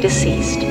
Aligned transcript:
deceased. 0.00 0.62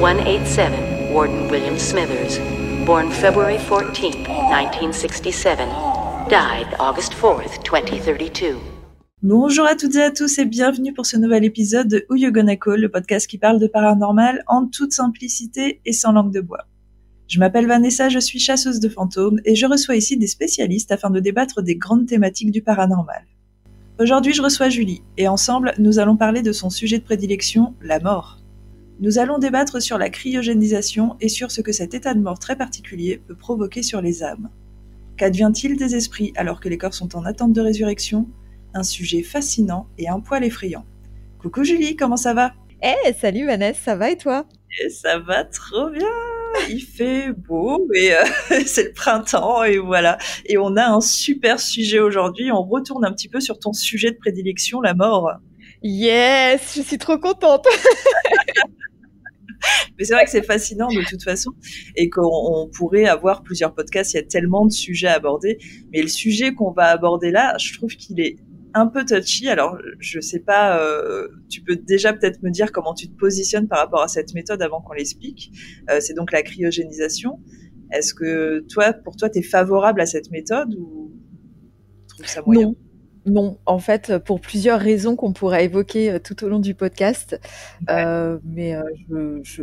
187 0.00 1.12
Warden 1.12 1.48
William 1.50 1.78
Smithers, 1.78 2.38
born 2.86 3.10
February 3.10 3.58
14, 3.58 4.14
1967, 4.24 5.58
died 6.28 6.66
August 6.78 7.12
4th, 7.12 7.62
2032. 7.64 8.56
Bonjour 9.22 9.66
à 9.66 9.76
toutes 9.76 9.94
et 9.94 10.02
à 10.02 10.10
tous 10.10 10.38
et 10.38 10.46
bienvenue 10.46 10.94
pour 10.94 11.06
ce 11.06 11.16
nouvel 11.16 11.44
épisode 11.44 11.86
de 11.86 12.06
Who 12.08 12.16
You 12.16 12.32
Gonna 12.32 12.56
Call, 12.56 12.80
le 12.80 12.88
podcast 12.88 13.26
qui 13.26 13.38
parle 13.38 13.60
de 13.60 13.66
paranormal 13.66 14.42
en 14.48 14.66
toute 14.66 14.92
simplicité 14.92 15.80
et 15.84 15.92
sans 15.92 16.12
langue 16.12 16.32
de 16.32 16.40
bois. 16.40 16.66
Je 17.28 17.38
m'appelle 17.38 17.66
Vanessa, 17.66 18.08
je 18.08 18.18
suis 18.18 18.40
chasseuse 18.40 18.80
de 18.80 18.88
fantômes 18.88 19.40
et 19.44 19.54
je 19.54 19.66
reçois 19.66 19.96
ici 19.96 20.16
des 20.16 20.26
spécialistes 20.26 20.90
afin 20.90 21.10
de 21.10 21.20
débattre 21.20 21.62
des 21.62 21.76
grandes 21.76 22.06
thématiques 22.06 22.50
du 22.50 22.62
paranormal. 22.62 23.26
Aujourd'hui, 24.00 24.32
je 24.32 24.42
reçois 24.42 24.70
Julie 24.70 25.02
et 25.18 25.28
ensemble, 25.28 25.74
nous 25.78 25.98
allons 25.98 26.16
parler 26.16 26.42
de 26.42 26.52
son 26.52 26.70
sujet 26.70 26.98
de 26.98 27.04
prédilection, 27.04 27.74
la 27.80 28.00
mort. 28.00 28.41
Nous 29.02 29.18
allons 29.18 29.38
débattre 29.38 29.82
sur 29.82 29.98
la 29.98 30.10
cryogénisation 30.10 31.16
et 31.20 31.28
sur 31.28 31.50
ce 31.50 31.60
que 31.60 31.72
cet 31.72 31.92
état 31.92 32.14
de 32.14 32.20
mort 32.20 32.38
très 32.38 32.54
particulier 32.54 33.20
peut 33.26 33.34
provoquer 33.34 33.82
sur 33.82 34.00
les 34.00 34.22
âmes. 34.22 34.48
Qu'advient-il 35.16 35.76
des 35.76 35.96
esprits 35.96 36.32
alors 36.36 36.60
que 36.60 36.68
les 36.68 36.78
corps 36.78 36.94
sont 36.94 37.16
en 37.16 37.24
attente 37.24 37.52
de 37.52 37.60
résurrection? 37.60 38.28
Un 38.74 38.84
sujet 38.84 39.24
fascinant 39.24 39.88
et 39.98 40.08
un 40.08 40.20
poil 40.20 40.44
effrayant. 40.44 40.84
Coucou 41.40 41.64
Julie, 41.64 41.96
comment 41.96 42.16
ça 42.16 42.32
va? 42.32 42.52
Eh, 42.80 43.12
salut 43.14 43.44
Vanessa, 43.44 43.80
ça 43.82 43.96
va 43.96 44.12
et 44.12 44.16
toi? 44.16 44.46
Et 44.80 44.88
ça 44.88 45.18
va 45.18 45.42
trop 45.42 45.90
bien 45.90 46.06
il 46.68 46.82
fait 46.82 47.32
beau 47.32 47.88
et 47.94 48.14
euh, 48.14 48.24
c'est 48.66 48.84
le 48.84 48.92
printemps 48.92 49.64
et 49.64 49.78
voilà. 49.78 50.18
Et 50.46 50.58
on 50.58 50.76
a 50.76 50.84
un 50.84 51.00
super 51.00 51.58
sujet 51.58 51.98
aujourd'hui. 51.98 52.52
On 52.52 52.62
retourne 52.62 53.04
un 53.04 53.12
petit 53.12 53.28
peu 53.28 53.40
sur 53.40 53.58
ton 53.58 53.72
sujet 53.72 54.12
de 54.12 54.16
prédilection, 54.16 54.80
la 54.80 54.94
mort. 54.94 55.32
Yes, 55.82 56.74
je 56.76 56.82
suis 56.82 56.98
trop 56.98 57.18
contente. 57.18 57.66
Mais 59.98 60.04
c'est 60.04 60.14
vrai 60.14 60.24
que 60.24 60.30
c'est 60.30 60.44
fascinant 60.44 60.88
de 60.88 61.02
toute 61.08 61.22
façon 61.22 61.52
et 61.96 62.10
qu'on 62.10 62.70
pourrait 62.74 63.06
avoir 63.06 63.42
plusieurs 63.42 63.74
podcasts. 63.74 64.14
Il 64.14 64.16
y 64.16 64.20
a 64.20 64.24
tellement 64.24 64.66
de 64.66 64.72
sujets 64.72 65.08
à 65.08 65.14
aborder. 65.14 65.58
Mais 65.92 66.02
le 66.02 66.08
sujet 66.08 66.54
qu'on 66.54 66.72
va 66.72 66.86
aborder 66.86 67.30
là, 67.30 67.56
je 67.58 67.74
trouve 67.74 67.90
qu'il 67.90 68.20
est 68.20 68.36
un 68.74 68.86
peu 68.86 69.04
touchy. 69.04 69.48
Alors, 69.48 69.76
je 69.98 70.20
sais 70.20 70.40
pas, 70.40 70.78
euh, 70.78 71.28
tu 71.48 71.62
peux 71.62 71.76
déjà 71.76 72.12
peut-être 72.12 72.42
me 72.42 72.50
dire 72.50 72.72
comment 72.72 72.94
tu 72.94 73.08
te 73.08 73.16
positionnes 73.16 73.68
par 73.68 73.78
rapport 73.78 74.02
à 74.02 74.08
cette 74.08 74.34
méthode 74.34 74.62
avant 74.62 74.80
qu'on 74.80 74.94
l'explique. 74.94 75.50
Euh, 75.90 76.00
c'est 76.00 76.14
donc 76.14 76.32
la 76.32 76.42
cryogénisation. 76.42 77.40
Est-ce 77.92 78.14
que 78.14 78.64
toi, 78.70 78.92
pour 78.92 79.16
toi, 79.16 79.28
tu 79.28 79.40
es 79.40 79.42
favorable 79.42 80.00
à 80.00 80.06
cette 80.06 80.30
méthode 80.30 80.74
ou 80.74 81.12
tu 82.08 82.16
trouves 82.16 82.26
ça 82.26 82.42
moyen? 82.46 82.74
Non, 83.26 83.58
en 83.66 83.78
fait, 83.78 84.18
pour 84.18 84.40
plusieurs 84.40 84.80
raisons 84.80 85.14
qu'on 85.14 85.32
pourra 85.32 85.62
évoquer 85.62 86.10
euh, 86.10 86.18
tout 86.18 86.44
au 86.44 86.48
long 86.48 86.58
du 86.58 86.74
podcast, 86.74 87.38
euh, 87.88 88.38
mais 88.44 88.74
euh, 88.74 88.82
je, 89.08 89.40
je, 89.44 89.62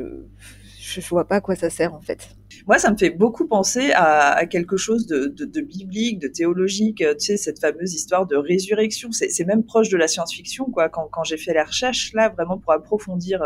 je 0.79 1.01
vois 1.09 1.27
pas 1.27 1.35
à 1.35 1.41
quoi 1.41 1.55
ça 1.55 1.69
sert 1.69 1.93
en 1.93 1.99
fait. 1.99 2.29
Moi, 2.67 2.77
ça 2.77 2.91
me 2.91 2.97
fait 2.97 3.09
beaucoup 3.09 3.47
penser 3.47 3.91
à, 3.91 4.31
à 4.31 4.45
quelque 4.45 4.77
chose 4.77 5.07
de, 5.07 5.25
de, 5.25 5.45
de, 5.45 5.61
biblique, 5.61 6.19
de 6.19 6.27
théologique. 6.27 6.97
Tu 6.97 7.25
sais, 7.25 7.37
cette 7.37 7.59
fameuse 7.59 7.93
histoire 7.93 8.25
de 8.27 8.35
résurrection. 8.35 9.11
C'est 9.11 9.45
même 9.45 9.63
proche 9.63 9.89
de 9.89 9.97
la 9.97 10.07
science-fiction, 10.07 10.65
quoi. 10.65 10.89
Quand, 10.89 11.07
quand 11.11 11.23
j'ai 11.23 11.37
fait 11.37 11.53
la 11.53 11.63
recherche 11.63 12.11
là, 12.13 12.29
vraiment 12.29 12.57
pour 12.57 12.73
approfondir 12.73 13.43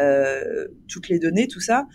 euh, 0.00 0.68
toutes 0.88 1.08
les 1.08 1.18
données, 1.18 1.48
tout 1.48 1.60
ça. 1.60 1.86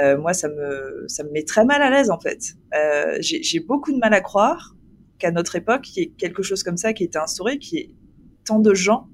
Euh, 0.00 0.16
moi, 0.18 0.32
ça 0.32 0.48
me, 0.48 1.04
ça 1.06 1.22
me 1.24 1.30
met 1.30 1.44
très 1.44 1.64
mal 1.64 1.82
à 1.82 1.90
l'aise 1.90 2.10
en 2.10 2.18
fait. 2.18 2.54
Euh, 2.74 3.18
j'ai 3.20 3.60
beaucoup 3.60 3.92
de 3.92 3.98
mal 3.98 4.14
à 4.14 4.20
croire 4.20 4.74
qu'à 5.22 5.30
notre 5.30 5.54
époque, 5.56 5.96
il 5.96 6.00
y 6.00 6.02
ait 6.02 6.08
quelque 6.18 6.42
chose 6.42 6.62
comme 6.62 6.76
ça 6.76 6.92
qui 6.92 7.04
ait 7.04 7.06
été 7.06 7.18
instauré, 7.18 7.58
qui 7.58 7.78
est 7.78 7.90
tant 8.44 8.58
de 8.58 8.74
gens 8.74 9.08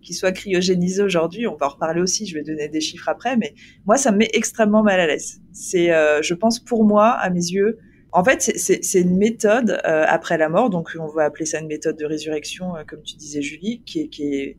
qui 0.00 0.14
soient 0.14 0.30
cryogénisés 0.30 1.02
aujourd'hui. 1.02 1.48
On 1.48 1.56
va 1.56 1.66
en 1.66 1.70
reparler 1.70 2.00
aussi, 2.00 2.26
je 2.26 2.34
vais 2.34 2.44
donner 2.44 2.68
des 2.68 2.80
chiffres 2.80 3.08
après, 3.08 3.36
mais 3.36 3.54
moi, 3.84 3.96
ça 3.96 4.12
me 4.12 4.18
met 4.18 4.30
extrêmement 4.32 4.84
mal 4.84 5.00
à 5.00 5.06
l'aise. 5.06 5.40
C'est, 5.52 5.92
euh, 5.92 6.22
je 6.22 6.34
pense, 6.34 6.60
pour 6.60 6.84
moi, 6.84 7.10
à 7.10 7.28
mes 7.30 7.40
yeux, 7.40 7.78
en 8.12 8.24
fait, 8.24 8.40
c'est 8.40 9.00
une 9.00 9.18
méthode 9.18 9.80
euh, 9.84 10.04
après 10.06 10.38
la 10.38 10.48
mort, 10.48 10.70
donc 10.70 10.90
on 10.98 11.08
va 11.08 11.24
appeler 11.24 11.44
ça 11.44 11.58
une 11.58 11.66
méthode 11.66 11.96
de 11.96 12.06
résurrection, 12.06 12.76
euh, 12.76 12.84
comme 12.86 13.02
tu 13.02 13.16
disais, 13.16 13.42
Julie, 13.42 13.82
qui 13.84 14.02
est, 14.02 14.08
qui 14.08 14.34
est, 14.34 14.56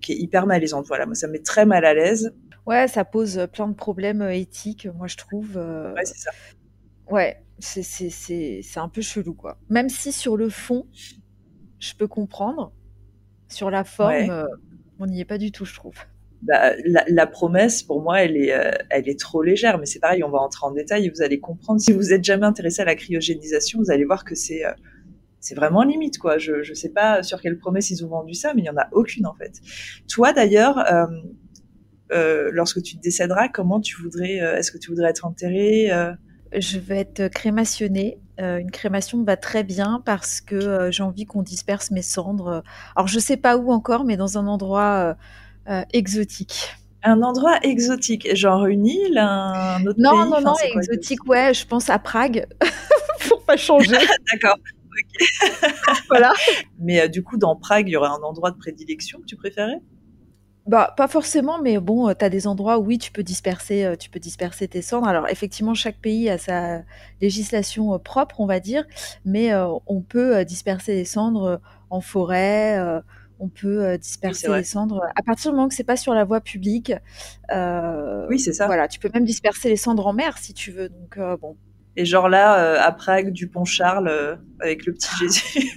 qui 0.00 0.12
est 0.12 0.16
hyper 0.16 0.46
malaisante. 0.46 0.86
Voilà, 0.86 1.06
moi, 1.06 1.14
ça 1.14 1.26
me 1.26 1.32
met 1.32 1.42
très 1.42 1.64
mal 1.64 1.84
à 1.86 1.94
l'aise. 1.94 2.32
Ouais, 2.66 2.86
ça 2.86 3.04
pose 3.04 3.48
plein 3.52 3.66
de 3.66 3.74
problèmes 3.74 4.22
éthiques, 4.22 4.86
moi, 4.94 5.06
je 5.06 5.16
trouve. 5.16 5.56
Ouais, 5.56 6.04
c'est 6.04 6.18
ça. 6.18 6.30
Ouais, 7.10 7.41
c'est 7.62 8.62
un 8.76 8.88
peu 8.88 9.00
chelou, 9.00 9.34
quoi. 9.34 9.58
Même 9.70 9.88
si 9.88 10.12
sur 10.12 10.36
le 10.36 10.48
fond, 10.48 10.86
je 11.78 11.94
peux 11.94 12.08
comprendre, 12.08 12.72
sur 13.48 13.70
la 13.70 13.84
forme, 13.84 14.10
Ouais. 14.12 14.30
euh, 14.30 14.46
on 14.98 15.06
n'y 15.06 15.20
est 15.20 15.24
pas 15.24 15.38
du 15.38 15.52
tout, 15.52 15.64
je 15.64 15.74
trouve. 15.74 15.94
Bah, 16.42 16.72
la, 16.84 17.04
la 17.08 17.26
promesse, 17.26 17.82
pour 17.82 18.02
moi, 18.02 18.22
elle 18.22 18.36
est, 18.36 18.52
euh, 18.52 18.72
elle 18.90 19.08
est 19.08 19.18
trop 19.18 19.42
légère. 19.42 19.78
Mais 19.78 19.86
c'est 19.86 20.00
pareil, 20.00 20.24
on 20.24 20.30
va 20.30 20.38
entrer 20.38 20.66
en 20.66 20.72
détail 20.72 21.06
et 21.06 21.10
vous 21.10 21.22
allez 21.22 21.38
comprendre. 21.38 21.80
Si 21.80 21.92
vous 21.92 22.12
êtes 22.12 22.24
jamais 22.24 22.46
intéressé 22.46 22.82
à 22.82 22.84
la 22.84 22.94
cryogénisation, 22.96 23.78
vous 23.80 23.90
allez 23.92 24.04
voir 24.04 24.24
que 24.24 24.34
c'est, 24.34 24.64
euh, 24.64 24.72
c'est 25.38 25.54
vraiment 25.54 25.82
limite, 25.84 26.18
quoi. 26.18 26.38
Je, 26.38 26.62
je 26.62 26.74
sais 26.74 26.88
pas 26.90 27.22
sur 27.22 27.40
quelle 27.40 27.58
promesse 27.58 27.90
ils 27.90 28.04
ont 28.04 28.08
vendu 28.08 28.34
ça, 28.34 28.54
mais 28.54 28.62
il 28.62 28.64
y 28.64 28.70
en 28.70 28.76
a 28.76 28.88
aucune 28.92 29.26
en 29.26 29.34
fait. 29.34 29.60
Toi, 30.08 30.32
d'ailleurs, 30.32 30.84
lorsque 32.10 32.82
tu 32.82 32.96
décéderas, 32.96 33.48
comment 33.48 33.80
tu 33.80 34.00
voudrais, 34.00 34.34
est-ce 34.36 34.70
que 34.72 34.78
tu 34.78 34.90
voudrais 34.90 35.10
être 35.10 35.24
enterré 35.26 35.90
Je 36.54 36.78
vais 36.78 36.98
être 36.98 37.28
crémationnée. 37.28 38.18
Euh, 38.40 38.58
une 38.58 38.70
crémation 38.70 39.18
me 39.18 39.24
va 39.24 39.36
très 39.36 39.62
bien 39.62 40.02
parce 40.04 40.40
que 40.40 40.54
euh, 40.54 40.90
j'ai 40.90 41.02
envie 41.02 41.26
qu'on 41.26 41.42
disperse 41.42 41.90
mes 41.90 42.02
cendres. 42.02 42.62
Alors, 42.96 43.08
je 43.08 43.18
sais 43.18 43.36
pas 43.36 43.56
où 43.56 43.72
encore, 43.72 44.04
mais 44.04 44.16
dans 44.16 44.38
un 44.38 44.46
endroit 44.46 45.16
euh, 45.68 45.82
exotique. 45.92 46.74
Un 47.04 47.22
endroit 47.22 47.58
exotique, 47.62 48.34
genre 48.34 48.66
une 48.66 48.86
île, 48.86 49.18
un 49.18 49.84
autre 49.86 49.98
Non, 49.98 50.10
pays. 50.12 50.30
non, 50.30 50.40
non, 50.40 50.52
quoi, 50.52 50.82
exotique, 50.82 51.26
ouais, 51.26 51.52
je 51.52 51.66
pense 51.66 51.90
à 51.90 51.98
Prague, 51.98 52.46
pour 53.28 53.42
pas 53.42 53.56
changer. 53.56 53.96
D'accord. 54.32 54.56
voilà. 56.08 56.32
Mais 56.78 57.00
euh, 57.02 57.08
du 57.08 57.22
coup, 57.22 57.38
dans 57.38 57.56
Prague, 57.56 57.88
il 57.88 57.92
y 57.92 57.96
aurait 57.96 58.08
un 58.08 58.22
endroit 58.22 58.50
de 58.50 58.56
prédilection 58.56 59.20
que 59.20 59.24
tu 59.24 59.36
préférais? 59.36 59.80
Bah, 60.66 60.94
pas 60.96 61.08
forcément, 61.08 61.60
mais 61.60 61.78
bon, 61.78 62.14
tu 62.14 62.24
as 62.24 62.28
des 62.30 62.46
endroits 62.46 62.78
où 62.78 62.84
oui, 62.86 62.98
tu 62.98 63.10
peux 63.10 63.24
disperser, 63.24 63.84
euh, 63.84 63.96
tu 63.96 64.08
peux 64.10 64.20
disperser 64.20 64.68
tes 64.68 64.80
cendres. 64.80 65.08
Alors, 65.08 65.28
effectivement, 65.28 65.74
chaque 65.74 65.96
pays 65.98 66.30
a 66.30 66.38
sa 66.38 66.82
législation 67.20 67.94
euh, 67.94 67.98
propre, 67.98 68.38
on 68.40 68.46
va 68.46 68.60
dire, 68.60 68.84
mais 69.24 69.52
euh, 69.52 69.66
on 69.86 70.02
peut 70.02 70.36
euh, 70.36 70.44
disperser 70.44 70.94
les 70.94 71.04
cendres 71.04 71.44
euh, 71.44 71.56
en 71.90 72.00
forêt, 72.00 72.78
euh, 72.78 73.00
on 73.40 73.48
peut 73.48 73.82
euh, 73.84 73.96
disperser 73.98 74.46
les 74.54 74.62
cendres 74.62 75.02
à 75.16 75.22
partir 75.24 75.50
du 75.50 75.56
moment 75.56 75.68
que 75.68 75.74
c'est 75.74 75.82
pas 75.82 75.96
sur 75.96 76.14
la 76.14 76.22
voie 76.22 76.40
publique. 76.40 76.92
euh, 77.50 78.24
Oui, 78.30 78.38
c'est 78.38 78.52
ça. 78.52 78.66
Voilà, 78.66 78.86
tu 78.86 79.00
peux 79.00 79.10
même 79.12 79.24
disperser 79.24 79.68
les 79.68 79.76
cendres 79.76 80.06
en 80.06 80.12
mer 80.12 80.38
si 80.38 80.54
tu 80.54 80.70
veux. 80.70 80.88
Donc, 80.88 81.18
euh, 81.18 81.36
bon. 81.36 81.56
Et 81.96 82.04
genre 82.04 82.28
là, 82.28 82.64
euh, 82.64 82.78
à 82.80 82.92
Prague, 82.92 83.30
du 83.32 83.48
pont 83.48 83.64
Charles, 83.64 84.06
euh, 84.08 84.36
avec 84.60 84.86
le 84.86 84.92
petit 84.92 85.10
Jésus. 85.18 85.76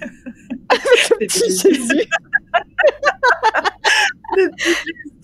Le 1.20 1.26
Petit 1.26 1.56
Jésus. 1.56 2.08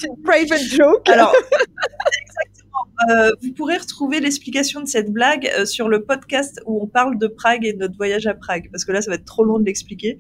Une 0.05 0.23
private 0.23 0.61
joke. 0.61 1.09
Alors, 1.09 1.35
exactement. 2.23 2.63
Euh, 3.11 3.31
vous 3.43 3.53
pourrez 3.53 3.77
retrouver 3.77 4.21
l'explication 4.21 4.81
de 4.81 4.87
cette 4.87 5.13
blague 5.13 5.51
euh, 5.59 5.65
sur 5.65 5.89
le 5.89 6.05
podcast 6.05 6.61
où 6.67 6.83
on 6.83 6.87
parle 6.87 7.19
de 7.19 7.27
Prague 7.27 7.65
et 7.65 7.73
de 7.73 7.79
notre 7.79 7.97
voyage 7.97 8.27
à 8.27 8.35
Prague, 8.35 8.69
parce 8.71 8.85
que 8.85 8.93
là, 8.93 9.03
ça 9.03 9.11
va 9.11 9.17
être 9.17 9.25
trop 9.25 9.45
long 9.45 9.59
de 9.59 9.65
l'expliquer. 9.65 10.19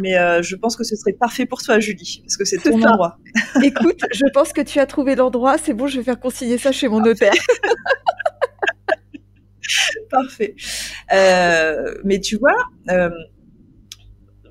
Mais 0.00 0.16
euh, 0.16 0.42
je 0.42 0.54
pense 0.56 0.76
que 0.76 0.84
ce 0.84 0.94
serait 0.96 1.14
parfait 1.14 1.46
pour 1.46 1.62
toi, 1.62 1.80
Julie, 1.80 2.20
parce 2.22 2.36
que 2.36 2.44
c'est 2.44 2.58
ton 2.58 2.80
ça. 2.80 2.90
endroit. 2.90 3.18
Écoute, 3.62 4.00
je 4.12 4.24
pense 4.32 4.52
que 4.52 4.60
tu 4.60 4.78
as 4.78 4.86
trouvé 4.86 5.14
l'endroit. 5.14 5.58
C'est 5.58 5.74
bon, 5.74 5.86
je 5.86 5.98
vais 5.98 6.04
faire 6.04 6.20
consigner 6.20 6.58
ça 6.58 6.72
chez 6.72 6.88
mon 6.88 7.00
notaire. 7.00 7.32
Parfait. 10.10 10.54
Euh, 11.12 11.94
mais 12.04 12.20
tu 12.20 12.36
vois, 12.36 12.54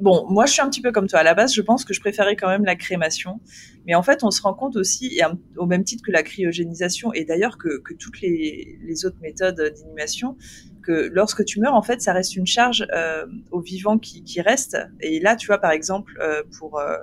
bon, 0.02 0.26
moi 0.30 0.46
je 0.46 0.54
suis 0.54 0.62
un 0.62 0.70
petit 0.70 0.82
peu 0.82 0.92
comme 0.92 1.08
toi. 1.08 1.20
À 1.20 1.24
la 1.24 1.34
base, 1.34 1.54
je 1.54 1.62
pense 1.62 1.86
que 1.86 1.94
je 1.94 2.00
préférais 2.00 2.36
quand 2.36 2.50
même 2.50 2.66
la 2.66 2.76
crémation. 2.76 3.40
Mais 3.86 3.96
en 3.96 4.04
fait, 4.04 4.24
on 4.24 4.32
se 4.32 4.42
rend 4.42 4.54
compte 4.54 4.76
aussi, 4.76 5.18
et 5.18 5.22
au 5.58 5.66
même 5.66 5.84
titre 5.84 6.04
que 6.06 6.12
la 6.12 6.24
cryogénisation, 6.24 7.14
et 7.14 7.26
d'ailleurs 7.26 7.58
que, 7.58 7.80
que 7.80 7.94
toutes 7.94 8.22
les, 8.22 8.78
les 8.84 9.06
autres 9.06 9.20
méthodes 9.22 9.74
d'inhumation, 9.76 10.36
que 10.82 11.10
lorsque 11.14 11.46
tu 11.46 11.60
meurs, 11.60 11.76
en 11.76 11.82
fait, 11.82 12.02
ça 12.02 12.14
reste 12.14 12.36
une 12.36 12.48
charge 12.48 12.86
euh, 12.94 13.26
aux 13.52 13.62
vivants 13.62 13.98
qui, 13.98 14.24
qui 14.24 14.42
restent. 14.42 14.78
Et 15.00 15.20
là, 15.20 15.36
tu 15.36 15.48
vois, 15.48 15.60
par 15.60 15.72
exemple, 15.72 16.18
euh, 16.22 16.44
pour 16.58 16.80
euh, 16.80 16.98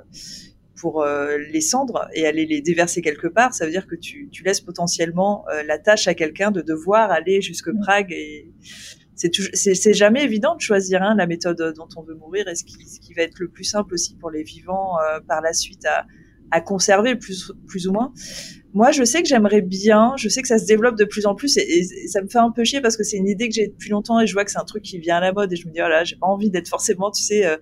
pour 0.80 1.04
les 1.04 1.60
cendres 1.60 2.08
et 2.14 2.24
aller 2.24 2.46
les 2.46 2.60
déverser 2.60 3.02
quelque 3.02 3.26
part, 3.26 3.52
ça 3.52 3.64
veut 3.64 3.72
dire 3.72 3.88
que 3.88 3.96
tu, 3.96 4.28
tu 4.30 4.44
laisses 4.44 4.60
potentiellement 4.60 5.44
la 5.66 5.76
tâche 5.76 6.06
à 6.06 6.14
quelqu'un 6.14 6.52
de 6.52 6.60
devoir 6.60 7.10
aller 7.10 7.42
jusque 7.42 7.76
Prague 7.80 8.12
et 8.12 8.52
c'est 9.18 9.94
jamais 9.94 10.24
évident 10.24 10.54
de 10.54 10.60
choisir 10.60 11.02
hein, 11.02 11.14
la 11.16 11.26
méthode 11.26 11.74
dont 11.76 11.88
on 11.96 12.02
veut 12.02 12.14
mourir 12.14 12.48
et 12.48 12.54
ce 12.54 12.64
qui, 12.64 12.74
ce 12.86 13.00
qui 13.00 13.14
va 13.14 13.22
être 13.22 13.38
le 13.38 13.48
plus 13.48 13.64
simple 13.64 13.94
aussi 13.94 14.14
pour 14.16 14.30
les 14.30 14.42
vivants 14.42 14.98
euh, 15.00 15.20
par 15.26 15.40
la 15.40 15.52
suite 15.52 15.84
à, 15.86 16.06
à 16.50 16.60
conserver 16.60 17.16
plus 17.16 17.52
plus 17.66 17.88
ou 17.88 17.92
moins. 17.92 18.12
Moi, 18.74 18.90
je 18.92 19.02
sais 19.02 19.22
que 19.22 19.28
j'aimerais 19.28 19.62
bien, 19.62 20.12
je 20.16 20.28
sais 20.28 20.42
que 20.42 20.48
ça 20.48 20.58
se 20.58 20.66
développe 20.66 20.96
de 20.96 21.04
plus 21.04 21.24
en 21.24 21.34
plus 21.34 21.56
et, 21.56 21.84
ça 22.06 22.20
me 22.20 22.28
fait 22.28 22.38
un 22.38 22.50
peu 22.50 22.64
chier 22.64 22.80
parce 22.80 22.96
que 22.96 23.02
c'est 23.02 23.16
une 23.16 23.26
idée 23.26 23.48
que 23.48 23.54
j'ai 23.54 23.68
depuis 23.68 23.90
longtemps 23.90 24.20
et 24.20 24.26
je 24.26 24.34
vois 24.34 24.44
que 24.44 24.50
c'est 24.50 24.58
un 24.58 24.64
truc 24.64 24.82
qui 24.82 24.98
vient 24.98 25.16
à 25.16 25.20
la 25.20 25.32
mode 25.32 25.52
et 25.52 25.56
je 25.56 25.66
me 25.66 25.72
dis, 25.72 25.80
oh 25.82 25.88
j'ai 26.04 26.16
pas 26.16 26.26
envie 26.26 26.50
d'être 26.50 26.68
forcément, 26.68 27.10
tu 27.10 27.22
sais, 27.22 27.46
euh, 27.46 27.56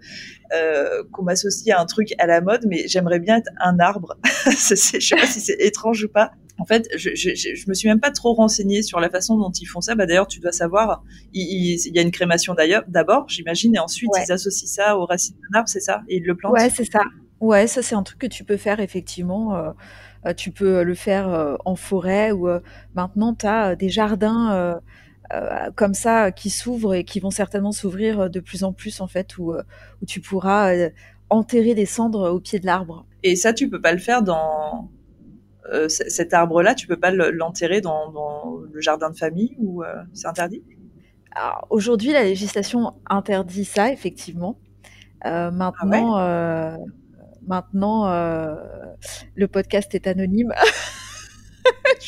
euh, 0.55 1.05
qu'on 1.13 1.23
m'associe 1.23 1.77
à 1.77 1.81
un 1.81 1.87
truc 1.87 2.09
à 2.19 2.27
la 2.27 2.41
mode, 2.41 2.67
mais 2.69 2.89
j'aimerais 2.89 3.21
bien 3.21 3.37
être 3.37 3.51
un 3.61 3.79
arbre. 3.79 4.19
je 4.47 4.75
sais 4.75 5.17
pas 5.17 5.27
si 5.27 5.41
c'est 5.41 5.57
étrange 5.61 6.05
ou 6.05 6.09
pas. 6.09 6.33
En 6.59 6.65
fait, 6.65 6.89
je, 6.97 7.11
je, 7.15 7.35
je, 7.35 7.69
me 7.69 7.75
suis 7.75 7.89
même 7.89 8.01
pas 8.01 8.11
trop 8.11 8.33
renseignée 8.33 8.83
sur 8.83 8.99
la 8.99 9.11
façon 9.11 9.37
dont 9.37 9.51
ils 9.51 9.67
font 9.67 9.81
ça. 9.81 9.95
Bah, 9.95 10.07
d'ailleurs, 10.07 10.27
tu 10.27 10.41
dois 10.41 10.53
savoir, 10.53 11.05
il, 11.35 11.43
il, 11.43 11.95
y 11.95 11.99
a 11.99 12.03
une 12.03 12.11
crémation 12.11 12.55
d'ailleurs, 12.55 12.85
d'abord, 12.89 13.29
j'imagine, 13.29 13.77
et 13.77 13.79
ensuite 13.79 14.11
ils 14.17 14.33
associent 14.33 14.69
ça 14.69 14.97
aux 14.97 15.05
racines 15.05 15.37
d'un 15.37 15.59
arbre, 15.59 15.69
c'est 15.69 15.81
ça? 15.81 16.03
Et 16.09 16.17
ils 16.17 16.25
le 16.25 16.35
plantent? 16.35 16.53
Ouais, 16.53 16.71
c'est 16.71 16.91
ça. 16.91 17.03
Ouais, 17.41 17.67
ça 17.67 17.83
c'est 17.83 17.95
un 17.95 18.03
truc 18.03 18.19
que 18.19 18.27
tu 18.27 18.45
peux 18.45 18.57
faire 18.57 18.81
effectivement. 18.81 19.57
Euh, 19.57 19.71
euh, 20.25 20.33
tu 20.33 20.51
peux 20.51 20.83
le 20.83 20.95
faire 20.95 21.29
euh, 21.29 21.57
en 21.65 21.77
forêt 21.77 22.33
ou 22.33 22.49
maintenant 22.95 23.35
tu 23.35 23.47
as 23.47 23.77
des 23.77 23.89
jardins 23.89 24.81
comme 25.75 25.95
ça 25.95 26.31
qui 26.31 26.51
s'ouvrent 26.51 26.95
et 26.95 27.05
qui 27.05 27.21
vont 27.21 27.31
certainement 27.31 27.73
s'ouvrir 27.73 28.31
de 28.31 28.41
plus 28.41 28.65
en 28.65 28.73
plus 28.73 29.01
en 29.01 29.07
fait 29.07 29.39
où, 29.39 29.53
où 29.53 30.07
tu 30.07 30.21
pourras 30.21 30.73
enterrer 31.29 31.75
des 31.75 31.87
cendres 31.87 32.31
au 32.31 32.41
pied 32.41 32.59
de 32.61 32.67
l'arbre. 32.67 33.07
Et 33.23 33.37
ça 33.37 33.53
tu 33.53 33.69
peux 33.69 33.81
pas 33.81 33.93
le 33.93 33.99
faire 33.99 34.23
dans 34.23 34.89
cet 35.89 36.35
arbre-là, 36.35 36.75
tu 36.75 36.87
peux 36.87 36.99
pas 36.99 37.11
l'enterrer 37.11 37.81
dans, 37.81 38.11
dans, 38.11 38.59
le 38.73 38.81
jardin 38.81 39.11
de 39.11 39.17
famille 39.17 39.57
ou 39.59 39.83
c'est 40.13 40.27
interdit? 40.27 40.63
Aujourd'hui, 41.71 42.13
la 42.13 42.25
législation 42.25 42.95
interdit 43.09 43.65
ça, 43.65 43.93
effectivement. 43.93 44.59
Euh, 45.27 45.51
maintenant, 45.51 46.17
ah 46.17 46.77
Maintenant, 47.47 48.09
euh, 48.09 48.57
le 49.37 49.47
podcast 49.47 49.95
est 49.95 50.09
anonyme. 50.09 50.53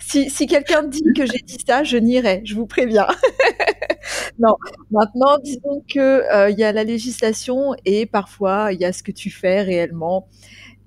si, 0.00 0.28
si 0.28 0.46
quelqu'un 0.48 0.82
dit 0.82 1.04
que 1.16 1.24
j'ai 1.24 1.38
dit 1.38 1.58
ça, 1.64 1.84
je 1.84 1.98
nierai, 1.98 2.42
je 2.44 2.56
vous 2.56 2.66
préviens. 2.66 3.06
non, 4.40 4.56
maintenant, 4.90 5.38
disons 5.38 5.84
que 5.88 6.28
euh, 6.34 6.50
il 6.50 6.58
y 6.58 6.64
a 6.64 6.72
la 6.72 6.82
législation 6.82 7.76
et 7.84 8.06
parfois 8.06 8.72
il 8.72 8.80
y 8.80 8.84
a 8.84 8.92
ce 8.92 9.04
que 9.04 9.12
tu 9.12 9.30
fais 9.30 9.62
réellement. 9.62 10.26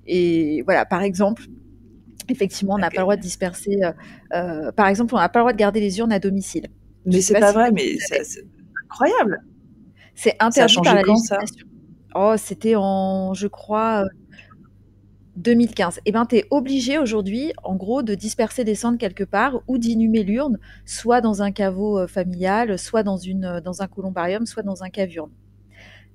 Et 0.06 0.62
voilà, 0.62 0.84
par 0.84 1.02
exemple, 1.02 1.44
effectivement, 2.28 2.74
on 2.74 2.78
n'a 2.78 2.90
pas 2.90 2.98
le 2.98 3.02
droit 3.02 3.16
de 3.16 3.22
disperser. 3.22 3.80
Euh, 4.32 4.72
par 4.72 4.88
exemple, 4.88 5.14
on 5.14 5.18
n'a 5.18 5.28
pas 5.28 5.40
le 5.40 5.44
droit 5.44 5.52
de 5.52 5.58
garder 5.58 5.80
les 5.80 5.98
urnes 5.98 6.12
à 6.12 6.18
domicile. 6.18 6.68
Mais 7.04 7.20
c'est 7.20 7.38
pas, 7.38 7.52
vrai, 7.52 7.70
mais 7.70 7.96
c'est 7.98 8.44
incroyable. 8.84 9.42
C'est 10.14 10.36
interdit 10.40 10.76
par 10.82 10.94
la 10.94 11.02
législation. 11.02 11.66
Oh, 12.14 12.34
c'était 12.36 12.74
en, 12.76 13.34
je 13.34 13.46
crois, 13.46 14.06
2015. 15.36 16.00
Eh 16.06 16.12
ben, 16.12 16.24
tu 16.26 16.36
es 16.36 16.44
obligé 16.50 16.98
aujourd'hui, 16.98 17.52
en 17.62 17.76
gros, 17.76 18.02
de 18.02 18.14
disperser 18.14 18.64
des 18.64 18.74
cendres 18.74 18.98
quelque 18.98 19.24
part 19.24 19.60
ou 19.68 19.78
d'inhumer 19.78 20.22
l'urne, 20.22 20.58
soit 20.84 21.20
dans 21.20 21.42
un 21.42 21.52
caveau 21.52 21.98
euh, 21.98 22.06
familial, 22.06 22.78
soit 22.78 23.02
dans, 23.02 23.18
une, 23.18 23.44
euh, 23.44 23.60
dans 23.60 23.82
un 23.82 23.86
columbarium, 23.86 24.46
soit 24.46 24.62
dans 24.62 24.82
un 24.82 24.88
cave-urne. 24.88 25.30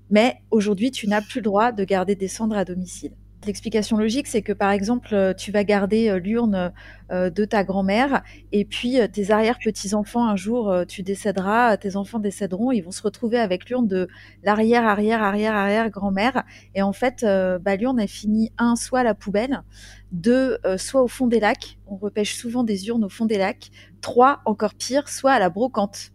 Mais 0.10 0.42
aujourd'hui, 0.50 0.92
tu 0.92 1.08
n'as 1.08 1.22
plus 1.22 1.40
le 1.40 1.44
droit 1.44 1.72
de 1.72 1.84
garder 1.84 2.16
des 2.16 2.28
cendres 2.28 2.58
à 2.58 2.66
domicile. 2.66 3.14
L'explication 3.48 3.98
logique, 3.98 4.28
c'est 4.28 4.44
que 4.44 4.54
par 4.54 4.70
exemple, 4.70 5.16
euh, 5.16 5.34
tu 5.34 5.52
vas 5.52 5.64
garder 5.64 6.10
euh, 6.10 6.20
l'urne 6.20 6.72
euh, 7.12 7.32
de 7.32 7.44
ta 7.44 7.64
grand-mère 7.64 8.22
et 8.52 8.66
puis 8.66 9.00
tes 9.12 9.32
arrière-petits-enfants, 9.32 10.28
un 10.28 10.36
jour, 10.36 10.74
tu 10.88 11.02
décéderas, 11.02 11.76
tes 11.78 11.96
enfants 11.96 12.20
décéderont, 12.20 12.72
ils 12.72 12.82
vont 12.82 12.92
se 12.92 13.02
retrouver 13.02 13.40
avec 13.40 13.68
l'urne 13.68 13.88
de 13.88 14.08
l'arrière, 14.44 14.86
arrière, 14.86 15.24
arrière, 15.24 15.56
arrière 15.56 15.90
grand-mère. 15.90 16.44
Et 16.76 16.82
en 16.82 16.94
fait, 16.94 17.24
bah, 17.24 17.76
l'urne, 17.76 18.00
elle 18.00 18.08
finit, 18.08 18.52
un, 18.58 18.76
soit 18.76 19.00
à 19.00 19.04
la 19.04 19.14
poubelle, 19.14 19.64
deux, 20.12 20.58
soit 20.78 21.02
au 21.02 21.08
fond 21.08 21.28
des 21.28 21.40
lacs. 21.40 21.78
On 21.88 21.98
repêche 21.98 22.36
souvent 22.36 22.64
des 22.64 22.88
urnes 22.88 23.04
au 23.04 23.10
fond 23.10 23.26
des 23.26 23.38
lacs. 23.38 23.72
Trois, 24.00 24.42
encore 24.46 24.76
pire, 24.76 25.10
soit 25.10 25.34
à 25.34 25.40
la 25.40 25.50
brocante. 25.50 26.12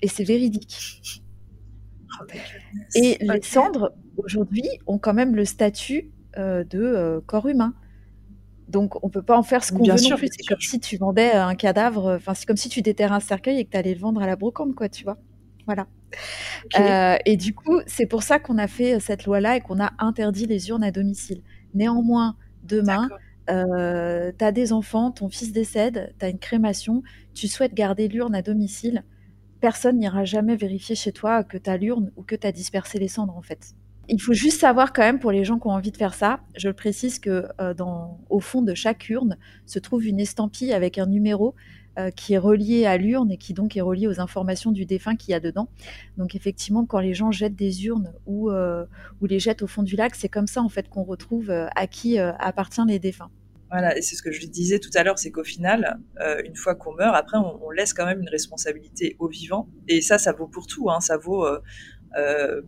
Et 0.00 0.08
c'est 0.08 0.24
véridique. 0.24 1.22
Oh, 2.20 2.24
et 2.94 3.18
les 3.20 3.42
cendres, 3.42 3.92
aujourd'hui, 4.16 4.68
ont 4.86 4.98
quand 4.98 5.14
même 5.14 5.34
le 5.34 5.44
statut 5.44 6.10
euh, 6.38 6.64
de 6.64 6.80
euh, 6.80 7.20
corps 7.24 7.48
humain. 7.48 7.74
Donc, 8.68 9.02
on 9.04 9.08
peut 9.08 9.22
pas 9.22 9.38
en 9.38 9.42
faire 9.42 9.62
ce 9.62 9.72
qu'on 9.72 9.84
veut 9.84 9.92
non 9.92 10.16
plus. 10.16 10.28
C'est 10.32 10.46
comme 10.48 10.60
si 10.60 10.80
tu 10.80 10.96
vendais 10.96 11.32
un 11.32 11.54
cadavre, 11.54 12.16
enfin, 12.16 12.34
c'est 12.34 12.46
comme 12.46 12.56
si 12.56 12.68
tu 12.68 12.82
déterrais 12.82 13.14
un 13.14 13.20
cercueil 13.20 13.60
et 13.60 13.64
que 13.64 13.70
tu 13.70 13.76
allais 13.76 13.94
le 13.94 14.00
vendre 14.00 14.20
à 14.20 14.26
la 14.26 14.34
brocante, 14.34 14.74
quoi, 14.74 14.88
tu 14.88 15.04
vois. 15.04 15.18
Voilà. 15.66 15.86
Euh, 16.78 17.16
et 17.24 17.36
du 17.36 17.54
coup, 17.54 17.80
c'est 17.86 18.06
pour 18.06 18.22
ça 18.22 18.38
qu'on 18.38 18.58
a 18.58 18.68
fait 18.68 19.00
cette 19.00 19.24
loi-là 19.24 19.56
et 19.56 19.60
qu'on 19.60 19.80
a 19.80 19.92
interdit 19.98 20.46
les 20.46 20.68
urnes 20.68 20.84
à 20.84 20.90
domicile. 20.90 21.42
Néanmoins, 21.74 22.36
demain, 22.62 23.08
euh, 23.50 24.32
tu 24.36 24.44
as 24.44 24.52
des 24.52 24.72
enfants, 24.72 25.10
ton 25.10 25.28
fils 25.28 25.52
décède, 25.52 26.14
tu 26.18 26.24
as 26.24 26.28
une 26.28 26.38
crémation, 26.38 27.02
tu 27.34 27.48
souhaites 27.48 27.74
garder 27.74 28.08
l'urne 28.08 28.34
à 28.34 28.42
domicile, 28.42 29.04
personne 29.60 29.98
n'ira 29.98 30.24
jamais 30.24 30.56
vérifier 30.56 30.94
chez 30.94 31.12
toi 31.12 31.44
que 31.44 31.58
tu 31.58 31.70
as 31.70 31.76
l'urne 31.76 32.12
ou 32.16 32.22
que 32.22 32.34
tu 32.34 32.46
as 32.46 32.52
dispersé 32.52 32.98
les 32.98 33.08
cendres, 33.08 33.36
en 33.36 33.42
fait. 33.42 33.74
Il 34.08 34.20
faut 34.20 34.34
juste 34.34 34.60
savoir 34.60 34.92
quand 34.92 35.02
même 35.02 35.18
pour 35.18 35.32
les 35.32 35.44
gens 35.44 35.58
qui 35.58 35.66
ont 35.66 35.72
envie 35.72 35.90
de 35.90 35.96
faire 35.96 36.14
ça, 36.14 36.40
je 36.56 36.68
le 36.68 36.74
précise 36.74 37.18
que 37.18 37.46
euh, 37.60 37.74
dans, 37.74 38.20
au 38.30 38.38
fond 38.38 38.62
de 38.62 38.72
chaque 38.72 39.08
urne 39.08 39.36
se 39.66 39.78
trouve 39.78 40.06
une 40.06 40.20
estampille 40.20 40.72
avec 40.72 40.98
un 40.98 41.06
numéro 41.06 41.54
euh, 41.98 42.10
qui 42.10 42.34
est 42.34 42.38
relié 42.38 42.86
à 42.86 42.98
l'urne 42.98 43.32
et 43.32 43.36
qui 43.36 43.52
donc 43.52 43.76
est 43.76 43.80
relié 43.80 44.06
aux 44.06 44.20
informations 44.20 44.70
du 44.70 44.86
défunt 44.86 45.16
qu'il 45.16 45.32
y 45.32 45.34
a 45.34 45.40
dedans. 45.40 45.68
Donc 46.18 46.36
effectivement, 46.36 46.86
quand 46.86 47.00
les 47.00 47.14
gens 47.14 47.32
jettent 47.32 47.56
des 47.56 47.86
urnes 47.86 48.12
ou, 48.26 48.50
euh, 48.50 48.84
ou 49.20 49.26
les 49.26 49.40
jettent 49.40 49.62
au 49.62 49.66
fond 49.66 49.82
du 49.82 49.96
lac, 49.96 50.14
c'est 50.14 50.28
comme 50.28 50.46
ça 50.46 50.62
en 50.62 50.68
fait 50.68 50.88
qu'on 50.88 51.02
retrouve 51.02 51.50
à 51.50 51.86
qui 51.88 52.18
appartient 52.18 52.82
les 52.86 53.00
défunts. 53.00 53.30
Voilà, 53.70 53.98
et 53.98 54.02
c'est 54.02 54.14
ce 54.14 54.22
que 54.22 54.30
je 54.30 54.46
disais 54.46 54.78
tout 54.78 54.90
à 54.94 55.02
l'heure, 55.02 55.18
c'est 55.18 55.32
qu'au 55.32 55.42
final, 55.42 55.98
une 56.44 56.54
fois 56.54 56.76
qu'on 56.76 56.94
meurt, 56.94 57.16
après, 57.16 57.36
on, 57.36 57.70
laisse 57.70 57.92
quand 57.92 58.06
même 58.06 58.20
une 58.20 58.28
responsabilité 58.28 59.16
aux 59.18 59.28
vivants. 59.28 59.68
Et 59.88 60.00
ça, 60.00 60.18
ça 60.18 60.32
vaut 60.32 60.46
pour 60.46 60.66
tout. 60.66 60.88
Hein. 60.90 61.00
Ça 61.00 61.16
vaut 61.16 61.44
euh, 61.44 61.60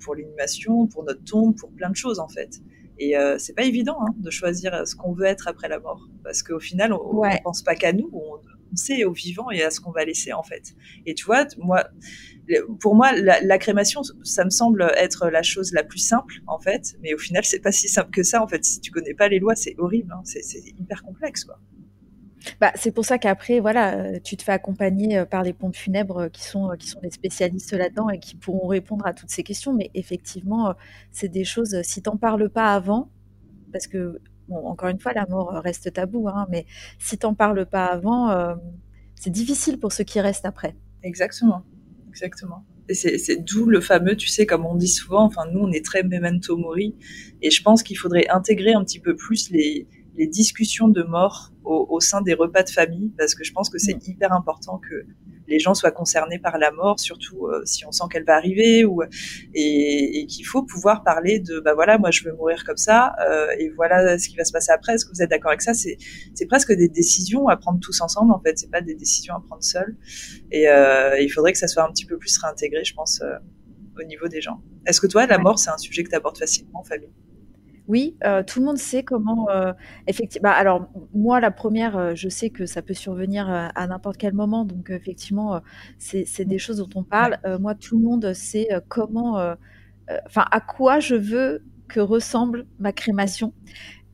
pour 0.00 0.14
l'inhumation, 0.14 0.87
pour 0.87 1.05
notre 1.05 1.25
tombe, 1.25 1.56
pour 1.56 1.70
plein 1.73 1.90
de 1.90 1.96
choses 1.96 2.19
en 2.19 2.29
fait. 2.29 2.61
Et 2.99 3.17
euh, 3.17 3.38
c'est 3.38 3.55
pas 3.55 3.62
évident 3.62 3.96
hein, 4.00 4.14
de 4.17 4.31
choisir 4.31 4.87
ce 4.87 4.96
qu'on 4.96 5.12
veut 5.12 5.26
être 5.26 5.46
après 5.46 5.69
la 5.69 5.79
mort, 5.79 6.08
parce 6.25 6.43
qu'au 6.43 6.58
final, 6.58 6.93
on, 6.93 7.23
ne 7.23 7.43
pense 7.43 7.62
pas 7.62 7.75
qu'à 7.75 7.93
nous, 7.93 8.11
on, 8.12 8.40
sait 8.75 9.05
aux 9.05 9.12
vivants 9.12 9.50
et 9.50 9.62
à 9.62 9.70
ce 9.70 9.81
qu'on 9.81 9.93
va 9.93 10.05
laisser 10.05 10.35
en 10.35 10.43
fait. 10.43 10.75
Et 11.06 11.14
tu 11.14 11.25
vois, 11.25 11.46
moi, 11.56 11.88
pour 12.81 12.94
moi, 12.94 13.12
la, 13.12 13.58
crémation, 13.58 14.02
ça 14.23 14.44
me 14.44 14.50
semble 14.50 14.93
être 14.96 15.31
la 15.31 15.43
chose 15.43 15.73
la 15.73 15.82
plus 15.82 16.00
simple 16.00 16.34
en 16.46 16.58
fait, 16.58 16.94
mais 17.02 17.14
au 17.14 17.19
final, 17.19 17.44
c'est 17.46 17.61
pas 17.61 17.73
si 17.73 17.88
simple 17.88 18.11
que 18.11 18.23
ça 18.23 18.43
en 18.43 18.46
fait. 18.46 18.62
Si 18.67 18.81
tu 18.81 18.91
connais 18.91 19.14
pas 19.14 19.29
les 19.29 19.38
lois, 19.38 19.55
c'est 19.55 19.75
horrible, 19.79 20.12
hein. 20.12 20.20
c'est 20.25 20.43
hyper 20.79 21.02
complexe 21.02 21.44
quoi. 21.44 21.58
Bah, 22.61 22.73
c'est 22.75 22.93
pour 22.93 23.05
ça 23.05 23.19
qu'après, 23.19 23.61
voilà, 23.61 23.99
euh, 23.99 24.19
tu 24.23 24.37
te 24.37 24.43
fais 24.43 24.52
accompagner 24.52 25.19
euh, 25.19 25.25
par 25.25 25.43
les 25.43 25.52
pompes 25.52 25.76
funèbres 25.76 26.19
euh, 26.19 26.29
qui 26.29 26.43
sont, 26.43 26.70
qui 26.79 26.88
sont 26.88 27.00
des 27.00 27.11
spécialistes 27.11 27.73
là-dedans 27.73 28.11
et 28.11 28.19
qui 28.19 28.37
pourront 28.37 28.67
répondre 28.67 29.06
à 29.06 29.12
toutes 29.12 29.31
ces 29.31 29.43
questions. 29.43 29.75
Mais 29.75 29.90
effectivement, 29.94 30.75
c'est 31.11 31.29
des 31.29 31.44
choses, 31.44 31.81
si 31.82 32.02
t'en 32.02 32.17
parles 32.17 32.49
pas 32.49 32.75
avant, 32.75 33.11
parce 33.73 33.87
que, 33.87 34.20
encore 34.50 34.88
une 34.88 35.00
fois, 35.00 35.12
la 35.12 35.26
mort 35.26 35.50
reste 35.62 35.93
tabou, 35.93 36.29
hein, 36.29 36.46
mais 36.50 36.64
si 36.99 37.19
t'en 37.19 37.34
parles 37.34 37.67
pas 37.67 37.86
avant, 37.86 38.56
c'est 39.15 39.31
difficile 39.31 39.79
pour 39.79 39.93
ceux 39.93 40.05
qui 40.05 40.20
restent 40.20 40.46
après. 40.46 40.74
Exactement, 41.03 41.65
exactement. 42.08 42.65
Et 42.89 42.94
c'est 42.94 43.36
d'où 43.44 43.67
le 43.67 43.81
fameux, 43.82 44.17
tu 44.17 44.29
sais, 44.29 44.46
comme 44.46 44.65
on 44.65 44.74
dit 44.74 44.89
souvent, 44.89 45.22
enfin, 45.24 45.43
nous, 45.53 45.60
on 45.60 45.70
est 45.70 45.84
très 45.84 46.03
memento 46.03 46.56
mori, 46.56 46.96
et 47.43 47.51
je 47.51 47.63
pense 47.63 47.82
qu'il 47.82 47.98
faudrait 47.98 48.27
intégrer 48.31 48.72
un 48.72 48.82
petit 48.82 49.01
peu 49.01 49.15
plus 49.15 49.51
les, 49.51 49.86
les 50.19 50.27
discussions 50.27 50.89
de 50.89 51.03
mort 51.03 51.53
au, 51.65 52.01
sein 52.01 52.22
des 52.22 52.34
repas 52.34 52.63
de 52.63 52.70
famille, 52.70 53.13
parce 53.19 53.34
que 53.34 53.44
je 53.44 53.53
pense 53.53 53.69
que 53.69 53.79
c'est 53.79 53.94
mm. 53.94 54.10
hyper 54.10 54.32
important 54.32 54.79
que 54.79 55.05
les 55.46 55.58
gens 55.58 55.75
soient 55.75 55.91
concernés 55.91 56.39
par 56.39 56.58
la 56.58 56.70
mort, 56.72 56.98
surtout 56.98 57.46
euh, 57.46 57.63
si 57.65 57.87
on 57.87 57.93
sent 57.93 58.05
qu'elle 58.10 58.25
va 58.25 58.37
arriver, 58.37 58.84
ou, 58.84 59.03
et, 59.55 60.27
qu'il 60.27 60.46
faut 60.46 60.63
pouvoir 60.63 61.05
parler 61.05 61.39
de, 61.39 61.60
bah 61.60 61.75
voilà, 61.75 61.98
moi 61.98 62.10
je 62.10 62.25
veux 62.25 62.32
mourir 62.32 62.65
comme 62.65 62.77
ça, 62.77 63.15
euh, 63.29 63.48
et 63.58 63.69
voilà 63.70 64.19
ce 64.19 64.29
qui 64.29 64.37
va 64.37 64.44
se 64.44 64.53
passer 64.53 64.72
après. 64.72 64.94
Est-ce 64.94 65.05
que 65.05 65.10
vous 65.13 65.22
êtes 65.22 65.31
d'accord 65.31 65.51
avec 65.51 65.63
ça? 65.63 65.72
C'est 65.75 66.46
presque 66.48 66.72
des 66.72 66.89
décisions 66.89 67.48
à 67.48 67.56
prendre 67.56 67.81
tous 67.81 68.01
ensemble, 68.01 68.32
en 68.32 68.41
fait. 68.41 68.58
C'est 68.58 68.70
pas 68.70 68.81
des 68.81 68.94
décisions 68.94 69.34
à 69.34 69.41
prendre 69.41 69.63
seuls. 69.63 69.96
Et 70.51 70.69
euh, 70.69 71.20
il 71.20 71.29
faudrait 71.29 71.53
que 71.53 71.58
ça 71.58 71.69
soit 71.69 71.84
un 71.84 71.91
petit 71.93 72.06
peu 72.06 72.19
plus 72.19 72.37
réintégré, 72.39 72.84
je 72.84 72.94
pense, 72.94 73.22
au 73.98 74.05
niveau 74.05 74.29
des 74.29 74.41
gens. 74.41 74.60
Est-ce 74.87 75.01
que 75.01 75.06
toi, 75.06 75.27
la 75.27 75.39
mort, 75.39 75.58
c'est 75.58 75.70
un 75.70 75.79
sujet 75.79 76.03
que 76.03 76.10
tu 76.10 76.17
abordes 76.17 76.39
facilement 76.39 76.81
en 76.81 76.84
famille? 76.84 77.13
Oui, 77.89 78.17
euh, 78.23 78.43
tout 78.43 78.61
le 78.61 78.67
monde 78.67 78.77
sait 78.77 79.03
comment, 79.03 79.49
euh, 79.49 79.73
effectivement. 80.07 80.51
Bah, 80.51 80.55
alors 80.55 80.91
moi, 81.15 81.41
la 81.41 81.51
première, 81.51 81.97
euh, 81.97 82.15
je 82.15 82.29
sais 82.29 82.51
que 82.51 82.67
ça 82.67 82.83
peut 82.83 82.95
survenir 82.95 83.49
à 83.49 83.87
n'importe 83.87 84.19
quel 84.19 84.35
moment, 84.35 84.67
donc 84.67 84.91
effectivement, 84.91 85.61
c'est 85.99 86.45
des 86.45 86.59
choses 86.59 86.77
dont 86.77 86.91
on 86.95 87.03
parle. 87.03 87.39
moi, 87.61 87.75
tout 87.75 87.99
le 87.99 88.05
monde 88.05 88.33
sait 88.35 88.69
comment, 88.89 89.55
enfin, 90.27 90.45
à 90.51 90.61
quoi 90.61 91.01
je 91.01 91.15
veux 91.15 91.65
que 91.89 92.01
ressemble 92.01 92.67
ma 92.79 92.93
crémation. 92.93 93.55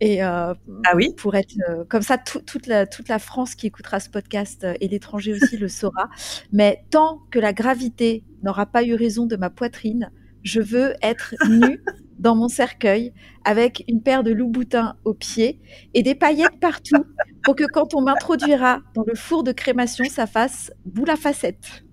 Et 0.00 0.20
ah 0.20 0.56
oui? 0.94 1.14
pour 1.16 1.34
être 1.34 1.54
comme 1.88 2.02
ça, 2.02 2.18
toute 2.18 2.66
la 2.66 2.86
toute 2.86 3.08
la 3.08 3.18
France 3.18 3.54
qui 3.54 3.66
écoutera 3.66 4.00
ce 4.00 4.10
podcast 4.10 4.66
et 4.80 4.88
l'étranger 4.88 5.32
aussi 5.32 5.56
le 5.56 5.68
saura. 5.68 6.08
Mais 6.52 6.84
tant 6.90 7.22
que 7.30 7.38
la 7.38 7.52
gravité 7.52 8.22
n'aura 8.42 8.66
pas 8.66 8.84
eu 8.84 8.94
raison 8.94 9.26
de 9.26 9.36
ma 9.36 9.50
poitrine, 9.50 10.10
je 10.42 10.60
veux 10.60 10.94
être 11.02 11.34
nue 11.48 11.82
dans 12.18 12.34
mon 12.34 12.48
cercueil 12.48 13.12
avec 13.44 13.84
une 13.88 14.02
paire 14.02 14.22
de 14.22 14.32
loups-boutins 14.32 14.96
aux 15.04 15.14
pieds 15.14 15.60
et 15.94 16.02
des 16.02 16.14
paillettes 16.14 16.60
partout 16.60 17.04
pour 17.42 17.56
que 17.56 17.64
quand 17.64 17.94
on 17.94 18.02
m'introduira 18.02 18.80
dans 18.94 19.04
le 19.06 19.14
four 19.14 19.44
de 19.44 19.52
crémation, 19.52 20.04
ça 20.06 20.26
fasse 20.26 20.72
boule 20.84 21.10
à 21.10 21.16
facettes. 21.16 21.84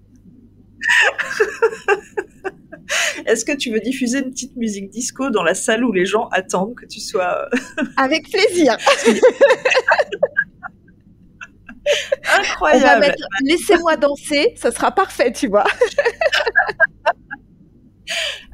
Est-ce 3.25 3.45
que 3.45 3.55
tu 3.55 3.71
veux 3.71 3.79
diffuser 3.79 4.19
une 4.19 4.31
petite 4.31 4.55
musique 4.55 4.89
disco 4.89 5.29
dans 5.29 5.43
la 5.43 5.53
salle 5.53 5.83
où 5.83 5.91
les 5.91 6.05
gens 6.05 6.27
attendent 6.29 6.75
que 6.75 6.85
tu 6.85 6.99
sois... 6.99 7.47
Euh, 7.53 7.83
avec 7.97 8.29
plaisir. 8.29 8.77
Incroyable. 12.39 13.13
Laissez-moi 13.43 13.97
danser, 13.97 14.53
ça 14.55 14.71
sera 14.71 14.91
parfait, 14.91 15.31
tu 15.31 15.47
vois. 15.47 15.65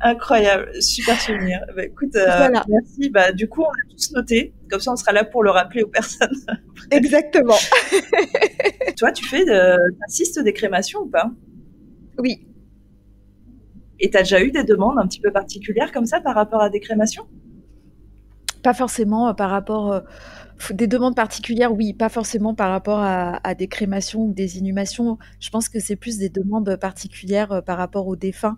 Incroyable, 0.02 0.82
super 0.82 1.20
souvenir. 1.20 1.60
Bah, 1.76 1.86
écoute, 1.86 2.16
euh, 2.16 2.50
merci. 2.68 3.10
Bah, 3.10 3.32
du 3.32 3.50
coup, 3.50 3.62
on 3.62 3.70
a 3.70 3.92
tous 3.92 4.12
noté. 4.12 4.54
Comme 4.70 4.80
ça, 4.80 4.92
on 4.92 4.96
sera 4.96 5.12
là 5.12 5.24
pour 5.24 5.44
le 5.44 5.50
rappeler 5.50 5.84
aux 5.84 5.88
personnes. 5.88 6.36
Exactement. 6.92 7.58
Toi, 8.98 9.12
tu 9.12 9.26
fais 9.26 9.46
de, 9.46 9.78
assistes 10.06 10.40
des 10.40 10.54
crémations 10.54 11.02
ou 11.02 11.10
pas? 11.10 11.32
Oui. 12.18 12.48
Et 14.00 14.10
tu 14.10 14.18
as 14.18 14.22
déjà 14.22 14.42
eu 14.42 14.52
des 14.52 14.64
demandes 14.64 15.00
un 15.00 15.08
petit 15.08 15.20
peu 15.20 15.32
particulières 15.32 15.92
comme 15.92 16.06
ça 16.06 16.22
par 16.22 16.36
rapport 16.36 16.62
à 16.62 16.70
des 16.70 16.80
crémations 16.80 17.26
Pas 18.62 18.74
forcément 18.74 19.30
euh, 19.30 19.34
par 19.34 19.50
rapport. 19.50 20.02
Euh, 20.70 20.74
des 20.74 20.88
demandes 20.88 21.16
particulières, 21.16 21.74
oui, 21.74 21.94
pas 21.94 22.10
forcément 22.10 22.54
par 22.54 22.70
rapport 22.70 23.00
à, 23.00 23.56
des 23.56 23.68
crémations 23.68 24.24
ou 24.24 24.34
des 24.34 24.58
inhumations. 24.58 25.18
Je 25.40 25.50
pense 25.50 25.70
que 25.70 25.80
c'est 25.80 25.96
plus 25.96 26.18
des 26.18 26.30
demandes 26.30 26.76
particulières 26.78 27.62
par 27.66 27.78
rapport 27.78 28.08
aux 28.08 28.16
défunts 28.16 28.58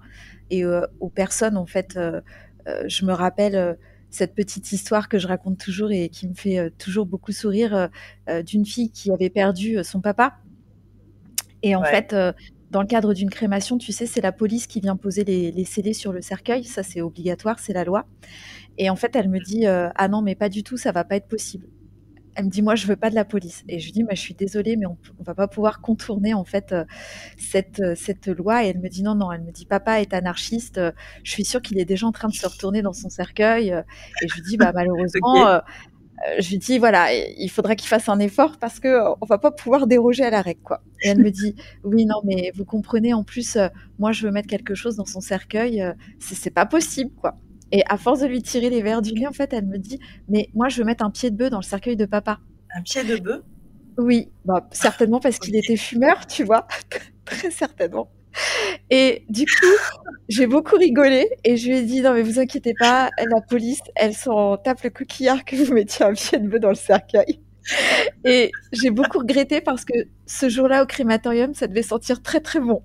et 0.49 0.65
aux 0.65 1.09
personnes. 1.09 1.57
En 1.57 1.65
fait, 1.65 1.97
je 2.87 3.05
me 3.05 3.13
rappelle 3.13 3.77
cette 4.09 4.33
petite 4.33 4.71
histoire 4.71 5.09
que 5.09 5.19
je 5.19 5.27
raconte 5.27 5.59
toujours 5.59 5.91
et 5.91 6.09
qui 6.09 6.27
me 6.27 6.33
fait 6.33 6.71
toujours 6.77 7.05
beaucoup 7.05 7.31
sourire 7.31 7.89
d'une 8.45 8.65
fille 8.65 8.91
qui 8.91 9.11
avait 9.11 9.29
perdu 9.29 9.77
son 9.83 10.01
papa. 10.01 10.37
Et 11.61 11.75
en 11.75 11.83
fait, 11.83 12.15
dans 12.71 12.81
le 12.81 12.87
cadre 12.87 13.13
d'une 13.13 13.29
crémation, 13.29 13.77
tu 13.77 13.91
sais, 13.91 14.05
c'est 14.05 14.21
la 14.21 14.31
police 14.31 14.67
qui 14.67 14.79
vient 14.79 14.95
poser 14.95 15.23
les, 15.23 15.51
les 15.51 15.65
scellés 15.65 15.93
sur 15.93 16.11
le 16.11 16.21
cercueil. 16.21 16.63
Ça, 16.63 16.83
c'est 16.83 17.01
obligatoire, 17.01 17.59
c'est 17.59 17.73
la 17.73 17.83
loi. 17.83 18.05
Et 18.77 18.89
en 18.89 18.95
fait, 18.95 19.15
elle 19.15 19.29
me 19.29 19.39
dit 19.39 19.65
Ah 19.67 20.07
non, 20.07 20.21
mais 20.21 20.35
pas 20.35 20.49
du 20.49 20.63
tout, 20.63 20.77
ça 20.77 20.91
va 20.91 21.03
pas 21.03 21.15
être 21.15 21.27
possible. 21.27 21.67
Elle 22.39 22.45
me 22.45 22.49
dit 22.49 22.61
moi 22.61 22.75
je 22.75 22.87
veux 22.87 22.95
pas 22.95 23.09
de 23.09 23.15
la 23.15 23.25
police 23.25 23.65
et 23.67 23.79
je 23.79 23.85
lui 23.85 23.91
dis 23.91 24.05
je 24.09 24.15
suis 24.15 24.33
désolée 24.33 24.77
mais 24.77 24.85
on, 24.85 24.97
ne 25.19 25.25
va 25.25 25.35
pas 25.35 25.49
pouvoir 25.49 25.81
contourner 25.81 26.33
en 26.33 26.45
fait 26.45 26.73
cette 27.37 27.81
cette 27.97 28.27
loi 28.27 28.63
et 28.63 28.69
elle 28.69 28.79
me 28.79 28.87
dit 28.87 29.03
non 29.03 29.13
non 29.13 29.29
elle 29.33 29.41
me 29.41 29.51
dit 29.51 29.65
papa 29.65 29.99
est 29.99 30.13
anarchiste 30.13 30.79
je 31.23 31.31
suis 31.31 31.43
sûre 31.43 31.61
qu'il 31.61 31.77
est 31.79 31.85
déjà 31.85 32.07
en 32.07 32.13
train 32.13 32.29
de 32.29 32.33
se 32.33 32.47
retourner 32.47 32.81
dans 32.81 32.93
son 32.93 33.09
cercueil 33.09 33.69
et 34.21 34.27
je 34.29 34.35
lui 34.35 34.41
dis 34.43 34.55
bah 34.55 34.71
malheureusement 34.73 35.59
je 36.39 36.49
lui 36.49 36.57
dis 36.57 36.79
voilà, 36.79 37.13
il 37.13 37.49
faudra 37.49 37.75
qu'il 37.75 37.87
fasse 37.87 38.09
un 38.09 38.19
effort 38.19 38.57
parce 38.57 38.79
que 38.79 39.01
on 39.21 39.25
va 39.25 39.37
pas 39.37 39.51
pouvoir 39.51 39.87
déroger 39.87 40.23
à 40.23 40.29
la 40.29 40.41
règle 40.41 40.61
quoi. 40.61 40.81
Et 41.03 41.09
elle 41.09 41.19
me 41.19 41.31
dit 41.31 41.55
oui 41.83 42.05
non 42.05 42.21
mais 42.23 42.51
vous 42.55 42.65
comprenez 42.65 43.13
en 43.13 43.23
plus 43.23 43.57
moi 43.97 44.11
je 44.11 44.25
veux 44.25 44.31
mettre 44.31 44.47
quelque 44.47 44.75
chose 44.75 44.95
dans 44.95 45.05
son 45.05 45.21
cercueil, 45.21 45.83
c'est 46.19 46.53
pas 46.53 46.65
possible 46.65 47.11
quoi. 47.19 47.37
Et 47.71 47.83
à 47.87 47.97
force 47.97 48.21
de 48.21 48.27
lui 48.27 48.41
tirer 48.41 48.69
les 48.69 48.81
verres 48.81 49.01
du 49.01 49.13
nez 49.13 49.27
en 49.27 49.31
fait, 49.31 49.53
elle 49.53 49.65
me 49.65 49.77
dit 49.77 49.99
mais 50.27 50.49
moi 50.53 50.69
je 50.69 50.77
veux 50.77 50.85
mettre 50.85 51.03
un 51.03 51.11
pied 51.11 51.29
de 51.29 51.35
bœuf 51.35 51.49
dans 51.49 51.59
le 51.59 51.63
cercueil 51.63 51.95
de 51.95 52.05
papa. 52.05 52.39
Un 52.75 52.81
pied 52.81 53.03
de 53.03 53.17
bœuf? 53.17 53.41
Oui, 53.97 54.29
bah, 54.45 54.67
certainement 54.71 55.19
parce 55.19 55.39
qu'il 55.39 55.55
était 55.55 55.75
fumeur, 55.75 56.25
tu 56.25 56.43
vois, 56.43 56.67
très 57.25 57.51
certainement. 57.51 58.09
Et 58.89 59.25
du 59.29 59.45
coup, 59.45 59.75
j'ai 60.29 60.47
beaucoup 60.47 60.77
rigolé 60.77 61.29
et 61.43 61.57
je 61.57 61.67
lui 61.67 61.77
ai 61.77 61.81
dit 61.83 62.01
non 62.01 62.13
mais 62.13 62.21
vous 62.21 62.39
inquiétez 62.39 62.73
pas, 62.79 63.09
la 63.17 63.41
police, 63.41 63.81
elle 63.95 64.13
s'en 64.13 64.57
tape 64.57 64.83
le 64.83 64.89
coquillard 64.89 65.43
que 65.45 65.55
vous 65.55 65.73
mettiez 65.73 66.05
un 66.05 66.13
pied 66.13 66.39
de 66.39 66.47
bœuf 66.47 66.59
dans 66.59 66.69
le 66.69 66.75
cercueil. 66.75 67.41
Et 68.25 68.51
j'ai 68.71 68.89
beaucoup 68.89 69.19
regretté 69.19 69.61
parce 69.61 69.85
que 69.85 69.93
ce 70.25 70.49
jour-là 70.49 70.83
au 70.83 70.85
crématorium, 70.85 71.53
ça 71.53 71.67
devait 71.67 71.83
sentir 71.83 72.21
très 72.21 72.39
très 72.39 72.59
bon. 72.59 72.81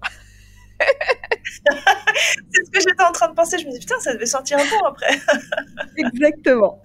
C'est 2.50 2.64
ce 2.64 2.70
que 2.70 2.80
j'étais 2.80 3.02
en 3.02 3.12
train 3.12 3.28
de 3.28 3.34
penser. 3.34 3.58
Je 3.58 3.66
me 3.66 3.72
dis, 3.72 3.78
putain, 3.78 3.98
ça 4.00 4.14
devait 4.14 4.26
sentir 4.26 4.58
bon 4.58 4.86
après. 4.86 5.18
Exactement. 5.96 6.82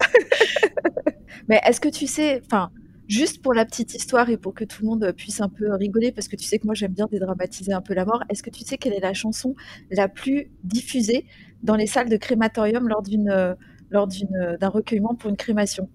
Mais 1.48 1.60
est-ce 1.66 1.80
que 1.80 1.88
tu 1.88 2.06
sais, 2.06 2.42
enfin, 2.44 2.70
juste 3.08 3.42
pour 3.42 3.54
la 3.54 3.64
petite 3.64 3.94
histoire 3.94 4.30
et 4.30 4.36
pour 4.36 4.54
que 4.54 4.64
tout 4.64 4.82
le 4.82 4.88
monde 4.88 5.12
puisse 5.16 5.40
un 5.40 5.48
peu 5.48 5.74
rigoler, 5.74 6.12
parce 6.12 6.28
que 6.28 6.36
tu 6.36 6.44
sais 6.44 6.58
que 6.58 6.66
moi 6.66 6.74
j'aime 6.74 6.92
bien 6.92 7.06
dédramatiser 7.10 7.72
un 7.72 7.80
peu 7.80 7.94
la 7.94 8.04
mort, 8.04 8.22
est-ce 8.28 8.42
que 8.42 8.50
tu 8.50 8.64
sais 8.64 8.78
quelle 8.78 8.94
est 8.94 9.00
la 9.00 9.14
chanson 9.14 9.54
la 9.90 10.08
plus 10.08 10.50
diffusée 10.64 11.26
dans 11.62 11.76
les 11.76 11.86
salles 11.86 12.08
de 12.08 12.16
crématorium 12.16 12.88
lors 12.88 13.02
d'une 13.02 13.56
lors 13.90 14.06
d'une 14.06 14.56
d'un 14.60 14.68
recueillement 14.68 15.14
pour 15.14 15.30
une 15.30 15.36
crémation? 15.36 15.88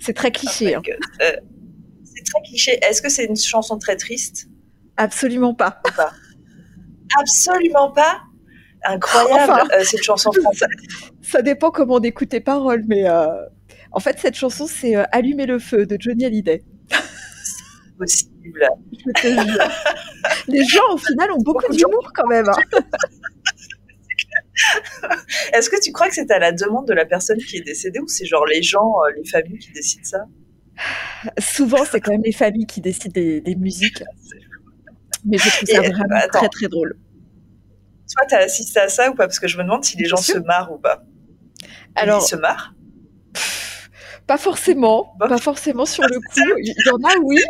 C'est 0.00 0.12
très 0.12 0.30
cliché. 0.30 0.76
Oh 0.76 0.80
hein. 0.80 0.92
euh, 1.22 1.36
c'est 2.04 2.24
très 2.24 2.42
cliché. 2.42 2.78
Est-ce 2.82 3.00
que 3.00 3.08
c'est 3.08 3.24
une 3.24 3.36
chanson 3.36 3.78
très 3.78 3.96
triste? 3.96 4.48
Absolument 4.96 5.54
pas. 5.54 5.80
pas? 5.96 6.12
Absolument 7.18 7.90
pas. 7.92 8.22
Incroyable 8.84 9.70
euh, 9.72 9.84
cette 9.84 10.02
chanson 10.02 10.30
française. 10.42 10.68
Ça, 11.22 11.42
dépend 11.42 11.70
comment 11.70 11.94
on 11.94 12.00
écoute 12.00 12.30
tes 12.30 12.40
paroles, 12.40 12.84
mais 12.86 13.08
euh, 13.08 13.26
en 13.92 14.00
fait 14.00 14.18
cette 14.18 14.34
chanson 14.34 14.66
c'est 14.66 14.94
euh, 14.96 15.04
Allumer 15.12 15.46
le 15.46 15.58
feu 15.58 15.86
de 15.86 15.96
Johnny 15.98 16.24
Hallyday. 16.24 16.62
possible. 17.98 18.68
Les 20.48 20.64
gens 20.64 20.92
au 20.92 20.98
final 20.98 21.30
ont 21.32 21.42
beaucoup, 21.42 21.72
d'humour 21.72 22.10
quand 22.14 22.26
même. 22.26 22.48
Hein. 22.48 22.80
Est-ce 25.52 25.70
que 25.70 25.80
tu 25.80 25.92
crois 25.92 26.08
que 26.08 26.14
c'est 26.14 26.30
à 26.30 26.38
la 26.38 26.52
demande 26.52 26.86
de 26.86 26.92
la 26.92 27.06
personne 27.06 27.38
qui 27.38 27.56
est 27.58 27.64
décédée 27.64 28.00
ou 28.00 28.08
c'est 28.08 28.26
genre 28.26 28.44
les 28.46 28.62
gens, 28.62 28.94
les 29.16 29.24
familles 29.24 29.58
qui 29.58 29.72
décident 29.72 30.04
ça? 30.04 30.26
Souvent, 31.38 31.84
c'est 31.84 32.00
quand 32.00 32.12
même 32.12 32.22
les 32.24 32.32
familles 32.32 32.66
qui 32.66 32.80
décident 32.80 33.12
des, 33.14 33.56
musiques. 33.56 34.02
Mais 35.24 35.38
je 35.38 35.48
trouve 35.48 35.68
ça 35.68 35.80
vraiment 35.80 36.20
très 36.32 36.48
très 36.48 36.68
drôle. 36.68 36.96
Toi, 38.12 38.26
tu 38.28 38.34
as 38.34 38.38
assisté 38.38 38.80
à 38.80 38.88
ça 38.88 39.10
ou 39.10 39.14
pas? 39.14 39.26
Parce 39.26 39.38
que 39.38 39.48
je 39.48 39.56
me 39.56 39.62
demande 39.62 39.84
si 39.84 39.96
les 39.96 40.04
gens 40.04 40.16
se 40.16 40.38
marrent 40.38 40.72
ou 40.72 40.78
pas. 40.78 41.02
Alors, 41.94 42.22
Ils 42.22 42.28
se 42.28 42.36
marrent? 42.36 42.74
Pas 44.26 44.38
forcément, 44.38 45.14
pas 45.18 45.38
forcément 45.38 45.86
sur 45.86 46.04
le 46.04 46.16
coup. 46.16 46.56
Il 46.58 46.74
y 46.86 46.90
en 46.90 46.98
a, 47.08 47.16
oui. 47.22 47.40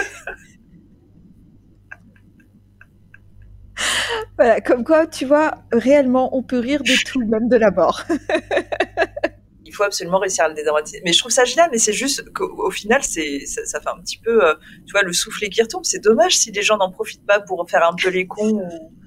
voilà, 4.36 4.60
comme 4.60 4.84
quoi, 4.84 5.06
tu 5.06 5.24
vois, 5.24 5.54
réellement, 5.72 6.36
on 6.36 6.42
peut 6.42 6.58
rire 6.58 6.82
de 6.82 6.94
tout, 7.04 7.24
même 7.26 7.48
de 7.48 7.56
la 7.56 7.70
mort. 7.70 8.02
il 9.74 9.76
faut 9.76 9.82
absolument 9.82 10.18
réussir 10.20 10.44
à 10.44 10.48
le 10.48 10.54
dédramatiser. 10.54 11.02
Mais 11.04 11.12
je 11.12 11.18
trouve 11.18 11.32
ça 11.32 11.44
génial, 11.44 11.68
mais 11.72 11.78
c'est 11.78 11.92
juste 11.92 12.32
qu'au 12.32 12.70
final, 12.70 13.02
c'est 13.02 13.44
ça, 13.44 13.80
fait 13.80 13.88
un 13.88 14.00
petit 14.00 14.18
peu, 14.18 14.46
euh, 14.46 14.54
tu 14.86 14.92
vois, 14.92 15.02
le 15.02 15.12
soufflet 15.12 15.48
qui 15.48 15.60
retombe. 15.60 15.84
C'est 15.84 15.98
dommage 15.98 16.38
si 16.38 16.52
les 16.52 16.62
gens 16.62 16.76
n'en 16.76 16.92
profitent 16.92 17.26
pas 17.26 17.40
pour 17.40 17.68
faire 17.68 17.84
un 17.84 17.94
peu 18.00 18.08
les 18.08 18.28
cons. 18.28 18.62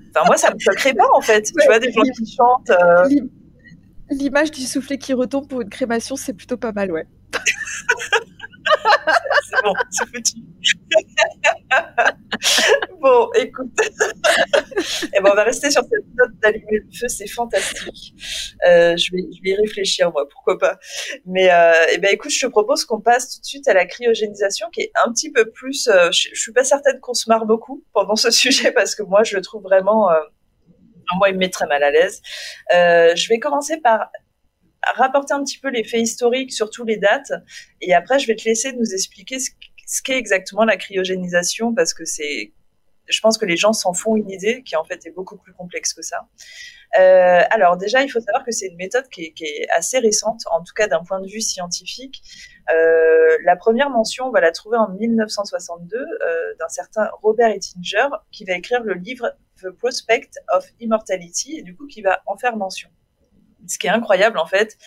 Enfin, 0.10 0.26
moi, 0.26 0.36
ça 0.36 0.54
me 0.54 0.60
choquerait 0.60 0.94
pas, 0.94 1.08
en 1.14 1.22
fait. 1.22 1.44
tu 1.44 1.66
vois, 1.66 1.80
des 1.80 1.90
gens 1.90 2.02
qui 2.02 2.36
chantent. 2.36 2.70
Euh. 2.70 3.08
L'image 4.10 4.52
du 4.52 4.62
soufflet 4.62 4.98
qui 4.98 5.14
retombe 5.14 5.48
pour 5.48 5.62
une 5.62 5.70
crémation, 5.70 6.18
c'est 6.18 6.34
plutôt 6.34 6.58
pas 6.58 6.74
mal, 6.74 6.92
ouais. 6.92 7.08
c'est 9.50 9.64
bon, 9.64 9.74
c'est 9.90 10.06
foutu. 10.06 10.36
bon, 13.00 13.30
écoute. 13.36 13.72
Eh 15.14 15.22
ben, 15.22 15.32
on 15.32 15.36
va 15.36 15.44
rester 15.44 15.72
sur 15.72 15.82
cette 15.82 16.16
note 16.16 16.32
d'allumer 16.42 16.80
le 16.80 16.98
feu, 16.98 17.08
c'est 17.08 17.28
fantastique. 17.28 18.14
Euh, 18.66 18.96
je, 18.96 19.12
vais, 19.12 19.24
je 19.36 19.42
vais 19.42 19.50
y 19.50 19.56
réfléchir, 19.56 20.12
moi, 20.12 20.28
pourquoi 20.30 20.58
pas. 20.58 20.78
Mais 21.26 21.52
euh, 21.52 21.74
eh 21.92 21.98
ben, 21.98 22.12
écoute, 22.14 22.32
je 22.32 22.46
te 22.46 22.52
propose 22.52 22.86
qu'on 22.86 23.02
passe 23.02 23.36
tout 23.36 23.42
de 23.42 23.46
suite 23.46 23.68
à 23.68 23.74
la 23.74 23.86
cryogénisation, 23.86 24.70
qui 24.72 24.82
est 24.82 24.92
un 25.04 25.12
petit 25.12 25.32
peu 25.32 25.50
plus... 25.50 25.88
Euh, 25.88 26.12
je, 26.12 26.30
je 26.34 26.40
suis 26.40 26.54
pas 26.54 26.64
certaine 26.64 27.00
qu'on 27.00 27.14
se 27.14 27.30
marre 27.30 27.46
beaucoup 27.46 27.84
pendant 27.94 28.16
ce 28.16 28.30
sujet, 28.44 28.72
parce 28.72 28.96
que 28.96 29.04
moi, 29.04 29.24
je 29.24 29.36
le 29.36 29.42
trouve 29.42 29.64
vraiment... 29.64 30.12
Euh, 30.12 30.20
moi, 31.18 31.30
il 31.30 31.34
me 31.34 31.40
met 31.40 31.50
très 31.50 31.68
mal 31.68 31.84
à 31.84 31.92
l'aise. 31.92 32.22
Je 32.72 33.30
vais 33.30 33.40
commencer 33.40 33.78
par 33.78 34.10
rapporter 34.96 35.34
un 35.34 35.44
petit 35.44 35.60
peu 35.60 35.70
les 35.70 35.84
faits 35.84 36.02
historiques, 36.02 36.54
surtout 36.54 36.86
les 36.86 36.98
dates, 36.98 37.32
et 37.82 37.94
après 37.94 38.20
je 38.20 38.28
vais 38.28 38.36
te 38.36 38.46
laisser 38.46 38.74
nous 38.74 38.94
expliquer 38.94 39.40
ce 39.40 39.50
qu'est 40.04 40.18
exactement 40.18 40.66
la 40.66 40.78
cryogénisation, 40.78 41.74
parce 41.74 41.94
que 41.94 42.06
c'est, 42.06 42.54
je 43.08 43.20
pense 43.22 43.38
que 43.38 43.46
les 43.46 43.58
gens 43.58 43.74
s'en 43.74 43.94
font 43.94 44.16
une 44.16 44.30
idée, 44.30 44.64
qui 44.64 44.76
en 44.76 44.84
fait 44.84 45.06
est 45.06 45.12
beaucoup 45.12 45.38
plus 45.38 45.54
complexe 45.54 45.94
que 45.94 46.02
ça. 46.02 46.28
Euh, 47.00 47.42
alors 47.50 47.78
déjà, 47.78 48.02
il 48.02 48.10
faut 48.10 48.20
savoir 48.20 48.44
que 48.44 48.52
c'est 48.52 48.68
une 48.68 48.78
méthode 48.78 49.08
qui 49.10 49.34
est, 49.40 49.68
assez 49.76 50.00
récente, 50.00 50.42
en 50.52 50.64
tout 50.64 50.74
cas 50.76 50.88
d'un 50.88 51.04
point 51.04 51.22
de 51.22 51.28
vue 51.28 51.42
scientifique. 51.42 52.22
Euh, 52.74 53.38
la 53.44 53.56
première 53.56 53.90
mention, 53.90 54.26
on 54.26 54.32
va 54.32 54.42
la 54.42 54.52
trouver 54.52 54.78
en 54.78 54.90
1962 54.90 55.98
euh, 55.98 56.54
d'un 56.60 56.70
certain 56.70 57.10
Robert 57.22 57.50
Ettinger, 57.50 58.08
qui 58.32 58.46
va 58.46 58.54
écrire 58.54 58.84
le 58.84 58.94
livre 58.94 59.36
The 59.62 59.70
Prospect 59.70 60.32
of 60.54 60.66
Immortality, 60.80 61.60
et 61.60 61.62
du 61.62 61.76
coup 61.76 61.88
qui 61.88 62.02
va 62.02 62.22
en 62.26 62.38
faire 62.38 62.56
mention 62.56 62.90
ce 63.68 63.78
qui 63.78 63.88
est 63.88 63.90
incroyable 63.90 64.38
en 64.38 64.46
fait, 64.46 64.78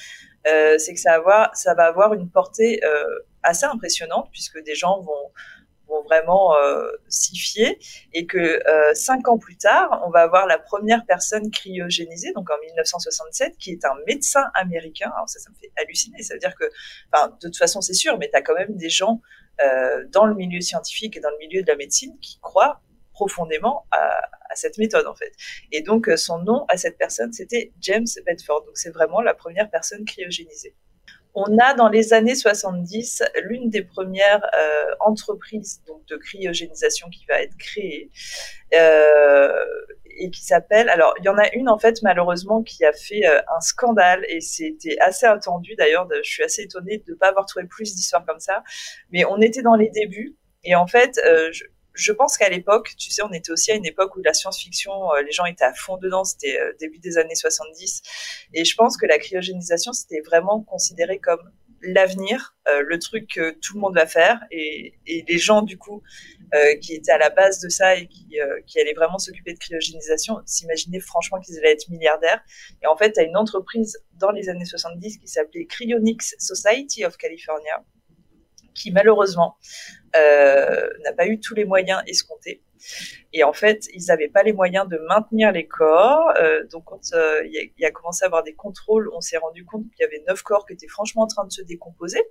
c'est 0.45 0.95
que 0.95 1.01
ça 1.01 1.21
va, 1.21 1.51
avoir, 1.77 2.15
une 2.15 2.31
portée 2.31 2.81
assez 3.43 3.67
impressionnante 3.67 4.29
puisque 4.33 4.63
des 4.63 4.75
gens 4.75 5.01
vont, 5.01 5.33
vont 5.89 6.03
vraiment 6.05 6.55
s'y 7.09 7.37
fier 7.37 7.77
et 8.13 8.27
que 8.27 8.61
cinq 8.95 9.29
ans 9.29 9.39
plus 9.39 9.57
tard, 9.57 10.03
on 10.07 10.11
va 10.11 10.21
avoir 10.21 10.47
la 10.47 10.59
première 10.59 11.05
personne 11.05 11.51
cryogénisée, 11.51 12.33
donc 12.33 12.51
en 12.51 12.59
1967, 12.67 13.57
qui 13.59 13.73
est 13.73 13.85
un 13.85 13.95
médecin 14.07 14.45
américain. 14.55 15.11
Alors 15.17 15.29
ça, 15.29 15.41
ça 15.41 15.51
me 15.51 15.57
fait 15.57 15.73
halluciner. 15.77 16.23
Ça 16.23 16.35
veut 16.35 16.41
dire 16.41 16.55
que, 16.55 16.65
enfin, 17.13 17.29
de 17.29 17.49
toute 17.49 17.57
façon, 17.57 17.81
c'est 17.81 17.95
sûr, 17.95 18.19
mais 18.19 18.31
tu 18.31 18.37
as 18.37 18.43
quand 18.43 18.55
même 18.55 18.77
des 18.77 18.91
gens 18.91 19.21
dans 20.13 20.27
le 20.27 20.35
milieu 20.35 20.61
scientifique 20.61 21.17
et 21.17 21.21
dans 21.21 21.31
le 21.31 21.39
milieu 21.39 21.63
de 21.63 21.69
la 21.69 21.77
médecine 21.77 22.19
qui 22.21 22.39
croient 22.41 22.81
profondément 23.21 23.87
à, 23.91 24.55
cette 24.55 24.79
méthode 24.79 25.07
en 25.07 25.15
fait. 25.15 25.33
Et 25.71 25.83
donc 25.83 26.09
euh, 26.09 26.17
son 26.17 26.39
nom 26.39 26.65
à 26.69 26.77
cette 26.77 26.99
personne, 26.99 27.33
c'était 27.33 27.73
James 27.81 28.07
Bedford. 28.27 28.65
Donc 28.65 28.77
c'est 28.77 28.91
vraiment 28.91 29.21
la 29.21 29.33
première 29.33 29.71
personne 29.71 30.05
cryogénisée. 30.05 30.75
On 31.35 31.59
a 31.59 31.75
dans 31.75 31.89
les 31.89 32.13
années 32.13 32.35
70 32.35 33.23
l'une 33.45 33.71
des 33.71 33.83
premières 33.83 34.45
euh, 34.45 34.95
entreprises 35.01 35.83
donc, 35.87 36.05
de 36.07 36.17
cryogénisation 36.17 37.09
qui 37.11 37.25
va 37.27 37.41
être 37.41 37.57
créée 37.57 38.11
euh, 38.75 39.53
et 40.19 40.31
qui 40.31 40.45
s'appelle. 40.45 40.89
Alors 40.89 41.15
il 41.19 41.25
y 41.25 41.29
en 41.29 41.39
a 41.39 41.53
une 41.55 41.69
en 41.69 41.79
fait 41.79 42.03
malheureusement 42.03 42.63
qui 42.63 42.85
a 42.85 42.93
fait 42.93 43.25
un 43.25 43.61
scandale 43.61 44.25
et 44.29 44.41
c'était 44.41 44.99
assez 45.01 45.27
attendu 45.27 45.75
d'ailleurs. 45.77 46.09
Je 46.23 46.29
suis 46.29 46.43
assez 46.43 46.63
étonnée 46.63 47.03
de 47.07 47.13
ne 47.13 47.17
pas 47.17 47.29
avoir 47.29 47.47
trouvé 47.47 47.67
plus 47.67 47.95
d'histoires 47.95 48.25
comme 48.27 48.41
ça. 48.41 48.63
Mais 49.11 49.25
on 49.25 49.41
était 49.41 49.63
dans 49.63 49.77
les 49.77 49.91
débuts 49.91 50.37
et 50.65 50.75
en 50.75 50.87
fait 50.87 51.19
je 51.95 52.13
pense 52.13 52.37
qu'à 52.37 52.49
l'époque, 52.49 52.95
tu 52.97 53.11
sais, 53.11 53.23
on 53.23 53.33
était 53.33 53.51
aussi 53.51 53.73
à 53.73 53.75
une 53.75 53.87
époque 53.87 54.17
où 54.17 54.23
la 54.23 54.33
science-fiction, 54.33 55.13
euh, 55.13 55.23
les 55.23 55.33
gens 55.33 55.45
étaient 55.45 55.65
à 55.65 55.75
fond 55.75 55.97
dedans, 55.97 56.25
c'était 56.25 56.59
euh, 56.59 56.73
début 56.79 56.99
des 56.99 57.19
années 57.19 57.35
70. 57.35 58.03
Et 58.55 58.65
je 58.65 58.75
pense 58.77 58.97
que 58.97 59.07
la 59.07 59.19
cryogénisation, 59.19 59.93
c'était 59.93 60.21
vraiment 60.21 60.63
considéré 60.63 61.19
comme 61.19 61.51
l'avenir, 61.83 62.55
euh, 62.69 62.83
le 62.87 62.99
truc 62.99 63.29
que 63.35 63.53
tout 63.53 63.75
le 63.75 63.81
monde 63.81 63.95
va 63.95 64.07
faire. 64.07 64.41
Et, 64.51 64.95
les 65.07 65.39
gens, 65.39 65.63
du 65.63 65.79
coup, 65.79 66.03
qui 66.81 66.95
étaient 66.95 67.13
à 67.13 67.19
la 67.19 67.31
base 67.31 67.61
de 67.61 67.69
ça 67.69 67.97
et 67.97 68.09
qui, 68.09 68.39
allaient 68.81 68.95
vraiment 68.95 69.19
s'occuper 69.19 69.53
de 69.55 69.59
cryogénisation, 69.59 70.41
s'imaginaient 70.47 71.01
franchement 71.01 71.41
qu'ils 71.41 71.59
allaient 71.59 71.73
être 71.73 71.89
milliardaires. 71.89 72.43
Et 72.83 72.87
en 72.87 72.97
fait, 72.97 73.13
tu 73.13 73.21
as 73.21 73.23
une 73.23 73.37
entreprise 73.37 73.99
dans 74.15 74.31
les 74.31 74.49
années 74.49 74.65
70 74.65 75.19
qui 75.19 75.29
s'appelait 75.29 75.67
Cryonics 75.67 76.23
Society 76.39 77.05
of 77.05 77.17
California, 77.17 77.85
qui 78.75 78.91
malheureusement 78.91 79.57
n'a 80.15 81.13
pas 81.17 81.27
eu 81.27 81.41
tous 81.41 81.55
les 81.55 81.65
moyens 81.65 82.03
escomptés. 82.07 82.63
Et 83.33 83.45
en 83.45 83.53
fait, 83.53 83.87
ils 83.95 84.07
n'avaient 84.07 84.29
pas 84.29 84.43
les 84.43 84.53
moyens 84.53 84.89
de 84.89 84.99
maintenir 85.09 85.53
les 85.53 85.67
corps. 85.67 86.33
Euh, 86.39 86.65
donc, 86.67 86.85
quand 86.87 87.01
euh, 87.15 87.43
il, 87.45 87.73
y 87.79 87.85
a, 87.85 87.91
commencé 87.91 88.25
à 88.25 88.27
avoir 88.27 88.43
des 88.43 88.55
contrôles, 88.55 89.11
on 89.15 89.21
s'est 89.21 89.37
rendu 89.37 89.65
compte 89.65 89.85
qu'il 89.91 90.01
y 90.01 90.05
avait 90.05 90.23
neuf 90.27 90.43
corps 90.43 90.67
qui 90.67 90.73
étaient 90.73 90.89
franchement 90.89 91.23
en 91.23 91.27
train 91.27 91.45
de 91.45 91.53
se 91.53 91.63
décomposer. 91.63 92.23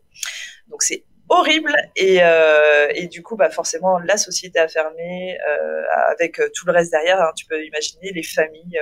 Donc, 0.68 0.84
c'est 0.84 1.06
horrible. 1.30 1.76
Et, 1.96 2.20
euh, 2.22 2.88
et 2.94 3.08
du 3.08 3.22
coup 3.22 3.36
bah 3.36 3.50
forcément 3.50 4.00
la 4.00 4.18
société 4.18 4.60
a 4.60 4.68
fermé 4.68 5.38
euh, 5.48 5.84
avec 6.12 6.40
euh, 6.40 6.50
tout 6.54 6.66
le 6.66 6.74
reste 6.74 6.92
derrière 6.92 7.22
hein, 7.22 7.32
tu 7.36 7.46
peux 7.46 7.64
imaginer 7.64 8.12
les 8.12 8.24
familles 8.24 8.80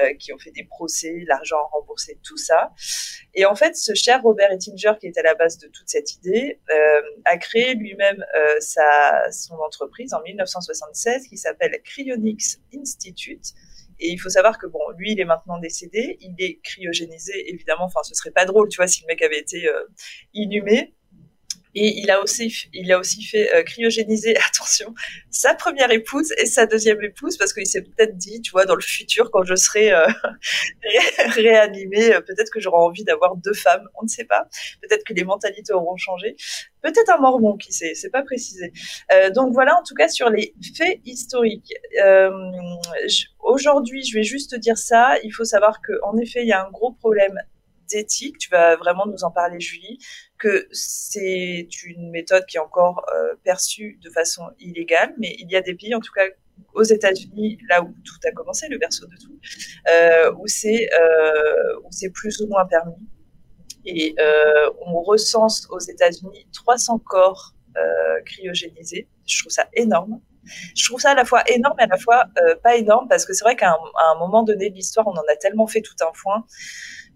euh, 0.00 0.14
qui 0.14 0.32
ont 0.32 0.38
fait 0.38 0.50
des 0.50 0.64
procès 0.64 1.24
l'argent 1.26 1.68
remboursé 1.72 2.18
tout 2.22 2.38
ça. 2.38 2.72
Et 3.34 3.44
en 3.44 3.54
fait 3.54 3.76
ce 3.76 3.94
cher 3.94 4.22
Robert 4.22 4.50
Ettinger 4.50 4.92
qui 4.98 5.06
est 5.06 5.18
à 5.18 5.22
la 5.22 5.34
base 5.34 5.58
de 5.58 5.68
toute 5.68 5.88
cette 5.88 6.14
idée 6.16 6.60
euh, 6.70 7.02
a 7.26 7.36
créé 7.36 7.74
lui-même 7.74 8.24
sa 8.60 9.30
son 9.30 9.54
entreprise 9.56 10.14
en 10.14 10.22
1976 10.22 11.28
qui 11.28 11.36
s'appelle 11.36 11.78
Cryonics 11.84 12.58
Institute. 12.74 13.52
Et 14.00 14.08
il 14.08 14.18
faut 14.18 14.28
savoir 14.28 14.58
que 14.58 14.66
bon, 14.66 14.80
lui, 14.98 15.12
il 15.12 15.20
est 15.20 15.24
maintenant 15.24 15.58
décédé, 15.58 16.18
il 16.20 16.34
est 16.38 16.60
cryogénisé, 16.64 17.48
évidemment. 17.48 17.84
Enfin, 17.84 18.02
ce 18.02 18.12
serait 18.14 18.32
pas 18.32 18.44
drôle, 18.44 18.68
tu 18.68 18.76
vois, 18.76 18.88
si 18.88 19.02
le 19.02 19.06
mec 19.06 19.22
avait 19.22 19.38
été 19.38 19.68
inhumé. 20.34 20.94
Et 21.74 21.98
il 21.98 22.10
a 22.10 22.22
aussi, 22.22 22.68
il 22.72 22.92
a 22.92 22.98
aussi 22.98 23.24
fait 23.24 23.54
euh, 23.54 23.62
cryogéniser, 23.62 24.36
attention, 24.48 24.94
sa 25.30 25.54
première 25.54 25.90
épouse 25.90 26.32
et 26.38 26.46
sa 26.46 26.66
deuxième 26.66 27.02
épouse, 27.02 27.36
parce 27.36 27.52
qu'il 27.52 27.66
s'est 27.66 27.82
peut-être 27.82 28.16
dit, 28.16 28.40
tu 28.40 28.52
vois, 28.52 28.64
dans 28.66 28.76
le 28.76 28.82
futur, 28.82 29.30
quand 29.30 29.42
je 29.42 29.56
serai 29.56 29.92
euh, 29.92 30.06
réanimé, 31.34 32.14
euh, 32.14 32.20
peut-être 32.20 32.50
que 32.50 32.60
j'aurai 32.60 32.78
envie 32.78 33.04
d'avoir 33.04 33.36
deux 33.36 33.52
femmes, 33.52 33.88
on 34.00 34.04
ne 34.04 34.08
sait 34.08 34.24
pas. 34.24 34.46
Peut-être 34.80 35.04
que 35.04 35.12
les 35.12 35.24
mentalités 35.24 35.72
auront 35.72 35.96
changé. 35.96 36.36
Peut-être 36.82 37.10
un 37.10 37.18
mormon, 37.18 37.56
qui 37.56 37.72
sait, 37.72 37.94
c'est 37.94 38.10
pas 38.10 38.22
précisé. 38.22 38.72
Euh, 39.12 39.30
donc 39.30 39.52
voilà, 39.52 39.76
en 39.78 39.82
tout 39.82 39.94
cas, 39.94 40.08
sur 40.08 40.30
les 40.30 40.54
faits 40.76 41.00
historiques. 41.04 41.72
Aujourd'hui, 43.40 44.04
je 44.04 44.14
vais 44.14 44.22
juste 44.22 44.54
dire 44.54 44.78
ça. 44.78 45.16
Il 45.22 45.30
faut 45.30 45.44
savoir 45.44 45.80
qu'en 45.82 46.16
effet, 46.18 46.42
il 46.42 46.48
y 46.48 46.52
a 46.52 46.64
un 46.64 46.70
gros 46.70 46.92
problème 46.92 47.38
d'éthique. 47.90 48.38
Tu 48.38 48.50
vas 48.50 48.76
vraiment 48.76 49.06
nous 49.06 49.24
en 49.24 49.30
parler, 49.30 49.60
Julie 49.60 49.98
que 50.44 50.68
c'est 50.72 51.68
une 51.84 52.10
méthode 52.10 52.44
qui 52.44 52.58
est 52.58 52.60
encore 52.60 53.02
euh, 53.14 53.34
perçue 53.44 53.98
de 54.02 54.10
façon 54.10 54.42
illégale, 54.60 55.14
mais 55.18 55.34
il 55.38 55.50
y 55.50 55.56
a 55.56 55.62
des 55.62 55.74
pays, 55.74 55.94
en 55.94 56.00
tout 56.00 56.12
cas 56.12 56.26
aux 56.74 56.82
États-Unis, 56.82 57.58
là 57.70 57.82
où 57.82 57.94
tout 58.04 58.28
a 58.28 58.30
commencé, 58.32 58.68
le 58.68 58.76
berceau 58.76 59.06
de 59.06 59.16
tout, 59.16 59.40
euh, 59.90 60.32
où 60.38 60.46
c'est 60.46 60.88
euh, 61.00 61.80
c'est 61.90 62.10
plus 62.10 62.40
ou 62.42 62.48
moins 62.48 62.66
permis. 62.66 63.08
Et 63.86 64.14
on 64.86 65.02
recense 65.02 65.66
aux 65.70 65.78
États-Unis 65.78 66.46
300 66.54 67.00
corps 67.00 67.54
cryogénisés. 68.24 69.08
Je 69.26 69.40
trouve 69.40 69.52
ça 69.52 69.66
énorme. 69.74 70.20
Je 70.74 70.86
trouve 70.86 71.00
ça 71.00 71.10
à 71.10 71.14
la 71.14 71.26
fois 71.26 71.42
énorme 71.48 71.78
et 71.80 71.82
à 71.82 71.86
la 71.86 71.98
fois 71.98 72.24
pas 72.62 72.76
énorme 72.76 73.08
parce 73.08 73.26
que 73.26 73.34
c'est 73.34 73.44
vrai 73.44 73.56
qu'à 73.56 73.72
un, 73.72 73.76
un, 74.12 74.18
moment 74.18 74.42
donné 74.42 74.70
de 74.70 74.74
l'histoire, 74.74 75.06
on 75.06 75.12
en 75.12 75.26
a 75.30 75.36
tellement 75.36 75.66
fait 75.66 75.82
tout 75.82 75.96
un 76.00 76.14
foin 76.14 76.46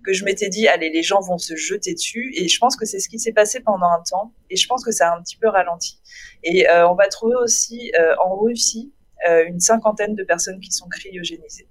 que 0.04 0.12
je 0.12 0.24
m'étais 0.24 0.48
dit, 0.48 0.68
allez, 0.68 0.90
les 0.90 1.02
gens 1.02 1.20
vont 1.20 1.38
se 1.38 1.56
jeter 1.56 1.94
dessus. 1.94 2.32
Et 2.34 2.48
je 2.48 2.58
pense 2.58 2.76
que 2.76 2.84
c'est 2.84 2.98
ce 2.98 3.08
qui 3.08 3.18
s'est 3.18 3.32
passé 3.32 3.60
pendant 3.60 3.86
un 3.86 4.02
temps. 4.08 4.34
Et 4.50 4.56
je 4.56 4.66
pense 4.66 4.84
que 4.84 4.92
ça 4.92 5.10
a 5.10 5.16
un 5.16 5.22
petit 5.22 5.36
peu 5.36 5.48
ralenti. 5.48 6.00
Et 6.42 6.68
euh, 6.68 6.88
on 6.88 6.94
va 6.94 7.08
trouver 7.08 7.36
aussi 7.36 7.92
euh, 7.98 8.14
en 8.22 8.36
Russie 8.36 8.92
euh, 9.28 9.44
une 9.46 9.60
cinquantaine 9.60 10.14
de 10.14 10.24
personnes 10.24 10.60
qui 10.60 10.70
sont 10.70 10.88
cryogénisées. 10.88 11.68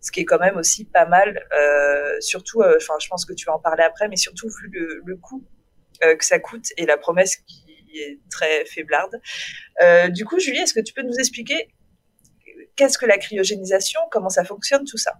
Ce 0.00 0.10
qui 0.10 0.20
est 0.20 0.24
quand 0.24 0.38
même 0.38 0.56
aussi 0.56 0.84
pas 0.86 1.06
mal, 1.06 1.38
surtout, 2.20 2.62
enfin, 2.62 2.94
je 3.02 3.08
pense 3.08 3.26
que 3.26 3.34
tu 3.34 3.44
vas 3.44 3.54
en 3.54 3.58
parler 3.58 3.82
après, 3.82 4.08
mais 4.08 4.16
surtout 4.16 4.48
vu 4.48 4.70
le, 4.72 5.02
le 5.04 5.16
coût 5.16 5.44
que 6.00 6.24
ça 6.24 6.38
coûte 6.38 6.68
et 6.78 6.86
la 6.86 6.96
promesse 6.96 7.36
qui 7.36 8.00
est 8.00 8.18
très 8.30 8.64
faiblarde. 8.64 9.20
du 10.08 10.24
coup, 10.24 10.38
Julie, 10.38 10.56
est-ce 10.56 10.72
que 10.72 10.80
tu 10.80 10.94
peux 10.94 11.02
nous 11.02 11.18
expliquer 11.18 11.68
qu'est-ce 12.76 12.96
que 12.96 13.04
la 13.04 13.18
cryogénisation, 13.18 14.00
comment 14.10 14.30
ça 14.30 14.42
fonctionne, 14.42 14.84
tout 14.86 14.96
ça? 14.96 15.12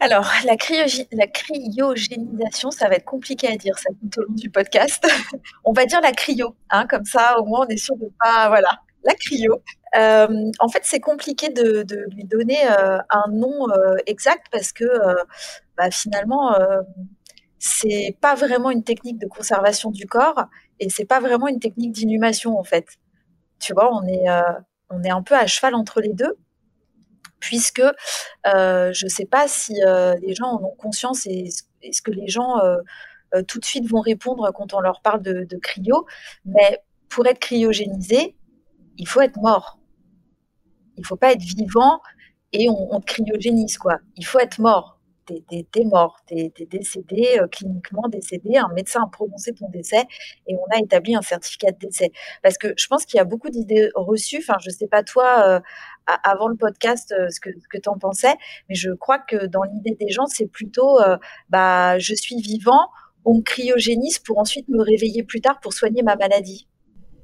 Alors, 0.00 0.30
la, 0.44 0.56
cryogénisation, 0.56 2.70
ça 2.70 2.88
va 2.88 2.94
être 2.94 3.04
compliqué 3.04 3.48
à 3.48 3.56
dire 3.56 3.76
ça 3.78 3.90
tout 4.00 4.20
au 4.20 4.24
long 4.24 4.34
du 4.34 4.48
podcast. 4.48 5.04
on 5.64 5.72
va 5.72 5.86
dire 5.86 6.00
la 6.00 6.12
cryo, 6.12 6.54
hein, 6.70 6.86
comme 6.86 7.04
ça, 7.04 7.38
au 7.40 7.44
moins, 7.44 7.66
on 7.66 7.68
est 7.68 7.76
sûr 7.76 7.96
de 7.96 8.08
pas, 8.22 8.48
voilà, 8.48 8.68
la 9.04 9.14
cryo. 9.14 9.60
Euh, 9.96 10.50
en 10.60 10.68
fait, 10.68 10.82
c'est 10.84 11.00
compliqué 11.00 11.48
de, 11.48 11.84
lui 12.14 12.24
donner 12.24 12.58
euh, 12.70 12.98
un 13.10 13.24
nom 13.32 13.68
euh, 13.70 13.96
exact 14.06 14.46
parce 14.52 14.72
que 14.72 14.84
bah, 15.76 15.90
finalement, 15.90 16.56
c'est 17.58 18.16
pas 18.20 18.36
vraiment 18.36 18.70
une 18.70 18.84
technique 18.84 19.18
de 19.18 19.26
conservation 19.26 19.90
du 19.90 20.06
corps 20.06 20.46
et 20.78 20.90
c'est 20.90 21.06
pas 21.06 21.20
vraiment 21.20 21.48
une 21.48 21.58
technique 21.58 21.92
d'inhumation 21.92 22.58
en 22.58 22.64
fait. 22.64 22.86
Tu 23.58 23.72
vois, 23.72 23.92
on 23.92 24.06
est 24.06 24.26
on 24.90 25.02
est 25.02 25.10
un 25.10 25.22
peu 25.22 25.34
à 25.34 25.46
cheval 25.46 25.74
entre 25.74 26.00
les 26.00 26.12
deux 26.12 26.36
puisque 27.40 27.80
euh, 27.80 28.92
je 28.92 29.06
ne 29.06 29.10
sais 29.10 29.26
pas 29.26 29.48
si 29.48 29.74
euh, 29.84 30.14
les 30.22 30.34
gens 30.34 30.48
en 30.48 30.62
ont 30.62 30.74
conscience 30.76 31.26
et 31.26 31.48
est-ce 31.82 32.02
que 32.02 32.10
les 32.10 32.28
gens 32.28 32.58
euh, 32.58 33.42
tout 33.46 33.58
de 33.58 33.64
suite 33.64 33.86
vont 33.88 34.00
répondre 34.00 34.50
quand 34.54 34.74
on 34.74 34.80
leur 34.80 35.00
parle 35.00 35.22
de, 35.22 35.56
cryo, 35.62 36.06
mais 36.44 36.82
pour 37.08 37.26
être 37.26 37.38
cryogénisé, 37.38 38.36
il 38.96 39.06
faut 39.06 39.20
être 39.20 39.36
mort. 39.36 39.78
Il 40.96 41.02
ne 41.02 41.06
faut 41.06 41.16
pas 41.16 41.32
être 41.32 41.42
vivant 41.42 42.00
et 42.52 42.68
on, 42.70 43.00
te 43.00 43.06
cryogénise, 43.06 43.78
quoi. 43.78 43.98
Il 44.16 44.24
faut 44.24 44.40
être 44.40 44.58
mort 44.58 44.98
t'es 45.50 45.84
mort, 45.84 46.16
t'es 46.26 46.52
es 46.58 46.66
décédé, 46.66 47.38
cliniquement 47.52 48.08
décédé, 48.08 48.56
un 48.56 48.72
médecin 48.74 49.02
a 49.02 49.10
prononcé 49.10 49.52
ton 49.52 49.68
décès 49.68 50.04
et 50.46 50.56
on 50.56 50.74
a 50.74 50.78
établi 50.78 51.14
un 51.14 51.22
certificat 51.22 51.72
de 51.72 51.78
décès. 51.78 52.12
Parce 52.42 52.58
que 52.58 52.72
je 52.76 52.86
pense 52.86 53.04
qu'il 53.04 53.18
y 53.18 53.20
a 53.20 53.24
beaucoup 53.24 53.50
d'idées 53.50 53.90
reçues, 53.94 54.38
enfin 54.38 54.58
je 54.60 54.70
sais 54.70 54.88
pas 54.88 55.02
toi, 55.02 55.60
avant 56.24 56.48
le 56.48 56.56
podcast, 56.56 57.12
euh, 57.12 57.28
ce 57.30 57.40
que, 57.40 57.50
que 57.70 57.78
tu 57.78 57.88
en 57.88 57.98
pensais, 57.98 58.34
mais 58.68 58.74
je 58.74 58.90
crois 58.90 59.18
que 59.18 59.46
dans 59.46 59.62
l'idée 59.62 59.96
des 59.98 60.10
gens, 60.10 60.26
c'est 60.26 60.46
plutôt, 60.46 60.98
bah 61.48 61.98
je 61.98 62.14
suis 62.14 62.40
vivant, 62.40 62.88
on 63.24 63.36
me 63.36 63.42
cryogénise 63.42 64.18
pour 64.18 64.38
ensuite 64.38 64.68
me 64.68 64.82
réveiller 64.82 65.22
plus 65.22 65.40
tard 65.40 65.60
pour 65.60 65.72
soigner 65.72 66.02
ma 66.02 66.16
maladie. 66.16 66.68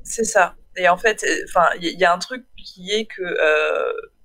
C'est 0.02 0.24
ça. 0.24 0.56
Et 0.76 0.88
en 0.88 0.96
fait, 0.96 1.24
enfin, 1.48 1.68
il 1.80 1.98
y, 1.98 2.04
a 2.04 2.12
un 2.12 2.18
truc 2.18 2.44
qui 2.56 2.90
est 2.90 3.06
que 3.06 3.22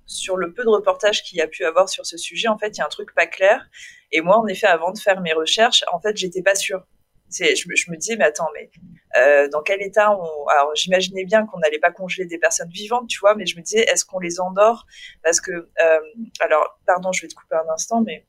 sur 0.09 0.37
le 0.37 0.51
peu 0.53 0.63
de 0.63 0.69
reportages 0.69 1.23
qu'il 1.23 1.37
y 1.37 1.41
a 1.41 1.47
pu 1.47 1.63
avoir 1.63 1.87
sur 1.87 2.05
ce 2.05 2.17
sujet, 2.17 2.47
en 2.47 2.57
fait, 2.57 2.69
il 2.69 2.79
y 2.79 2.81
a 2.81 2.85
un 2.85 2.89
truc 2.89 3.13
pas 3.13 3.27
clair. 3.27 3.69
Et 4.11 4.21
moi, 4.21 4.37
en 4.37 4.47
effet, 4.47 4.67
avant 4.67 4.91
de 4.91 4.97
faire 4.97 5.21
mes 5.21 5.33
recherches, 5.33 5.83
en 5.93 5.99
fait, 5.99 6.17
j'étais 6.17 6.41
pas 6.41 6.55
sûre. 6.55 6.85
Je, 7.31 7.91
me 7.91 7.95
disais, 7.95 8.15
mais 8.15 8.25
attends, 8.25 8.49
mais 8.53 8.69
euh, 9.17 9.47
dans 9.49 9.61
quel 9.61 9.81
état 9.81 10.11
on... 10.11 10.47
Alors, 10.47 10.75
j'imaginais 10.75 11.25
bien 11.25 11.45
qu'on 11.45 11.59
n'allait 11.59 11.79
pas 11.79 11.91
congeler 11.91 12.25
des 12.25 12.37
personnes 12.37 12.69
vivantes, 12.69 13.07
tu 13.07 13.19
vois, 13.19 13.35
mais 13.35 13.45
je 13.45 13.57
me 13.57 13.61
disais, 13.61 13.81
est-ce 13.81 14.05
qu'on 14.05 14.19
les 14.19 14.39
endort? 14.39 14.85
Parce 15.23 15.41
que, 15.41 15.51
euh, 15.51 15.99
alors, 16.39 16.79
pardon, 16.85 17.11
je 17.11 17.21
vais 17.21 17.27
te 17.27 17.35
couper 17.35 17.55
un 17.55 17.73
instant, 17.73 18.01
mais 18.01 18.25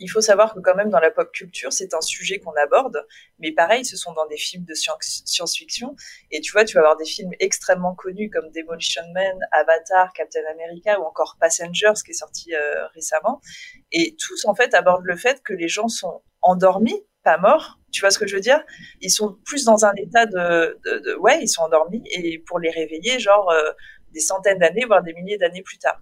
il 0.00 0.08
faut 0.08 0.20
savoir 0.20 0.54
que 0.54 0.60
quand 0.60 0.74
même 0.74 0.90
dans 0.90 0.98
la 0.98 1.10
pop 1.10 1.30
culture, 1.32 1.72
c'est 1.72 1.94
un 1.94 2.00
sujet 2.00 2.40
qu'on 2.40 2.52
aborde, 2.52 3.06
mais 3.38 3.52
pareil, 3.52 3.84
ce 3.84 3.96
sont 3.96 4.12
dans 4.12 4.26
des 4.26 4.36
films 4.36 4.64
de 4.64 4.74
science-fiction. 4.74 5.94
Et 6.30 6.40
tu 6.40 6.52
vois, 6.52 6.64
tu 6.64 6.74
vas 6.74 6.80
avoir 6.80 6.96
des 6.96 7.04
films 7.04 7.30
extrêmement 7.38 7.94
connus 7.94 8.30
comme 8.30 8.50
Demolition 8.50 9.02
Man, 9.12 9.38
Avatar, 9.52 10.12
Captain 10.12 10.44
America 10.50 11.00
ou 11.00 11.04
encore 11.04 11.36
Passengers 11.40 11.92
qui 12.04 12.10
est 12.10 12.14
sorti 12.14 12.54
euh, 12.54 12.86
récemment. 12.88 13.40
Et 13.92 14.16
tous 14.18 14.44
en 14.46 14.54
fait 14.54 14.74
abordent 14.74 15.06
le 15.06 15.16
fait 15.16 15.42
que 15.42 15.52
les 15.52 15.68
gens 15.68 15.88
sont 15.88 16.22
endormis, 16.42 17.06
pas 17.22 17.38
morts. 17.38 17.78
Tu 17.94 18.00
vois 18.00 18.10
ce 18.10 18.18
que 18.18 18.26
je 18.26 18.34
veux 18.34 18.40
dire? 18.40 18.60
Ils 19.00 19.10
sont 19.10 19.38
plus 19.44 19.64
dans 19.64 19.84
un 19.84 19.92
état 19.94 20.26
de, 20.26 20.76
ouais, 21.20 21.38
ils 21.40 21.48
sont 21.48 21.62
endormis 21.62 22.02
et 22.10 22.40
pour 22.40 22.58
les 22.58 22.70
réveiller, 22.70 23.20
genre 23.20 23.48
euh, 23.50 23.70
des 24.12 24.18
centaines 24.18 24.58
d'années, 24.58 24.84
voire 24.84 25.02
des 25.02 25.12
milliers 25.14 25.38
d'années 25.38 25.62
plus 25.62 25.78
tard. 25.78 26.00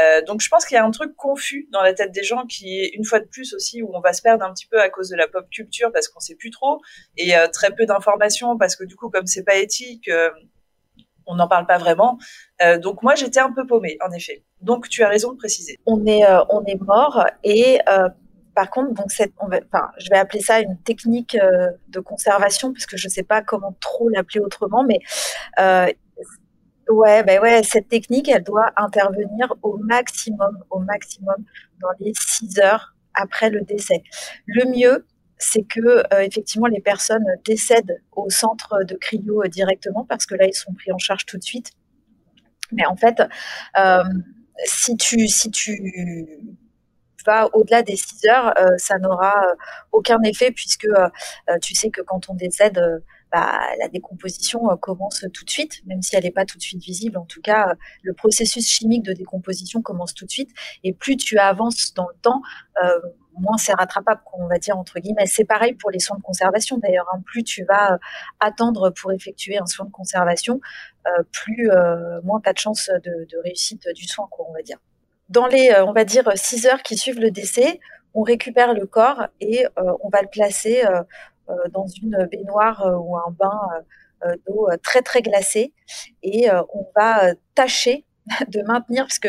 Euh, 0.00 0.22
donc 0.22 0.40
je 0.40 0.48
pense 0.48 0.64
qu'il 0.64 0.76
y 0.76 0.78
a 0.78 0.84
un 0.84 0.90
truc 0.90 1.14
confus 1.14 1.68
dans 1.72 1.82
la 1.82 1.92
tête 1.92 2.10
des 2.12 2.22
gens 2.22 2.46
qui 2.46 2.80
est 2.80 2.88
une 2.94 3.04
fois 3.04 3.20
de 3.20 3.26
plus 3.26 3.52
aussi 3.52 3.82
où 3.82 3.90
on 3.94 4.00
va 4.00 4.14
se 4.14 4.22
perdre 4.22 4.46
un 4.46 4.52
petit 4.54 4.66
peu 4.66 4.80
à 4.80 4.88
cause 4.88 5.10
de 5.10 5.16
la 5.16 5.28
pop 5.28 5.46
culture 5.50 5.92
parce 5.92 6.08
qu'on 6.08 6.20
sait 6.20 6.36
plus 6.36 6.50
trop 6.50 6.80
et 7.18 7.36
euh, 7.36 7.48
très 7.48 7.74
peu 7.74 7.84
d'informations 7.84 8.56
parce 8.56 8.76
que 8.76 8.84
du 8.84 8.96
coup 8.96 9.10
comme 9.10 9.26
c'est 9.26 9.44
pas 9.44 9.56
éthique, 9.56 10.10
on 11.26 11.34
n'en 11.34 11.48
parle 11.48 11.66
pas 11.66 11.78
vraiment. 11.78 12.18
Donc 12.82 13.02
moi 13.02 13.14
j'étais 13.14 13.40
un 13.40 13.52
peu 13.52 13.66
paumée 13.66 13.98
en 14.06 14.10
effet. 14.12 14.42
Donc 14.62 14.88
tu 14.88 15.02
as 15.02 15.08
raison 15.08 15.32
de 15.32 15.36
préciser. 15.36 15.78
On 15.84 16.06
est 16.06 16.24
on 16.48 16.64
est 16.64 16.80
mort 16.80 17.26
et 17.42 17.78
par 18.56 18.70
contre, 18.70 18.90
je 19.08 20.10
vais 20.10 20.18
appeler 20.18 20.40
ça 20.40 20.60
une 20.60 20.76
technique 20.78 21.38
de 21.88 22.00
conservation 22.00 22.72
parce 22.72 22.86
que 22.86 22.96
je 22.96 23.06
ne 23.06 23.10
sais 23.10 23.22
pas 23.22 23.42
comment 23.42 23.76
trop 23.80 24.08
l'appeler 24.08 24.40
autrement, 24.40 24.82
mais 24.82 24.98
Ouais, 26.88 27.24
ben 27.24 27.40
ouais, 27.40 27.62
cette 27.64 27.88
technique, 27.88 28.28
elle 28.28 28.44
doit 28.44 28.70
intervenir 28.76 29.52
au 29.62 29.76
maximum, 29.78 30.56
au 30.70 30.78
maximum 30.78 31.34
dans 31.80 31.88
les 31.98 32.12
6 32.14 32.60
heures 32.60 32.94
après 33.14 33.50
le 33.50 33.62
décès. 33.62 34.04
Le 34.46 34.70
mieux, 34.70 35.04
c'est 35.36 35.64
que 35.64 35.80
euh, 36.14 36.20
effectivement 36.20 36.68
les 36.68 36.80
personnes 36.80 37.26
décèdent 37.44 38.00
au 38.12 38.30
centre 38.30 38.84
de 38.84 38.94
cryo 38.94 39.42
euh, 39.42 39.48
directement 39.48 40.04
parce 40.04 40.26
que 40.26 40.34
là 40.34 40.46
ils 40.46 40.54
sont 40.54 40.72
pris 40.72 40.92
en 40.92 40.98
charge 40.98 41.26
tout 41.26 41.36
de 41.36 41.42
suite. 41.42 41.72
Mais 42.72 42.86
en 42.86 42.96
fait, 42.96 43.20
euh, 43.78 44.04
si 44.64 44.96
tu 44.96 45.28
au-delà 47.52 47.82
des 47.82 47.96
6 47.96 48.26
heures, 48.28 48.54
ça 48.78 48.98
n'aura 48.98 49.34
aucun 49.92 50.20
effet 50.22 50.50
puisque 50.50 50.88
tu 51.62 51.74
sais 51.74 51.90
que 51.90 52.02
quand 52.02 52.28
on 52.28 52.34
décède 52.34 52.80
bah, 53.32 53.60
la 53.80 53.88
décomposition 53.88 54.70
euh, 54.70 54.76
commence 54.76 55.24
tout 55.34 55.44
de 55.44 55.50
suite, 55.50 55.84
même 55.86 56.00
si 56.00 56.14
elle 56.16 56.24
n'est 56.24 56.30
pas 56.30 56.44
tout 56.44 56.58
de 56.58 56.62
suite 56.62 56.82
visible. 56.82 57.18
En 57.18 57.24
tout 57.24 57.40
cas, 57.40 57.74
le 58.02 58.14
processus 58.14 58.66
chimique 58.68 59.02
de 59.02 59.12
décomposition 59.12 59.82
commence 59.82 60.14
tout 60.14 60.24
de 60.24 60.30
suite. 60.30 60.50
Et 60.84 60.92
plus 60.92 61.16
tu 61.16 61.36
avances 61.38 61.92
dans 61.94 62.06
le 62.08 62.14
temps, 62.22 62.40
euh, 62.82 63.00
moins 63.34 63.58
c'est 63.58 63.74
rattrapable, 63.74 64.20
on 64.34 64.46
va 64.46 64.58
dire 64.58 64.78
entre 64.78 65.00
guillemets. 65.00 65.26
C'est 65.26 65.44
pareil 65.44 65.74
pour 65.74 65.90
les 65.90 65.98
soins 65.98 66.16
de 66.16 66.22
conservation 66.22 66.78
d'ailleurs. 66.78 67.06
Hein. 67.12 67.20
Plus 67.26 67.42
tu 67.42 67.64
vas 67.64 67.94
euh, 67.94 67.98
attendre 68.40 68.90
pour 68.90 69.12
effectuer 69.12 69.58
un 69.58 69.66
soin 69.66 69.86
de 69.86 69.90
conservation, 69.92 70.60
plus 71.32 71.70
moins 72.24 72.40
tu 72.40 72.48
as 72.48 72.52
de 72.52 72.58
chance 72.58 72.90
de, 73.04 73.42
réussite 73.44 73.86
du 73.94 74.04
soin, 74.04 74.26
quoi, 74.30 74.46
on 74.48 74.52
va 74.52 74.62
dire. 74.62 74.78
Dans 75.28 75.46
les, 75.46 75.74
on 75.86 75.92
va 75.92 76.04
dire, 76.04 76.30
6 76.34 76.66
heures 76.66 76.82
qui 76.82 76.96
suivent 76.96 77.20
le 77.20 77.30
décès, 77.30 77.80
on 78.14 78.22
récupère 78.22 78.74
le 78.74 78.86
corps 78.86 79.26
et 79.40 79.66
on 79.76 80.08
va 80.08 80.22
le 80.22 80.28
placer 80.28 80.82
euh, 81.48 81.54
dans 81.70 81.86
une 81.86 82.26
baignoire 82.30 82.84
euh, 82.84 82.96
ou 82.96 83.16
un 83.16 83.30
bain 83.30 83.60
euh, 84.24 84.34
d'eau 84.46 84.68
très 84.82 85.00
très 85.02 85.22
glacée 85.22 85.72
et 86.24 86.48
on 86.50 86.88
va 86.96 87.34
tâcher 87.54 88.04
de 88.48 88.62
maintenir 88.62 89.04
parce 89.04 89.20
que 89.20 89.28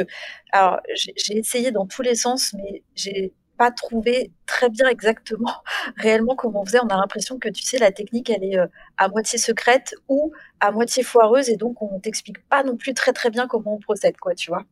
alors 0.52 0.80
j'ai 0.96 1.38
essayé 1.38 1.72
dans 1.72 1.86
tous 1.86 2.02
les 2.02 2.16
sens 2.16 2.54
mais 2.54 2.82
j'ai 2.96 3.34
pas 3.58 3.70
trouvé 3.70 4.32
très 4.48 4.70
bien 4.70 4.88
exactement 4.88 5.54
réellement 5.98 6.36
comment 6.36 6.62
on 6.62 6.66
faisait. 6.66 6.80
On 6.80 6.88
a 6.88 6.96
l'impression 6.98 7.38
que 7.38 7.50
tu 7.50 7.62
sais 7.62 7.78
la 7.78 7.92
technique 7.92 8.32
elle 8.32 8.44
est 8.44 8.58
à 8.98 9.10
moitié 9.10 9.38
secrète 9.38 9.94
ou 10.08 10.32
à 10.60 10.72
moitié 10.72 11.04
foireuse 11.04 11.50
et 11.50 11.58
donc 11.58 11.82
on 11.84 12.00
t'explique 12.00 12.44
pas 12.48 12.64
non 12.64 12.78
plus 12.78 12.96
très 12.96 13.14
très 13.14 13.30
bien 13.30 13.48
comment 13.48 13.76
on 13.76 13.80
procède 13.80 14.18
quoi, 14.18 14.34
tu 14.34 14.50
vois. 14.50 14.64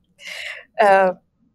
Euh, 0.81 1.11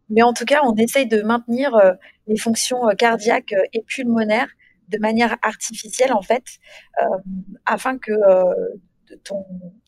mais 0.08 0.22
en 0.22 0.32
tout 0.32 0.44
cas, 0.44 0.60
on 0.64 0.74
essaye 0.74 1.06
de 1.06 1.22
maintenir 1.22 1.78
les 2.26 2.36
fonctions 2.36 2.80
cardiaques 2.96 3.54
et 3.72 3.82
pulmonaires 3.82 4.48
de 4.90 4.98
manière 4.98 5.36
artificielle 5.42 6.12
en 6.12 6.22
fait, 6.22 6.44
euh, 7.00 7.04
afin 7.66 7.98
que 7.98 8.12
euh, 8.12 8.54
ton, 9.24 9.44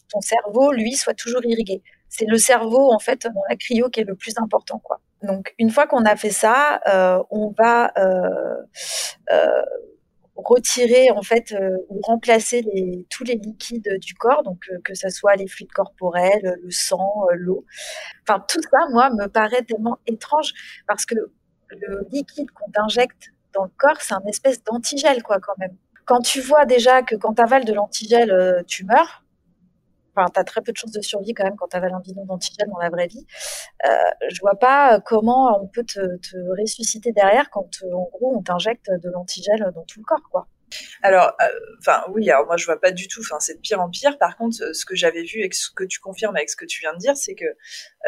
ton 0.08 0.20
cerveau, 0.20 0.72
lui, 0.72 0.92
soit 0.94 1.14
toujours 1.14 1.44
irrigué. 1.44 1.82
C'est 2.08 2.26
le 2.26 2.38
cerveau 2.38 2.92
en 2.92 2.98
fait 2.98 3.22
dans 3.22 3.42
la 3.48 3.56
cryo 3.56 3.88
qui 3.88 4.00
est 4.00 4.04
le 4.04 4.14
plus 4.14 4.35
important 4.38 4.78
quoi. 4.78 5.00
Donc 5.22 5.54
une 5.58 5.70
fois 5.70 5.87
qu'on 5.87 6.04
a 6.04 6.16
fait 6.16 6.30
ça, 6.30 6.80
euh, 6.88 7.22
on 7.30 7.54
va 7.58 7.92
retirer 10.36 11.10
en 11.10 11.22
fait 11.22 11.54
ou 11.88 12.00
remplacer 12.02 12.62
les, 12.62 13.06
tous 13.10 13.24
les 13.24 13.34
liquides 13.34 13.98
du 14.00 14.14
corps, 14.14 14.42
donc 14.42 14.64
que 14.84 14.94
ce 14.94 15.08
soit 15.08 15.36
les 15.36 15.46
fluides 15.46 15.72
corporels, 15.72 16.58
le 16.62 16.70
sang, 16.70 17.26
l'eau. 17.34 17.64
Enfin 18.26 18.44
tout 18.48 18.62
ça, 18.62 18.78
moi, 18.90 19.10
me 19.10 19.26
paraît 19.26 19.62
tellement 19.62 19.98
étrange 20.06 20.52
parce 20.86 21.04
que 21.06 21.14
le 21.70 22.06
liquide 22.10 22.50
qu'on 22.50 22.70
injecte 22.82 23.32
dans 23.52 23.64
le 23.64 23.70
corps, 23.76 24.00
c'est 24.00 24.14
un 24.14 24.24
espèce 24.26 24.62
d'antigel, 24.64 25.22
quoi, 25.22 25.38
quand 25.40 25.56
même. 25.58 25.76
Quand 26.04 26.20
tu 26.20 26.40
vois 26.40 26.66
déjà 26.66 27.02
que 27.02 27.14
quand 27.14 27.34
tu 27.34 27.42
avales 27.42 27.64
de 27.64 27.72
l'antigel, 27.72 28.30
euh, 28.30 28.62
tu 28.66 28.84
meurs, 28.84 29.21
enfin, 30.14 30.31
tu 30.35 30.44
très 30.44 30.61
peu 30.62 30.72
de 30.72 30.77
chances 30.77 30.92
de 30.92 31.01
survie 31.01 31.35
quand 31.35 31.44
même 31.44 31.57
quand 31.57 31.68
tu 31.68 31.77
avales 31.77 31.94
un 31.94 32.01
bidon 32.01 32.25
d'antigel 32.25 32.68
dans 32.68 32.79
la 32.79 32.90
vraie 32.90 33.07
vie, 33.07 33.27
euh, 33.87 33.88
je 34.31 34.40
vois 34.40 34.59
pas 34.59 35.01
comment 35.01 35.61
on 35.62 35.66
peut 35.66 35.85
te, 35.85 36.16
te 36.18 36.61
ressusciter 36.61 37.12
derrière 37.12 37.51
quand, 37.51 37.68
euh, 37.83 37.92
en 37.94 38.09
gros, 38.12 38.35
on 38.37 38.42
t'injecte 38.42 38.90
de 38.90 39.11
l'antigel 39.11 39.70
dans 39.75 39.85
tout 39.85 40.01
le 40.01 40.05
corps, 40.05 40.29
quoi. 40.31 40.48
Alors, 41.03 41.33
euh, 41.40 41.46
enfin 41.79 42.05
oui, 42.12 42.31
moi 42.46 42.57
je 42.57 42.64
vois 42.64 42.81
pas 42.81 42.92
du 42.92 43.09
tout. 43.09 43.20
Enfin, 43.20 43.40
c'est 43.40 43.55
de 43.55 43.61
pire 43.61 43.81
en 43.81 43.90
pire. 43.90 44.18
Par 44.18 44.37
contre, 44.37 44.62
euh, 44.62 44.72
ce 44.72 44.85
que 44.85 44.94
j'avais 44.94 45.22
vu 45.22 45.40
et 45.40 45.48
ce 45.53 45.70
que 45.70 45.85
tu 45.85 46.01
confirmes 46.01 46.37
avec 46.37 46.51
ce 46.51 46.57
que 46.57 46.64
tu 46.64 46.81
viens 46.81 46.92
de 46.92 46.98
dire, 46.98 47.16
c'est 47.16 47.35
que 47.35 47.44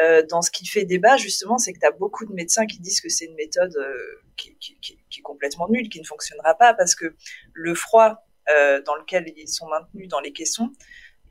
euh, 0.01 0.23
dans 0.29 0.41
ce 0.41 0.51
qui 0.51 0.65
fait 0.65 0.85
débat 0.85 1.17
justement, 1.17 1.57
c'est 1.57 1.73
que 1.73 1.79
tu 1.79 1.85
as 1.85 1.91
beaucoup 1.91 2.25
de 2.25 2.33
médecins 2.33 2.65
qui 2.65 2.79
disent 2.79 3.01
que 3.01 3.09
c'est 3.09 3.25
une 3.25 3.35
méthode 3.35 3.75
qui, 4.37 4.57
est 5.17 5.21
complètement 5.21 5.67
nulle, 5.69 5.89
qui 5.89 5.99
ne 5.99 6.05
fonctionnera 6.05 6.55
pas 6.55 6.73
parce 6.73 6.95
que 6.95 7.15
le 7.53 7.75
froid 7.75 8.25
dans 8.85 8.95
lequel 8.95 9.25
ils 9.35 9.47
sont 9.47 9.67
maintenus 9.67 10.07
dans 10.07 10.19
les 10.19 10.31
caissons 10.31 10.69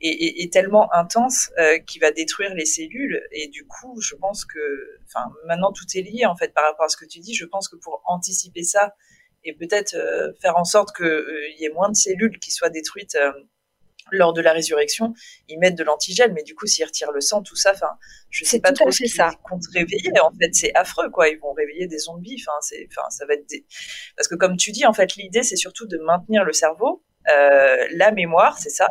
est, 0.01 0.51
tellement 0.51 0.93
intense 0.93 1.51
qu'il 1.87 2.01
va 2.01 2.11
détruire 2.11 2.53
les 2.53 2.65
cellules. 2.65 3.21
Et 3.31 3.47
du 3.47 3.65
coup, 3.65 3.99
je 4.01 4.15
pense 4.15 4.45
que, 4.45 4.99
enfin, 5.05 5.25
maintenant 5.47 5.71
tout 5.71 5.85
est 5.95 6.01
lié 6.01 6.25
en 6.25 6.35
fait 6.35 6.53
par 6.53 6.63
rapport 6.63 6.85
à 6.85 6.89
ce 6.89 6.97
que 6.97 7.05
tu 7.05 7.19
dis. 7.19 7.33
Je 7.33 7.45
pense 7.45 7.67
que 7.67 7.75
pour 7.75 8.01
anticiper 8.05 8.63
ça 8.63 8.93
et 9.45 9.53
peut-être 9.53 9.95
euh, 9.95 10.33
faire 10.41 10.57
en 10.57 10.65
sorte 10.65 10.95
qu'il 10.95 11.05
euh, 11.05 11.49
y 11.57 11.65
ait 11.65 11.69
moins 11.69 11.89
de 11.89 11.95
cellules 11.95 12.39
qui 12.39 12.51
soient 12.51 12.69
détruites 12.69 13.15
euh, 13.15 13.31
lors 14.11 14.33
de 14.33 14.41
la 14.41 14.53
résurrection, 14.53 15.13
ils 15.47 15.57
mettent 15.57 15.77
de 15.77 15.83
l'antigel, 15.83 16.31
mais 16.33 16.43
du 16.43 16.53
coup, 16.53 16.67
s'ils 16.67 16.85
retirent 16.85 17.11
le 17.11 17.21
sang, 17.21 17.41
tout 17.41 17.55
ça, 17.55 17.71
enfin, 17.73 17.89
je 18.29 18.45
sais 18.45 18.59
pas 18.59 18.71
trop 18.71 18.91
ce 18.91 19.03
qu'ils 19.03 19.37
comptent 19.49 19.65
réveiller. 19.73 20.11
En 20.21 20.31
fait, 20.31 20.53
c'est 20.53 20.75
affreux, 20.75 21.09
quoi. 21.09 21.27
Ils 21.29 21.39
vont 21.39 21.53
réveiller 21.53 21.87
des 21.87 21.97
zombies. 21.97 22.37
Enfin, 22.39 22.55
c'est, 22.61 22.87
enfin, 22.91 23.09
ça 23.09 23.25
va 23.25 23.33
être 23.33 23.49
des... 23.49 23.65
parce 24.15 24.27
que 24.27 24.35
comme 24.35 24.57
tu 24.57 24.71
dis, 24.71 24.85
en 24.85 24.93
fait, 24.93 25.15
l'idée, 25.15 25.41
c'est 25.41 25.55
surtout 25.55 25.87
de 25.87 25.97
maintenir 25.97 26.43
le 26.43 26.53
cerveau 26.53 27.03
euh, 27.33 27.87
la 27.91 28.11
mémoire, 28.11 28.57
c'est 28.57 28.69
ça. 28.69 28.87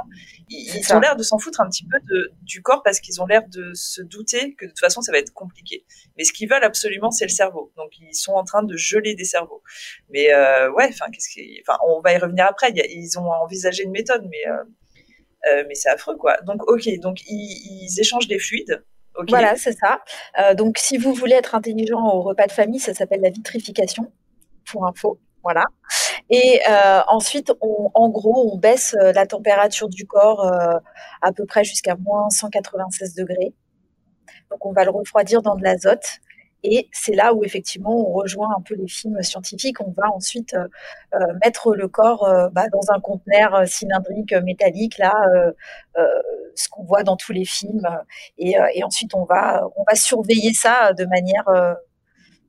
Ils, 0.49 0.92
ont 0.92 1.01
l'air 1.01 1.16
de 1.16 1.23
s'en 1.23 1.38
foutre 1.38 1.61
un 1.61 1.68
petit 1.68 1.87
peu 1.87 1.99
de, 2.09 2.33
du 2.42 2.62
corps 2.62 2.83
parce 2.83 3.01
qu'ils 3.01 3.20
ont 3.23 3.27
l'air 3.27 3.42
de 3.49 3.73
se 3.75 4.03
douter 4.03 4.55
que 4.55 4.66
de 4.66 4.70
toute 4.70 4.81
façon 4.81 5.01
ça 5.01 5.12
va 5.12 5.18
être 5.18 5.33
compliqué. 5.33 5.85
Mais 6.16 6.25
ce 6.25 6.33
qu'ils 6.33 6.49
veulent 6.49 6.64
absolument, 6.64 7.11
c'est 7.11 7.25
le 7.25 7.31
cerveau. 7.31 7.73
Donc 7.77 7.92
ils 7.99 8.14
sont 8.14 8.33
en 8.33 8.44
train 8.44 8.62
de 8.62 8.77
geler 8.77 9.14
des 9.14 9.25
cerveaux. 9.25 9.62
Mais 10.11 10.33
euh, 10.33 10.70
ouais, 10.73 10.88
enfin 10.88 11.07
qu'est-ce 11.12 11.29
qui, 11.29 11.61
enfin 11.66 11.79
on 11.87 12.01
va 12.01 12.12
y 12.12 12.18
revenir 12.18 12.47
après. 12.47 12.73
ils 12.73 13.18
ont 13.18 13.31
envisagé 13.31 13.85
une 13.85 13.92
méthode, 13.92 14.27
mais 14.31 14.51
euh, 14.51 15.64
mais 15.68 15.75
c'est 15.75 15.90
affreux 15.90 16.16
quoi. 16.16 16.37
Donc 16.42 16.68
ok, 16.70 16.88
donc 17.01 17.18
ils, 17.27 17.88
ils 17.88 18.01
échangent 18.01 18.29
des 18.29 18.38
fluides. 18.38 18.85
Voilà, 19.29 19.57
c'est 19.57 19.77
ça. 19.79 20.03
Donc 20.55 20.77
si 20.79 20.99
vous 20.99 21.14
voulez 21.14 21.37
être 21.37 21.55
intelligent 21.55 22.01
au 22.01 22.23
repas 22.23 22.47
de 22.47 22.53
famille, 22.53 22.81
ça 22.81 22.94
s'appelle 22.94 23.20
la 23.20 23.31
vitrification. 23.31 24.12
Pour 24.66 24.87
info. 24.87 25.20
Voilà. 25.44 25.64
Et 26.30 26.60
euh, 26.68 27.00
ensuite, 27.08 27.52
on, 27.60 27.90
en 27.94 28.08
gros, 28.08 28.52
on 28.52 28.56
baisse 28.56 28.96
euh, 29.00 29.12
la 29.12 29.26
température 29.26 29.88
du 29.88 30.06
corps 30.06 30.44
euh, 30.44 30.78
à 31.22 31.32
peu 31.32 31.44
près 31.44 31.64
jusqu'à 31.64 31.96
moins 31.96 32.30
196 32.30 33.14
degrés. 33.14 33.54
Donc, 34.50 34.64
on 34.64 34.72
va 34.72 34.84
le 34.84 34.90
refroidir 34.90 35.42
dans 35.42 35.56
de 35.56 35.62
l'azote. 35.62 36.20
Et 36.66 36.88
c'est 36.92 37.14
là 37.14 37.34
où 37.34 37.44
effectivement 37.44 37.94
on 37.94 38.10
rejoint 38.14 38.48
un 38.56 38.62
peu 38.62 38.74
les 38.74 38.88
films 38.88 39.22
scientifiques. 39.22 39.82
On 39.82 39.90
va 39.90 40.10
ensuite 40.14 40.54
euh, 40.54 41.18
mettre 41.44 41.74
le 41.74 41.88
corps 41.88 42.26
bah, 42.52 42.68
dans 42.72 42.90
un 42.90 43.00
conteneur 43.00 43.68
cylindrique 43.68 44.32
métallique, 44.32 44.96
là, 44.96 45.12
ce 46.54 46.68
qu'on 46.70 46.84
voit 46.84 47.02
dans 47.02 47.16
tous 47.16 47.32
les 47.32 47.44
films. 47.44 47.87
Et, 48.38 48.54
et, 48.74 48.82
ensuite 48.82 49.14
on 49.14 49.24
va 49.24 49.68
on 49.76 49.84
va 49.87 49.94
surveiller 49.94 50.54
ça 50.54 50.94
de 50.94 51.04
manière 51.04 51.44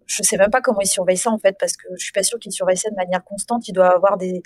je 0.06 0.24
sais 0.24 0.38
même 0.38 0.52
pas 0.52 0.62
comment 0.62 0.82
ils 0.82 0.88
surveillent 0.88 1.18
ça 1.18 1.32
en 1.32 1.40
fait, 1.40 1.56
parce 1.60 1.76
que 1.76 1.88
je 1.98 2.04
suis 2.04 2.12
pas 2.12 2.24
sûre 2.24 2.40
qu'ils 2.40 2.52
surveillent 2.52 2.78
ça 2.78 2.90
de 2.90 2.96
manière 2.96 3.24
constante. 3.24 3.68
Ils 3.68 3.74
doivent 3.74 3.96
avoir 3.96 4.18
des, 4.18 4.42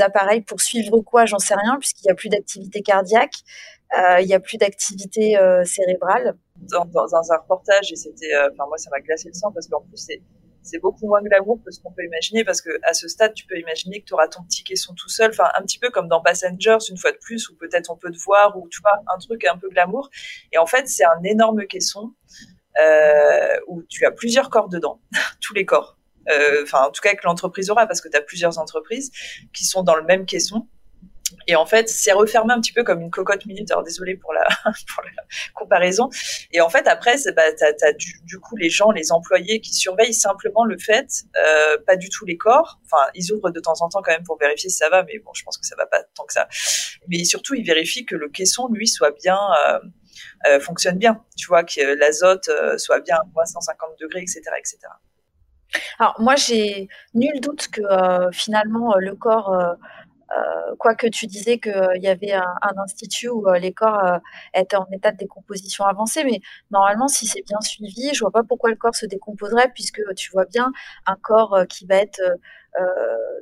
appareils 0.00 0.42
pour 0.42 0.60
suivre 0.60 1.00
quoi, 1.00 1.26
j'en 1.26 1.38
sais 1.38 1.54
rien, 1.54 1.78
puisqu'il 1.78 2.06
y 2.06 2.10
a 2.10 2.14
plus 2.14 2.28
d'activité 2.28 2.82
cardiaque, 2.82 3.34
euh, 3.98 4.20
il 4.20 4.28
y 4.28 4.34
a 4.34 4.40
plus 4.40 4.58
d'activité 4.58 5.38
euh, 5.38 5.64
cérébrale. 5.64 6.36
Dans, 6.56 6.86
un 7.14 7.36
reportage, 7.36 7.92
et 7.92 7.96
c'était, 7.96 8.32
euh, 8.34 8.48
enfin 8.52 8.64
moi 8.66 8.78
ça 8.78 8.88
m'a 8.90 9.00
glacé 9.00 9.28
le 9.28 9.34
sang 9.34 9.52
parce 9.52 9.68
qu'en 9.68 9.82
plus 9.82 10.08
c'est 10.62 10.78
beaucoup 10.80 11.06
moins 11.06 11.22
glamour 11.22 11.60
que 11.64 11.70
ce 11.70 11.80
qu'on 11.80 11.92
peut 11.92 12.02
imaginer 12.02 12.44
parce 12.44 12.60
que 12.60 12.70
à 12.82 12.94
ce 12.94 13.08
stade, 13.08 13.34
tu 13.34 13.46
peux 13.46 13.58
imaginer 13.58 14.00
que 14.00 14.06
tu 14.06 14.14
auras 14.14 14.26
ton 14.26 14.42
petit 14.42 14.64
caisson 14.64 14.94
tout 14.94 15.10
seul, 15.10 15.30
enfin 15.30 15.48
un 15.56 15.62
petit 15.62 15.78
peu 15.78 15.90
comme 15.90 16.08
dans 16.08 16.22
Passengers 16.22 16.78
une 16.88 16.96
fois 16.96 17.12
de 17.12 17.18
plus, 17.18 17.48
où 17.50 17.56
peut-être 17.56 17.90
on 17.90 17.96
peut 17.96 18.10
te 18.10 18.18
voir, 18.24 18.56
ou 18.56 18.68
tu 18.68 18.80
vois 18.82 18.98
un 19.14 19.18
truc 19.18 19.44
un 19.44 19.58
peu 19.58 19.68
glamour. 19.68 20.10
Et 20.52 20.58
en 20.58 20.66
fait, 20.66 20.88
c'est 20.88 21.04
un 21.04 21.22
énorme 21.22 21.66
caisson 21.66 22.12
où 23.66 23.82
tu 23.88 24.04
as 24.06 24.10
plusieurs 24.10 24.50
corps 24.50 24.68
dedans, 24.68 25.00
tous 25.40 25.54
les 25.54 25.64
corps. 25.64 25.96
Euh, 26.28 26.62
enfin, 26.64 26.82
en 26.82 26.90
tout 26.90 27.00
cas 27.00 27.14
que 27.14 27.24
l'entreprise 27.24 27.70
aura, 27.70 27.86
parce 27.86 28.00
que 28.00 28.08
tu 28.08 28.16
as 28.16 28.22
plusieurs 28.22 28.58
entreprises 28.58 29.10
qui 29.52 29.64
sont 29.64 29.82
dans 29.82 29.94
le 29.94 30.02
même 30.02 30.26
caisson. 30.26 30.66
Et 31.48 31.56
en 31.56 31.66
fait, 31.66 31.88
c'est 31.88 32.12
refermé 32.12 32.52
un 32.54 32.60
petit 32.60 32.72
peu 32.72 32.84
comme 32.84 33.00
une 33.00 33.10
cocotte 33.10 33.46
minute. 33.46 33.68
Alors 33.72 33.82
désolé 33.82 34.16
pour 34.16 34.32
la, 34.32 34.44
pour 34.64 35.02
la 35.02 35.10
comparaison. 35.54 36.08
Et 36.52 36.60
en 36.60 36.68
fait, 36.68 36.86
après, 36.86 37.16
bah, 37.34 37.52
tu 37.52 37.64
as, 37.64 37.92
du, 37.92 38.20
du, 38.24 38.38
coup 38.38 38.56
les 38.56 38.70
gens, 38.70 38.92
les 38.92 39.10
employés 39.10 39.60
qui 39.60 39.74
surveillent 39.74 40.14
simplement 40.14 40.64
le 40.64 40.78
fait, 40.78 41.08
euh, 41.36 41.78
pas 41.84 41.96
du 41.96 42.10
tout 42.10 42.24
les 42.26 42.36
corps. 42.36 42.80
Enfin, 42.84 43.10
ils 43.14 43.32
ouvrent 43.32 43.50
de 43.50 43.58
temps 43.58 43.80
en 43.80 43.88
temps 43.88 44.02
quand 44.02 44.12
même 44.12 44.24
pour 44.24 44.38
vérifier 44.38 44.70
si 44.70 44.76
ça 44.76 44.88
va, 44.88 45.02
mais 45.02 45.18
bon, 45.18 45.32
je 45.34 45.42
pense 45.42 45.58
que 45.58 45.66
ça 45.66 45.74
va 45.76 45.86
pas 45.86 46.02
tant 46.14 46.24
que 46.24 46.32
ça. 46.32 46.46
Mais 47.08 47.24
surtout, 47.24 47.54
ils 47.54 47.66
vérifient 47.66 48.06
que 48.06 48.16
le 48.16 48.28
caisson, 48.28 48.68
lui, 48.68 48.86
soit 48.86 49.12
bien... 49.12 49.38
Euh, 49.68 49.78
euh, 50.46 50.60
fonctionne 50.60 50.98
bien, 50.98 51.22
tu 51.36 51.46
vois, 51.48 51.64
que 51.64 51.98
l'azote 51.98 52.48
euh, 52.48 52.78
soit 52.78 53.00
bien 53.00 53.16
à 53.16 53.46
150 53.46 53.90
degrés, 54.00 54.20
etc., 54.20 54.42
etc. 54.58 54.78
Alors 55.98 56.14
moi, 56.18 56.36
j'ai 56.36 56.88
nul 57.14 57.40
doute 57.40 57.68
que 57.68 57.82
euh, 57.82 58.30
finalement 58.32 58.94
le 58.96 59.14
corps 59.14 59.52
euh, 59.52 60.74
quoique 60.78 61.06
tu 61.06 61.26
disais 61.26 61.58
qu'il 61.58 62.00
y 62.02 62.08
avait 62.08 62.32
un, 62.32 62.42
institut 62.78 63.28
où 63.28 63.46
les 63.52 63.72
corps 63.72 64.18
étaient 64.54 64.76
en 64.76 64.86
état 64.92 65.12
de 65.12 65.16
décomposition 65.16 65.84
avancée, 65.84 66.24
mais 66.24 66.40
normalement, 66.70 67.06
si 67.06 67.26
c'est 67.26 67.42
bien 67.46 67.60
suivi, 67.60 68.12
je 68.12 68.20
vois 68.20 68.32
pas 68.32 68.42
pourquoi 68.42 68.70
le 68.70 68.76
corps 68.76 68.96
se 68.96 69.06
décomposerait, 69.06 69.70
puisque 69.72 70.02
tu 70.16 70.30
vois 70.32 70.44
bien 70.44 70.72
un 71.06 71.16
corps 71.16 71.60
qui 71.68 71.86
va 71.86 71.96
être 71.96 72.20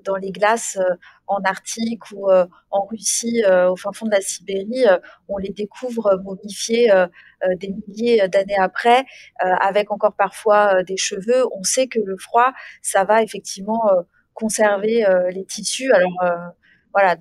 dans 0.04 0.16
les 0.16 0.30
glaces 0.30 0.78
en 1.26 1.40
Arctique 1.44 2.10
ou 2.12 2.30
en 2.30 2.84
Russie, 2.86 3.42
au 3.68 3.76
fin 3.76 3.92
fond 3.92 4.06
de 4.06 4.10
la 4.10 4.20
Sibérie, 4.20 4.84
on 5.28 5.38
les 5.38 5.50
découvre 5.50 6.20
momifiés 6.24 6.92
des 7.56 7.74
milliers 7.88 8.28
d'années 8.28 8.58
après, 8.58 9.04
avec 9.38 9.90
encore 9.90 10.14
parfois 10.16 10.82
des 10.82 10.96
cheveux. 10.96 11.44
On 11.52 11.62
sait 11.62 11.86
que 11.86 11.98
le 11.98 12.16
froid, 12.16 12.52
ça 12.82 13.04
va 13.04 13.22
effectivement 13.22 13.82
conserver 14.34 15.04
les 15.30 15.44
tissus. 15.44 15.92
Alors 15.92 16.12
voilà, 16.92 17.16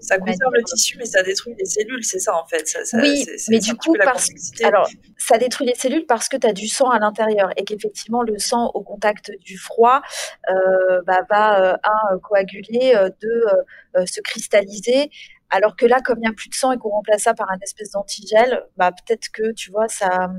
ça 0.00 0.18
conserve 0.18 0.52
le 0.52 0.62
tissu, 0.62 0.96
mais 0.98 1.04
ça 1.04 1.22
détruit 1.22 1.54
les 1.58 1.64
cellules, 1.64 2.04
c'est 2.04 2.18
ça 2.18 2.34
en 2.34 2.46
fait. 2.46 2.64
oui, 2.94 3.26
mais 3.48 3.58
du 3.58 3.74
coup, 3.74 3.94
parce, 4.02 4.28
alors, 4.62 4.88
ça 5.16 5.38
détruit 5.38 5.66
les 5.66 5.74
cellules 5.74 6.06
parce 6.06 6.28
que 6.28 6.36
tu 6.36 6.46
as 6.46 6.52
du 6.52 6.68
sang 6.68 6.90
à 6.90 6.98
l'intérieur 6.98 7.50
et 7.56 7.64
qu'effectivement, 7.64 8.22
le 8.22 8.38
sang 8.38 8.70
au 8.74 8.82
contact 8.82 9.32
du 9.40 9.58
froid 9.58 10.02
euh, 10.50 11.02
bah, 11.06 11.20
va, 11.28 11.72
euh, 11.72 11.76
un, 11.84 12.18
coaguler, 12.18 12.94
euh, 12.94 13.10
deux, 13.20 14.06
se 14.06 14.20
cristalliser. 14.20 15.10
Alors 15.50 15.76
que 15.76 15.86
là, 15.86 16.00
comme 16.04 16.18
il 16.18 16.22
n'y 16.22 16.28
a 16.28 16.32
plus 16.32 16.50
de 16.50 16.54
sang 16.54 16.72
et 16.72 16.78
qu'on 16.78 16.90
remplace 16.90 17.22
ça 17.22 17.34
par 17.34 17.50
un 17.50 17.58
espèce 17.62 17.92
d'antigel, 17.92 18.64
bah, 18.76 18.92
peut-être 18.92 19.28
que 19.32 19.52
tu 19.52 19.70
vois, 19.70 19.88
ça, 19.88 20.30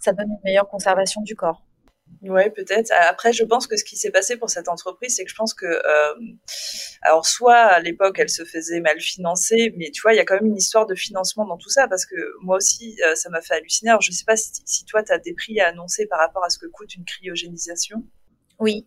ça 0.00 0.12
donne 0.12 0.28
une 0.28 0.40
meilleure 0.44 0.68
conservation 0.68 1.22
du 1.22 1.36
corps. 1.36 1.65
Ouais, 2.22 2.50
peut-être. 2.50 2.92
Après, 3.08 3.32
je 3.32 3.44
pense 3.44 3.66
que 3.66 3.76
ce 3.76 3.84
qui 3.84 3.96
s'est 3.96 4.10
passé 4.10 4.36
pour 4.36 4.50
cette 4.50 4.68
entreprise, 4.68 5.16
c'est 5.16 5.24
que 5.24 5.30
je 5.30 5.34
pense 5.36 5.54
que, 5.54 5.66
euh, 5.66 6.14
alors, 7.02 7.26
soit 7.26 7.56
à 7.56 7.80
l'époque, 7.80 8.18
elle 8.18 8.28
se 8.28 8.44
faisait 8.44 8.80
mal 8.80 9.00
financer, 9.00 9.74
mais 9.76 9.90
tu 9.90 10.00
vois, 10.02 10.12
il 10.14 10.16
y 10.16 10.20
a 10.20 10.24
quand 10.24 10.34
même 10.34 10.46
une 10.46 10.56
histoire 10.56 10.86
de 10.86 10.94
financement 10.94 11.44
dans 11.46 11.56
tout 11.56 11.68
ça, 11.68 11.88
parce 11.88 12.06
que 12.06 12.16
moi 12.42 12.56
aussi, 12.56 12.96
euh, 13.06 13.14
ça 13.14 13.28
m'a 13.30 13.40
fait 13.40 13.54
halluciner. 13.54 13.90
Alors, 13.90 14.02
je 14.02 14.12
sais 14.12 14.24
pas 14.24 14.36
si, 14.36 14.84
toi, 14.86 15.02
tu 15.02 15.12
as 15.12 15.18
des 15.18 15.34
prix 15.34 15.60
à 15.60 15.68
annoncer 15.68 16.06
par 16.06 16.18
rapport 16.18 16.44
à 16.44 16.50
ce 16.50 16.58
que 16.58 16.66
coûte 16.66 16.94
une 16.94 17.04
cryogénisation. 17.04 18.02
Oui. 18.58 18.86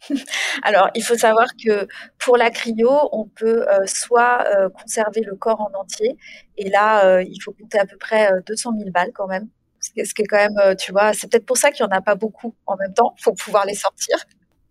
Alors, 0.62 0.90
il 0.94 1.02
faut 1.02 1.16
savoir 1.16 1.48
que 1.64 1.86
pour 2.18 2.36
la 2.36 2.50
cryo, 2.50 2.90
on 3.12 3.26
peut 3.26 3.68
euh, 3.68 3.86
soit 3.86 4.44
conserver 4.80 5.22
le 5.22 5.36
corps 5.36 5.60
en 5.60 5.72
entier, 5.78 6.16
et 6.56 6.70
là, 6.70 7.20
il 7.22 7.40
faut 7.42 7.52
compter 7.52 7.78
à 7.78 7.86
peu 7.86 7.96
près 7.98 8.30
200 8.46 8.72
000 8.78 8.90
balles 8.90 9.12
quand 9.14 9.28
même 9.28 9.48
ce 9.96 10.14
qui 10.14 10.24
quand 10.24 10.36
même, 10.36 10.58
euh, 10.58 10.74
tu 10.74 10.92
vois, 10.92 11.12
c'est 11.12 11.30
peut-être 11.30 11.46
pour 11.46 11.56
ça 11.56 11.70
qu'il 11.70 11.84
n'y 11.86 11.92
en 11.92 11.96
a 11.96 12.00
pas 12.00 12.14
beaucoup 12.14 12.54
en 12.66 12.76
même 12.76 12.94
temps. 12.94 13.14
Il 13.18 13.22
faut 13.22 13.32
pouvoir 13.32 13.66
les 13.66 13.74
sortir. 13.74 14.16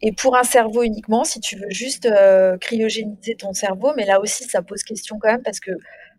Et 0.02 0.12
pour 0.12 0.36
un 0.36 0.44
cerveau 0.44 0.84
uniquement, 0.84 1.24
si 1.24 1.40
tu 1.40 1.56
veux 1.56 1.70
juste 1.70 2.06
euh, 2.06 2.58
cryogéniser 2.58 3.36
ton 3.36 3.54
cerveau, 3.54 3.94
mais 3.96 4.06
là 4.06 4.20
aussi, 4.20 4.44
ça 4.44 4.62
pose 4.62 4.84
question 4.84 5.18
quand 5.18 5.32
même 5.32 5.44
parce 5.44 5.62
que 5.62 5.72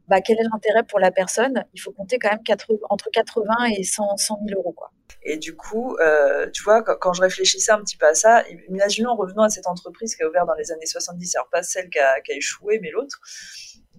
bah, 0.09 0.21
quel 0.23 0.39
est 0.39 0.45
l'intérêt 0.45 0.85
pour 0.85 0.99
la 1.01 1.11
personne? 1.11 1.65
Il 1.75 1.81
faut 1.81 1.93
compter 1.93 2.19
quand 2.19 2.31
même 2.31 2.41
entre 2.89 3.11
80 3.11 3.53
et 3.77 3.85
100, 3.85 4.17
100 4.17 4.39
000 4.49 4.59
euros. 4.59 4.73
Quoi. 4.73 4.91
Et 5.23 5.37
du 5.37 5.55
coup, 5.55 5.97
euh, 5.99 6.49
tu 6.51 6.63
vois, 6.63 6.83
quand, 6.83 7.13
je 7.13 7.21
réfléchissais 7.21 7.73
un 7.73 7.81
petit 7.81 7.97
peu 7.97 8.07
à 8.07 8.15
ça, 8.15 8.43
imaginons, 8.69 9.17
revenons 9.17 9.43
à 9.43 9.51
cette 9.51 9.67
entreprise 9.67 10.17
qui 10.17 10.23
a 10.23 10.29
ouvert 10.29 10.47
dans 10.47 10.55
les 10.55 10.73
années 10.73 10.87
70, 10.87 11.37
alors 11.37 11.49
pas 11.51 11.63
celle 11.63 11.91
qui 11.91 11.99
a 11.99 12.19
échoué, 12.31 12.79
mais 12.81 12.91
l'autre. 12.91 13.21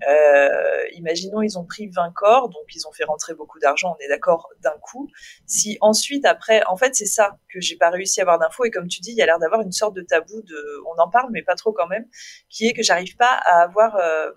Euh, 0.08 0.84
imaginons, 0.94 1.42
ils 1.42 1.58
ont 1.58 1.66
pris 1.66 1.88
20 1.88 2.12
corps, 2.14 2.50
donc 2.50 2.76
ils 2.76 2.88
ont 2.88 2.92
fait 2.92 3.06
rentrer 3.06 3.34
beaucoup 3.34 3.60
d'argent, 3.60 3.96
on 3.98 4.04
est 4.04 4.08
d'accord, 4.08 4.50
d'un 4.62 4.78
coup. 4.82 5.10
Si 5.46 5.78
ensuite, 5.82 6.26
après, 6.26 6.64
en 6.66 6.78
fait, 6.78 6.96
c'est 6.96 7.06
ça 7.06 7.38
que 7.52 7.62
j'ai 7.62 7.78
pas 7.78 7.90
réussi 7.90 8.20
à 8.20 8.24
avoir 8.24 8.40
d'infos, 8.40 8.66
et 8.66 8.72
comme 8.72 8.88
tu 8.88 9.02
dis, 9.02 9.12
il 9.12 9.18
y 9.18 9.22
a 9.22 9.26
l'air 9.26 9.40
d'avoir 9.40 9.62
une 9.62 9.72
sorte 9.72 9.96
de 9.96 10.02
tabou 10.02 10.42
de, 10.42 10.84
on 10.94 11.02
en 11.02 11.10
parle, 11.10 11.30
mais 11.32 11.42
pas 11.42 11.56
trop 11.56 11.72
quand 11.72 11.88
même, 11.88 12.06
qui 12.50 12.68
est 12.68 12.74
que 12.74 12.84
j'arrive 12.84 13.16
pas 13.16 13.40
à 13.46 13.64
avoir 13.64 13.96
euh, 13.96 14.32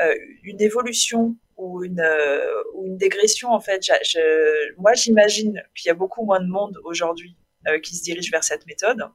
euh, 0.00 0.14
une 0.44 0.60
évolution 0.60 1.36
ou 1.56 1.84
une, 1.84 2.02
dégression, 2.96 3.50
en 3.50 3.60
fait. 3.60 3.80
Moi, 4.78 4.94
j'imagine 4.94 5.62
qu'il 5.74 5.88
y 5.88 5.90
a 5.90 5.94
beaucoup 5.94 6.24
moins 6.24 6.40
de 6.40 6.48
monde 6.48 6.78
aujourd'hui 6.84 7.36
qui 7.82 7.96
se 7.96 8.02
dirige 8.02 8.30
vers 8.30 8.44
cette 8.44 8.66
méthode. 8.66 9.08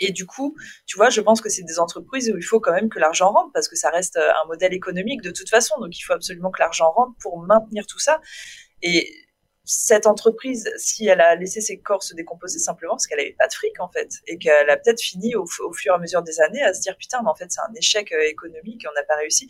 Et 0.00 0.12
du 0.12 0.26
coup, 0.26 0.56
tu 0.86 0.96
vois, 0.96 1.10
je 1.10 1.20
pense 1.20 1.40
que 1.40 1.48
c'est 1.48 1.62
des 1.62 1.78
entreprises 1.78 2.30
où 2.30 2.36
il 2.36 2.42
faut 2.42 2.60
quand 2.60 2.72
même 2.72 2.88
que 2.88 2.98
l'argent 2.98 3.32
rentre 3.32 3.50
parce 3.52 3.68
que 3.68 3.76
ça 3.76 3.90
reste 3.90 4.16
euh, 4.16 4.30
un 4.42 4.46
modèle 4.46 4.72
économique 4.72 5.22
de 5.22 5.30
toute 5.30 5.48
façon. 5.48 5.78
Donc, 5.80 5.98
il 5.98 6.02
faut 6.02 6.12
absolument 6.12 6.50
que 6.50 6.60
l'argent 6.60 6.90
rentre 6.92 7.16
pour 7.20 7.38
maintenir 7.38 7.86
tout 7.86 7.98
ça. 7.98 8.20
Et 8.82 9.12
cette 9.70 10.06
entreprise, 10.06 10.72
si 10.78 11.06
elle 11.06 11.20
a 11.20 11.34
laissé 11.34 11.60
ses 11.60 11.78
corps 11.78 12.02
se 12.02 12.14
décomposer 12.14 12.58
simplement 12.58 12.94
parce 12.94 13.06
qu'elle 13.06 13.20
avait 13.20 13.36
pas 13.38 13.48
de 13.48 13.52
fric 13.52 13.78
en 13.80 13.90
fait, 13.90 14.08
et 14.26 14.38
qu'elle 14.38 14.70
a 14.70 14.78
peut-être 14.78 15.00
fini 15.00 15.34
au, 15.34 15.44
fur 15.46 15.92
et 15.92 15.94
à 15.94 15.98
mesure 15.98 16.22
des 16.22 16.40
années 16.40 16.62
à 16.62 16.72
se 16.72 16.80
dire 16.80 16.96
putain, 16.96 17.20
mais 17.22 17.28
en 17.28 17.34
fait 17.34 17.48
c'est 17.50 17.60
un 17.60 17.74
échec 17.74 18.10
euh, 18.12 18.30
économique 18.30 18.86
on 18.90 18.94
n'a 18.94 19.04
pas 19.04 19.16
réussi. 19.16 19.46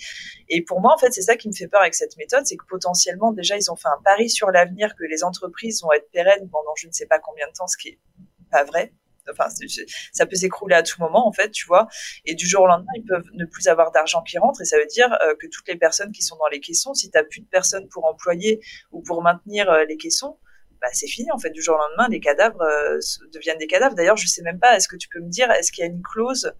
Et 0.48 0.64
pour 0.64 0.80
moi 0.80 0.92
en 0.92 0.98
fait 0.98 1.12
c'est 1.12 1.22
ça 1.22 1.37
qui 1.37 1.46
me 1.46 1.54
fait 1.54 1.68
peur 1.68 1.82
avec 1.82 1.94
cette 1.94 2.16
méthode, 2.16 2.44
c'est 2.46 2.56
que 2.56 2.64
potentiellement 2.68 3.30
déjà 3.30 3.56
ils 3.56 3.70
ont 3.70 3.76
fait 3.76 3.87
un 3.88 4.02
pari 4.02 4.28
sur 4.28 4.50
l'avenir 4.50 4.96
que 4.96 5.04
les 5.04 5.22
entreprises 5.22 5.82
vont 5.82 5.92
être 5.92 6.11
pérennes 6.11 6.48
pendant 6.50 6.74
je 6.76 6.88
ne 6.88 6.92
sais 6.92 7.06
pas 7.06 7.20
combien 7.20 7.46
de 7.46 7.52
temps, 7.52 7.68
ce 7.68 7.76
qui 7.76 7.90
est 7.90 7.98
pas 8.50 8.64
vrai 8.64 8.92
enfin, 9.30 9.48
ça 10.12 10.26
peut 10.26 10.36
s'écrouler 10.36 10.74
à 10.74 10.82
tout 10.82 11.00
moment, 11.00 11.26
en 11.26 11.32
fait, 11.32 11.50
tu 11.50 11.66
vois. 11.66 11.88
Et 12.24 12.34
du 12.34 12.46
jour 12.46 12.62
au 12.62 12.66
lendemain, 12.66 12.92
ils 12.96 13.04
peuvent 13.04 13.24
ne 13.34 13.44
plus 13.44 13.68
avoir 13.68 13.92
d'argent 13.92 14.22
qui 14.22 14.38
rentre. 14.38 14.60
Et 14.62 14.64
ça 14.64 14.78
veut 14.78 14.86
dire 14.86 15.12
euh, 15.22 15.34
que 15.38 15.46
toutes 15.46 15.68
les 15.68 15.76
personnes 15.76 16.12
qui 16.12 16.22
sont 16.22 16.36
dans 16.36 16.48
les 16.48 16.60
caissons, 16.60 16.94
si 16.94 17.10
tu 17.10 17.16
n'as 17.16 17.24
plus 17.24 17.40
de 17.40 17.46
personnes 17.46 17.88
pour 17.88 18.04
employer 18.04 18.60
ou 18.92 19.02
pour 19.02 19.22
maintenir 19.22 19.70
euh, 19.70 19.84
les 19.84 19.96
caissons, 19.96 20.38
bah, 20.80 20.88
c'est 20.92 21.08
fini, 21.08 21.30
en 21.32 21.38
fait. 21.38 21.50
Du 21.50 21.62
jour 21.62 21.76
au 21.76 21.78
lendemain, 21.78 22.08
les 22.08 22.20
cadavres 22.20 22.62
euh, 22.62 22.98
deviennent 23.32 23.58
des 23.58 23.66
cadavres. 23.66 23.94
D'ailleurs, 23.94 24.16
je 24.16 24.26
sais 24.26 24.42
même 24.42 24.58
pas, 24.58 24.76
est-ce 24.76 24.88
que 24.88 24.96
tu 24.96 25.08
peux 25.08 25.20
me 25.20 25.28
dire, 25.28 25.50
est-ce 25.50 25.72
qu'il 25.72 25.82
y 25.84 25.86
a 25.86 25.90
une 25.90 26.02
clause 26.02 26.52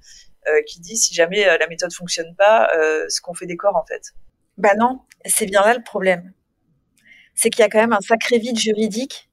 qui 0.67 0.81
dit 0.81 0.97
si 0.97 1.13
jamais 1.13 1.45
la 1.45 1.67
méthode 1.67 1.93
fonctionne 1.93 2.35
pas, 2.35 2.71
ce 3.09 3.21
qu'on 3.21 3.35
fait 3.35 3.45
des 3.45 3.59
corps, 3.59 3.77
en 3.77 3.85
fait? 3.85 4.15
Bah 4.57 4.75
non, 4.79 5.03
c'est 5.27 5.45
bien 5.45 5.61
là 5.61 5.75
le 5.75 5.83
problème. 5.83 6.33
C'est 7.35 7.51
qu'il 7.51 7.61
y 7.61 7.65
a 7.65 7.69
quand 7.69 7.81
même 7.81 7.93
un 7.93 8.01
sacré 8.01 8.39
vide 8.39 8.59
juridique 8.59 9.28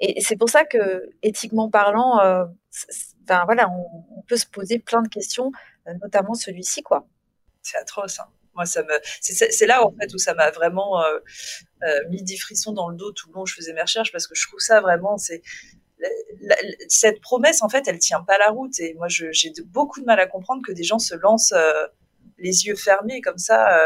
et 0.00 0.20
c'est 0.22 0.36
pour 0.36 0.48
ça 0.48 0.64
que, 0.64 1.10
éthiquement 1.22 1.68
parlant, 1.68 2.20
euh, 2.20 2.46
ben 3.26 3.42
voilà, 3.44 3.68
on, 3.68 4.22
peut 4.22 4.36
se 4.36 4.46
poser 4.46 4.78
plein 4.78 5.02
de 5.02 5.08
questions, 5.08 5.50
euh, 5.88 5.92
notamment 6.02 6.34
celui-ci, 6.34 6.82
quoi. 6.82 7.06
C'est 7.62 7.76
atroce. 7.76 8.18
Hein. 8.20 8.28
Moi, 8.54 8.64
ça 8.64 8.82
me, 8.82 8.92
c'est 9.20 9.66
là 9.66 9.84
en 9.84 9.92
fait 9.92 10.12
où 10.14 10.18
ça 10.18 10.34
m'a 10.34 10.50
vraiment 10.50 11.02
euh, 11.02 11.18
mis 12.08 12.22
des 12.22 12.36
frissons 12.36 12.72
dans 12.72 12.88
le 12.88 12.96
dos 12.96 13.12
tout 13.12 13.28
le 13.28 13.34
long 13.34 13.42
où 13.42 13.46
je 13.46 13.54
faisais 13.54 13.72
mes 13.72 13.82
recherches 13.82 14.10
parce 14.10 14.26
que 14.26 14.34
je 14.34 14.46
trouve 14.46 14.58
ça 14.58 14.80
vraiment, 14.80 15.18
c'est 15.18 15.42
cette 16.88 17.20
promesse 17.20 17.62
en 17.62 17.68
fait, 17.68 17.86
elle 17.86 17.98
tient 17.98 18.22
pas 18.22 18.38
la 18.38 18.48
route 18.48 18.78
et 18.80 18.94
moi, 18.94 19.06
j'ai 19.08 19.52
beaucoup 19.66 20.00
de 20.00 20.06
mal 20.06 20.18
à 20.18 20.26
comprendre 20.26 20.62
que 20.66 20.72
des 20.72 20.82
gens 20.82 20.98
se 20.98 21.14
lancent 21.14 21.54
les 22.38 22.66
yeux 22.66 22.74
fermés 22.74 23.20
comme 23.20 23.38
ça. 23.38 23.78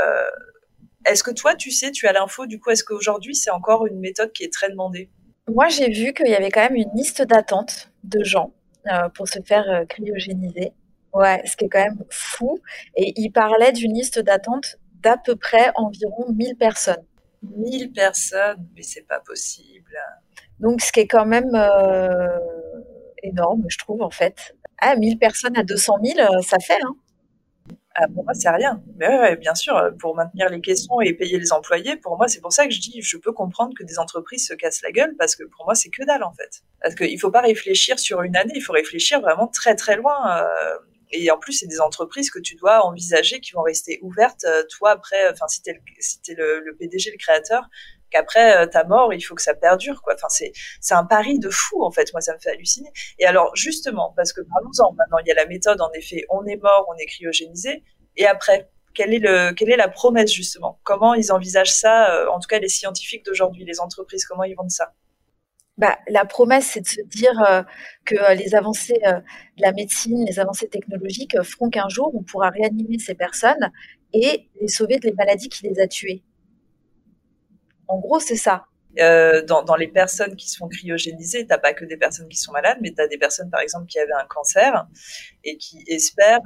Est-ce 1.05 1.23
que 1.23 1.33
toi, 1.33 1.55
tu 1.57 1.71
sais, 1.71 1.91
tu 1.91 2.07
as 2.07 2.13
l'info 2.13 2.47
du 2.47 2.61
coup, 2.61 2.71
est-ce 2.71 2.85
qu'aujourd'hui 2.85 3.35
c'est 3.35 3.51
encore 3.51 3.87
une 3.87 3.99
méthode 3.99 4.33
qui 4.33 4.45
est 4.45 4.53
très 4.53 4.71
demandée? 4.71 5.11
Moi, 5.49 5.69
j'ai 5.69 5.91
vu 5.91 6.13
qu'il 6.13 6.29
y 6.29 6.35
avait 6.35 6.51
quand 6.51 6.63
même 6.63 6.77
une 6.77 6.91
liste 6.95 7.23
d'attente 7.23 7.91
de 8.03 8.25
gens 8.25 8.53
euh, 8.87 9.09
pour 9.11 9.29
se 9.29 9.41
faire 9.43 9.69
euh, 9.69 9.85
cryogéniser. 9.85 10.73
Ouais, 11.13 11.43
ce 11.47 11.57
qui 11.57 11.67
est 11.67 11.69
quand 11.69 11.85
même 11.85 12.05
fou. 12.11 12.59
Et 12.97 13.13
il 13.17 13.31
parlait 13.31 13.73
d'une 13.73 13.95
liste 13.95 14.19
d'attente 14.19 14.79
d'à 15.01 15.17
peu 15.17 15.37
près 15.37 15.71
environ 15.77 16.33
1000 16.33 16.57
personnes. 16.57 17.05
1000 17.43 17.93
personnes, 17.93 18.67
mais 18.75 18.83
c'est 18.83 19.07
pas 19.07 19.21
possible. 19.21 19.97
Donc, 20.61 20.81
ce 20.81 20.91
qui 20.91 21.01
est 21.01 21.07
quand 21.07 21.27
même 21.27 21.55
euh, 21.55 22.39
énorme, 23.23 23.65
je 23.69 23.79
trouve, 23.79 24.03
en 24.03 24.11
fait. 24.11 24.57
Ah, 24.79 24.97
1000 24.97 25.19
personnes 25.19 25.57
à 25.57 25.63
200 25.63 25.95
000, 26.03 26.43
ça 26.43 26.59
fait, 26.59 26.79
hein 26.83 26.97
Ah, 27.97 28.09
pour 28.09 28.25
moi, 28.25 28.35
c'est 28.35 28.51
rien. 28.51 28.83
Mais 28.97 29.09
ouais, 29.09 29.37
bien 29.37 29.55
sûr, 29.55 29.81
pour 30.01 30.17
maintenir 30.17 30.49
les 30.49 30.61
caissons 30.61 31.01
et 31.01 31.13
payer 31.15 31.39
les 31.39 31.53
employés, 31.53 31.97
pour 31.97 32.17
moi, 32.17 32.27
c'est 32.27 32.41
pour 32.41 32.53
ça 32.53 32.67
que 32.67 32.73
je 32.73 32.81
dis, 32.81 33.01
je 33.01 33.17
peux 33.17 33.33
comprendre 33.33 33.73
que 33.79 33.85
des 33.85 34.01
entreprises 34.01 34.49
se 34.49 34.55
cassent 34.55 34.83
la 34.83 34.91
gueule 34.91 35.15
parce 35.17 35.37
que 35.37 35.45
pour 35.45 35.65
moi, 35.65 35.77
c'est 35.77 35.91
que 35.91 36.05
dalle 36.05 36.25
en 36.25 36.33
fait. 36.33 36.63
Parce 36.83 36.97
qu'il 36.97 37.19
faut 37.21 37.31
pas 37.31 37.43
réfléchir 37.43 38.01
sur 38.01 38.23
une 38.23 38.37
année, 38.37 38.53
il 38.57 38.63
faut 38.63 38.73
réfléchir 38.73 39.21
vraiment 39.21 39.47
très 39.47 39.77
très 39.77 39.97
loin. 39.97 40.43
Euh, 40.43 40.77
et 41.13 41.31
en 41.31 41.39
plus, 41.39 41.53
c'est 41.53 41.69
des 41.69 41.81
entreprises 41.81 42.31
que 42.31 42.41
tu 42.41 42.57
dois 42.57 42.85
envisager 42.85 43.39
qui 43.39 43.53
vont 43.53 43.63
rester 43.63 44.01
ouvertes, 44.03 44.45
euh, 44.45 44.65
toi 44.69 44.91
après, 44.91 45.31
enfin 45.31 45.47
si 45.47 45.63
t'es 45.63 45.75
le, 45.75 46.35
le, 46.37 46.65
le 46.65 46.77
PDG, 46.77 47.13
le 47.13 47.19
créateur, 47.19 47.69
qu'après 48.15 48.57
euh, 48.57 48.67
ta 48.67 48.85
mort, 48.85 49.13
il 49.13 49.21
faut 49.21 49.35
que 49.35 49.43
ça 49.43 49.55
perdure, 49.55 50.01
quoi. 50.03 50.15
Enfin, 50.15 50.29
c'est 50.29 50.53
c'est 50.81 50.95
un 50.95 51.05
pari 51.05 51.39
de 51.39 51.51
fou, 51.51 51.83
en 51.85 51.91
fait. 51.91 52.13
Moi, 52.13 52.21
ça 52.21 52.33
me 52.35 52.39
fait 52.39 52.51
halluciner. 52.51 52.91
Et 53.19 53.27
alors, 53.27 53.55
justement, 53.57 54.13
parce 54.17 54.33
que 54.33 54.41
parlons-en. 54.41 54.93
Maintenant, 54.95 55.19
il 55.19 55.29
y 55.29 55.33
a 55.33 55.35
la 55.35 55.47
méthode. 55.47 55.81
En 55.81 55.91
effet, 55.93 56.25
on 56.31 56.45
est 56.47 56.57
mort, 56.57 56.87
on 56.89 56.97
est 56.97 57.07
cryogénisé. 57.07 57.83
Et 58.17 58.27
après, 58.27 58.71
quelle 58.95 59.13
est 59.13 59.19
le 59.19 59.53
quelle 59.53 59.71
est 59.71 59.77
la 59.77 59.89
promesse 59.89 60.33
justement? 60.33 60.81
Comment 60.85 61.15
ils 61.15 61.33
envisagent 61.33 61.73
ça 61.73 62.15
euh, 62.15 62.29
En 62.31 62.39
tout 62.39 62.47
cas, 62.49 62.59
les 62.61 62.69
scientifiques 62.69 63.25
d'aujourd'hui, 63.27 63.65
les 63.65 63.81
entreprises, 63.81 64.25
comment 64.25 64.45
ils 64.45 64.55
vendent 64.55 64.71
ça? 64.71 64.93
Bah, 65.77 65.99
la 66.07 66.25
promesse, 66.25 66.67
c'est 66.73 66.83
de 66.83 66.87
se 66.87 67.01
dire 67.01 67.43
euh, 67.49 67.63
que 68.05 68.37
les 68.37 68.55
avancées 68.55 69.01
de 69.03 69.63
la 69.63 69.73
médecine, 69.73 70.25
les 70.25 70.39
avancées 70.39 70.69
technologiques 70.69 71.37
feront 71.43 71.69
qu'un 71.69 71.89
jour, 71.89 72.13
on 72.15 72.23
pourra 72.23 72.51
réanimer 72.51 73.01
ces 73.01 73.17
personnes 73.17 73.73
et 74.13 74.49
les 74.61 74.69
sauver 74.69 75.01
de 75.01 75.09
les 75.09 75.15
maladies 75.15 75.49
qui 75.49 75.67
les 75.67 75.81
a 75.81 75.89
tuées. 75.89 76.23
En 77.89 77.99
gros, 77.99 78.21
c'est 78.21 78.37
ça. 78.37 78.67
Dans, 78.97 79.65
dans, 79.65 79.75
les 79.75 79.89
personnes 79.89 80.37
qui 80.37 80.49
sont 80.49 80.69
cryogénisées, 80.69 81.49
t'as 81.49 81.59
pas 81.59 81.75
que 81.75 81.85
des 81.85 81.97
personnes 81.97 82.29
qui 82.29 82.37
sont 82.37 82.53
malades, 82.53 82.79
mais 82.81 82.93
tu 82.93 83.03
as 83.03 83.09
des 83.09 83.19
personnes, 83.19 83.51
par 83.51 83.61
exemple, 83.61 83.87
qui 83.87 83.99
avaient 83.99 84.13
un 84.13 84.27
cancer 84.27 84.87
et 85.43 85.57
qui 85.57 85.83
espèrent 85.89 86.39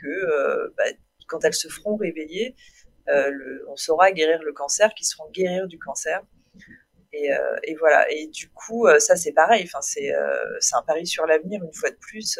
que 0.00 0.72
bah, 0.76 0.84
quand 1.26 1.44
elles 1.44 1.54
se 1.54 1.66
feront 1.66 1.96
réveiller, 1.96 2.54
le, 3.08 3.66
on 3.68 3.74
saura 3.74 4.12
guérir 4.12 4.40
le 4.44 4.52
cancer, 4.52 4.94
qu'ils 4.94 5.08
seront 5.08 5.28
guérir 5.32 5.66
du 5.66 5.80
cancer. 5.80 6.22
Et, 7.12 7.32
euh, 7.32 7.56
et, 7.64 7.74
voilà. 7.76 8.10
Et 8.10 8.28
du 8.28 8.48
coup, 8.50 8.86
euh, 8.86 8.98
ça 8.98 9.16
c'est 9.16 9.32
pareil. 9.32 9.64
Enfin, 9.64 9.80
euh, 10.00 10.56
c'est 10.60 10.76
un 10.76 10.82
pari 10.82 11.06
sur 11.06 11.26
l'avenir 11.26 11.62
une 11.62 11.72
fois 11.72 11.90
de 11.90 11.96
plus. 11.96 12.38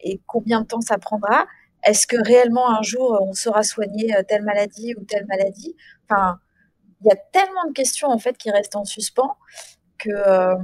Et 0.00 0.20
combien 0.26 0.62
de 0.62 0.66
temps 0.66 0.80
ça 0.80 0.98
prendra? 0.98 1.46
Est-ce 1.84 2.06
que 2.06 2.16
réellement 2.16 2.70
un 2.70 2.82
jour 2.82 3.18
on 3.22 3.32
saura 3.32 3.62
soigner 3.62 4.14
telle 4.28 4.42
maladie 4.42 4.94
ou 4.96 5.04
telle 5.04 5.26
maladie? 5.26 5.76
Enfin, 6.08 6.40
il 7.06 7.08
y 7.08 7.12
a 7.12 7.16
tellement 7.16 7.66
de 7.68 7.72
questions 7.72 8.08
en 8.08 8.18
fait 8.18 8.36
qui 8.36 8.50
restent 8.50 8.76
en 8.76 8.84
suspens 8.84 9.36
que 9.98 10.56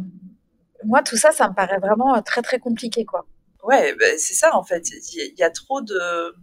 moi 0.85 1.03
tout 1.03 1.17
ça, 1.17 1.31
ça 1.31 1.49
me 1.49 1.55
paraît 1.55 1.79
vraiment 1.79 2.21
très 2.23 2.43
très 2.43 2.59
compliqué 2.59 3.05
quoi. 3.05 3.27
Ouais, 3.63 3.95
bah, 3.95 4.07
c'est 4.19 4.35
ça 4.35 4.57
en 4.57 4.65
fait. 4.65 4.89
Il 4.91 5.35
y 5.39 5.43
a 5.43 5.51
trop 5.51 5.81
de. 5.81 6.35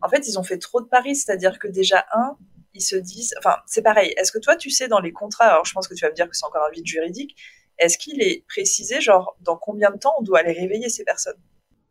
En 0.00 0.08
fait, 0.08 0.26
ils 0.26 0.38
ont 0.38 0.42
fait 0.42 0.58
trop 0.58 0.80
de 0.80 0.86
paris, 0.86 1.16
c'est-à-dire 1.16 1.58
que 1.58 1.68
déjà 1.68 2.04
un, 2.12 2.36
ils 2.74 2.82
se 2.82 2.96
disent, 2.96 3.34
enfin, 3.38 3.56
c'est 3.66 3.82
pareil. 3.82 4.12
Est-ce 4.16 4.32
que 4.32 4.38
toi, 4.38 4.56
tu 4.56 4.70
sais 4.70 4.88
dans 4.88 5.00
les 5.00 5.12
contrats, 5.12 5.46
alors 5.46 5.64
je 5.64 5.72
pense 5.72 5.88
que 5.88 5.94
tu 5.94 6.04
vas 6.04 6.10
me 6.10 6.14
dire 6.14 6.28
que 6.28 6.36
c'est 6.36 6.44
encore 6.44 6.66
un 6.66 6.70
vide 6.72 6.86
juridique, 6.86 7.36
est-ce 7.78 7.96
qu'il 7.98 8.22
est 8.22 8.44
précisé, 8.48 9.00
genre, 9.00 9.36
dans 9.40 9.56
combien 9.56 9.90
de 9.90 9.98
temps 9.98 10.12
on 10.18 10.22
doit 10.22 10.40
aller 10.40 10.52
réveiller 10.52 10.88
ces 10.88 11.04
personnes? 11.04 11.40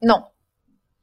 Non. 0.02 0.23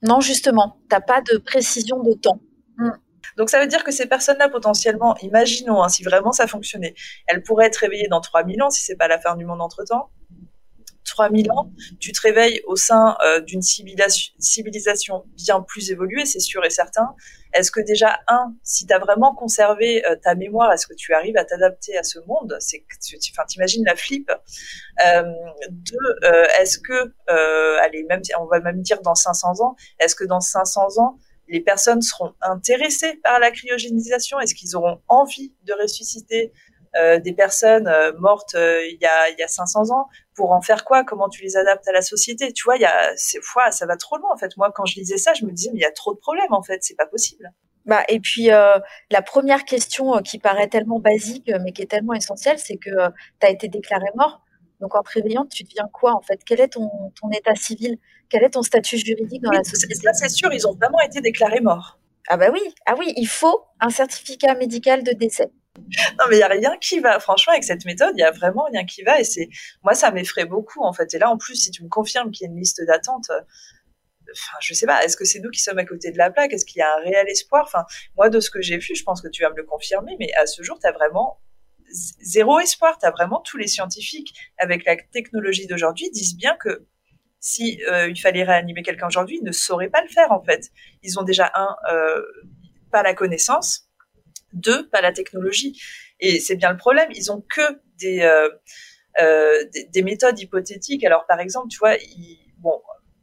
Non, 0.02 0.20
justement, 0.20 0.80
t'as 0.88 1.00
pas 1.00 1.20
de 1.20 1.38
précision 1.38 2.02
de 2.02 2.12
temps. 2.12 2.40
Hmm. 2.76 2.92
Donc 3.36 3.50
ça 3.50 3.60
veut 3.60 3.66
dire 3.66 3.84
que 3.84 3.92
ces 3.92 4.06
personnes-là, 4.06 4.48
potentiellement, 4.48 5.16
imaginons, 5.22 5.82
hein, 5.82 5.88
si 5.88 6.02
vraiment 6.02 6.32
ça 6.32 6.46
fonctionnait, 6.46 6.94
elles 7.26 7.42
pourraient 7.42 7.66
être 7.66 7.76
réveillées 7.76 8.08
dans 8.08 8.20
3000 8.20 8.62
ans, 8.62 8.70
si 8.70 8.82
c'est 8.84 8.96
pas 8.96 9.08
la 9.08 9.18
fin 9.18 9.36
du 9.36 9.44
monde 9.44 9.60
entre-temps. 9.60 10.10
3000 11.10 11.50
ans, 11.52 11.70
tu 11.98 12.12
te 12.12 12.20
réveilles 12.20 12.60
au 12.66 12.76
sein 12.76 13.16
euh, 13.24 13.40
d'une 13.40 13.62
civilisation, 13.62 15.24
bien 15.34 15.60
plus 15.60 15.90
évoluée, 15.90 16.24
c'est 16.24 16.40
sûr 16.40 16.64
et 16.64 16.70
certain. 16.70 17.14
Est-ce 17.52 17.70
que 17.70 17.80
déjà, 17.80 18.20
un, 18.28 18.54
si 18.62 18.86
tu 18.86 18.94
as 18.94 18.98
vraiment 18.98 19.34
conservé 19.34 20.06
euh, 20.06 20.14
ta 20.22 20.34
mémoire, 20.34 20.72
est-ce 20.72 20.86
que 20.86 20.94
tu 20.94 21.12
arrives 21.12 21.36
à 21.36 21.44
t'adapter 21.44 21.96
à 21.98 22.04
ce 22.04 22.20
monde 22.26 22.56
C'est, 22.60 22.84
Enfin, 23.32 23.44
t'imagines 23.46 23.84
la 23.84 23.96
flip. 23.96 24.30
Euh, 25.06 25.22
deux, 25.70 25.96
est-ce 26.60 26.78
que, 26.78 27.12
allez, 27.82 28.06
on 28.38 28.46
va 28.46 28.60
même 28.60 28.82
dire 28.82 29.00
dans 29.02 29.14
500 29.14 29.60
ans, 29.60 29.74
est-ce 29.98 30.14
que 30.14 30.24
dans 30.24 30.40
500 30.40 30.98
ans, 30.98 31.18
les 31.50 31.60
personnes 31.60 32.00
seront 32.00 32.32
intéressées 32.40 33.20
par 33.22 33.38
la 33.40 33.50
cryogénisation? 33.50 34.38
Est-ce 34.40 34.54
qu'ils 34.54 34.76
auront 34.76 35.00
envie 35.08 35.52
de 35.64 35.74
ressusciter 35.80 36.52
euh, 36.96 37.18
des 37.18 37.32
personnes 37.32 37.86
euh, 37.86 38.12
mortes 38.18 38.54
euh, 38.54 38.84
il 38.86 38.98
y, 39.00 39.06
a, 39.06 39.30
il 39.30 39.36
y 39.38 39.42
a 39.42 39.48
500 39.48 39.90
ans? 39.90 40.06
Pour 40.34 40.52
en 40.52 40.60
faire 40.60 40.84
quoi? 40.84 41.04
Comment 41.04 41.28
tu 41.28 41.42
les 41.42 41.56
adaptes 41.56 41.86
à 41.88 41.92
la 41.92 42.02
société? 42.02 42.52
Tu 42.52 42.64
vois, 42.64 42.76
il 42.76 42.82
y 42.82 42.86
a, 42.86 43.12
ça 43.16 43.86
va 43.86 43.96
trop 43.96 44.16
loin 44.16 44.30
en 44.32 44.38
fait. 44.38 44.56
Moi, 44.56 44.72
quand 44.74 44.86
je 44.86 44.96
lisais 44.96 45.18
ça, 45.18 45.34
je 45.34 45.44
me 45.44 45.50
disais 45.50 45.70
mais 45.72 45.80
il 45.80 45.82
y 45.82 45.86
a 45.86 45.92
trop 45.92 46.14
de 46.14 46.18
problèmes 46.18 46.52
en 46.52 46.62
fait, 46.62 46.78
c'est 46.82 46.96
pas 46.96 47.06
possible. 47.06 47.52
Bah, 47.86 48.04
et 48.08 48.20
puis 48.20 48.46
la 48.46 49.22
première 49.24 49.64
question 49.64 50.20
qui 50.22 50.38
paraît 50.38 50.68
tellement 50.68 51.00
basique 51.00 51.50
mais 51.62 51.72
qui 51.72 51.82
est 51.82 51.90
tellement 51.90 52.14
essentielle, 52.14 52.58
c'est 52.58 52.76
que 52.76 52.90
tu 53.40 53.46
as 53.46 53.50
été 53.50 53.68
déclaré 53.68 54.06
mort. 54.14 54.42
Donc 54.80 54.94
en 54.94 55.02
te 55.02 55.10
réveillant, 55.10 55.46
tu 55.46 55.64
deviens 55.64 55.88
quoi 55.92 56.14
en 56.14 56.20
fait? 56.22 56.40
Quel 56.44 56.60
est 56.60 56.68
ton, 56.68 56.88
ton 57.20 57.30
état 57.30 57.54
civil? 57.54 57.98
Quel 58.28 58.44
est 58.44 58.50
ton 58.50 58.62
statut 58.62 58.98
juridique 58.98 59.42
dans 59.42 59.50
la 59.50 59.64
société? 59.64 59.94
Ça 59.94 60.12
c'est 60.12 60.28
sûr, 60.28 60.52
ils 60.52 60.66
ont 60.66 60.74
vraiment 60.74 61.00
été 61.00 61.20
déclarés 61.20 61.60
morts. 61.60 61.98
Ah 62.28 62.36
bah 62.36 62.50
oui, 62.52 62.60
ah 62.86 62.94
oui, 62.98 63.12
il 63.16 63.26
faut 63.26 63.64
un 63.80 63.90
certificat 63.90 64.54
médical 64.54 65.02
de 65.02 65.12
décès 65.12 65.50
non, 65.78 66.26
mais 66.28 66.36
il 66.36 66.38
n'y 66.38 66.42
a 66.42 66.48
rien 66.48 66.76
qui 66.80 67.00
va. 67.00 67.20
Franchement, 67.20 67.52
avec 67.52 67.64
cette 67.64 67.84
méthode, 67.84 68.12
il 68.16 68.20
y 68.20 68.24
a 68.24 68.30
vraiment 68.30 68.64
rien 68.64 68.84
qui 68.84 69.02
va. 69.02 69.20
Et 69.20 69.24
c'est, 69.24 69.48
moi, 69.82 69.94
ça 69.94 70.10
m'effraie 70.10 70.44
beaucoup, 70.44 70.82
en 70.82 70.92
fait. 70.92 71.14
Et 71.14 71.18
là, 71.18 71.30
en 71.30 71.38
plus, 71.38 71.54
si 71.54 71.70
tu 71.70 71.82
me 71.84 71.88
confirmes 71.88 72.30
qu'il 72.30 72.46
y 72.46 72.48
a 72.48 72.52
une 72.52 72.58
liste 72.58 72.84
d'attente, 72.84 73.30
euh, 73.30 73.40
enfin, 74.32 74.56
je 74.60 74.74
sais 74.74 74.86
pas, 74.86 75.04
est-ce 75.04 75.16
que 75.16 75.24
c'est 75.24 75.40
nous 75.40 75.50
qui 75.50 75.60
sommes 75.60 75.78
à 75.78 75.84
côté 75.84 76.10
de 76.10 76.18
la 76.18 76.30
plaque? 76.30 76.52
Est-ce 76.52 76.64
qu'il 76.64 76.80
y 76.80 76.82
a 76.82 76.92
un 76.96 77.02
réel 77.02 77.28
espoir? 77.28 77.64
Enfin, 77.66 77.84
moi, 78.16 78.28
de 78.28 78.40
ce 78.40 78.50
que 78.50 78.60
j'ai 78.60 78.78
vu, 78.78 78.94
je 78.94 79.02
pense 79.04 79.22
que 79.22 79.28
tu 79.28 79.42
vas 79.42 79.50
me 79.50 79.56
le 79.56 79.64
confirmer, 79.64 80.16
mais 80.18 80.32
à 80.34 80.46
ce 80.46 80.62
jour, 80.62 80.78
tu 80.78 80.86
as 80.86 80.92
vraiment 80.92 81.40
zéro 81.90 82.60
espoir. 82.60 82.98
Tu 82.98 83.06
as 83.06 83.10
vraiment 83.10 83.40
tous 83.40 83.56
les 83.56 83.66
scientifiques, 83.66 84.34
avec 84.58 84.84
la 84.84 84.96
technologie 84.96 85.66
d'aujourd'hui, 85.66 86.10
disent 86.10 86.36
bien 86.36 86.56
que 86.56 86.86
si 87.40 87.82
euh, 87.90 88.08
il 88.08 88.20
fallait 88.20 88.44
réanimer 88.44 88.82
quelqu'un 88.82 89.06
aujourd'hui, 89.06 89.38
ils 89.40 89.44
ne 89.44 89.52
sauraient 89.52 89.88
pas 89.88 90.02
le 90.02 90.08
faire, 90.08 90.30
en 90.30 90.42
fait. 90.42 90.70
Ils 91.02 91.18
ont 91.18 91.22
déjà, 91.22 91.50
un, 91.54 91.76
euh, 91.92 92.22
pas 92.92 93.02
la 93.02 93.14
connaissance, 93.14 93.88
deux, 94.52 94.88
pas 94.88 95.00
la 95.00 95.12
technologie. 95.12 95.80
Et 96.20 96.38
c'est 96.38 96.56
bien 96.56 96.70
le 96.70 96.76
problème, 96.76 97.08
ils 97.14 97.32
ont 97.32 97.40
que 97.40 97.80
des, 97.98 98.20
euh, 99.18 99.64
des, 99.92 100.02
méthodes 100.02 100.38
hypothétiques. 100.38 101.04
Alors 101.04 101.24
par 101.26 101.40
exemple, 101.40 101.68
tu 101.68 101.78
vois, 101.78 101.96
bon, 102.58 102.80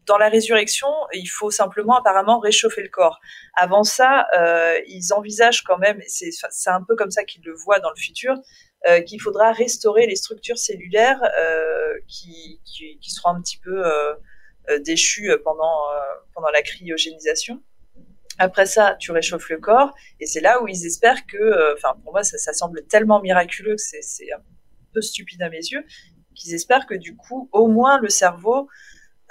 dans 0.08 0.18
la 0.18 0.30
résurrection, 0.30 0.88
il 1.14 1.28
faut 1.28 1.52
simplement 1.52 1.98
apparemment 1.98 2.40
réchauffer 2.40 2.82
le 2.82 2.90
corps. 2.90 3.20
Avant 3.56 3.84
ça, 3.84 4.26
euh, 4.38 4.80
ils 4.88 5.14
envisagent 5.14 5.64
quand 5.64 5.78
même, 5.78 6.02
c'est 6.08 6.70
un 6.70 6.82
peu 6.82 6.96
comme 6.96 7.12
ça 7.12 7.24
qu'ils 7.26 7.44
le 7.44 7.54
voient 7.54 7.80
dans 7.80 7.90
le 7.90 8.02
futur, 8.02 8.34
euh, 8.88 9.02
qu'il 9.02 9.22
faudra 9.22 9.52
restaurer 9.52 10.08
les 10.08 10.16
structures 10.16 10.58
cellulaires 10.58 11.22
euh, 11.40 11.94
qui, 12.08 12.60
seront 13.02 13.32
un 13.32 13.42
petit 13.42 13.58
peu 13.58 13.84
déchues 14.80 15.32
pendant, 15.44 15.82
pendant 16.34 16.50
la 16.50 16.62
cryogénisation. 16.62 17.62
Après 18.40 18.66
ça, 18.66 18.96
tu 19.00 19.12
réchauffes 19.12 19.50
le 19.50 19.58
corps, 19.58 19.94
et 20.20 20.26
c'est 20.26 20.42
là 20.42 20.62
où 20.62 20.68
ils 20.68 20.86
espèrent 20.86 21.26
que, 21.26 21.74
enfin, 21.74 21.96
pour 22.04 22.14
moi, 22.14 22.24
ça, 22.24 22.38
ça, 22.38 22.54
semble 22.54 22.86
tellement 22.86 23.20
miraculeux 23.20 23.76
que 23.76 23.82
c'est 23.82 24.32
un 24.32 24.42
peu 24.94 25.02
stupide 25.02 25.42
à 25.42 25.50
mes 25.50 25.58
yeux, 25.58 25.84
qu'ils 26.36 26.54
espèrent 26.54 26.86
que 26.86 26.94
du 26.96 27.16
coup, 27.16 27.50
au 27.52 27.68
moins 27.68 28.00
le 28.00 28.10
cerveau 28.10 28.70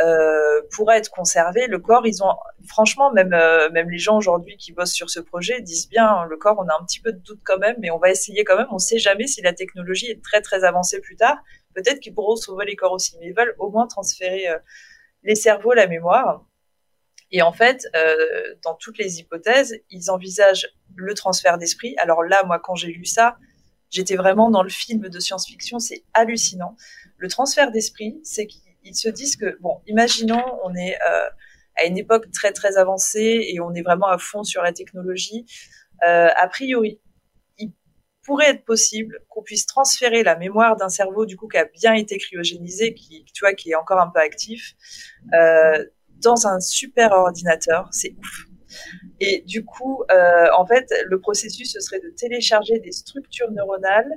euh, 0.00 0.60
être 0.90 1.10
conservé. 1.10 1.66
Le 1.66 1.78
corps, 1.78 2.06
ils 2.06 2.22
ont, 2.22 2.34
franchement, 2.66 3.12
même 3.12 3.32
euh, 3.32 3.70
même 3.70 3.90
les 3.90 3.98
gens 3.98 4.16
aujourd'hui 4.16 4.56
qui 4.56 4.72
bossent 4.72 4.92
sur 4.92 5.10
ce 5.10 5.20
projet 5.20 5.60
disent 5.60 5.88
bien, 5.88 6.24
le 6.26 6.36
corps, 6.36 6.56
on 6.58 6.68
a 6.68 6.74
un 6.80 6.84
petit 6.84 7.00
peu 7.00 7.12
de 7.12 7.18
doute 7.18 7.40
quand 7.44 7.58
même, 7.58 7.76
mais 7.80 7.90
on 7.90 7.98
va 7.98 8.10
essayer 8.10 8.44
quand 8.44 8.56
même. 8.56 8.68
On 8.70 8.78
sait 8.78 8.98
jamais 8.98 9.26
si 9.26 9.42
la 9.42 9.52
technologie 9.52 10.10
est 10.10 10.22
très 10.22 10.40
très 10.40 10.64
avancée 10.64 11.00
plus 11.00 11.16
tard. 11.16 11.38
Peut-être 11.74 12.00
qu'ils 12.00 12.14
pourront 12.14 12.36
sauver 12.36 12.64
les 12.66 12.76
corps 12.76 12.92
aussi, 12.92 13.16
mais 13.20 13.28
ils 13.28 13.34
veulent 13.34 13.54
au 13.58 13.70
moins 13.70 13.86
transférer 13.86 14.48
euh, 14.48 14.58
les 15.22 15.34
cerveaux, 15.34 15.72
la 15.72 15.86
mémoire. 15.86 16.44
Et 17.32 17.42
en 17.42 17.52
fait, 17.52 17.86
euh, 17.96 18.54
dans 18.62 18.74
toutes 18.74 18.98
les 18.98 19.18
hypothèses, 19.20 19.80
ils 19.90 20.10
envisagent 20.10 20.68
le 20.94 21.12
transfert 21.14 21.58
d'esprit. 21.58 21.94
Alors 21.98 22.22
là, 22.22 22.42
moi, 22.46 22.58
quand 22.58 22.76
j'ai 22.76 22.88
lu 22.88 23.04
ça, 23.04 23.36
j'étais 23.90 24.16
vraiment 24.16 24.50
dans 24.50 24.62
le 24.62 24.68
film 24.68 25.08
de 25.08 25.18
science-fiction. 25.18 25.78
C'est 25.78 26.04
hallucinant. 26.14 26.76
Le 27.18 27.28
transfert 27.28 27.70
d'esprit, 27.72 28.20
c'est 28.22 28.46
qu'ils 28.86 28.96
se 28.96 29.08
disent 29.08 29.36
que, 29.36 29.58
bon, 29.60 29.80
imaginons, 29.86 30.44
on 30.64 30.74
est 30.74 30.94
euh, 30.94 31.28
à 31.76 31.86
une 31.86 31.98
époque 31.98 32.30
très 32.32 32.52
très 32.52 32.76
avancée 32.76 33.46
et 33.48 33.60
on 33.60 33.74
est 33.74 33.82
vraiment 33.82 34.06
à 34.06 34.18
fond 34.18 34.44
sur 34.44 34.62
la 34.62 34.72
technologie. 34.72 35.44
Euh, 36.06 36.28
a 36.34 36.48
priori, 36.48 37.00
il 37.58 37.72
pourrait 38.24 38.50
être 38.50 38.64
possible 38.64 39.18
qu'on 39.28 39.42
puisse 39.42 39.66
transférer 39.66 40.22
la 40.22 40.36
mémoire 40.36 40.76
d'un 40.76 40.88
cerveau 40.88 41.26
du 41.26 41.36
coup 41.36 41.48
qui 41.48 41.58
a 41.58 41.64
bien 41.64 41.94
été 41.94 42.18
cryogénisé, 42.18 42.94
qui 42.94 43.24
tu 43.34 43.40
vois, 43.40 43.54
qui 43.54 43.70
est 43.70 43.74
encore 43.74 44.00
un 44.00 44.08
peu 44.08 44.20
actif, 44.20 44.74
euh, 45.34 45.84
dans 46.22 46.46
un 46.46 46.60
super 46.60 47.12
ordinateur, 47.12 47.88
c'est 47.92 48.14
ouf. 48.18 48.46
Et 49.20 49.42
du 49.46 49.64
coup, 49.64 50.02
en 50.10 50.66
fait, 50.66 50.92
le 51.06 51.20
processus, 51.20 51.72
ce 51.72 51.80
serait 51.80 52.00
de 52.00 52.10
télécharger 52.10 52.78
des 52.80 52.92
structures 52.92 53.50
neuronales 53.50 54.10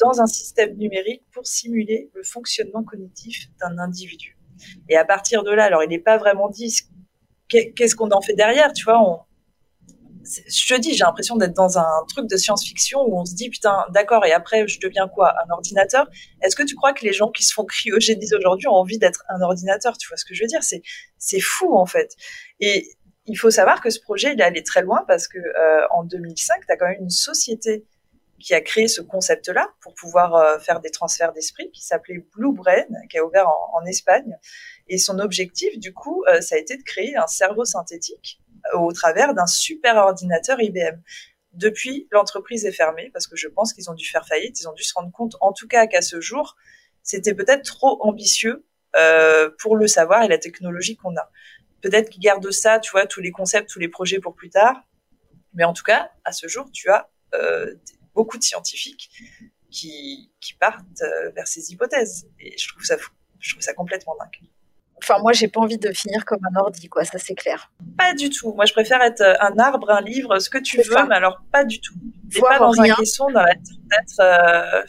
dans 0.00 0.20
un 0.20 0.26
système 0.26 0.76
numérique 0.76 1.22
pour 1.32 1.46
simuler 1.46 2.10
le 2.14 2.22
fonctionnement 2.22 2.82
cognitif 2.82 3.46
d'un 3.60 3.78
individu. 3.78 4.36
Et 4.88 4.96
à 4.96 5.04
partir 5.04 5.42
de 5.42 5.50
là, 5.50 5.64
alors 5.64 5.82
il 5.82 5.88
n'est 5.88 5.98
pas 5.98 6.18
vraiment 6.18 6.48
dit 6.48 6.74
qu'est-ce 7.48 7.94
qu'on 7.94 8.10
en 8.10 8.20
fait 8.20 8.34
derrière, 8.34 8.72
tu 8.72 8.84
vois 8.84 9.26
je 10.22 10.74
te 10.74 10.78
dis, 10.78 10.92
j'ai 10.92 11.04
l'impression 11.04 11.36
d'être 11.36 11.54
dans 11.54 11.78
un 11.78 12.04
truc 12.08 12.28
de 12.28 12.36
science-fiction 12.36 13.00
où 13.00 13.18
on 13.18 13.24
se 13.24 13.34
dit, 13.34 13.50
putain, 13.50 13.84
d'accord, 13.90 14.24
et 14.24 14.32
après, 14.32 14.66
je 14.68 14.78
deviens 14.80 15.08
quoi 15.08 15.34
Un 15.44 15.50
ordinateur? 15.50 16.08
Est-ce 16.42 16.56
que 16.56 16.62
tu 16.62 16.74
crois 16.76 16.92
que 16.92 17.04
les 17.04 17.12
gens 17.12 17.30
qui 17.30 17.44
se 17.44 17.52
font 17.52 17.64
cryogéniser 17.64 18.36
aujourd'hui 18.36 18.68
ont 18.68 18.74
envie 18.74 18.98
d'être 18.98 19.24
un 19.28 19.40
ordinateur? 19.40 19.96
Tu 19.96 20.08
vois 20.08 20.16
ce 20.16 20.24
que 20.24 20.34
je 20.34 20.42
veux 20.42 20.48
dire? 20.48 20.62
C'est 20.62 20.82
c'est 21.18 21.40
fou, 21.40 21.74
en 21.74 21.86
fait. 21.86 22.14
Et 22.60 22.90
il 23.26 23.36
faut 23.36 23.50
savoir 23.50 23.80
que 23.80 23.90
ce 23.90 24.00
projet, 24.00 24.32
il 24.34 24.40
est 24.40 24.44
allé 24.44 24.62
très 24.62 24.82
loin 24.82 25.04
parce 25.06 25.28
que 25.28 25.38
euh, 25.38 25.86
en 25.90 26.04
2005, 26.04 26.66
tu 26.66 26.72
as 26.72 26.76
quand 26.76 26.86
même 26.86 27.00
une 27.00 27.10
société 27.10 27.86
qui 28.40 28.54
a 28.54 28.60
créé 28.60 28.88
ce 28.88 29.00
concept-là 29.00 29.68
pour 29.80 29.94
pouvoir 29.94 30.34
euh, 30.34 30.58
faire 30.58 30.80
des 30.80 30.90
transferts 30.90 31.32
d'esprit, 31.32 31.70
qui 31.70 31.84
s'appelait 31.84 32.24
Blue 32.34 32.52
Brain, 32.52 32.86
qui 33.08 33.18
a 33.18 33.24
ouvert 33.24 33.48
en, 33.48 33.84
Espagne. 33.84 34.36
Et 34.88 34.98
son 34.98 35.18
objectif, 35.18 35.78
du 35.78 35.94
coup, 35.94 36.22
euh, 36.28 36.40
ça 36.40 36.56
a 36.56 36.58
été 36.58 36.76
de 36.76 36.82
créer 36.82 37.16
un 37.16 37.26
cerveau 37.26 37.64
synthétique 37.64 38.40
au 38.74 38.92
travers 38.92 39.32
d'un 39.34 39.46
super 39.46 39.96
ordinateur 39.96 40.60
IBM. 40.60 41.00
Depuis, 41.52 42.08
l'entreprise 42.10 42.66
est 42.66 42.72
fermée 42.72 43.10
parce 43.12 43.26
que 43.26 43.36
je 43.36 43.48
pense 43.48 43.72
qu'ils 43.72 43.90
ont 43.90 43.94
dû 43.94 44.06
faire 44.06 44.26
faillite. 44.26 44.60
Ils 44.60 44.68
ont 44.68 44.74
dû 44.74 44.82
se 44.82 44.92
rendre 44.94 45.10
compte, 45.10 45.36
en 45.40 45.52
tout 45.52 45.66
cas 45.66 45.86
qu'à 45.86 46.02
ce 46.02 46.20
jour, 46.20 46.56
c'était 47.02 47.34
peut-être 47.34 47.64
trop 47.64 47.98
ambitieux 48.02 48.66
euh, 48.96 49.50
pour 49.58 49.76
le 49.76 49.86
savoir 49.86 50.22
et 50.22 50.28
la 50.28 50.38
technologie 50.38 50.96
qu'on 50.96 51.16
a. 51.16 51.30
Peut-être 51.80 52.10
qu'ils 52.10 52.22
gardent 52.22 52.50
ça, 52.50 52.78
tu 52.78 52.90
vois, 52.90 53.06
tous 53.06 53.20
les 53.20 53.30
concepts, 53.30 53.70
tous 53.70 53.78
les 53.78 53.88
projets 53.88 54.20
pour 54.20 54.34
plus 54.34 54.50
tard. 54.50 54.76
Mais 55.54 55.64
en 55.64 55.72
tout 55.72 55.82
cas, 55.82 56.10
à 56.24 56.32
ce 56.32 56.46
jour, 56.46 56.68
tu 56.72 56.90
as 56.90 57.08
beaucoup 58.20 58.36
de 58.36 58.42
scientifiques 58.42 59.10
qui, 59.70 60.30
qui 60.40 60.52
partent 60.54 61.02
euh, 61.02 61.30
vers 61.30 61.46
ces 61.46 61.72
hypothèses. 61.72 62.28
Et 62.38 62.54
je 62.58 62.68
trouve 62.68 62.84
ça 62.84 62.98
fou. 62.98 63.12
Je 63.38 63.52
trouve 63.52 63.62
ça 63.62 63.72
complètement 63.72 64.14
dingue. 64.20 64.50
Enfin, 65.02 65.18
moi, 65.20 65.32
j'ai 65.32 65.48
pas 65.48 65.60
envie 65.60 65.78
de 65.78 65.90
finir 65.92 66.26
comme 66.26 66.40
un 66.44 66.60
ordi, 66.60 66.90
quoi. 66.90 67.06
Ça, 67.06 67.16
c'est 67.16 67.34
clair. 67.34 67.72
Pas 67.96 68.12
du 68.12 68.28
tout. 68.28 68.52
Moi, 68.52 68.66
je 68.66 68.74
préfère 68.74 69.00
être 69.00 69.22
euh, 69.22 69.34
un 69.40 69.58
arbre, 69.58 69.88
un 69.90 70.02
livre, 70.02 70.38
ce 70.38 70.50
que 70.50 70.58
tu 70.58 70.76
veux, 70.82 71.06
mais 71.08 71.14
alors 71.14 71.40
pas 71.50 71.64
du 71.64 71.80
tout. 71.80 71.94
Et 72.36 72.40
pas 72.40 72.58
dans 72.58 72.78
un 72.78 72.94
caisson, 72.94 73.30
dans 73.30 73.42
la 73.42 73.54
tête 73.54 73.80
d'être. 73.90 74.20
Euh, 74.20 74.82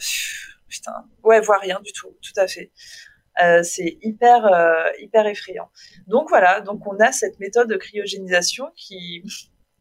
putain. 0.68 0.92
Ouais, 1.22 1.40
voir 1.40 1.60
rien 1.62 1.80
du 1.82 1.92
tout. 1.92 2.10
Tout 2.20 2.38
à 2.38 2.46
fait. 2.46 2.70
Euh, 3.42 3.62
c'est 3.62 3.98
hyper 4.02 4.44
euh, 4.44 4.90
hyper 4.98 5.26
effrayant. 5.26 5.70
Donc 6.06 6.28
voilà, 6.28 6.60
donc 6.60 6.86
on 6.86 6.98
a 7.00 7.12
cette 7.12 7.40
méthode 7.40 7.68
de 7.68 7.76
cryogénisation 7.76 8.66
qui 8.76 9.22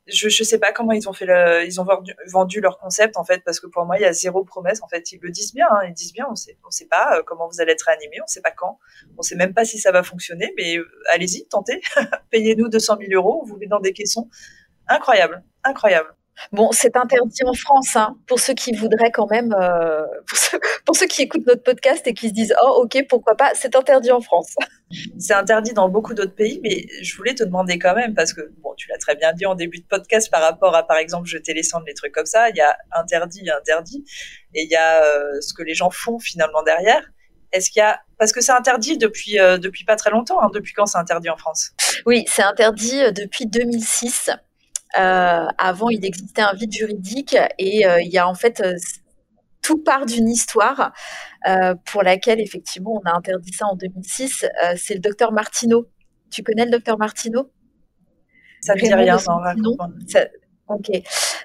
je 0.07 0.29
je 0.29 0.43
sais 0.43 0.57
pas 0.57 0.71
comment 0.71 0.93
ils 0.93 1.07
ont 1.07 1.13
fait 1.13 1.25
ils 1.65 1.79
ont 1.79 1.87
vendu, 2.27 2.61
leur 2.61 2.79
concept 2.79 3.17
en 3.17 3.23
fait 3.23 3.43
parce 3.45 3.59
que 3.59 3.67
pour 3.67 3.85
moi 3.85 3.97
il 3.97 4.01
y 4.01 4.05
a 4.05 4.13
zéro 4.13 4.43
promesse. 4.43 4.81
En 4.81 4.87
fait 4.87 5.11
ils 5.11 5.19
le 5.21 5.29
disent 5.29 5.53
bien 5.53 5.67
hein, 5.69 5.85
ils 5.87 5.93
disent 5.93 6.13
bien 6.13 6.27
on 6.29 6.35
sait 6.35 6.57
on 6.65 6.71
sait 6.71 6.87
pas 6.87 7.17
euh, 7.17 7.23
comment 7.25 7.47
vous 7.47 7.61
allez 7.61 7.73
être 7.73 7.89
animé 7.89 8.17
on 8.21 8.27
sait 8.27 8.41
pas 8.41 8.51
quand. 8.51 8.79
On 9.17 9.21
sait 9.21 9.35
même 9.35 9.53
pas 9.53 9.65
si 9.65 9.79
ça 9.79 9.91
va 9.91 10.03
fonctionner 10.03 10.53
mais 10.57 10.77
euh, 10.77 10.89
allez-y 11.13 11.47
tentez. 11.47 11.81
Payez-nous 12.31 12.69
200 12.69 12.97
000 12.99 13.11
euros 13.13 13.43
vous 13.45 13.57
met 13.57 13.67
dans 13.67 13.79
des 13.79 13.93
caissons. 13.93 14.29
Incroyable 14.87 15.43
incroyable. 15.63 16.09
Bon, 16.51 16.71
c'est 16.71 16.95
interdit 16.95 17.43
en 17.45 17.53
France, 17.53 17.95
hein, 17.95 18.15
pour 18.25 18.39
ceux 18.39 18.53
qui 18.53 18.71
voudraient 18.71 19.11
quand 19.11 19.29
même, 19.29 19.53
euh, 19.53 20.01
pour, 20.85 20.95
ceux, 20.95 21.05
qui 21.05 21.23
écoutent 21.23 21.45
notre 21.45 21.63
podcast 21.63 22.07
et 22.07 22.13
qui 22.13 22.29
se 22.29 22.33
disent 22.33 22.55
oh 22.63 22.83
ok 22.83 23.05
pourquoi 23.07 23.35
pas, 23.35 23.51
c'est 23.53 23.75
interdit 23.75 24.11
en 24.11 24.21
France. 24.21 24.55
C'est 25.17 25.33
interdit 25.33 25.73
dans 25.73 25.89
beaucoup 25.89 26.13
d'autres 26.13 26.35
pays, 26.35 26.59
mais 26.63 26.85
je 27.01 27.15
voulais 27.15 27.33
te 27.33 27.43
demander 27.43 27.79
quand 27.79 27.95
même 27.95 28.13
parce 28.13 28.33
que 28.33 28.51
bon, 28.61 28.73
tu 28.75 28.87
l'as 28.89 28.97
très 28.97 29.15
bien 29.15 29.33
dit 29.33 29.45
en 29.45 29.55
début 29.55 29.79
de 29.79 29.85
podcast 29.85 30.29
par 30.29 30.41
rapport 30.41 30.75
à 30.75 30.85
par 30.85 30.97
exemple 30.97 31.27
jeter 31.27 31.53
les 31.53 31.63
cendres, 31.63 31.85
les 31.87 31.93
trucs 31.93 32.13
comme 32.13 32.25
ça, 32.25 32.49
il 32.49 32.55
y 32.55 32.61
a 32.61 32.75
interdit, 32.91 33.49
interdit, 33.49 34.03
et 34.53 34.63
il 34.63 34.69
y 34.69 34.75
a 34.75 35.03
euh, 35.03 35.39
ce 35.41 35.53
que 35.53 35.63
les 35.63 35.73
gens 35.73 35.89
font 35.89 36.19
finalement 36.19 36.63
derrière. 36.63 37.03
Est-ce 37.51 37.69
qu'il 37.69 37.79
y 37.79 37.83
a 37.83 37.99
parce 38.17 38.31
que 38.31 38.41
c'est 38.41 38.51
interdit 38.51 38.97
depuis 38.97 39.39
euh, 39.39 39.57
depuis 39.57 39.83
pas 39.83 39.95
très 39.95 40.11
longtemps, 40.11 40.41
hein, 40.41 40.49
depuis 40.53 40.73
quand 40.73 40.85
c'est 40.85 40.97
interdit 40.97 41.29
en 41.29 41.37
France? 41.37 41.71
Oui, 42.05 42.25
c'est 42.27 42.43
interdit 42.43 43.11
depuis 43.13 43.45
2006. 43.45 44.31
Euh, 44.97 45.45
avant, 45.57 45.89
il 45.89 46.03
existait 46.05 46.41
un 46.41 46.53
vide 46.53 46.73
juridique 46.73 47.37
et 47.57 47.85
euh, 47.85 48.01
il 48.01 48.09
y 48.09 48.17
a 48.17 48.27
en 48.27 48.35
fait 48.35 48.59
euh, 48.59 48.75
tout 49.61 49.83
part 49.83 50.05
d'une 50.05 50.29
histoire 50.29 50.93
pour 51.85 52.03
laquelle 52.03 52.39
effectivement 52.39 53.01
on 53.03 53.09
a 53.09 53.15
interdit 53.15 53.53
ça 53.53 53.65
en 53.67 53.75
2006. 53.75 54.45
c'est 54.77 54.93
le 54.93 54.99
docteur 54.99 55.31
Martineau. 55.31 55.87
Tu 56.31 56.43
connais 56.43 56.65
le 56.65 56.71
docteur 56.71 56.97
Martineau? 56.97 57.51
Ça 58.61 58.75
ne 58.75 58.79
dit 58.79 58.93
rien. 58.93 59.17
Non, 59.57 59.77
ok. 60.67 60.91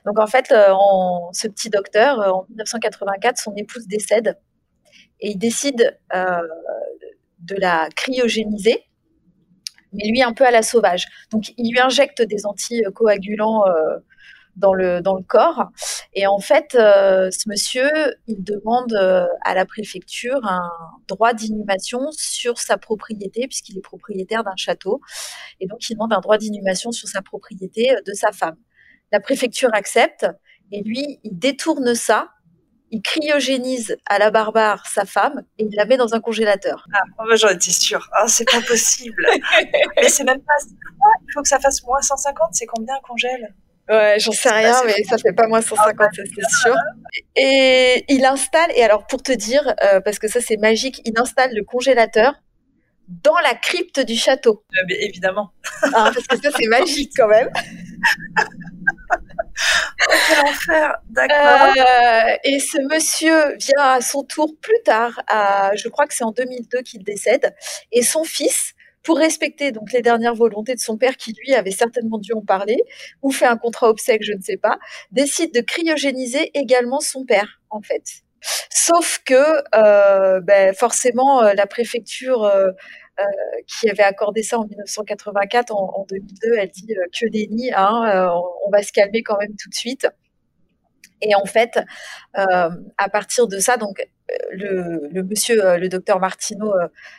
Donc 0.04 0.18
en 0.18 0.26
fait, 0.26 0.46
ce 0.48 1.48
petit 1.48 1.70
docteur, 1.70 2.18
en 2.18 2.46
1984, 2.48 3.38
son 3.38 3.54
épouse 3.56 3.86
décède 3.86 4.38
et 5.20 5.30
il 5.30 5.38
décide 5.38 5.98
de 6.12 7.54
la 7.56 7.88
cryogéniser 7.94 8.86
mais 9.96 10.08
lui 10.08 10.22
un 10.22 10.32
peu 10.32 10.44
à 10.44 10.50
la 10.50 10.62
sauvage. 10.62 11.06
Donc 11.30 11.52
il 11.56 11.72
lui 11.72 11.80
injecte 11.80 12.22
des 12.22 12.46
anticoagulants 12.46 13.66
euh, 13.66 13.98
dans 14.56 14.74
le, 14.74 15.00
dans 15.00 15.14
le 15.14 15.22
corps. 15.22 15.70
Et 16.14 16.26
en 16.26 16.38
fait, 16.38 16.74
euh, 16.74 17.30
ce 17.30 17.48
monsieur, 17.48 17.90
il 18.26 18.42
demande 18.42 18.92
euh, 18.94 19.26
à 19.44 19.54
la 19.54 19.66
préfecture 19.66 20.40
un 20.44 20.70
droit 21.08 21.34
d'inhumation 21.34 22.00
sur 22.12 22.58
sa 22.58 22.78
propriété, 22.78 23.46
puisqu'il 23.46 23.78
est 23.78 23.82
propriétaire 23.82 24.44
d'un 24.44 24.56
château. 24.56 25.00
Et 25.60 25.66
donc, 25.66 25.88
il 25.88 25.94
demande 25.94 26.12
un 26.12 26.20
droit 26.20 26.38
d'inhumation 26.38 26.92
sur 26.92 27.08
sa 27.08 27.22
propriété 27.22 27.94
de 28.06 28.12
sa 28.12 28.32
femme. 28.32 28.56
La 29.12 29.20
préfecture 29.20 29.70
accepte, 29.72 30.26
et 30.72 30.82
lui, 30.82 31.20
il 31.22 31.38
détourne 31.38 31.94
ça 31.94 32.30
il 32.90 33.02
cryogénise 33.02 33.96
à 34.06 34.18
la 34.18 34.30
barbare 34.30 34.86
sa 34.86 35.04
femme 35.04 35.42
et 35.58 35.64
il 35.64 35.74
la 35.74 35.86
met 35.86 35.96
dans 35.96 36.14
un 36.14 36.20
congélateur. 36.20 36.86
Ah, 36.94 37.00
oh, 37.18 37.36
j'en 37.36 37.48
étais 37.48 37.72
sûre. 37.72 38.08
Ah, 38.12 38.28
c'est 38.28 38.48
pas 38.48 38.60
possible. 38.60 39.26
mais 39.96 40.08
c'est 40.08 40.24
même 40.24 40.40
pas. 40.40 40.54
Il 40.64 41.32
faut 41.34 41.42
que 41.42 41.48
ça 41.48 41.58
fasse 41.58 41.82
moins 41.84 42.00
150. 42.00 42.50
C'est 42.52 42.66
combien 42.66 42.94
congèle? 43.02 43.54
Ouais, 43.88 44.16
j'en 44.18 44.32
sais 44.32 44.50
rien, 44.50 44.82
mais 44.84 45.04
ça 45.04 45.16
fait 45.16 45.32
pas 45.32 45.46
moins 45.46 45.62
150, 45.62 46.08
c'est 46.14 46.60
sûr. 46.62 46.74
Et 47.36 48.04
il 48.08 48.24
installe, 48.24 48.70
et 48.74 48.82
alors 48.82 49.06
pour 49.06 49.22
te 49.22 49.32
dire, 49.32 49.74
euh, 49.84 50.00
parce 50.00 50.18
que 50.18 50.26
ça 50.28 50.40
c'est 50.40 50.56
magique, 50.56 51.00
il 51.04 51.12
installe 51.16 51.54
le 51.54 51.62
congélateur 51.62 52.34
dans 53.08 53.38
la 53.44 53.54
crypte 53.54 54.00
du 54.00 54.16
château. 54.16 54.64
Euh, 54.74 54.94
évidemment. 55.00 55.52
Ah, 55.82 56.10
parce 56.12 56.26
que 56.26 56.36
ça 56.36 56.50
c'est 56.56 56.66
magique 56.66 57.12
quand 57.16 57.28
même. 57.28 57.48
Quel 60.28 60.40
enfer, 60.40 60.96
d'accord. 61.10 61.74
Euh, 61.76 62.36
et 62.44 62.58
ce 62.58 62.78
monsieur 62.92 63.56
vient 63.56 63.82
à 63.82 64.00
son 64.00 64.24
tour 64.24 64.52
plus 64.60 64.82
tard, 64.84 65.20
à, 65.28 65.74
je 65.76 65.88
crois 65.88 66.06
que 66.06 66.14
c'est 66.14 66.24
en 66.24 66.32
2002 66.32 66.82
qu'il 66.82 67.04
décède, 67.04 67.54
et 67.92 68.02
son 68.02 68.24
fils, 68.24 68.74
pour 69.06 69.18
respecter 69.18 69.70
donc 69.70 69.92
les 69.92 70.02
dernières 70.02 70.34
volontés 70.34 70.74
de 70.74 70.80
son 70.80 70.98
père, 70.98 71.16
qui 71.16 71.32
lui 71.32 71.54
avait 71.54 71.70
certainement 71.70 72.18
dû 72.18 72.32
en 72.32 72.42
parler, 72.42 72.78
ou 73.22 73.30
fait 73.30 73.46
un 73.46 73.56
contrat 73.56 73.88
obsèque, 73.88 74.24
je 74.24 74.32
ne 74.32 74.42
sais 74.42 74.56
pas, 74.56 74.78
décide 75.12 75.54
de 75.54 75.60
cryogéniser 75.60 76.50
également 76.54 76.98
son 76.98 77.24
père, 77.24 77.60
en 77.70 77.80
fait. 77.80 78.02
Sauf 78.68 79.20
que, 79.24 79.62
euh, 79.76 80.40
ben, 80.40 80.74
forcément, 80.74 81.42
euh, 81.42 81.54
la 81.54 81.66
préfecture 81.66 82.44
euh, 82.44 82.72
qui 83.66 83.88
avait 83.88 84.02
accordé 84.02 84.42
ça 84.42 84.58
en 84.58 84.66
1984, 84.66 85.72
en, 85.72 86.04
2002, 86.10 86.54
elle 86.58 86.70
dit 86.70 86.86
que 87.18 87.28
déni, 87.28 87.72
hein, 87.72 88.28
on, 88.66 88.70
va 88.70 88.82
se 88.82 88.92
calmer 88.92 89.22
quand 89.22 89.38
même 89.38 89.54
tout 89.56 89.70
de 89.70 89.74
suite. 89.74 90.08
Et 91.22 91.34
en 91.34 91.46
fait, 91.46 91.78
à 92.34 93.08
partir 93.10 93.48
de 93.48 93.58
ça, 93.58 93.76
donc 93.76 94.06
le, 94.52 95.22
monsieur, 95.22 95.76
le 95.78 95.88
docteur 95.88 96.20
Martineau, 96.20 96.72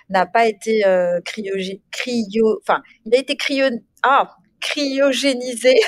n'a 0.09 0.25
pas 0.25 0.47
été 0.47 0.83
cryo, 1.23 2.59
enfin, 2.61 2.81
il 3.05 3.15
a 3.15 3.19
été 3.19 3.35
cryo, 3.35 3.65
ah, 4.03 4.35
cryogénisé 4.59 5.79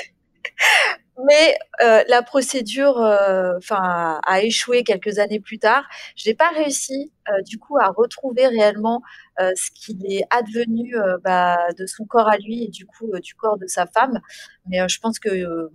mais 1.26 1.58
euh, 1.82 2.02
la 2.08 2.22
procédure, 2.22 2.98
euh, 2.98 3.56
enfin, 3.56 4.20
a 4.26 4.42
échoué 4.42 4.84
quelques 4.84 5.18
années 5.18 5.40
plus 5.40 5.58
tard. 5.58 5.84
Je 6.16 6.28
n'ai 6.28 6.34
pas 6.34 6.48
réussi, 6.50 7.12
euh, 7.28 7.42
du 7.42 7.58
coup, 7.58 7.78
à 7.78 7.88
retrouver 7.88 8.46
réellement 8.46 9.02
ce 9.38 9.70
qu'il 9.70 10.04
est 10.04 10.22
advenu 10.28 10.94
bah, 11.24 11.56
de 11.78 11.86
son 11.86 12.04
corps 12.04 12.28
à 12.28 12.36
lui 12.36 12.64
et 12.64 12.68
du 12.68 12.84
coup 12.84 13.10
du 13.22 13.34
corps 13.34 13.56
de 13.56 13.66
sa 13.66 13.86
femme. 13.86 14.20
Mais 14.66 14.86
je 14.86 15.00
pense 15.00 15.18
que, 15.18 15.70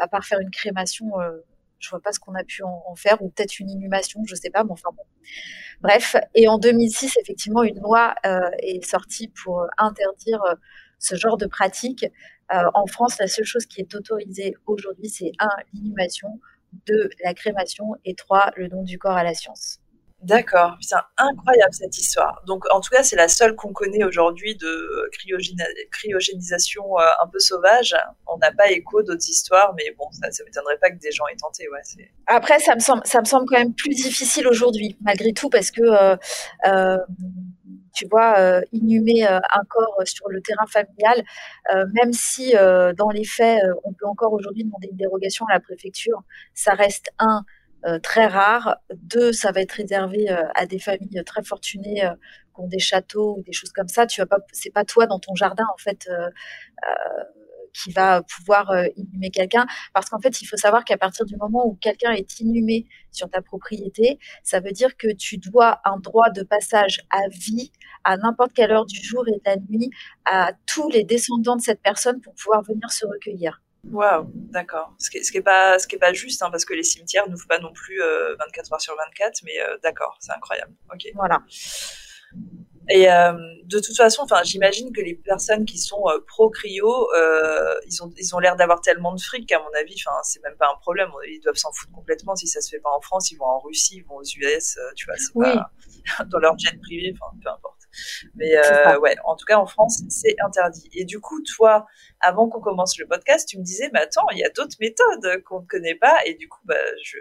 à 0.00 0.08
part 0.08 0.24
faire 0.24 0.40
une 0.40 0.50
crémation, 0.50 1.10
je 1.78 1.90
vois 1.90 2.00
pas 2.00 2.12
ce 2.12 2.18
qu'on 2.18 2.34
a 2.34 2.44
pu 2.44 2.62
en, 2.62 2.94
faire, 2.96 3.20
ou 3.20 3.28
peut-être 3.28 3.60
une 3.60 3.68
inhumation, 3.68 4.22
je 4.24 4.34
sais 4.34 4.48
pas. 4.48 4.64
Bref. 5.82 6.16
Et 6.34 6.48
en 6.48 6.56
2006, 6.56 7.18
effectivement, 7.20 7.62
une 7.62 7.78
loi 7.78 8.14
est 8.62 8.82
sortie 8.82 9.28
pour 9.28 9.66
interdire 9.76 10.40
ce 10.98 11.16
genre 11.16 11.36
de 11.36 11.46
pratique. 11.46 12.06
Euh, 12.52 12.64
en 12.74 12.86
France, 12.86 13.18
la 13.18 13.28
seule 13.28 13.44
chose 13.44 13.66
qui 13.66 13.80
est 13.80 13.94
autorisée 13.94 14.54
aujourd'hui, 14.66 15.08
c'est 15.08 15.32
un, 15.38 15.48
l'inhumation, 15.72 16.40
deux, 16.86 17.10
la 17.24 17.34
crémation 17.34 17.96
et 18.04 18.14
trois, 18.14 18.52
le 18.56 18.68
don 18.68 18.82
du 18.82 18.98
corps 18.98 19.16
à 19.16 19.24
la 19.24 19.34
science. 19.34 19.78
D'accord, 20.22 20.76
c'est 20.80 20.94
incroyable 21.18 21.74
cette 21.74 21.98
histoire. 21.98 22.42
Donc 22.46 22.64
en 22.72 22.80
tout 22.80 22.90
cas, 22.90 23.02
c'est 23.02 23.16
la 23.16 23.26
seule 23.26 23.56
qu'on 23.56 23.72
connaît 23.72 24.04
aujourd'hui 24.04 24.54
de 24.54 25.10
cryogénisation 25.90 26.84
euh, 26.96 27.02
un 27.20 27.26
peu 27.26 27.40
sauvage. 27.40 27.96
On 28.28 28.38
n'a 28.38 28.52
pas 28.52 28.70
écho 28.70 29.02
d'autres 29.02 29.28
histoires, 29.28 29.74
mais 29.76 29.92
bon, 29.98 30.04
ça, 30.12 30.28
ne 30.28 30.44
m'étonnerait 30.44 30.78
pas 30.80 30.90
que 30.90 30.98
des 30.98 31.10
gens 31.10 31.26
aient 31.26 31.36
tenté. 31.36 31.68
Ouais, 31.70 31.80
Après, 32.28 32.60
ça 32.60 32.76
me 32.76 32.80
semble, 32.80 33.02
ça 33.04 33.20
me 33.20 33.24
semble 33.24 33.46
quand 33.48 33.58
même 33.58 33.74
plus 33.74 33.94
difficile 33.94 34.46
aujourd'hui, 34.46 34.96
malgré 35.00 35.32
tout, 35.32 35.48
parce 35.48 35.72
que 35.72 35.82
euh, 35.82 36.98
tu 37.92 38.06
vois, 38.10 38.62
inhumer 38.72 39.24
un 39.24 39.64
corps 39.68 40.02
sur 40.04 40.28
le 40.28 40.40
terrain 40.40 40.66
familial, 40.66 41.22
même 41.92 42.12
si 42.12 42.52
dans 42.52 43.10
les 43.10 43.24
faits, 43.24 43.62
on 43.84 43.92
peut 43.92 44.06
encore 44.06 44.32
aujourd'hui 44.32 44.64
demander 44.64 44.88
une 44.90 44.96
dérogation 44.96 45.46
à 45.46 45.54
la 45.54 45.60
préfecture, 45.60 46.22
ça 46.54 46.74
reste 46.74 47.10
un 47.18 47.44
très 48.02 48.26
rare. 48.26 48.76
Deux, 48.94 49.32
ça 49.32 49.50
va 49.52 49.60
être 49.60 49.72
réservé 49.72 50.28
à 50.54 50.66
des 50.66 50.78
familles 50.78 51.22
très 51.26 51.42
fortunées 51.42 52.08
qui 52.54 52.60
ont 52.60 52.68
des 52.68 52.78
châteaux 52.78 53.36
ou 53.38 53.42
des 53.42 53.52
choses 53.52 53.72
comme 53.72 53.88
ça. 53.88 54.06
Tu 54.06 54.20
vas 54.20 54.26
pas, 54.26 54.38
c'est 54.52 54.72
pas 54.72 54.84
toi 54.84 55.06
dans 55.06 55.18
ton 55.18 55.34
jardin 55.34 55.64
en 55.72 55.78
fait 55.78 56.08
qui 57.72 57.92
va 57.92 58.22
pouvoir 58.22 58.70
euh, 58.70 58.86
inhumer 58.96 59.30
quelqu'un. 59.30 59.66
Parce 59.94 60.08
qu'en 60.08 60.20
fait, 60.20 60.40
il 60.40 60.46
faut 60.46 60.56
savoir 60.56 60.84
qu'à 60.84 60.96
partir 60.96 61.26
du 61.26 61.36
moment 61.36 61.66
où 61.66 61.74
quelqu'un 61.74 62.12
est 62.12 62.40
inhumé 62.40 62.86
sur 63.10 63.28
ta 63.28 63.42
propriété, 63.42 64.18
ça 64.42 64.60
veut 64.60 64.72
dire 64.72 64.96
que 64.96 65.12
tu 65.12 65.38
dois 65.38 65.80
un 65.84 65.98
droit 65.98 66.30
de 66.30 66.42
passage 66.42 67.00
à 67.10 67.28
vie 67.28 67.72
à 68.04 68.16
n'importe 68.16 68.52
quelle 68.52 68.72
heure 68.72 68.86
du 68.86 69.00
jour 69.00 69.24
et 69.28 69.32
de 69.32 69.42
la 69.44 69.56
nuit 69.56 69.90
à 70.24 70.52
tous 70.66 70.88
les 70.90 71.04
descendants 71.04 71.56
de 71.56 71.62
cette 71.62 71.82
personne 71.82 72.20
pour 72.20 72.34
pouvoir 72.34 72.62
venir 72.62 72.90
se 72.90 73.06
recueillir. 73.06 73.60
Waouh, 73.90 74.30
d'accord. 74.32 74.94
Ce 74.98 75.10
qui 75.10 75.18
n'est 75.18 75.24
ce 75.24 75.32
qui 75.32 75.38
est 75.38 75.42
pas, 75.42 75.78
ce 75.78 75.88
qui 75.88 75.96
est 75.96 75.98
pas 75.98 76.12
juste, 76.12 76.42
hein, 76.42 76.50
parce 76.50 76.64
que 76.64 76.74
les 76.74 76.84
cimetières 76.84 77.28
n'ouvrent 77.28 77.48
pas 77.48 77.58
non 77.58 77.72
plus 77.72 77.98
24 77.98 78.00
euh, 78.00 78.74
heures 78.74 78.80
sur 78.80 78.96
24, 78.96 79.42
mais 79.44 79.60
euh, 79.60 79.76
d'accord, 79.82 80.16
c'est 80.20 80.32
incroyable. 80.32 80.72
Ok. 80.92 81.08
Voilà. 81.14 81.42
Et 82.88 83.10
euh, 83.10 83.32
de 83.72 83.80
toute 83.80 83.96
façon, 83.96 84.22
enfin, 84.22 84.42
j'imagine 84.44 84.92
que 84.92 85.00
les 85.00 85.14
personnes 85.14 85.64
qui 85.64 85.78
sont 85.78 86.02
euh, 86.08 86.18
pro 86.26 86.50
cryo, 86.50 87.08
euh, 87.16 87.74
ils 87.86 88.02
ont 88.02 88.12
ils 88.18 88.34
ont 88.34 88.38
l'air 88.38 88.56
d'avoir 88.56 88.80
tellement 88.80 89.14
de 89.14 89.20
fric 89.20 89.48
qu'à 89.48 89.58
mon 89.58 89.70
avis, 89.80 89.94
enfin, 90.06 90.16
c'est 90.22 90.42
même 90.42 90.56
pas 90.56 90.68
un 90.70 90.78
problème. 90.78 91.10
Ils 91.28 91.40
doivent 91.40 91.56
s'en 91.56 91.72
foutre 91.72 91.92
complètement. 91.92 92.36
Si 92.36 92.46
ça 92.46 92.60
se 92.60 92.68
fait 92.68 92.80
pas 92.80 92.90
en 92.90 93.00
France, 93.00 93.30
ils 93.30 93.36
vont 93.36 93.46
en 93.46 93.58
Russie, 93.60 93.96
ils 93.96 94.04
vont 94.04 94.16
aux 94.16 94.22
US, 94.22 94.76
euh, 94.76 94.90
tu 94.94 95.06
vois, 95.06 95.16
c'est 95.16 95.32
pas 95.32 95.70
dans 96.26 96.38
leur 96.38 96.58
jet 96.58 96.78
privé, 96.80 97.14
enfin, 97.14 97.34
peu 97.42 97.50
importe. 97.50 97.78
Mais 98.34 98.54
ouais, 98.98 99.16
en 99.24 99.36
tout 99.36 99.44
cas 99.44 99.58
en 99.58 99.66
France, 99.66 100.02
c'est 100.08 100.36
interdit. 100.44 100.88
Et 100.94 101.04
du 101.04 101.20
coup, 101.20 101.42
toi, 101.56 101.86
avant 102.20 102.48
qu'on 102.48 102.60
commence 102.60 102.98
le 102.98 103.06
podcast, 103.06 103.48
tu 103.48 103.58
me 103.58 103.64
disais, 103.64 103.90
mais 103.92 104.00
attends, 104.00 104.28
il 104.32 104.38
y 104.38 104.44
a 104.44 104.50
d'autres 104.50 104.76
méthodes 104.80 105.42
qu'on 105.44 105.60
ne 105.60 105.66
connaît 105.66 105.96
pas. 105.96 106.18
Et 106.26 106.34
du 106.34 106.48
coup, 106.48 106.60
bah, 106.64 106.76
je 107.02 107.18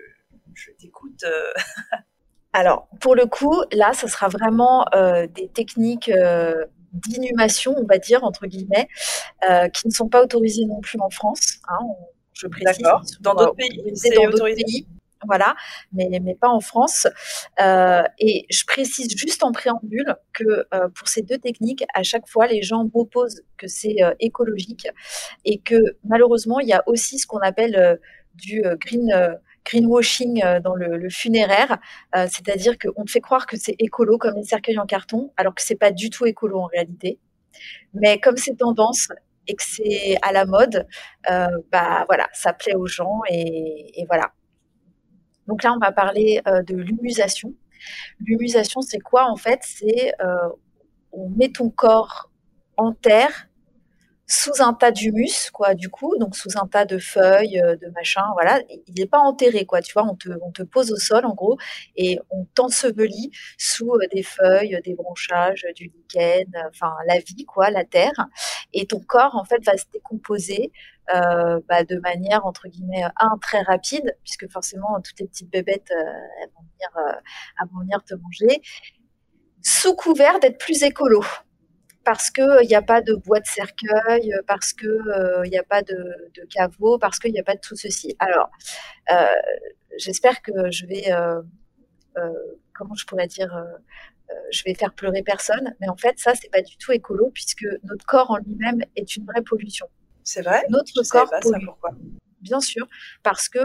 je 0.53 0.71
t'écoute. 0.71 1.23
Alors, 2.53 2.87
pour 2.99 3.15
le 3.15 3.25
coup, 3.25 3.63
là, 3.71 3.93
ce 3.93 4.07
sera 4.07 4.27
vraiment 4.27 4.85
euh, 4.93 5.25
des 5.27 5.47
techniques 5.47 6.09
euh, 6.09 6.65
d'inhumation, 6.91 7.73
on 7.77 7.85
va 7.85 7.97
dire, 7.97 8.23
entre 8.23 8.45
guillemets, 8.47 8.87
euh, 9.49 9.69
qui 9.69 9.87
ne 9.87 9.93
sont 9.93 10.09
pas 10.09 10.21
autorisées 10.21 10.65
non 10.65 10.81
plus 10.81 10.99
en 10.99 11.09
France. 11.09 11.59
Hein, 11.69 11.79
je 12.33 12.47
précise. 12.47 12.83
D'accord. 12.83 13.01
Dans 13.21 13.35
d'autres 13.35 13.55
pays, 13.55 13.91
c'est 13.95 14.17
autorisé. 14.17 14.63
Pays, 14.63 14.87
voilà, 15.25 15.55
mais, 15.93 16.09
mais 16.21 16.35
pas 16.35 16.49
en 16.49 16.59
France. 16.59 17.07
Euh, 17.61 18.01
et 18.19 18.47
je 18.49 18.65
précise 18.65 19.15
juste 19.15 19.43
en 19.43 19.51
préambule 19.51 20.15
que 20.33 20.65
euh, 20.73 20.89
pour 20.89 21.07
ces 21.07 21.21
deux 21.21 21.37
techniques, 21.37 21.85
à 21.93 22.03
chaque 22.03 22.27
fois, 22.27 22.47
les 22.47 22.63
gens 22.63 22.89
m'opposent 22.93 23.43
que 23.57 23.67
c'est 23.67 23.97
écologique 24.19 24.87
et 25.45 25.59
que 25.59 25.75
malheureusement, 26.03 26.59
il 26.59 26.67
y 26.67 26.73
a 26.73 26.83
aussi 26.87 27.19
ce 27.19 27.27
qu'on 27.27 27.39
appelle 27.39 27.99
du 28.33 28.63
green 28.79 29.37
greenwashing 29.65 30.43
euh, 30.43 30.59
dans 30.59 30.75
le, 30.75 31.09
funéraire, 31.09 31.77
euh, 32.15 32.27
c'est-à-dire 32.29 32.77
qu'on 32.77 33.05
te 33.05 33.11
fait 33.11 33.21
croire 33.21 33.45
que 33.45 33.57
c'est 33.57 33.75
écolo 33.79 34.17
comme 34.17 34.35
les 34.35 34.43
cercueils 34.43 34.79
en 34.79 34.85
carton, 34.85 35.31
alors 35.37 35.55
que 35.55 35.61
c'est 35.61 35.75
pas 35.75 35.91
du 35.91 36.09
tout 36.09 36.25
écolo 36.25 36.59
en 36.59 36.65
réalité. 36.65 37.19
Mais 37.93 38.19
comme 38.19 38.37
c'est 38.37 38.55
tendance 38.55 39.09
et 39.47 39.55
que 39.55 39.63
c'est 39.63 40.17
à 40.21 40.31
la 40.31 40.45
mode, 40.45 40.87
euh, 41.29 41.47
bah 41.71 42.05
voilà, 42.07 42.27
ça 42.33 42.53
plaît 42.53 42.75
aux 42.75 42.87
gens 42.87 43.21
et, 43.29 44.05
voilà. 44.07 44.31
Donc 45.47 45.63
là, 45.63 45.73
on 45.73 45.79
va 45.79 45.91
parler 45.91 46.41
de 46.45 46.75
l'humusation. 46.75 47.53
L'humusation, 48.19 48.81
c'est 48.81 48.99
quoi 48.99 49.29
en 49.29 49.35
fait? 49.35 49.59
C'est 49.63 50.13
on 51.11 51.29
met 51.29 51.49
ton 51.49 51.69
corps 51.69 52.31
en 52.77 52.93
terre 52.93 53.49
sous 54.31 54.61
un 54.61 54.73
tas 54.73 54.91
d'humus, 54.91 55.51
quoi, 55.51 55.75
du 55.75 55.89
coup, 55.89 56.15
donc 56.17 56.37
sous 56.37 56.57
un 56.57 56.65
tas 56.65 56.85
de 56.85 56.97
feuilles, 56.97 57.59
euh, 57.59 57.75
de 57.75 57.87
machin, 57.89 58.23
voilà. 58.33 58.61
Il 58.87 58.93
n'est 58.97 59.05
pas 59.05 59.19
enterré, 59.19 59.65
quoi, 59.65 59.81
tu 59.81 59.91
vois, 59.91 60.05
on 60.09 60.15
te, 60.15 60.29
on 60.41 60.51
te 60.51 60.63
pose 60.63 60.93
au 60.93 60.95
sol, 60.95 61.25
en 61.25 61.33
gros, 61.33 61.57
et 61.97 62.17
on 62.29 62.45
t'ensevelit 62.55 63.31
sous 63.57 63.93
euh, 63.93 64.07
des 64.13 64.23
feuilles, 64.23 64.79
des 64.85 64.93
branchages, 64.93 65.65
du 65.75 65.91
lichen, 65.93 66.49
enfin, 66.69 66.93
la 67.07 67.19
vie, 67.19 67.43
quoi, 67.45 67.71
la 67.71 67.83
terre. 67.83 68.27
Et 68.71 68.85
ton 68.85 69.01
corps, 69.01 69.35
en 69.35 69.43
fait, 69.43 69.65
va 69.65 69.75
se 69.75 69.85
décomposer 69.91 70.71
euh, 71.13 71.59
bah, 71.67 71.83
de 71.83 71.99
manière, 71.99 72.45
entre 72.45 72.69
guillemets, 72.69 73.03
un, 73.19 73.37
très 73.41 73.61
rapide, 73.63 74.15
puisque 74.23 74.49
forcément, 74.49 75.01
toutes 75.03 75.19
les 75.19 75.27
petites 75.27 75.51
bébêtes, 75.51 75.91
vont 76.55 76.63
venir, 76.63 77.13
elles 77.59 77.67
vont 77.73 77.81
venir 77.81 78.01
te 78.05 78.15
manger, 78.15 78.61
sous 79.61 79.93
couvert 79.93 80.39
d'être 80.39 80.57
plus 80.57 80.83
écolo 80.83 81.21
parce 82.11 82.29
qu'il 82.29 82.67
n'y 82.67 82.75
a 82.75 82.81
pas 82.81 82.99
de 82.99 83.15
bois 83.15 83.39
de 83.39 83.45
cercueil, 83.45 84.35
parce 84.45 84.73
qu'il 84.73 85.01
n'y 85.45 85.57
a 85.57 85.63
pas 85.63 85.81
de, 85.81 85.95
caveau, 86.53 86.97
parce 86.97 87.19
qu'il 87.19 87.31
n'y 87.31 87.39
a 87.39 87.43
pas 87.43 87.55
de 87.55 87.61
tout 87.61 87.77
ceci. 87.77 88.17
Alors, 88.19 88.49
euh, 89.11 89.25
j'espère 89.97 90.41
que 90.41 90.69
je 90.71 90.85
vais, 90.87 91.09
euh, 91.13 91.41
euh, 92.17 92.33
comment 92.73 92.95
je 92.95 93.05
pourrais 93.05 93.27
dire, 93.27 93.57
je 94.51 94.61
vais 94.65 94.73
faire 94.73 94.93
pleurer 94.93 95.23
personne, 95.23 95.73
mais 95.79 95.87
en 95.87 95.95
fait, 95.95 96.19
ça, 96.19 96.33
c'est 96.35 96.51
pas 96.51 96.61
du 96.61 96.75
tout 96.75 96.91
écolo, 96.91 97.31
puisque 97.33 97.65
notre 97.85 98.05
corps 98.05 98.29
en 98.29 98.39
lui-même 98.39 98.83
est 98.97 99.15
une 99.15 99.25
vraie 99.25 99.41
pollution. 99.41 99.87
C'est 100.25 100.41
vrai? 100.41 100.65
Notre 100.67 100.91
corps 101.09 101.29
pas 101.29 101.39
pollue. 101.39 101.63
pourquoi? 101.63 101.91
Bien 102.41 102.59
sûr, 102.59 102.89
parce 103.23 103.47
que 103.47 103.63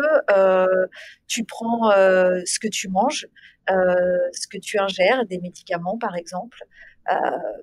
tu 1.26 1.42
prends 1.42 1.90
ce 1.90 2.60
que 2.60 2.68
tu 2.68 2.86
manges, 2.86 3.26
ce 3.68 4.46
que 4.46 4.58
tu 4.58 4.78
ingères, 4.78 5.26
des 5.26 5.38
médicaments 5.38 5.98
par 5.98 6.14
exemple, 6.14 6.58
euh, 6.62 6.95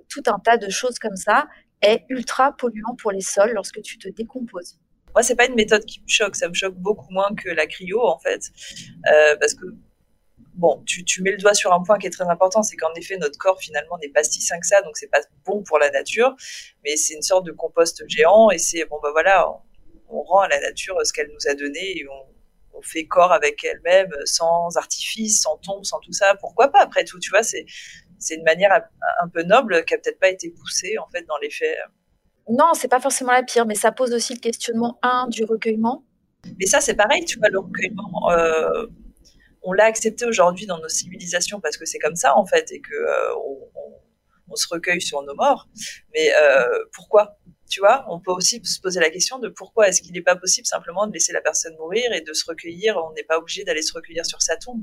tout 0.08 0.22
un 0.26 0.38
tas 0.38 0.56
de 0.56 0.70
choses 0.70 0.98
comme 0.98 1.16
ça 1.16 1.46
est 1.82 2.04
ultra 2.08 2.52
polluant 2.56 2.96
pour 3.00 3.12
les 3.12 3.20
sols 3.20 3.52
lorsque 3.52 3.80
tu 3.82 3.98
te 3.98 4.08
décomposes. 4.08 4.78
Moi, 5.14 5.22
c'est 5.22 5.36
pas 5.36 5.46
une 5.46 5.54
méthode 5.54 5.84
qui 5.84 6.00
me 6.00 6.08
choque, 6.08 6.34
ça 6.34 6.48
me 6.48 6.54
choque 6.54 6.74
beaucoup 6.74 7.12
moins 7.12 7.34
que 7.34 7.48
la 7.48 7.66
cryo 7.66 8.04
en 8.04 8.18
fait, 8.18 8.50
euh, 9.12 9.36
parce 9.38 9.54
que 9.54 9.66
bon, 10.54 10.82
tu, 10.86 11.04
tu, 11.04 11.22
mets 11.22 11.30
le 11.30 11.36
doigt 11.36 11.54
sur 11.54 11.72
un 11.72 11.82
point 11.82 11.98
qui 11.98 12.08
est 12.08 12.10
très 12.10 12.28
important, 12.28 12.64
c'est 12.64 12.76
qu'en 12.76 12.92
effet 12.94 13.16
notre 13.18 13.38
corps 13.38 13.60
finalement 13.60 13.96
n'est 13.98 14.08
pas 14.08 14.24
si 14.24 14.40
sain 14.40 14.58
que 14.58 14.66
ça, 14.66 14.82
donc 14.82 14.96
c'est 14.96 15.10
pas 15.10 15.20
bon 15.44 15.62
pour 15.62 15.78
la 15.78 15.90
nature, 15.90 16.34
mais 16.84 16.96
c'est 16.96 17.14
une 17.14 17.22
sorte 17.22 17.46
de 17.46 17.52
compost 17.52 18.02
géant 18.08 18.50
et 18.50 18.58
c'est 18.58 18.84
bon 18.86 18.98
bah 19.02 19.10
voilà, 19.12 19.48
on, 20.08 20.22
rend 20.22 20.40
à 20.40 20.48
la 20.48 20.60
nature 20.60 20.96
ce 21.04 21.12
qu'elle 21.12 21.28
nous 21.28 21.48
a 21.48 21.54
donné 21.54 21.98
et 21.98 22.08
on, 22.08 22.78
on 22.78 22.82
fait 22.82 23.06
corps 23.06 23.32
avec 23.32 23.62
elle-même 23.62 24.10
sans 24.24 24.76
artifice, 24.76 25.42
sans 25.42 25.58
tombe, 25.58 25.84
sans 25.84 26.00
tout 26.00 26.12
ça. 26.12 26.34
Pourquoi 26.40 26.68
pas 26.68 26.82
après 26.82 27.04
tout, 27.04 27.20
tu 27.20 27.30
vois, 27.30 27.42
c'est 27.42 27.66
c'est 28.24 28.36
une 28.36 28.44
manière 28.44 28.72
un 29.22 29.28
peu 29.28 29.42
noble 29.42 29.84
qui 29.84 29.94
a 29.94 29.98
peut-être 29.98 30.18
pas 30.18 30.30
été 30.30 30.50
poussée 30.50 30.96
en 30.98 31.06
fait 31.08 31.24
dans 31.26 31.36
les 31.42 31.50
faits. 31.50 31.78
Non, 32.48 32.74
c'est 32.74 32.88
pas 32.88 33.00
forcément 33.00 33.32
la 33.32 33.42
pire, 33.42 33.66
mais 33.66 33.74
ça 33.74 33.92
pose 33.92 34.12
aussi 34.12 34.34
le 34.34 34.40
questionnement 34.40 34.98
un 35.02 35.28
du 35.28 35.44
recueillement. 35.44 36.04
Mais 36.58 36.66
ça, 36.66 36.80
c'est 36.80 36.94
pareil, 36.94 37.24
tu 37.24 37.38
vois, 37.38 37.48
le 37.48 37.58
recueillement. 37.58 38.30
Euh, 38.30 38.86
on 39.62 39.72
l'a 39.72 39.84
accepté 39.84 40.26
aujourd'hui 40.26 40.66
dans 40.66 40.78
nos 40.78 40.88
civilisations 40.88 41.60
parce 41.60 41.78
que 41.78 41.86
c'est 41.86 41.98
comme 41.98 42.16
ça 42.16 42.36
en 42.36 42.44
fait 42.44 42.70
et 42.70 42.80
que 42.80 42.94
euh, 42.94 43.34
on, 44.48 44.56
se 44.56 44.68
recueille 44.70 45.00
sur 45.00 45.20
nos 45.22 45.34
morts. 45.34 45.68
Mais 46.12 46.32
euh, 46.32 46.84
pourquoi? 46.92 47.38
Tu 47.68 47.80
vois, 47.80 48.04
on 48.08 48.20
peut 48.20 48.30
aussi 48.30 48.60
se 48.64 48.80
poser 48.80 49.00
la 49.00 49.10
question 49.10 49.38
de 49.38 49.48
pourquoi 49.48 49.88
est-ce 49.88 50.02
qu'il 50.02 50.12
n'est 50.12 50.22
pas 50.22 50.36
possible 50.36 50.66
simplement 50.66 51.06
de 51.06 51.12
laisser 51.12 51.32
la 51.32 51.40
personne 51.40 51.74
mourir 51.76 52.12
et 52.12 52.20
de 52.20 52.32
se 52.32 52.44
recueillir. 52.46 52.96
On 52.96 53.12
n'est 53.12 53.22
pas 53.22 53.38
obligé 53.38 53.64
d'aller 53.64 53.82
se 53.82 53.92
recueillir 53.92 54.26
sur 54.26 54.42
sa 54.42 54.56
tombe. 54.56 54.82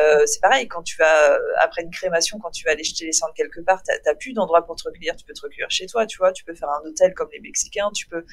Euh, 0.00 0.24
c'est 0.26 0.40
pareil, 0.40 0.68
quand 0.68 0.82
tu 0.82 0.96
vas, 0.96 1.38
après 1.60 1.82
une 1.82 1.90
crémation, 1.90 2.38
quand 2.38 2.50
tu 2.50 2.64
vas 2.64 2.72
aller 2.72 2.84
jeter 2.84 3.06
les 3.06 3.12
cendres 3.12 3.34
quelque 3.34 3.60
part, 3.60 3.82
tu 3.82 3.92
n'as 4.04 4.14
plus 4.14 4.32
d'endroit 4.32 4.64
pour 4.64 4.76
te 4.76 4.84
recueillir. 4.84 5.16
Tu 5.16 5.24
peux 5.24 5.34
te 5.34 5.40
recueillir 5.40 5.70
chez 5.70 5.86
toi, 5.86 6.06
tu 6.06 6.18
vois. 6.18 6.32
Tu 6.32 6.44
peux 6.44 6.54
faire 6.54 6.70
un 6.70 6.86
hôtel 6.86 7.14
comme 7.14 7.28
les 7.32 7.40
Mexicains. 7.40 7.90
Tu 7.94 8.06
peux. 8.06 8.24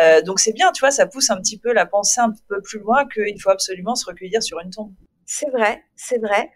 Euh, 0.00 0.20
donc 0.22 0.40
c'est 0.40 0.52
bien, 0.52 0.72
tu 0.72 0.80
vois, 0.80 0.90
ça 0.90 1.06
pousse 1.06 1.30
un 1.30 1.40
petit 1.40 1.58
peu 1.58 1.72
la 1.72 1.86
pensée 1.86 2.20
un 2.20 2.32
peu 2.48 2.60
plus 2.60 2.78
loin 2.78 3.06
qu'il 3.08 3.40
faut 3.40 3.50
absolument 3.50 3.94
se 3.94 4.06
recueillir 4.06 4.42
sur 4.42 4.60
une 4.60 4.70
tombe. 4.70 4.92
C'est 5.30 5.50
vrai, 5.50 5.84
c'est 5.94 6.18
vrai. 6.18 6.50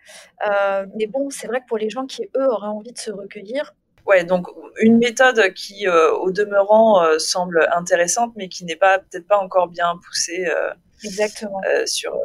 Euh, 0.49 0.87
mais 0.97 1.07
bon, 1.07 1.29
c'est 1.29 1.47
vrai 1.47 1.61
que 1.61 1.67
pour 1.67 1.77
les 1.77 1.91
gens 1.91 2.07
qui, 2.07 2.23
eux, 2.37 2.49
auraient 2.49 2.69
envie 2.69 2.93
de 2.93 2.99
se 2.99 3.11
recueillir, 3.11 3.75
Ouais, 4.07 4.25
donc 4.25 4.49
une 4.81 4.99
méthode 4.99 5.53
qui, 5.55 5.87
euh, 5.87 6.13
au 6.13 6.33
demeurant, 6.33 7.05
euh, 7.05 7.19
semble 7.19 7.69
intéressante, 7.75 8.33
mais 8.37 8.49
qui 8.49 8.65
n'est 8.65 8.77
pas 8.77 8.99
peut-être 8.99 9.27
pas 9.27 9.39
encore 9.39 9.69
bien 9.69 9.95
poussée. 10.05 10.47
Euh, 10.47 10.73
Exactement. 11.05 11.61
sur 11.85 12.17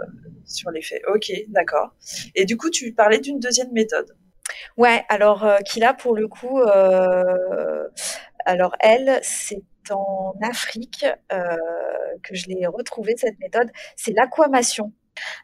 sur 0.46 0.70
les 0.70 0.84
faits. 0.84 1.02
Ok, 1.08 1.32
d'accord. 1.48 1.96
Et 2.36 2.46
du 2.46 2.58
coup, 2.58 2.70
tu 2.70 2.94
parlais 2.94 3.20
d'une 3.20 3.40
deuxième 3.40 3.72
méthode. 3.72 4.16
Ouais, 4.78 5.04
alors 5.10 5.48
qui 5.66 5.80
là 5.80 5.96
pour 5.96 6.16
le 6.16 6.28
coup, 6.28 6.62
alors 8.46 8.76
elle, 8.80 9.20
c'est 9.24 9.64
en 9.90 10.36
Afrique 10.44 11.08
que 11.30 12.36
je 12.36 12.48
l'ai 12.50 12.68
retrouvée 12.68 13.16
cette 13.18 13.40
méthode. 13.40 13.72
C'est 13.96 14.14
l'aquamation. 14.14 14.94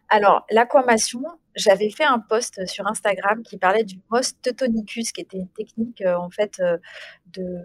Alors, 0.09 0.45
l'aquamation, 0.49 1.23
j'avais 1.55 1.89
fait 1.89 2.03
un 2.03 2.19
post 2.19 2.65
sur 2.65 2.87
Instagram 2.87 3.43
qui 3.43 3.57
parlait 3.57 3.83
du 3.83 3.99
most 4.09 4.41
teutonicus, 4.41 5.11
qui 5.11 5.21
était 5.21 5.37
une 5.37 5.49
technique 5.49 6.01
euh, 6.01 6.15
en 6.15 6.29
fait 6.29 6.59
euh, 6.59 6.77
de 7.27 7.61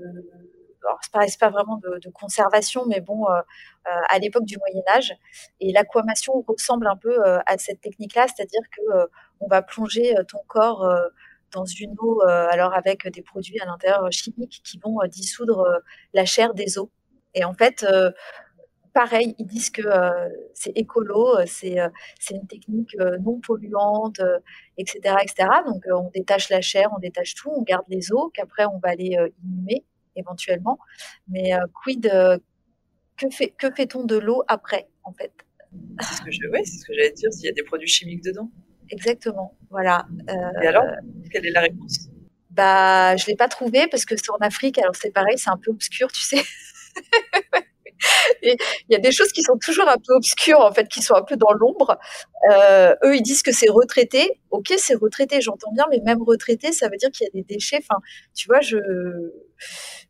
c'est 1.03 1.13
pas, 1.13 1.27
pas 1.41 1.51
vraiment 1.51 1.77
de, 1.77 2.09
conservation, 2.11 2.87
mais 2.87 3.01
bon, 3.01 3.29
euh, 3.29 3.41
à 3.85 4.19
l'époque 4.21 4.45
du 4.45 4.57
Moyen 4.57 4.83
Âge. 4.89 5.13
Et 5.61 5.73
l'aquamation 5.73 6.43
ressemble 6.47 6.87
un 6.87 6.97
peu 6.97 7.19
à 7.25 7.59
cette 7.59 7.83
technique-là, 7.83 8.27
c'est-à-dire 8.29 8.63
que 8.75 9.11
on 9.41 9.49
va 9.49 9.61
plonger 9.61 10.15
ton 10.29 10.39
corps 10.47 10.89
dans 11.53 11.67
une 11.67 11.95
eau, 11.99 12.23
alors 12.23 12.73
avec 12.73 13.07
des 13.09 13.23
produits 13.23 13.61
à 13.61 13.67
l'intérieur 13.67 14.11
chimiques 14.13 14.63
qui 14.65 14.79
vont 14.79 14.99
dissoudre 15.09 15.83
la 16.15 16.25
chair 16.25 16.55
des 16.55 16.79
os. 16.79 16.89
Et 17.35 17.45
en 17.45 17.53
fait, 17.53 17.85
pareil, 18.99 19.37
ils 19.39 19.47
disent 19.47 19.71
que 19.71 19.83
c'est 20.55 20.73
écolo, 20.75 21.37
c'est 21.47 21.77
une 22.31 22.49
technique 22.49 22.97
non 23.21 23.39
polluante, 23.39 24.21
etc., 24.77 25.15
etc. 25.23 25.49
Donc 25.65 25.85
on 25.95 26.11
détache 26.11 26.51
la 26.51 26.61
chair, 26.61 26.89
on 26.97 26.99
détache 26.99 27.37
tout, 27.37 27.49
on 27.49 27.63
garde 27.63 27.85
les 27.89 28.11
os, 28.11 28.29
qu'après 28.35 28.65
on 28.65 28.79
va 28.79 28.97
les 28.97 29.17
inhumer 29.45 29.85
éventuellement. 30.17 30.81
Mais 31.29 31.53
quid, 31.81 32.11
que 33.17 33.31
fait 33.31 33.51
que 33.57 33.71
fait-on 33.71 34.03
de 34.03 34.17
l'eau 34.17 34.43
après, 34.49 34.89
en 35.05 35.13
fait? 35.13 35.33
C'est 36.01 36.15
ce 36.15 36.23
que 36.23 36.31
c'est 36.33 36.79
ce 36.79 36.85
que 36.85 36.95
j'allais 36.95 37.13
dire. 37.13 37.33
S'il 37.33 37.47
y 37.47 37.51
a 37.51 37.53
des 37.53 37.63
produits 37.63 37.87
chimiques 37.87 38.25
dedans. 38.25 38.51
Exactement, 38.91 39.57
voilà. 39.71 40.09
Et 40.61 40.67
alors, 40.67 40.87
quelle 41.31 41.47
est 41.47 41.53
la 41.53 41.61
réponse? 41.61 42.09
Bah, 42.51 43.15
je 43.15 43.27
l'ai 43.27 43.37
pas 43.37 43.47
trouvé 43.47 43.87
parce 43.87 44.05
que 44.05 44.17
c'est 44.17 44.31
en 44.31 44.39
Afrique. 44.41 44.77
Alors 44.79 44.97
c'est 44.97 45.13
pareil, 45.13 45.39
c'est 45.39 45.51
un 45.51 45.57
peu 45.57 45.71
obscur, 45.71 46.11
tu 46.11 46.23
sais. 46.23 46.43
il 48.43 48.57
y 48.89 48.95
a 48.95 48.99
des 48.99 49.13
choses 49.13 49.33
qui 49.33 49.43
sont 49.43 49.59
toujours 49.59 49.89
un 49.89 49.97
peu 49.97 50.15
obscures, 50.15 50.61
en 50.61 50.73
fait, 50.73 50.89
qui 50.89 51.03
sont 51.03 51.15
un 51.15 51.23
peu 51.23 51.37
dans 51.37 51.53
l'ombre. 51.53 51.99
Euh, 52.51 52.95
eux, 53.05 53.17
ils 53.17 53.23
disent 53.23 53.43
que 53.43 53.53
c'est 53.53 53.69
retraité. 53.69 54.41
Ok, 54.51 54.73
c'est 54.79 54.95
retraité, 54.95 55.41
j'entends 55.41 55.73
bien, 55.73 55.87
mais 55.91 56.01
même 56.05 56.23
retraité, 56.23 56.73
ça 56.73 56.89
veut 56.89 56.97
dire 56.97 57.11
qu'il 57.11 57.27
y 57.27 57.29
a 57.29 57.33
des 57.33 57.43
déchets. 57.43 57.81
Enfin, 57.83 58.01
tu 58.35 58.47
vois, 58.49 58.61
je 58.61 58.79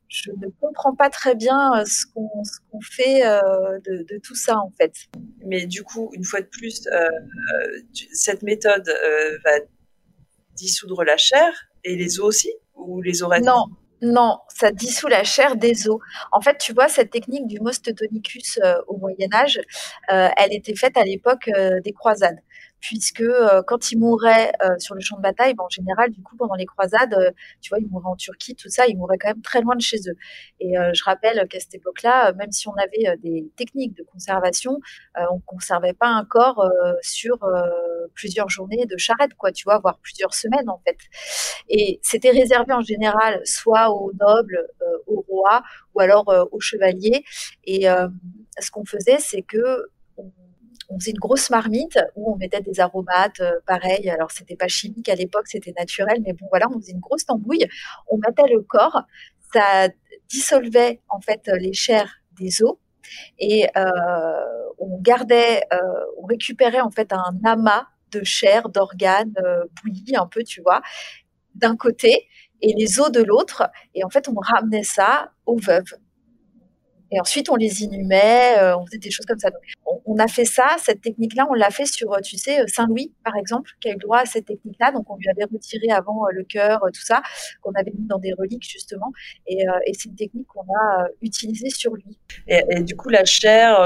je 0.08 0.30
ne 0.30 0.48
comprends 0.60 0.94
pas 0.94 1.10
très 1.10 1.34
bien 1.34 1.72
euh, 1.76 1.84
ce 1.84 2.06
qu'on 2.06 2.80
fait 2.80 3.26
euh, 3.26 3.78
de, 3.84 4.04
de, 4.10 4.18
tout 4.18 4.34
ça, 4.34 4.56
en 4.56 4.72
fait. 4.78 4.92
Mais 5.44 5.66
du 5.66 5.82
coup, 5.82 6.10
une 6.14 6.24
fois 6.24 6.40
de 6.40 6.46
plus, 6.46 6.86
euh, 6.88 7.08
cette 8.12 8.42
méthode 8.42 8.90
va 9.44 9.52
dissoudre 10.56 11.04
la 11.04 11.16
chair 11.16 11.52
et 11.84 11.94
les 11.94 12.18
os 12.20 12.26
aussi 12.26 12.52
ou 12.74 13.02
les 13.02 13.22
oreilles? 13.22 13.42
Non, 13.42 13.66
non, 14.02 14.38
ça 14.48 14.70
dissout 14.70 15.08
la 15.08 15.24
chair 15.24 15.56
des 15.56 15.88
os. 15.88 15.98
En 16.32 16.40
fait, 16.40 16.58
tu 16.58 16.72
vois, 16.72 16.88
cette 16.88 17.10
technique 17.10 17.46
du 17.46 17.60
most 17.60 17.94
tonicus 17.94 18.58
euh, 18.62 18.74
au 18.86 18.96
Moyen 18.96 19.28
Âge, 19.32 19.60
euh, 20.12 20.28
elle 20.36 20.52
était 20.52 20.76
faite 20.76 20.96
à 20.96 21.04
l'époque 21.04 21.48
euh, 21.48 21.80
des 21.80 21.92
croisades 21.92 22.38
puisque 22.80 23.20
euh, 23.20 23.62
quand 23.66 23.90
ils 23.92 23.98
mouraient 23.98 24.52
euh, 24.64 24.78
sur 24.78 24.94
le 24.94 25.00
champ 25.00 25.16
de 25.16 25.22
bataille, 25.22 25.54
ben, 25.54 25.64
en 25.64 25.68
général, 25.68 26.10
du 26.10 26.22
coup, 26.22 26.36
pendant 26.36 26.54
les 26.54 26.66
croisades, 26.66 27.14
euh, 27.14 27.30
tu 27.60 27.70
vois, 27.70 27.78
ils 27.80 27.88
mouraient 27.88 28.08
en 28.08 28.16
Turquie, 28.16 28.54
tout 28.54 28.68
ça, 28.68 28.86
ils 28.86 28.96
mouraient 28.96 29.18
quand 29.18 29.28
même 29.28 29.42
très 29.42 29.60
loin 29.60 29.74
de 29.76 29.80
chez 29.80 29.98
eux. 30.08 30.16
Et 30.60 30.74
je 30.92 31.04
rappelle 31.04 31.46
qu'à 31.48 31.60
cette 31.60 31.74
époque-là, 31.74 32.32
même 32.32 32.52
si 32.52 32.68
on 32.68 32.74
avait 32.74 33.16
des 33.18 33.50
techniques 33.56 33.96
de 33.96 34.02
conservation, 34.02 34.78
on 35.30 35.40
conservait 35.40 35.92
pas 35.92 36.08
un 36.08 36.24
corps 36.24 36.68
sur 37.00 37.38
plusieurs 38.14 38.48
journées 38.48 38.86
de 38.86 38.96
charrette, 38.96 39.34
quoi, 39.34 39.52
tu 39.52 39.64
vois, 39.64 39.78
voire 39.78 39.98
plusieurs 39.98 40.34
semaines 40.34 40.68
en 40.68 40.80
fait. 40.86 40.96
Et 41.68 42.00
c'était 42.02 42.30
réservé 42.30 42.72
en 42.72 42.82
général 42.82 43.40
soit 43.44 43.90
aux 43.90 44.12
nobles, 44.20 44.66
aux 45.06 45.24
rois, 45.28 45.62
ou 45.94 46.00
alors 46.00 46.48
aux 46.50 46.60
chevaliers. 46.60 47.24
Et 47.64 47.86
ce 48.58 48.70
qu'on 48.70 48.84
faisait, 48.84 49.18
c'est 49.18 49.42
que 49.42 49.88
on 50.16 50.30
faisait 50.98 51.10
une 51.10 51.18
grosse 51.18 51.50
marmite 51.50 51.98
où 52.16 52.32
on 52.32 52.36
mettait 52.36 52.60
des 52.60 52.80
aromates, 52.80 53.40
euh, 53.40 53.52
pareil. 53.66 54.08
Alors 54.08 54.30
c'était 54.30 54.56
pas 54.56 54.68
chimique 54.68 55.08
à 55.08 55.14
l'époque, 55.14 55.46
c'était 55.46 55.74
naturel, 55.78 56.22
mais 56.24 56.32
bon 56.32 56.46
voilà, 56.50 56.66
on 56.74 56.80
faisait 56.80 56.92
une 56.92 57.00
grosse 57.00 57.26
tambouille. 57.26 57.66
On 58.08 58.18
mettait 58.18 58.48
le 58.48 58.60
corps, 58.62 59.02
ça 59.52 59.88
dissolvait 60.28 61.00
en 61.08 61.20
fait 61.20 61.50
les 61.58 61.72
chairs 61.72 62.12
des 62.38 62.62
os 62.62 62.76
et 63.38 63.66
euh, 63.76 63.90
on 64.78 65.00
gardait, 65.00 65.62
euh, 65.72 65.76
on 66.18 66.26
récupérait 66.26 66.80
en 66.80 66.90
fait 66.90 67.12
un 67.12 67.38
amas 67.44 67.86
de 68.10 68.22
chair, 68.24 68.68
d'organes 68.68 69.34
bouillis 69.82 70.16
un 70.16 70.26
peu, 70.26 70.42
tu 70.42 70.62
vois, 70.62 70.80
d'un 71.54 71.76
côté 71.76 72.28
et 72.62 72.74
les 72.74 73.00
os 73.00 73.10
de 73.10 73.22
l'autre. 73.22 73.68
Et 73.94 74.04
en 74.04 74.08
fait, 74.08 74.28
on 74.28 74.34
ramenait 74.34 74.82
ça 74.82 75.32
aux 75.46 75.58
veuves 75.58 75.94
et 77.10 77.20
ensuite, 77.20 77.48
on 77.50 77.56
les 77.56 77.82
inhumait, 77.82 78.58
euh, 78.58 78.76
on 78.76 78.84
faisait 78.86 78.98
des 78.98 79.10
choses 79.10 79.24
comme 79.24 79.38
ça. 79.38 79.50
Donc, 79.50 79.62
on, 80.04 80.18
a 80.18 80.28
fait 80.28 80.44
ça, 80.44 80.76
cette 80.78 81.00
technique-là, 81.00 81.46
on 81.50 81.54
l'a 81.54 81.70
fait 81.70 81.86
sur, 81.86 82.12
euh, 82.12 82.20
tu 82.20 82.36
sais, 82.36 82.60
euh, 82.60 82.64
Saint-Louis, 82.66 83.14
par 83.24 83.34
exemple, 83.36 83.70
qui 83.80 83.88
a 83.88 83.92
eu 83.92 83.94
le 83.94 84.00
droit 84.00 84.18
à 84.18 84.26
cette 84.26 84.46
technique-là. 84.46 84.92
Donc, 84.92 85.10
on 85.10 85.16
lui 85.16 85.28
avait 85.28 85.44
retiré 85.50 85.90
avant 85.90 86.26
le 86.30 86.44
cœur, 86.44 86.80
tout 86.92 87.00
ça, 87.00 87.22
qu'on 87.62 87.72
avait 87.72 87.92
mis 87.92 88.06
dans 88.06 88.18
des 88.18 88.32
reliques, 88.34 88.68
justement. 88.68 89.10
Et, 89.46 89.64
et 89.86 89.94
c'est 89.94 90.08
une 90.08 90.16
technique 90.16 90.46
qu'on 90.48 90.66
a 90.74 91.06
utilisée 91.22 91.70
sur 91.70 91.94
lui. 91.94 92.18
Et, 92.46 92.62
du 92.82 92.94
coup, 92.96 93.08
la 93.08 93.24
chair, 93.24 93.80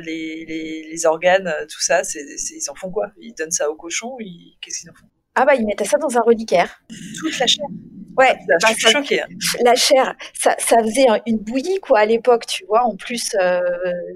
les, 0.00 0.44
les, 0.44 0.88
les, 0.90 1.06
organes, 1.06 1.52
tout 1.68 1.80
ça, 1.80 2.04
c'est, 2.04 2.20
ils 2.20 2.70
en 2.70 2.74
font 2.74 2.90
quoi? 2.90 3.10
Ils 3.20 3.34
donnent 3.34 3.50
ça 3.50 3.70
au 3.70 3.74
cochon 3.74 4.16
Qu'est-ce 4.60 4.80
qu'ils 4.80 4.90
en 4.90 4.94
font? 4.94 5.06
Ah 5.34 5.44
bah 5.44 5.54
ils 5.54 5.66
mettaient 5.66 5.84
ça 5.84 5.98
dans 5.98 6.16
un 6.16 6.22
reliquaire. 6.22 6.80
Toute 7.18 7.38
la 7.38 7.46
chair. 7.46 7.66
Ouais, 8.16 8.36
bah, 8.48 8.54
je 8.68 8.74
suis 8.74 8.90
choquée. 8.90 9.22
Hein. 9.22 9.26
La 9.62 9.74
chair, 9.74 10.14
ça, 10.32 10.54
ça 10.58 10.78
faisait 10.82 11.06
une 11.26 11.38
bouillie 11.38 11.78
quoi 11.80 12.00
à 12.00 12.06
l'époque, 12.06 12.46
tu 12.46 12.64
vois. 12.66 12.82
En 12.84 12.96
plus, 12.96 13.34
euh, 13.40 13.60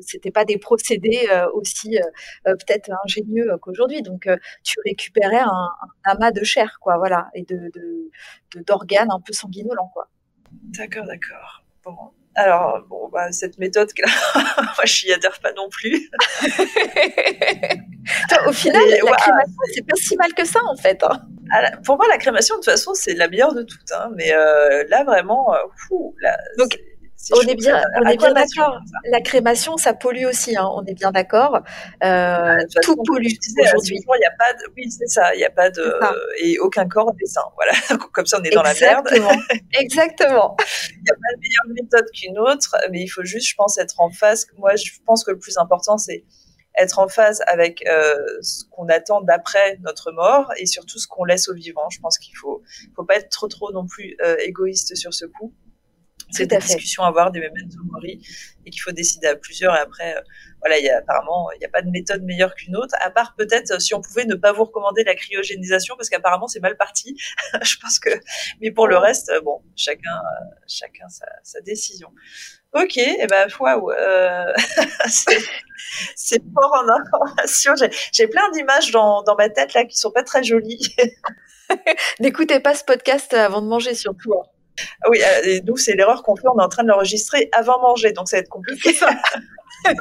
c'était 0.00 0.30
pas 0.30 0.44
des 0.44 0.58
procédés 0.58 1.28
euh, 1.30 1.46
aussi 1.52 1.98
euh, 1.98 2.54
peut-être 2.54 2.90
ingénieux 3.04 3.48
qu'aujourd'hui. 3.60 4.02
Donc, 4.02 4.28
tu 4.62 4.76
récupérais 4.86 5.40
un, 5.40 5.68
un, 6.06 6.12
amas 6.12 6.30
de 6.30 6.44
chair, 6.44 6.78
quoi, 6.80 6.96
voilà, 6.98 7.28
et 7.34 7.42
de 7.42 7.70
d'organes 8.66 9.10
un 9.10 9.20
peu 9.20 9.32
sanguinolents, 9.32 9.90
quoi. 9.92 10.08
D'accord, 10.50 11.04
d'accord. 11.04 11.62
Bon, 11.84 11.96
alors, 12.36 12.84
bon, 12.88 13.08
bah, 13.12 13.32
cette 13.32 13.58
méthode, 13.58 13.90
moi, 14.34 14.84
je 14.84 15.06
n'y 15.06 15.12
adhère 15.12 15.38
pas 15.40 15.52
non 15.52 15.68
plus. 15.68 16.10
au 18.46 18.52
final, 18.52 18.82
la 18.88 19.12
crémation, 19.16 19.62
c'est 19.74 19.86
pas 19.86 19.96
si 19.96 20.16
mal 20.16 20.32
que 20.34 20.44
ça, 20.44 20.60
en 20.64 20.76
fait. 20.76 21.02
Hein. 21.02 21.20
pour 21.84 21.96
moi, 21.96 22.06
la 22.08 22.18
crémation, 22.18 22.54
de 22.54 22.60
toute 22.60 22.70
façon, 22.70 22.94
c'est 22.94 23.14
la 23.14 23.28
meilleure 23.28 23.54
de 23.54 23.62
toutes. 23.62 23.90
Hein. 23.92 24.10
Mais 24.14 24.32
euh, 24.32 24.84
là, 24.88 25.02
vraiment, 25.04 25.52
euh, 25.54 25.58
fou, 25.88 26.14
là, 26.20 26.38
Donc, 26.56 26.78
on 27.32 27.40
est 27.42 27.54
bien, 27.54 27.82
on 27.96 28.08
est 28.08 28.16
bien 28.16 28.32
d'accord. 28.32 28.80
La 29.04 29.20
crémation, 29.20 29.76
ça 29.76 29.94
pollue 29.94 30.24
aussi. 30.24 30.56
Hein, 30.56 30.68
on 30.74 30.84
est 30.84 30.94
bien 30.94 31.10
d'accord. 31.10 31.60
Euh, 32.02 32.56
tout 32.82 32.96
pollue 32.96 33.32
aujourd'hui. 33.60 33.98
Il 33.98 34.20
y 34.20 34.24
a 34.24 34.30
pas 34.38 34.52
de, 34.54 34.72
oui, 34.76 34.90
c'est 34.90 35.08
ça. 35.08 35.34
Il 35.34 35.38
n'y 35.38 35.44
a 35.44 35.50
pas 35.50 35.70
de 35.70 35.94
et 36.40 36.58
aucun 36.58 36.88
corps 36.88 37.14
n'est 37.14 37.26
sain. 37.26 37.42
Voilà. 37.56 37.72
Comme 38.12 38.26
ça, 38.26 38.38
on 38.40 38.42
est 38.42 38.50
dans 38.50 38.62
la 38.62 38.74
merde. 38.74 39.08
Exactement. 39.78 40.56
Il 40.90 41.02
n'y 41.02 41.10
a 41.10 41.14
pas 41.14 41.34
de 41.34 41.40
meilleure 41.40 41.82
méthode 41.82 42.06
qu'une 42.12 42.38
autre, 42.38 42.76
mais 42.90 43.02
il 43.02 43.08
faut 43.08 43.24
juste, 43.24 43.48
je 43.48 43.54
pense, 43.54 43.78
être 43.78 44.00
en 44.00 44.10
phase. 44.10 44.46
Moi, 44.58 44.76
je 44.76 44.90
pense 45.06 45.24
que 45.24 45.30
le 45.30 45.38
plus 45.38 45.56
important, 45.58 45.98
c'est 45.98 46.24
être 46.76 46.98
en 46.98 47.08
phase 47.08 47.42
avec 47.46 47.86
euh, 47.86 48.14
ce 48.42 48.64
qu'on 48.70 48.88
attend 48.88 49.20
d'après 49.22 49.78
notre 49.82 50.12
mort 50.12 50.52
et 50.56 50.66
surtout 50.66 50.98
ce 50.98 51.06
qu'on 51.08 51.24
laisse 51.24 51.48
aux 51.48 51.54
vivants. 51.54 51.88
Je 51.90 52.00
pense 52.00 52.18
qu'il 52.18 52.36
faut, 52.36 52.62
faut 52.94 53.04
pas 53.04 53.16
être 53.16 53.28
trop, 53.28 53.48
trop 53.48 53.72
non 53.72 53.86
plus 53.86 54.16
euh, 54.22 54.36
égoïste 54.40 54.94
sur 54.94 55.12
ce 55.14 55.26
coup 55.26 55.52
c'est 56.30 56.46
des 56.46 56.58
discussions 56.58 57.02
à 57.02 57.08
avoir, 57.08 57.30
des 57.30 57.40
memento 57.40 57.82
mori, 57.84 58.20
et 58.64 58.70
qu'il 58.70 58.80
faut 58.80 58.92
décider 58.92 59.26
à 59.26 59.36
plusieurs. 59.36 59.74
Et 59.76 59.80
après, 59.80 60.16
euh, 60.16 60.20
voilà, 60.60 60.78
il 60.78 60.84
y 60.84 60.90
a, 60.90 60.98
apparemment, 60.98 61.50
il 61.54 61.58
n'y 61.58 61.64
a 61.64 61.68
pas 61.68 61.82
de 61.82 61.90
méthode 61.90 62.22
meilleure 62.22 62.54
qu'une 62.54 62.76
autre, 62.76 62.94
à 63.00 63.10
part 63.10 63.34
peut-être 63.36 63.72
euh, 63.72 63.78
si 63.78 63.94
on 63.94 64.00
pouvait 64.00 64.24
ne 64.24 64.34
pas 64.34 64.52
vous 64.52 64.64
recommander 64.64 65.04
la 65.04 65.14
cryogénisation, 65.14 65.96
parce 65.96 66.08
qu'apparemment 66.08 66.48
c'est 66.48 66.60
mal 66.60 66.76
parti. 66.76 67.16
je 67.62 67.76
pense 67.78 67.98
que, 67.98 68.10
mais 68.60 68.70
pour 68.70 68.86
le 68.86 68.96
reste, 68.96 69.30
euh, 69.30 69.40
bon, 69.40 69.62
chacun, 69.76 70.20
chacun 70.66 71.08
sa, 71.08 71.26
sa 71.42 71.60
décision. 71.60 72.10
Ok, 72.72 72.98
et 72.98 73.16
eh 73.20 73.26
ben 73.26 73.48
waouh, 73.58 73.90
euh, 73.90 74.52
c'est 76.14 76.42
fort 76.54 76.72
en 76.72 76.88
information. 76.88 77.74
J'ai 78.12 78.28
plein 78.28 78.48
d'images 78.52 78.92
dans, 78.92 79.22
dans 79.24 79.34
ma 79.34 79.48
tête 79.48 79.74
là 79.74 79.84
qui 79.84 79.96
sont 79.96 80.12
pas 80.12 80.22
très 80.22 80.44
jolies. 80.44 80.94
N'écoutez 82.20 82.60
pas 82.60 82.74
ce 82.74 82.84
podcast 82.84 83.34
avant 83.34 83.60
de 83.60 83.66
manger 83.66 83.94
surtout. 83.94 84.34
Ah 85.02 85.08
oui, 85.10 85.20
euh, 85.22 85.40
et 85.44 85.60
nous, 85.62 85.76
c'est 85.76 85.94
l'erreur 85.94 86.22
qu'on 86.22 86.36
fait, 86.36 86.48
on 86.48 86.58
est 86.58 86.62
en 86.62 86.68
train 86.68 86.82
de 86.82 86.88
l'enregistrer 86.88 87.48
avant 87.52 87.80
manger, 87.80 88.12
donc 88.12 88.28
ça 88.28 88.36
va 88.36 88.40
être 88.40 88.48
compliqué. 88.48 88.90
euh, 89.86 89.92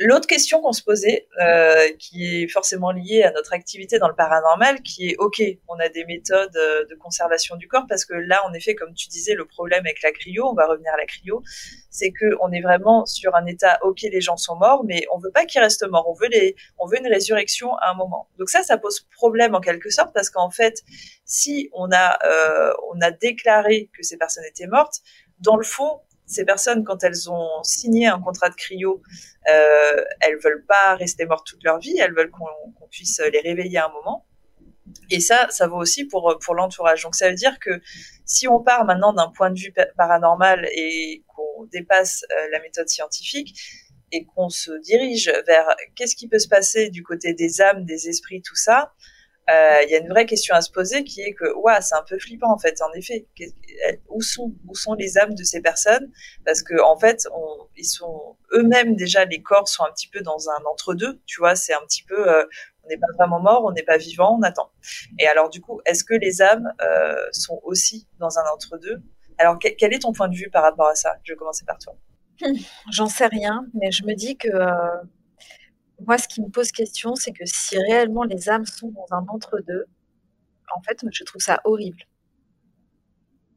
L'autre 0.00 0.26
question 0.26 0.60
qu'on 0.60 0.72
se 0.72 0.82
posait, 0.82 1.28
euh, 1.40 1.88
qui 2.00 2.24
est 2.26 2.48
forcément 2.48 2.90
liée 2.90 3.22
à 3.22 3.30
notre 3.30 3.52
activité 3.52 4.00
dans 4.00 4.08
le 4.08 4.14
paranormal, 4.16 4.82
qui 4.82 5.10
est 5.10 5.16
ok, 5.18 5.40
on 5.68 5.78
a 5.78 5.88
des 5.88 6.04
méthodes 6.04 6.56
euh, 6.56 6.84
de 6.90 6.96
conservation 6.96 7.54
du 7.54 7.68
corps, 7.68 7.86
parce 7.88 8.04
que 8.04 8.14
là, 8.14 8.42
en 8.44 8.52
effet, 8.54 8.74
comme 8.74 8.92
tu 8.94 9.08
disais, 9.08 9.34
le 9.34 9.44
problème 9.44 9.84
avec 9.86 10.02
la 10.02 10.10
cryo, 10.10 10.48
on 10.48 10.54
va 10.54 10.66
revenir 10.66 10.92
à 10.92 10.96
la 10.96 11.06
cryo, 11.06 11.44
c'est 11.90 12.10
que 12.10 12.26
on 12.40 12.50
est 12.50 12.60
vraiment 12.60 13.06
sur 13.06 13.36
un 13.36 13.46
état 13.46 13.78
ok, 13.82 14.00
les 14.02 14.20
gens 14.20 14.36
sont 14.36 14.56
morts, 14.56 14.82
mais 14.84 15.06
on 15.12 15.18
veut 15.18 15.30
pas 15.30 15.44
qu'ils 15.44 15.60
restent 15.60 15.88
morts, 15.88 16.08
on 16.08 16.14
veut 16.14 16.28
les, 16.28 16.56
on 16.78 16.86
veut 16.86 16.98
une 16.98 17.06
résurrection 17.06 17.76
à 17.76 17.90
un 17.90 17.94
moment. 17.94 18.28
Donc 18.36 18.50
ça, 18.50 18.64
ça 18.64 18.78
pose 18.78 19.06
problème 19.12 19.54
en 19.54 19.60
quelque 19.60 19.90
sorte, 19.90 20.12
parce 20.12 20.28
qu'en 20.28 20.50
fait, 20.50 20.82
si 21.24 21.70
on 21.72 21.92
a, 21.92 22.18
euh, 22.26 22.72
on 22.92 23.00
a 23.00 23.12
déclaré 23.12 23.90
que 23.96 24.02
ces 24.02 24.16
personnes 24.16 24.44
étaient 24.44 24.66
mortes, 24.66 25.02
dans 25.38 25.56
le 25.56 25.64
fond, 25.64 26.00
ces 26.26 26.44
personnes, 26.44 26.84
quand 26.84 27.04
elles 27.04 27.30
ont 27.30 27.62
signé 27.62 28.06
un 28.06 28.20
contrat 28.20 28.48
de 28.48 28.54
cryo, 28.54 29.02
euh, 29.48 30.04
elles 30.20 30.38
veulent 30.42 30.64
pas 30.66 30.96
rester 30.96 31.26
mortes 31.26 31.46
toute 31.46 31.62
leur 31.64 31.78
vie, 31.78 31.98
elles 31.98 32.14
veulent 32.14 32.30
qu'on 32.30 32.88
puisse 32.90 33.20
les 33.32 33.40
réveiller 33.40 33.78
à 33.78 33.86
un 33.86 33.92
moment. 33.92 34.26
Et 35.10 35.20
ça, 35.20 35.48
ça 35.50 35.66
vaut 35.66 35.78
aussi 35.78 36.04
pour, 36.04 36.38
pour 36.44 36.54
l'entourage. 36.54 37.02
Donc 37.02 37.14
ça 37.14 37.28
veut 37.28 37.34
dire 37.34 37.58
que 37.58 37.80
si 38.24 38.48
on 38.48 38.62
part 38.62 38.84
maintenant 38.84 39.12
d'un 39.12 39.28
point 39.28 39.50
de 39.50 39.58
vue 39.58 39.72
paranormal 39.96 40.66
et 40.72 41.24
qu'on 41.28 41.64
dépasse 41.72 42.24
euh, 42.30 42.48
la 42.52 42.60
méthode 42.60 42.88
scientifique 42.88 43.58
et 44.12 44.24
qu'on 44.24 44.48
se 44.48 44.70
dirige 44.80 45.32
vers 45.46 45.66
qu'est-ce 45.94 46.16
qui 46.16 46.28
peut 46.28 46.38
se 46.38 46.48
passer 46.48 46.90
du 46.90 47.02
côté 47.02 47.34
des 47.34 47.60
âmes, 47.60 47.84
des 47.84 48.08
esprits, 48.08 48.42
tout 48.42 48.56
ça, 48.56 48.92
il 49.48 49.90
y 49.90 49.94
a 49.94 49.98
une 49.98 50.08
vraie 50.08 50.26
question 50.26 50.54
à 50.54 50.60
se 50.60 50.70
poser 50.70 51.04
qui 51.04 51.20
est 51.20 51.34
que, 51.34 51.54
ouais, 51.56 51.80
c'est 51.80 51.94
un 51.94 52.04
peu 52.08 52.18
flippant 52.18 52.52
en 52.52 52.58
fait. 52.58 52.80
En 52.82 52.92
effet, 52.92 53.26
où 54.08 54.22
sont 54.22 54.54
où 54.66 54.74
sont 54.74 54.94
les 54.94 55.18
âmes 55.18 55.34
de 55.34 55.44
ces 55.44 55.60
personnes? 55.60 56.10
Parce 56.44 56.62
que 56.62 56.80
en 56.82 56.98
fait, 56.98 57.26
on, 57.32 57.66
ils 57.76 57.84
sont 57.84 58.36
eux-mêmes 58.52 58.96
déjà 58.96 59.24
les 59.24 59.42
corps 59.42 59.68
sont 59.68 59.84
un 59.84 59.92
petit 59.92 60.08
peu 60.08 60.20
dans 60.20 60.48
un 60.48 60.64
entre-deux. 60.70 61.20
Tu 61.26 61.40
vois, 61.40 61.56
c'est 61.56 61.74
un 61.74 61.80
petit 61.86 62.02
peu, 62.02 62.28
euh, 62.28 62.44
on 62.84 62.88
n'est 62.88 62.98
pas 62.98 63.06
vraiment 63.18 63.40
mort, 63.40 63.64
on 63.64 63.72
n'est 63.72 63.82
pas 63.82 63.96
vivant, 63.96 64.36
on 64.38 64.42
attend. 64.42 64.70
Et 65.18 65.26
alors 65.26 65.50
du 65.50 65.60
coup, 65.60 65.80
est-ce 65.86 66.04
que 66.04 66.14
les 66.14 66.42
âmes 66.42 66.72
euh, 66.82 67.16
sont 67.32 67.60
aussi 67.64 68.08
dans 68.18 68.38
un 68.38 68.44
entre-deux? 68.54 69.02
Alors 69.38 69.58
quel, 69.58 69.92
est 69.92 70.00
ton 70.00 70.12
point 70.12 70.28
de 70.28 70.36
vue 70.36 70.50
par 70.50 70.62
rapport 70.62 70.88
à 70.88 70.94
ça? 70.94 71.16
Je 71.24 71.32
vais 71.32 71.36
commencer 71.36 71.64
par 71.64 71.78
toi. 71.78 71.94
J'en 72.92 73.08
sais 73.08 73.26
rien, 73.26 73.66
mais 73.74 73.90
je 73.90 74.04
me 74.04 74.14
dis 74.14 74.36
que 74.36 74.48
moi, 76.00 76.18
ce 76.18 76.28
qui 76.28 76.42
me 76.42 76.48
pose 76.48 76.72
question, 76.72 77.14
c'est 77.14 77.32
que 77.32 77.44
si 77.44 77.78
réellement 77.78 78.24
les 78.24 78.48
âmes 78.48 78.66
sont 78.66 78.88
dans 78.90 79.16
un 79.16 79.24
entre-deux, 79.28 79.86
en 80.74 80.82
fait, 80.82 80.98
je 81.12 81.24
trouve 81.24 81.40
ça 81.40 81.60
horrible. 81.64 82.02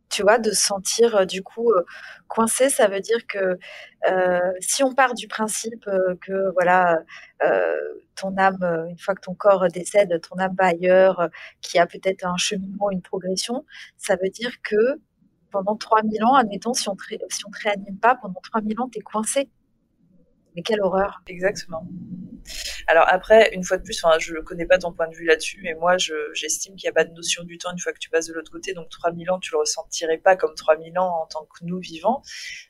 Tu 0.10 0.22
vois, 0.22 0.40
de 0.40 0.52
se 0.52 0.66
sentir 0.66 1.16
euh, 1.18 1.26
du 1.26 1.44
coup 1.44 1.70
euh, 1.72 1.84
coincé, 2.28 2.70
ça 2.70 2.88
veut 2.88 3.02
dire 3.02 3.28
que 3.28 3.58
euh, 4.10 4.52
si 4.62 4.82
on 4.84 4.94
part 4.94 5.14
du 5.14 5.28
principe 5.28 5.86
que 6.22 6.52
voilà, 6.54 7.00
ton 8.16 8.36
âme, 8.38 8.64
une 8.90 8.98
fois 8.98 9.16
que 9.16 9.22
ton 9.22 9.36
corps 9.36 9.68
décède, 9.68 10.20
ton 10.22 10.38
âme 10.40 10.56
va 10.58 10.68
ailleurs, 10.68 11.30
qui 11.62 11.78
a 11.78 11.86
peut-être 11.88 12.26
un 12.26 12.38
cheminement, 12.38 12.90
une 12.92 13.02
progression, 13.02 13.66
ça 13.98 14.16
veut 14.16 14.30
dire 14.30 14.52
que 14.64 15.00
pendant 15.52 15.76
3000 15.76 16.24
ans, 16.24 16.36
admettons, 16.36 16.74
si 16.74 16.90
on 16.90 16.94
ne 16.94 16.98
te 16.98 17.64
réanime 17.64 17.98
pas, 18.00 18.16
pendant 18.16 18.40
3000 18.42 18.80
ans, 18.82 18.90
tu 18.90 19.00
es 19.00 19.02
coincé. 19.02 19.50
Mais 20.58 20.64
quelle 20.64 20.82
horreur. 20.82 21.22
Exactement. 21.28 21.88
Alors 22.88 23.06
après, 23.08 23.54
une 23.54 23.64
fois 23.64 23.78
de 23.78 23.84
plus, 23.84 24.02
je 24.20 24.34
ne 24.34 24.40
connais 24.40 24.66
pas 24.66 24.80
ton 24.80 24.92
point 24.92 25.08
de 25.08 25.16
vue 25.16 25.26
là-dessus, 25.26 25.60
mais 25.62 25.76
moi, 25.76 25.98
j'estime 26.34 26.76
qu'il 26.76 26.88
n'y 26.88 26.90
a 26.90 26.94
pas 26.94 27.04
de 27.04 27.14
notion 27.14 27.44
du 27.44 27.60
temps 27.60 27.72
une 27.72 27.78
fois 27.78 27.94
que 27.94 28.00
tu 28.00 28.10
passes 28.10 28.26
de 28.26 28.34
l'autre 28.34 28.52
côté. 28.52 28.74
Donc 28.74 28.90
3000 28.90 29.30
ans, 29.30 29.38
tu 29.38 29.52
le 29.52 29.60
ressentirais 29.60 30.18
pas 30.18 30.36
comme 30.36 30.56
3000 30.56 30.98
ans 30.98 31.22
en 31.22 31.28
tant 31.28 31.46
que 31.46 31.64
nous 31.64 31.78
vivants. 31.78 32.24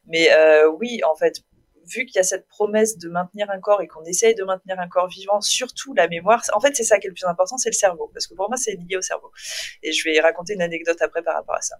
Mais 0.05 0.33
euh, 0.33 0.69
oui, 0.69 0.99
en 1.09 1.15
fait, 1.15 1.45
vu 1.85 2.05
qu'il 2.05 2.17
y 2.17 2.19
a 2.19 2.23
cette 2.23 2.49
promesse 2.49 2.97
de 2.97 3.07
maintenir 3.07 3.49
un 3.49 3.61
corps 3.61 3.81
et 3.81 3.87
qu'on 3.87 4.03
essaye 4.03 4.35
de 4.35 4.43
maintenir 4.43 4.77
un 4.81 4.89
corps 4.89 5.07
vivant, 5.07 5.39
surtout 5.39 5.93
la 5.93 6.09
mémoire, 6.09 6.43
en 6.53 6.59
fait, 6.59 6.75
c'est 6.75 6.83
ça 6.83 6.99
qui 6.99 7.07
est 7.07 7.09
le 7.09 7.13
plus 7.13 7.25
important, 7.25 7.57
c'est 7.57 7.69
le 7.69 7.75
cerveau, 7.75 8.11
parce 8.13 8.27
que 8.27 8.33
pour 8.35 8.49
moi, 8.49 8.57
c'est 8.57 8.73
lié 8.73 8.97
au 8.97 9.01
cerveau. 9.01 9.31
Et 9.81 9.93
je 9.93 10.03
vais 10.03 10.19
raconter 10.19 10.55
une 10.55 10.61
anecdote 10.61 11.01
après 11.01 11.21
par 11.21 11.35
rapport 11.35 11.55
à 11.55 11.61
ça. 11.61 11.77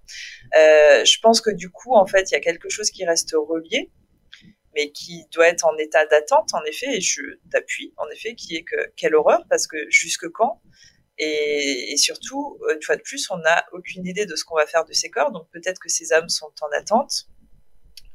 Euh, 0.58 1.04
je 1.04 1.20
pense 1.20 1.42
que 1.42 1.50
du 1.50 1.70
coup, 1.70 1.96
en 1.96 2.06
fait, 2.06 2.32
il 2.32 2.34
y 2.34 2.38
a 2.38 2.40
quelque 2.40 2.70
chose 2.70 2.92
qui 2.92 3.04
reste 3.04 3.36
relié, 3.36 3.92
mais 4.76 4.92
qui 4.92 5.26
doit 5.32 5.48
être 5.48 5.66
en 5.66 5.76
état 5.78 6.06
d'attente, 6.06 6.54
en 6.54 6.64
effet, 6.66 6.98
et 6.98 7.02
je 7.02 7.22
t'appuie, 7.52 7.94
en 7.98 8.08
effet, 8.10 8.36
qui 8.36 8.56
est 8.56 8.64
que 8.64 8.92
quelle 8.96 9.16
horreur, 9.16 9.44
parce 9.50 9.68
que 9.68 9.78
jusque 9.90 10.30
quand 10.30 10.62
et, 11.20 11.96
surtout, 11.98 12.60
une 12.72 12.82
fois 12.84 12.96
de 12.96 13.02
plus, 13.02 13.30
on 13.32 13.38
n'a 13.38 13.66
aucune 13.72 14.06
idée 14.06 14.26
de 14.26 14.36
ce 14.36 14.46
qu'on 14.46 14.56
va 14.56 14.68
faire 14.68 14.86
de 14.86 14.94
ces 14.94 15.10
corps, 15.10 15.32
donc 15.32 15.50
peut-être 15.52 15.80
que 15.80 15.90
ces 15.90 16.14
âmes 16.14 16.30
sont 16.30 16.52
en 16.62 16.68
attente 16.78 17.28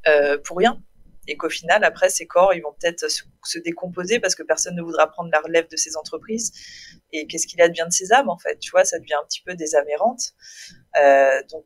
euh, 0.06 0.38
pour 0.38 0.58
rien, 0.58 0.80
et 1.26 1.36
qu'au 1.36 1.48
final, 1.48 1.84
après, 1.84 2.10
ces 2.10 2.26
corps, 2.26 2.54
ils 2.54 2.60
vont 2.60 2.74
peut-être 2.80 3.08
se, 3.08 3.58
décomposer 3.58 4.18
parce 4.18 4.34
que 4.34 4.42
personne 4.42 4.74
ne 4.74 4.82
voudra 4.82 5.08
prendre 5.08 5.30
la 5.32 5.40
relève 5.40 5.68
de 5.68 5.76
ces 5.76 5.96
entreprises. 5.96 6.52
Et 7.12 7.26
qu'est-ce 7.26 7.46
qu'il 7.46 7.60
advient 7.60 7.84
de 7.86 7.92
ces 7.92 8.12
âmes, 8.12 8.28
en 8.28 8.38
fait 8.38 8.58
Tu 8.58 8.70
vois, 8.70 8.84
ça 8.84 8.98
devient 8.98 9.14
un 9.14 9.26
petit 9.26 9.42
peu 9.42 9.54
des 9.54 9.76
âmes 9.76 9.88
errantes. 9.88 10.32
Euh, 11.00 11.40
donc, 11.50 11.64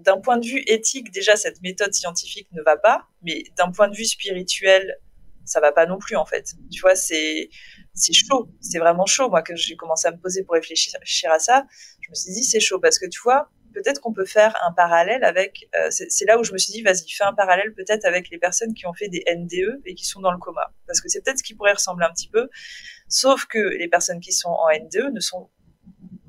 d'un 0.00 0.20
point 0.20 0.38
de 0.38 0.46
vue 0.46 0.62
éthique, 0.66 1.10
déjà, 1.10 1.36
cette 1.36 1.60
méthode 1.62 1.92
scientifique 1.92 2.48
ne 2.52 2.62
va 2.62 2.76
pas, 2.76 3.06
mais 3.22 3.44
d'un 3.56 3.70
point 3.70 3.88
de 3.88 3.96
vue 3.96 4.04
spirituel, 4.04 4.96
ça 5.44 5.60
va 5.60 5.72
pas 5.72 5.86
non 5.86 5.98
plus, 5.98 6.16
en 6.16 6.26
fait. 6.26 6.54
Tu 6.70 6.80
vois, 6.80 6.94
c'est, 6.94 7.48
c'est 7.94 8.12
chaud. 8.12 8.50
C'est 8.60 8.78
vraiment 8.78 9.06
chaud. 9.06 9.28
Moi, 9.28 9.42
quand 9.42 9.56
j'ai 9.56 9.76
commencé 9.76 10.06
à 10.08 10.12
me 10.12 10.18
poser 10.18 10.44
pour 10.44 10.54
réfléchir 10.54 10.94
à 11.30 11.38
ça, 11.38 11.64
je 12.00 12.10
me 12.10 12.14
suis 12.14 12.32
dit, 12.32 12.44
c'est 12.44 12.60
chaud 12.60 12.78
parce 12.78 12.98
que 12.98 13.06
tu 13.06 13.20
vois, 13.22 13.50
peut-être 13.72 14.00
qu'on 14.00 14.12
peut 14.12 14.24
faire 14.24 14.56
un 14.66 14.72
parallèle 14.72 15.24
avec. 15.24 15.68
Euh, 15.74 15.88
c'est 15.90 16.24
là 16.24 16.38
où 16.38 16.44
je 16.44 16.52
me 16.52 16.58
suis 16.58 16.72
dit, 16.72 16.82
vas-y, 16.82 17.10
fais 17.10 17.24
un 17.24 17.34
parallèle 17.34 17.72
peut-être 17.74 18.04
avec 18.04 18.30
les 18.30 18.38
personnes 18.38 18.74
qui 18.74 18.86
ont 18.86 18.94
fait 18.94 19.08
des 19.08 19.24
NDE 19.26 19.80
et 19.84 19.94
qui 19.94 20.04
sont 20.04 20.20
dans 20.20 20.32
le 20.32 20.38
coma, 20.38 20.72
parce 20.86 21.00
que 21.00 21.08
c'est 21.08 21.22
peut-être 21.22 21.38
ce 21.38 21.42
qui 21.42 21.54
pourrait 21.54 21.72
ressembler 21.72 22.06
un 22.06 22.12
petit 22.12 22.28
peu, 22.28 22.48
sauf 23.08 23.46
que 23.46 23.58
les 23.58 23.88
personnes 23.88 24.20
qui 24.20 24.32
sont 24.32 24.50
en 24.50 24.68
NDE 24.68 25.12
ne 25.12 25.20
sont 25.20 25.50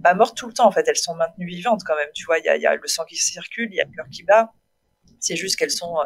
pas 0.02 0.14
mortes 0.14 0.38
tout 0.38 0.48
le 0.48 0.54
temps 0.54 0.68
en 0.68 0.72
fait, 0.72 0.88
elles 0.88 0.96
sont 0.98 1.16
maintenues 1.16 1.48
vivantes 1.48 1.82
quand 1.86 1.96
même. 1.96 2.10
Tu 2.14 2.26
vois, 2.26 2.40
il 2.40 2.46
y 2.46 2.50
a, 2.50 2.58
y 2.58 2.66
a, 2.66 2.76
le 2.76 2.88
sang 2.88 3.06
qui 3.06 3.16
circule, 3.16 3.70
il 3.72 3.76
y 3.76 3.82
a 3.82 3.86
le 3.86 3.92
cœur 3.96 4.06
qui 4.12 4.24
bat. 4.24 4.52
C'est 5.22 5.38
juste 5.38 5.56
qu'elles 5.56 5.72
sont 5.72 5.98
euh, 5.98 6.06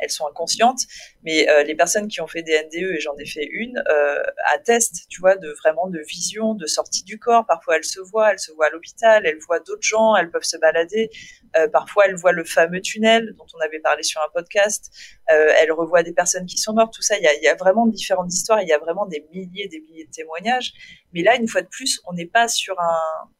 elles 0.00 0.10
sont 0.10 0.26
inconscientes. 0.26 0.80
Mais 1.22 1.48
euh, 1.48 1.62
les 1.62 1.74
personnes 1.74 2.08
qui 2.08 2.20
ont 2.20 2.26
fait 2.26 2.42
des 2.42 2.58
NDE, 2.58 2.94
et 2.94 3.00
j'en 3.00 3.16
ai 3.16 3.26
fait 3.26 3.46
une, 3.50 3.82
euh, 3.88 4.22
attestent, 4.52 5.06
tu 5.08 5.20
vois, 5.20 5.36
de 5.36 5.54
vraiment 5.62 5.88
de 5.88 6.00
vision, 6.00 6.54
de 6.54 6.66
sortie 6.66 7.04
du 7.04 7.18
corps. 7.18 7.46
Parfois, 7.46 7.76
elles 7.76 7.84
se 7.84 8.00
voient, 8.00 8.32
elles 8.32 8.38
se 8.38 8.52
voient 8.52 8.66
à 8.66 8.70
l'hôpital, 8.70 9.26
elles 9.26 9.38
voient 9.46 9.60
d'autres 9.60 9.86
gens, 9.86 10.16
elles 10.16 10.30
peuvent 10.30 10.42
se 10.42 10.56
balader. 10.56 11.10
Euh, 11.56 11.68
parfois, 11.68 12.06
elles 12.06 12.16
voient 12.16 12.32
le 12.32 12.44
fameux 12.44 12.80
tunnel 12.80 13.34
dont 13.36 13.46
on 13.54 13.60
avait 13.60 13.80
parlé 13.80 14.02
sur 14.02 14.20
un 14.22 14.30
podcast. 14.32 14.90
Euh, 15.30 15.52
elles 15.58 15.72
revoient 15.72 16.02
des 16.02 16.12
personnes 16.12 16.46
qui 16.46 16.58
sont 16.58 16.74
mortes. 16.74 16.94
Tout 16.94 17.02
ça, 17.02 17.16
il 17.18 17.22
y 17.22 17.26
a, 17.26 17.34
y 17.40 17.48
a 17.48 17.54
vraiment 17.54 17.86
différentes 17.86 18.32
histoires. 18.32 18.62
Il 18.62 18.68
y 18.68 18.72
a 18.72 18.78
vraiment 18.78 19.06
des 19.06 19.26
milliers, 19.32 19.68
des 19.68 19.80
milliers 19.80 20.06
de 20.06 20.10
témoignages. 20.10 20.72
Mais 21.12 21.22
là, 21.22 21.36
une 21.36 21.48
fois 21.48 21.62
de 21.62 21.68
plus, 21.68 22.00
on 22.06 22.12
n'est 22.14 22.26
pas 22.26 22.48
sur 22.48 22.78
un 22.80 23.30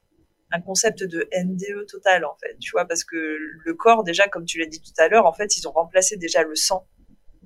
un 0.53 0.61
concept 0.61 1.05
de 1.05 1.29
NDE 1.37 1.87
total 1.87 2.25
en 2.25 2.37
fait, 2.41 2.57
tu 2.59 2.71
vois, 2.73 2.85
parce 2.85 3.05
que 3.05 3.37
le 3.65 3.75
corps 3.75 4.03
déjà, 4.05 4.29
comme 4.29 4.45
tu 4.45 4.59
l'as 4.59 4.67
dit 4.67 4.81
tout 4.81 4.93
à 4.99 5.09
l'heure, 5.09 5.27
en 5.27 5.33
fait, 5.33 5.57
ils 5.57 5.69
ont 5.69 5.73
remplacé 5.73 6.17
déjà 6.17 6.43
le 6.43 6.55
sang 6.55 6.87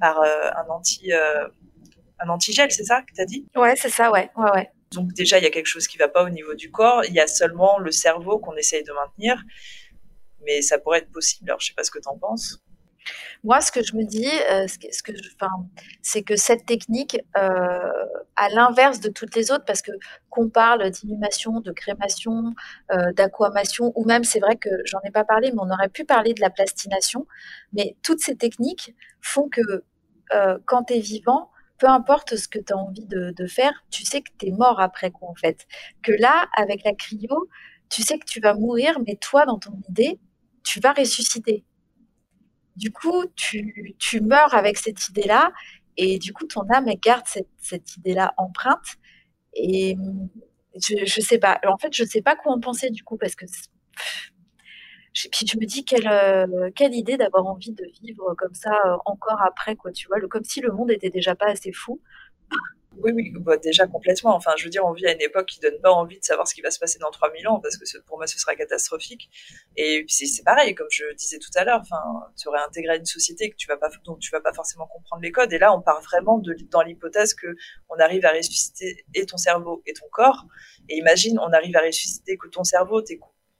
par 0.01 0.21
euh, 0.21 0.51
un 0.57 0.69
anti 0.71 1.13
euh, 1.13 1.47
un 2.19 2.29
antigel, 2.29 2.71
c'est 2.71 2.85
ça 2.85 3.03
que 3.03 3.13
tu 3.15 3.21
as 3.21 3.27
dit? 3.27 3.47
Ouais, 3.57 3.75
c'est 3.77 3.89
ça, 3.89 4.11
ouais, 4.11 4.31
ouais, 4.37 4.51
ouais. 4.53 4.71
Donc 4.93 5.13
déjà, 5.13 5.39
il 5.39 5.45
y 5.45 5.47
a 5.47 5.51
quelque 5.51 5.67
chose 5.67 5.87
qui 5.87 5.99
va 5.99 6.09
pas 6.09 6.23
au 6.23 6.31
niveau 6.31 6.55
du 6.55 6.71
corps. 6.71 7.05
Il 7.05 7.13
y 7.13 7.21
a 7.21 7.27
seulement 7.27 7.79
le 7.79 7.91
cerveau 7.91 8.39
qu'on 8.39 8.55
essaye 8.55 8.85
de 8.85 8.93
maintenir, 8.93 9.43
mais 10.45 10.63
ça 10.63 10.79
pourrait 10.79 10.99
être 10.99 11.11
possible. 11.11 11.51
Alors, 11.51 11.61
je 11.61 11.67
sais 11.67 11.75
pas 11.75 11.83
ce 11.83 11.91
que 11.91 11.99
tu 11.99 12.09
en 12.09 12.17
penses. 12.17 12.63
Moi, 13.43 13.61
ce 13.61 13.73
que 13.73 13.83
je 13.83 13.95
me 13.97 14.05
dis, 14.05 14.29
euh, 14.51 14.67
c'est 16.03 16.23
que 16.23 16.37
cette 16.37 16.67
technique, 16.67 17.19
euh, 17.37 17.93
à 18.37 18.49
l'inverse 18.51 19.01
de 19.01 19.09
toutes 19.09 19.35
les 19.37 19.51
autres, 19.51 19.65
parce 19.65 19.83
qu'on 19.83 20.49
parle 20.49 20.91
d'inhumation, 20.91 21.61
de 21.61 21.73
crémation, 21.73 22.55
euh, 22.93 23.13
d'aquamation, 23.13 23.93
ou 23.97 24.05
même, 24.05 24.25
c'est 24.25 24.41
vrai 24.41 24.57
que 24.57 24.71
j'en 24.85 25.01
ai 25.05 25.11
pas 25.11 25.25
parlé, 25.25 25.51
mais 25.53 25.59
on 25.61 25.71
aurait 25.71 25.89
pu 25.89 26.05
parler 26.05 26.35
de 26.35 26.41
la 26.41 26.51
plastination, 26.51 27.27
mais 27.73 27.97
toutes 28.03 28.21
ces 28.21 28.37
techniques 28.37 28.95
font 29.21 29.49
que 29.49 29.85
quand 30.65 30.85
tu 30.85 30.95
es 30.95 31.01
vivant, 31.01 31.51
peu 31.79 31.87
importe 31.87 32.35
ce 32.37 32.49
que 32.49 32.59
tu 32.59 32.73
as 32.73 32.77
envie 32.77 33.07
de, 33.07 33.31
de, 33.31 33.47
faire, 33.47 33.85
tu 33.91 34.05
sais 34.05 34.21
que 34.21 34.31
tu 34.39 34.49
es 34.49 34.51
mort 34.51 34.81
après 34.81 35.13
quoi, 35.13 35.29
en 35.29 35.35
fait. 35.35 35.67
Que 36.03 36.11
là, 36.13 36.49
avec 36.57 36.83
la 36.83 36.93
cryo, 36.93 37.49
tu 37.89 38.03
sais 38.03 38.19
que 38.19 38.25
tu 38.25 38.41
vas 38.41 38.55
mourir, 38.55 38.99
mais 39.07 39.17
toi, 39.17 39.47
dans 39.47 39.59
ton 39.59 39.79
idée, 39.89 40.19
tu 40.65 40.81
vas 40.81 40.93
ressusciter. 40.93 41.65
Du 42.77 42.91
coup, 42.93 43.25
tu, 43.37 44.21
meurs 44.23 44.55
avec 44.55 44.79
cette 44.79 45.09
idée-là, 45.09 45.53
et 45.97 46.19
du 46.19 46.33
coup, 46.33 46.47
ton 46.47 46.63
âme, 46.71 46.87
garde 47.03 47.25
cette, 47.59 47.97
idée-là 47.97 48.35
empreinte. 48.37 48.97
Et 49.55 49.97
je, 50.75 51.05
je 51.05 51.21
sais 51.21 51.39
pas. 51.39 51.61
En 51.67 51.79
fait, 51.79 51.95
je 51.95 52.05
sais 52.05 52.23
pas 52.23 52.37
quoi 52.37 52.53
en 52.53 52.61
penser 52.61 52.91
du 52.91 53.05
coup, 53.05 53.17
parce 53.17 53.37
que 53.37 53.47
je, 55.15 55.29
puis 55.29 55.47
je 55.47 55.57
me 55.59 55.65
dis 55.65 55.85
quelle, 55.85 56.09
euh, 56.09 56.71
quelle 56.75 56.95
idée 56.95 57.17
d'avoir 57.17 57.47
envie 57.47 57.73
de 57.73 57.85
vivre 58.03 58.35
comme 58.37 58.55
ça 58.55 58.73
euh, 58.87 58.97
encore 59.07 59.41
après, 59.43 59.77
quoi, 59.77 59.93
tu 59.93 60.09
vois, 60.09 60.19
le, 60.19 60.29
comme 60.29 60.45
si 60.45 60.61
le 60.61 60.73
monde 60.73 60.91
était 60.91 61.11
déjà 61.11 61.35
pas 61.37 61.47
assez 61.47 61.73
fou. 61.73 62.01
Oui, 63.03 63.13
oui, 63.13 63.33
bah, 63.41 63.57
déjà 63.57 63.87
complètement. 63.87 64.35
Enfin, 64.35 64.53
je 64.57 64.65
veux 64.65 64.71
dire, 64.71 64.85
on 64.85 64.93
vit 64.93 65.07
à 65.07 65.13
une 65.13 65.21
époque 65.21 65.47
qui 65.47 65.61
donne 65.61 65.81
pas 65.81 65.91
envie 65.91 66.19
de 66.19 66.25
savoir 66.25 66.47
ce 66.47 66.55
qui 66.55 66.61
va 66.61 66.71
se 66.71 66.79
passer 66.79 66.99
dans 66.99 67.11
3000 67.11 67.49
ans, 67.49 67.61
parce 67.61 67.77
que 67.77 67.85
pour 68.07 68.19
moi, 68.19 68.27
ce 68.27 68.39
sera 68.39 68.55
catastrophique. 68.55 69.31
Et 69.77 70.05
puis 70.07 70.27
c'est 70.27 70.43
pareil, 70.43 70.75
comme 70.75 70.87
je 70.91 71.05
disais 71.15 71.39
tout 71.39 71.51
à 71.57 71.65
l'heure, 71.65 71.81
enfin, 71.81 72.03
tu 72.41 72.49
aurais 72.49 72.61
intégré 72.67 72.97
une 72.97 73.05
société 73.05 73.51
que 73.51 73.57
tu 73.57 73.67
vas 73.67 73.77
pas, 73.77 73.89
dont 74.05 74.17
tu 74.17 74.31
vas 74.31 74.41
pas 74.41 74.53
forcément 74.53 74.87
comprendre 74.87 75.23
les 75.23 75.33
codes. 75.33 75.53
Et 75.53 75.59
là, 75.59 75.75
on 75.75 75.81
part 75.81 76.01
vraiment 76.03 76.39
de, 76.39 76.57
dans 76.71 76.83
l'hypothèse 76.83 77.35
que 77.35 77.49
on 77.89 77.97
arrive 77.97 78.25
à 78.25 78.33
ressusciter 78.33 79.05
et 79.15 79.27
ton 79.27 79.37
cerveau 79.37 79.83
et 79.87 79.93
ton 79.93 80.07
corps. 80.11 80.47
Et 80.89 80.97
imagine, 80.97 81.39
on 81.39 81.53
arrive 81.53 81.77
à 81.77 81.81
ressusciter 81.81 82.37
que 82.37 82.49
ton 82.49 82.65
cerveau, 82.65 83.03
tes 83.03 83.19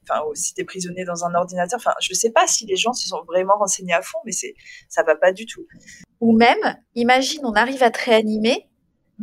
enfin 0.09 0.23
si 0.35 0.55
t'es 0.55 0.65
prisonnier 0.65 1.05
dans 1.05 1.25
un 1.25 1.35
ordinateur 1.35 1.79
enfin 1.79 1.95
je 2.01 2.13
sais 2.15 2.31
pas 2.31 2.47
si 2.47 2.67
les 2.67 2.77
gens 2.77 2.93
se 2.93 3.09
sont 3.09 3.23
vraiment 3.25 3.55
renseignés 3.59 3.95
à 3.95 4.03
fond 4.03 4.19
mais 4.25 4.33
c'est 4.33 4.55
ça 4.89 5.03
va 5.03 5.17
pas 5.17 5.33
du 5.33 5.47
tout 5.47 5.67
ou 6.21 6.37
même 6.37 6.77
imagine 6.95 7.41
on 7.45 7.53
arrive 7.53 7.83
à 7.83 7.91
te 7.91 8.05
réanimer 8.05 8.69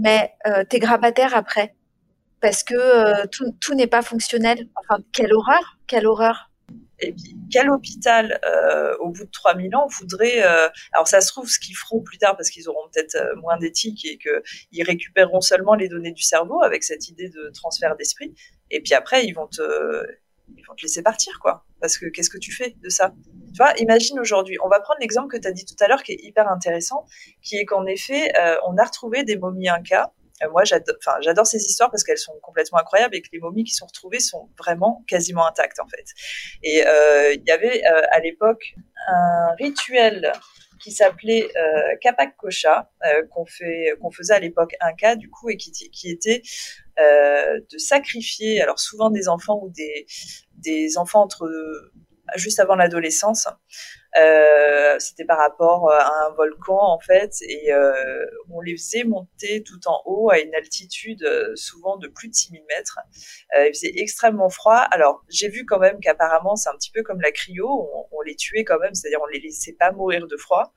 mais 0.02 0.34
euh, 0.48 0.64
t'es 0.68 0.80
grabataire 0.80 1.36
après 1.36 1.76
parce 2.40 2.64
que 2.64 2.74
euh, 2.74 3.26
tout, 3.28 3.76
n'est 3.76 3.88
pas 3.88 4.02
fonctionnel. 4.02 4.68
Enfin, 4.76 5.04
quelle 5.14 5.32
horreur, 5.32 5.78
quelle 5.86 6.08
horreur. 6.08 6.50
Et 7.00 7.14
puis, 7.14 7.36
quel 7.52 7.70
hôpital, 7.70 8.40
euh, 8.46 8.96
au 9.00 9.10
bout 9.10 9.26
de 9.26 9.32
3000 9.32 9.76
ans, 9.76 9.88
voudrait... 10.00 10.40
Alors, 10.94 11.08
ça 11.08 11.22
se 11.22 11.28
trouve, 11.28 11.48
ce 11.48 11.60
qu'ils 11.60 11.76
feront 11.76 12.02
plus 12.02 12.18
tard, 12.18 12.36
parce 12.36 12.50
qu'ils 12.50 12.68
auront 12.68 12.88
peut-être 12.92 13.18
moins 13.38 13.58
d'éthique 13.58 14.06
et 14.06 14.18
qu'ils 14.18 14.84
récupéreront 14.84 15.42
seulement 15.42 15.76
les 15.76 15.88
données 15.88 16.14
du 16.14 16.24
cerveau 16.24 16.64
avec 16.64 16.84
cette 16.84 17.10
idée 17.10 17.30
de 17.30 17.52
transfert 17.54 17.96
d'esprit. 17.96 18.34
Et 18.72 18.82
puis 18.82 18.94
après, 18.96 19.26
ils 19.26 19.34
vont 19.34 19.48
te, 19.48 19.62
ils 20.58 20.64
vont 20.66 20.76
te 20.76 20.84
laisser 20.84 21.02
partir, 21.02 21.40
quoi. 21.40 21.66
Parce 21.80 21.98
que 21.98 22.06
qu'est-ce 22.08 22.30
que 22.30 22.38
tu 22.38 22.52
fais 22.52 22.76
de 22.82 22.90
ça? 22.90 23.14
Tu 23.54 23.58
vois, 23.58 23.74
imagine 23.78 24.20
aujourd'hui, 24.20 24.58
on 24.64 24.70
va 24.70 24.80
prendre 24.80 25.00
l'exemple 25.02 25.28
que 25.28 25.42
tu 25.42 25.48
as 25.48 25.52
dit 25.52 25.66
tout 25.66 25.76
à 25.84 25.88
l'heure 25.88 26.04
qui 26.04 26.14
est 26.14 26.20
hyper 26.24 26.48
intéressant, 26.48 27.06
qui 27.42 27.58
est 27.58 27.66
qu'en 27.66 27.86
effet, 27.86 28.32
euh, 28.40 28.58
on 28.68 28.78
a 28.78 28.84
retrouvé 28.84 29.24
des 29.24 29.38
momies 29.38 29.70
incas 29.70 30.12
moi, 30.50 30.64
j'adore 30.64 31.46
ces 31.46 31.64
histoires 31.64 31.92
parce 31.92 32.04
qu'elles 32.04 32.18
sont 32.18 32.34
complètement 32.42 32.80
incroyables 32.80 33.16
et 33.16 33.22
que 33.22 33.30
les 33.32 33.40
momies 33.40 33.64
qui 33.64 33.74
sont 33.74 33.86
retrouvées 33.86 34.20
sont 34.20 34.50
vraiment 34.58 35.04
quasiment 35.08 35.46
intactes 35.46 35.80
en 35.80 35.88
fait. 35.88 36.06
Et 36.64 36.84
il 37.36 37.44
y 37.46 37.52
avait 37.52 37.84
à 37.84 38.20
l'époque 38.20 38.74
un 39.08 39.54
rituel 39.60 40.32
qui 40.84 40.92
s'appelait 40.92 41.50
euh, 41.56 42.28
Kocha, 42.38 42.92
qu'on 43.32 43.46
fait, 43.46 43.94
qu'on 44.02 44.12
faisait 44.12 44.34
à 44.34 44.40
l'époque 44.40 44.76
un 44.82 44.94
cas 44.94 45.16
du 45.16 45.30
coup 45.30 45.50
et 45.50 45.58
qui, 45.58 46.10
était 46.10 46.42
de 46.98 47.78
sacrifier, 47.78 48.62
alors 48.62 48.80
souvent 48.80 49.10
des 49.10 49.28
enfants 49.28 49.60
ou 49.62 49.70
des, 49.70 50.06
des 50.58 50.98
enfants 50.98 51.22
entre 51.22 51.50
juste 52.36 52.60
avant 52.60 52.76
l'adolescence, 52.76 53.48
euh, 54.18 55.00
c'était 55.00 55.24
par 55.24 55.38
rapport 55.38 55.90
euh, 55.90 55.98
à 55.98 56.28
un 56.28 56.32
volcan 56.32 56.80
en 56.80 57.00
fait, 57.00 57.34
et 57.48 57.72
euh, 57.72 58.26
on 58.50 58.60
les 58.60 58.76
faisait 58.76 59.06
monter 59.06 59.64
tout 59.64 59.80
en 59.88 60.02
haut 60.06 60.30
à 60.30 60.40
une 60.40 60.54
altitude 60.54 61.26
souvent 61.56 61.98
de 61.98 62.08
plus 62.08 62.28
de 62.28 62.34
6000 62.34 62.62
mètres. 62.76 63.00
il 63.56 63.74
faisait 63.74 63.94
extrêmement 63.96 64.50
froid. 64.50 64.86
Alors 64.92 65.24
j'ai 65.30 65.48
vu 65.48 65.66
quand 65.66 65.80
même 65.80 66.00
qu'apparemment 66.00 66.56
c'est 66.56 66.70
un 66.70 66.76
petit 66.76 66.92
peu 66.92 67.04
comme 67.04 67.22
la 67.22 67.32
cryo, 67.32 67.68
on, 67.68 68.08
on 68.12 68.22
les 68.22 68.36
tuait 68.36 68.66
quand 68.66 68.80
même, 68.80 68.94
c'est-à-dire 68.94 69.20
on 69.22 69.28
les 69.28 69.40
laissait 69.40 69.76
pas 69.80 69.92
mourir 69.92 70.28
de 70.28 70.38
froid, 70.38 70.74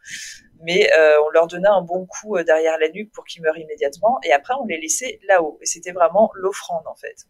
mais 0.62 0.88
on 1.26 1.30
leur 1.30 1.46
donnait 1.48 1.68
un 1.68 1.82
bon 1.82 2.06
coup 2.06 2.40
derrière 2.42 2.78
la 2.78 2.88
nuque 2.88 3.12
pour 3.12 3.24
qu'ils 3.24 3.42
meurent 3.42 3.58
immédiatement, 3.58 4.18
et 4.24 4.32
après 4.32 4.54
on 4.60 4.66
les 4.66 4.80
laissait 4.80 5.18
là-haut. 5.28 5.58
Et 5.60 5.66
c'était 5.66 5.92
vraiment 5.92 6.30
l'offrande 6.34 6.86
en 6.86 6.94
fait. 6.94 7.26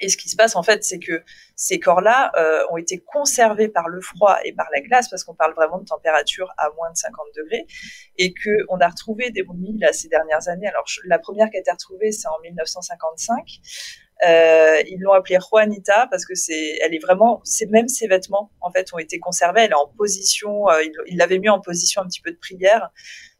Et 0.00 0.08
ce 0.08 0.16
qui 0.16 0.28
se 0.28 0.36
passe 0.36 0.56
en 0.56 0.62
fait, 0.62 0.84
c'est 0.84 0.98
que 0.98 1.22
ces 1.56 1.80
corps-là 1.80 2.32
euh, 2.36 2.62
ont 2.70 2.76
été 2.76 2.98
conservés 2.98 3.68
par 3.68 3.88
le 3.88 4.00
froid 4.00 4.38
et 4.44 4.52
par 4.52 4.68
la 4.72 4.80
glace, 4.80 5.08
parce 5.08 5.24
qu'on 5.24 5.34
parle 5.34 5.54
vraiment 5.54 5.78
de 5.78 5.84
température 5.84 6.52
à 6.56 6.68
moins 6.76 6.90
de 6.90 6.96
50 6.96 7.26
degrés, 7.36 7.66
et 8.16 8.32
que 8.32 8.50
on 8.68 8.78
a 8.78 8.88
retrouvé 8.88 9.30
des 9.30 9.42
momies 9.42 9.78
là 9.78 9.92
ces 9.92 10.08
dernières 10.08 10.48
années. 10.48 10.68
Alors 10.68 10.84
la 11.04 11.18
première 11.18 11.50
qui 11.50 11.56
a 11.56 11.60
été 11.60 11.70
retrouvée, 11.70 12.12
c'est 12.12 12.28
en 12.28 12.38
1955. 12.42 13.60
Euh, 14.26 14.82
ils 14.88 14.98
l'ont 14.98 15.12
appelée 15.12 15.38
Juanita 15.38 16.08
parce 16.10 16.26
que 16.26 16.34
c'est, 16.34 16.78
elle 16.82 16.92
est 16.92 16.98
vraiment, 16.98 17.40
c'est 17.44 17.66
même 17.66 17.86
ses 17.86 18.08
vêtements 18.08 18.50
en 18.60 18.70
fait 18.72 18.92
ont 18.92 18.98
été 18.98 19.20
conservés. 19.20 19.62
Elle 19.62 19.70
est 19.70 19.74
en 19.74 19.86
position, 19.96 20.68
euh, 20.68 20.82
ils 21.06 21.16
l'avaient 21.16 21.38
mis 21.38 21.48
en 21.48 21.60
position 21.60 22.02
un 22.02 22.06
petit 22.06 22.20
peu 22.20 22.32
de 22.32 22.36
prière 22.36 22.90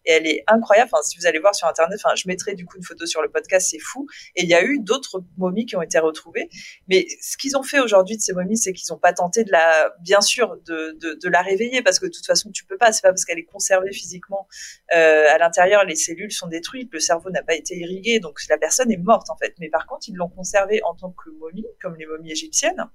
et 0.08 0.12
elle 0.12 0.26
est 0.26 0.42
incroyable. 0.46 0.90
Enfin, 0.92 1.02
si 1.02 1.18
vous 1.18 1.26
allez 1.26 1.38
voir 1.38 1.54
sur 1.54 1.68
internet, 1.68 2.00
enfin, 2.02 2.14
je 2.16 2.26
mettrai 2.26 2.54
du 2.54 2.64
coup 2.64 2.78
une 2.78 2.82
photo 2.82 3.04
sur 3.04 3.20
le 3.20 3.28
podcast, 3.28 3.68
c'est 3.70 3.78
fou. 3.78 4.06
Et 4.34 4.42
il 4.42 4.48
y 4.48 4.54
a 4.54 4.64
eu 4.64 4.80
d'autres 4.80 5.22
momies 5.36 5.66
qui 5.66 5.76
ont 5.76 5.82
été 5.82 5.98
retrouvées. 5.98 6.48
Mais 6.88 7.06
ce 7.20 7.36
qu'ils 7.36 7.56
ont 7.58 7.62
fait 7.62 7.78
aujourd'hui 7.78 8.16
de 8.16 8.22
ces 8.22 8.32
momies, 8.32 8.56
c'est 8.56 8.72
qu'ils 8.72 8.90
n'ont 8.90 8.98
pas 8.98 9.12
tenté 9.12 9.44
de 9.44 9.52
la, 9.52 9.92
bien 10.00 10.22
sûr, 10.22 10.56
de, 10.66 10.98
de, 10.98 11.28
la 11.28 11.42
réveiller 11.42 11.82
parce 11.82 11.98
que 11.98 12.06
de 12.06 12.10
toute 12.10 12.26
façon, 12.26 12.50
tu 12.50 12.64
peux 12.64 12.78
pas. 12.78 12.90
C'est 12.92 13.02
pas 13.02 13.10
parce 13.10 13.26
qu'elle 13.26 13.38
est 13.38 13.44
conservée 13.44 13.92
physiquement 13.92 14.48
euh, 14.94 15.26
à 15.28 15.36
l'intérieur, 15.36 15.84
les 15.84 15.94
cellules 15.94 16.32
sont 16.32 16.48
détruites, 16.48 16.88
le 16.92 17.00
cerveau 17.00 17.28
n'a 17.28 17.42
pas 17.42 17.54
été 17.54 17.76
irrigué, 17.76 18.18
donc 18.18 18.38
la 18.48 18.56
personne 18.56 18.90
est 18.90 18.96
morte 18.96 19.28
en 19.28 19.36
fait. 19.36 19.54
Mais 19.58 19.68
par 19.68 19.86
contre, 19.86 20.08
ils 20.08 20.14
l'ont 20.14 20.30
conservée 20.30 20.80
en 20.84 20.94
tant 20.94 21.10
que 21.10 21.28
momie, 21.38 21.66
comme 21.82 21.96
les 21.96 22.06
momies 22.06 22.32
égyptiennes. 22.32 22.88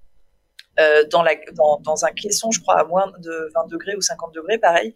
Euh, 0.80 1.04
dans, 1.12 1.22
la, 1.22 1.36
dans, 1.54 1.80
dans, 1.82 2.04
un 2.04 2.10
caisson, 2.10 2.50
je 2.50 2.60
crois, 2.60 2.80
à 2.80 2.84
moins 2.84 3.12
de 3.20 3.52
20 3.54 3.68
degrés 3.68 3.96
ou 3.96 4.02
50 4.02 4.34
degrés, 4.34 4.58
pareil, 4.58 4.96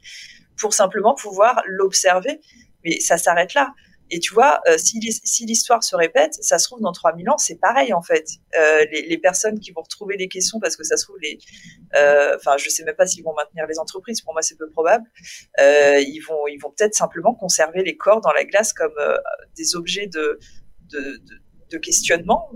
pour 0.60 0.74
simplement 0.74 1.16
pouvoir 1.16 1.62
l'observer. 1.66 2.42
Mais 2.84 3.00
ça 3.00 3.18
s'arrête 3.18 3.54
là. 3.54 3.74
Et 4.10 4.20
tu 4.20 4.34
vois, 4.34 4.62
euh, 4.68 4.78
si, 4.78 5.00
l'histoire 5.46 5.84
se 5.84 5.96
répète, 5.96 6.34
ça 6.36 6.58
se 6.60 6.68
trouve 6.68 6.80
dans 6.82 6.94
3000 6.94 7.30
ans, 7.30 7.38
c'est 7.38 7.60
pareil 7.60 7.94
en 7.94 8.02
fait. 8.02 8.26
Euh, 8.58 8.86
les, 8.92 9.18
personnes 9.18 9.60
qui 9.60 9.72
vont 9.72 9.82
retrouver 9.82 10.16
les 10.16 10.30
caissons, 10.30 10.60
parce 10.60 10.78
que 10.78 10.84
ça 10.84 10.96
se 10.96 11.04
trouve, 11.04 11.18
les, 11.22 11.38
euh, 11.96 12.36
enfin, 12.38 12.56
je 12.58 12.70
sais 12.70 12.84
même 12.86 12.96
pas 12.96 13.06
s'ils 13.06 13.24
vont 13.24 13.34
maintenir 13.34 13.66
les 13.68 13.80
entreprises. 13.80 14.22
Pour 14.22 14.34
moi, 14.34 14.42
c'est 14.42 14.56
peu 14.56 14.70
probable. 14.70 15.06
ils 15.58 16.24
vont, 16.28 16.48
ils 16.48 16.58
vont 16.58 16.72
peut-être 16.72 16.96
simplement 16.96 17.34
conserver 17.34 17.84
les 17.84 17.98
corps 17.98 18.22
dans 18.22 18.32
la 18.32 18.46
glace 18.46 18.72
comme 18.72 18.96
des 19.58 19.76
objets 19.76 20.08
de, 20.08 20.40
de, 20.90 21.22
de, 21.70 21.78
questionnement, 21.78 22.50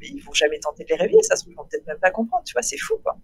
mais 0.00 0.08
ils 0.08 0.22
vont 0.24 0.34
jamais 0.34 0.58
tenter 0.58 0.82
de 0.84 0.88
les 0.88 0.96
réveiller. 0.96 1.22
Ça 1.22 1.36
se 1.36 1.42
trouve, 1.42 1.52
ils 1.52 1.56
vont 1.56 1.66
peut-être 1.70 1.86
même 1.86 2.00
pas 2.00 2.10
comprendre. 2.10 2.42
Tu 2.44 2.52
vois, 2.52 2.62
c'est 2.62 2.78
fou, 2.78 2.98
quoi. 3.02 3.16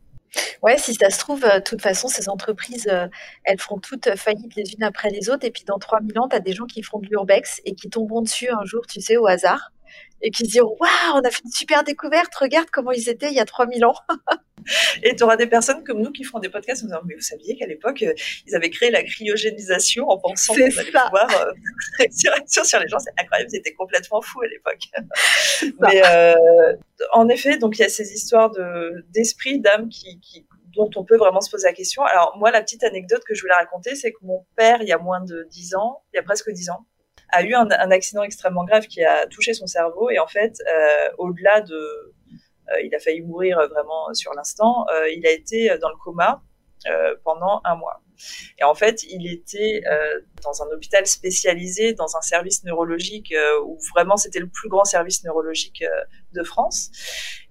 Ouais, 0.63 0.79
si 0.79 0.95
ça 0.95 1.11
se 1.11 1.19
trouve, 1.19 1.45
euh, 1.45 1.59
de 1.59 1.65
toute 1.65 1.81
façon, 1.81 2.09
ces 2.09 2.29
entreprises, 2.29 2.89
euh, 2.91 3.09
elles 3.45 3.61
feront 3.61 3.79
toutes 3.79 4.15
faillite 4.17 4.55
les 4.57 4.73
unes 4.75 4.83
après 4.83 5.11
les 5.11 5.31
autres. 5.31 5.45
Et 5.47 5.51
puis 5.51 5.65
dans 5.65 5.79
3000 5.79 6.19
ans, 6.19 6.29
tu 6.29 6.37
as 6.37 6.41
des 6.41 6.53
gens 6.53 6.67
qui 6.67 6.83
feront 6.83 7.01
de 7.01 7.07
l'urbex 7.07 7.61
et 7.65 7.75
qui 7.75 7.89
tomberont 7.89 8.23
dessus 8.23 8.49
un 8.51 8.65
jour, 8.65 8.87
tu 8.87 9.01
sais, 9.01 9.17
au 9.17 9.27
hasard. 9.27 9.73
Et 10.23 10.31
qui 10.31 10.47
se 10.47 10.51
diront 10.51 10.77
Waouh, 10.81 11.15
on 11.15 11.21
a 11.21 11.31
fait 11.31 11.43
une 11.45 11.51
super 11.51 11.85
découverte, 11.85 12.35
regarde 12.35 12.69
comment 12.71 12.93
ils 12.93 13.09
étaient 13.09 13.29
il 13.29 13.35
y 13.35 13.41
a 13.41 13.45
3000 13.45 13.85
ans. 13.85 13.95
Et 15.03 15.15
tu 15.15 15.23
auras 15.23 15.37
des 15.37 15.47
personnes 15.47 15.85
comme 15.85 16.01
nous 16.01 16.11
qui 16.11 16.25
feront 16.25 16.41
des 16.41 16.49
podcasts 16.49 16.83
en 16.83 16.87
disant 16.87 17.01
Mais 17.05 17.15
vous 17.15 17.21
saviez 17.21 17.57
qu'à 17.57 17.67
l'époque, 17.67 18.03
euh, 18.03 18.13
ils 18.47 18.55
avaient 18.55 18.71
créé 18.71 18.91
la 18.91 19.03
cryogénisation 19.03 20.09
en 20.09 20.19
pensant 20.19 20.55
qu'on 20.55 20.61
allait 20.61 20.73
pouvoir 20.73 21.29
euh, 22.01 22.07
sur 22.11 22.81
les 22.81 22.89
gens. 22.89 22.99
C'est 22.99 23.13
incroyable, 23.19 23.51
c'était 23.51 23.75
complètement 23.75 24.21
fou 24.21 24.41
à 24.43 24.47
l'époque. 24.47 24.83
Mais 25.81 26.03
euh, 26.07 26.77
en 27.13 27.29
effet, 27.29 27.59
donc 27.59 27.79
il 27.79 27.83
y 27.83 27.85
a 27.85 27.89
ces 27.89 28.13
histoires 28.13 28.51
d'esprit, 29.11 29.61
d'âme 29.61 29.89
qui, 29.89 30.19
qui, 30.21 30.47
dont 30.75 30.91
on 30.97 31.05
peut 31.05 31.17
vraiment 31.17 31.41
se 31.41 31.51
poser 31.51 31.69
la 31.69 31.75
question. 31.75 32.03
Alors, 32.05 32.37
moi, 32.39 32.51
la 32.51 32.63
petite 32.63 32.85
anecdote 32.85 33.23
que 33.27 33.35
je 33.35 33.41
voulais 33.41 33.55
raconter, 33.55 33.95
c'est 33.95 34.13
que 34.13 34.19
mon 34.23 34.45
père, 34.57 34.83
il 34.83 34.89
y 34.89 34.93
a 34.93 34.99
moins 34.99 35.23
de 35.23 35.47
10 35.51 35.75
ans, 35.75 36.03
il 36.13 36.17
y 36.17 36.21
a 36.21 36.23
presque 36.23 36.51
10 36.51 36.71
ans, 36.71 36.87
a 37.31 37.43
eu 37.43 37.55
un, 37.55 37.69
accident 37.91 38.23
extrêmement 38.23 38.65
grave 38.65 38.87
qui 38.87 39.03
a 39.03 39.27
touché 39.27 39.55
son 39.55 39.67
cerveau. 39.67 40.11
Et 40.11 40.19
en 40.19 40.27
fait, 40.27 40.59
euh, 40.69 41.09
au-delà 41.19 41.61
de 41.61 42.15
euh, 42.71 42.81
il 42.83 42.95
a 42.95 42.99
failli 42.99 43.21
mourir 43.21 43.59
vraiment 43.69 44.13
sur 44.15 44.35
l'instant. 44.35 44.87
Euh, 44.93 45.09
il 45.11 45.27
a 45.27 45.31
été 45.31 45.77
dans 45.79 45.89
le 45.89 45.97
coma 45.97 46.43
euh, 46.87 47.15
pendant 47.25 47.61
un 47.65 47.77
mois. 47.77 48.03
Et 48.59 48.65
en 48.65 48.75
fait, 48.75 49.03
il 49.03 49.31
était 49.31 49.83
dans 50.43 50.63
un 50.63 50.67
hôpital 50.75 51.07
spécialisé, 51.07 51.93
dans 51.93 52.17
un 52.17 52.23
service 52.23 52.65
neurologique 52.65 53.35
où 53.67 53.79
vraiment 53.95 54.17
c'était 54.17 54.39
le 54.39 54.49
plus 54.49 54.71
grand 54.71 54.85
service 54.85 55.23
neurologique 55.23 55.85
de 56.33 56.43
France. 56.43 56.91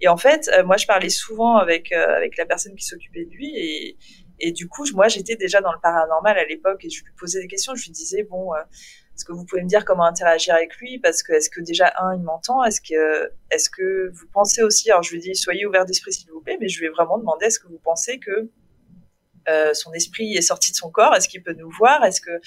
Et 0.01 0.07
en 0.07 0.17
fait, 0.17 0.49
moi, 0.65 0.77
je 0.77 0.87
parlais 0.87 1.09
souvent 1.09 1.57
avec 1.57 1.91
avec 1.91 2.35
la 2.37 2.47
personne 2.47 2.73
qui 2.73 2.83
s'occupait 2.83 3.25
de 3.25 3.29
lui 3.29 3.53
et 3.55 3.97
et 4.39 4.51
du 4.51 4.67
coup, 4.67 4.83
moi, 4.95 5.07
j'étais 5.07 5.35
déjà 5.35 5.61
dans 5.61 5.71
le 5.71 5.79
paranormal 5.79 6.37
à 6.37 6.45
l'époque 6.45 6.83
et 6.83 6.89
je 6.89 7.03
lui 7.03 7.11
posais 7.17 7.39
des 7.39 7.47
questions. 7.47 7.75
Je 7.75 7.85
lui 7.85 7.91
disais 7.91 8.23
bon 8.23 8.53
est-ce 9.15 9.23
que 9.23 9.31
vous 9.31 9.45
pouvez 9.45 9.63
me 9.63 9.69
dire 9.69 9.85
comment 9.85 10.05
interagir 10.05 10.55
avec 10.55 10.75
lui? 10.77 10.99
Parce 10.99 11.23
que 11.23 11.31
est-ce 11.31 11.49
que 11.49 11.61
déjà 11.61 11.93
un, 11.99 12.15
il 12.15 12.21
m'entend? 12.21 12.63
Est-ce 12.65 12.81
que 12.81 13.31
est-ce 13.49 13.69
que 13.69 14.11
vous 14.13 14.27
pensez 14.33 14.61
aussi 14.61 14.91
Alors 14.91 15.03
je 15.03 15.11
lui 15.11 15.19
dis 15.19 15.35
soyez 15.35 15.65
ouvert 15.65 15.85
d'esprit 15.85 16.11
s'il 16.11 16.29
vous 16.31 16.41
plaît, 16.41 16.57
mais 16.59 16.67
je 16.67 16.79
lui 16.79 16.87
ai 16.87 16.89
vraiment 16.89 17.17
demandé 17.17 17.45
est-ce 17.45 17.59
que 17.59 17.67
vous 17.67 17.79
pensez 17.81 18.19
que 18.19 18.49
euh, 19.47 19.73
son 19.73 19.93
esprit 19.93 20.33
est 20.33 20.41
sorti 20.41 20.71
de 20.71 20.75
son 20.75 20.91
corps? 20.91 21.15
Est-ce 21.15 21.29
qu'il 21.29 21.41
peut 21.41 21.53
nous 21.53 21.71
voir? 21.71 22.03
Est-ce 22.03 22.19
que 22.19 22.41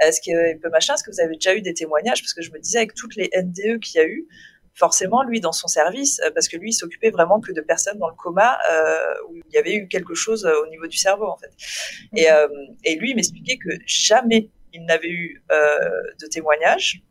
est-ce 0.00 0.20
qu'il 0.20 0.60
peut 0.62 0.70
machin? 0.70 0.94
Est-ce 0.94 1.02
que 1.02 1.10
vous 1.10 1.20
avez 1.20 1.34
déjà 1.34 1.56
eu 1.56 1.60
des 1.60 1.74
témoignages? 1.74 2.22
Parce 2.22 2.34
que 2.34 2.42
je 2.42 2.52
me 2.52 2.60
disais 2.60 2.78
avec 2.78 2.94
toutes 2.94 3.16
les 3.16 3.28
NDE 3.36 3.80
qu'il 3.80 4.00
y 4.00 4.04
a 4.04 4.06
eu, 4.06 4.28
forcément 4.74 5.24
lui 5.24 5.40
dans 5.40 5.50
son 5.50 5.66
service, 5.66 6.20
euh, 6.20 6.30
parce 6.32 6.46
que 6.46 6.56
lui 6.56 6.70
il 6.70 6.74
s'occupait 6.74 7.10
vraiment 7.10 7.40
que 7.40 7.50
de 7.50 7.60
personnes 7.62 7.98
dans 7.98 8.08
le 8.08 8.14
coma 8.14 8.60
euh, 8.70 9.14
où 9.28 9.36
il 9.38 9.52
y 9.52 9.58
avait 9.58 9.74
eu 9.74 9.88
quelque 9.88 10.14
chose 10.14 10.46
au 10.46 10.68
niveau 10.68 10.86
du 10.86 10.96
cerveau 10.96 11.26
en 11.26 11.36
fait. 11.36 11.50
Et, 12.14 12.30
mmh. 12.30 12.76
et 12.84 12.94
lui 12.94 13.10
il 13.10 13.16
m'expliquait 13.16 13.58
que 13.58 13.70
jamais 13.86 14.50
il 14.72 14.84
n'avait 14.84 15.08
eu 15.08 15.42
euh, 15.50 15.78
de 16.20 16.26
témoignages 16.26 17.02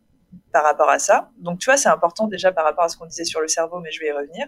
par 0.51 0.63
rapport 0.63 0.89
à 0.89 0.99
ça. 0.99 1.29
Donc 1.37 1.59
tu 1.59 1.65
vois, 1.65 1.77
c'est 1.77 1.89
important 1.89 2.27
déjà 2.27 2.51
par 2.51 2.65
rapport 2.65 2.83
à 2.83 2.89
ce 2.89 2.97
qu'on 2.97 3.05
disait 3.05 3.25
sur 3.25 3.41
le 3.41 3.47
cerveau, 3.47 3.79
mais 3.79 3.91
je 3.91 3.99
vais 3.99 4.07
y 4.07 4.11
revenir. 4.11 4.47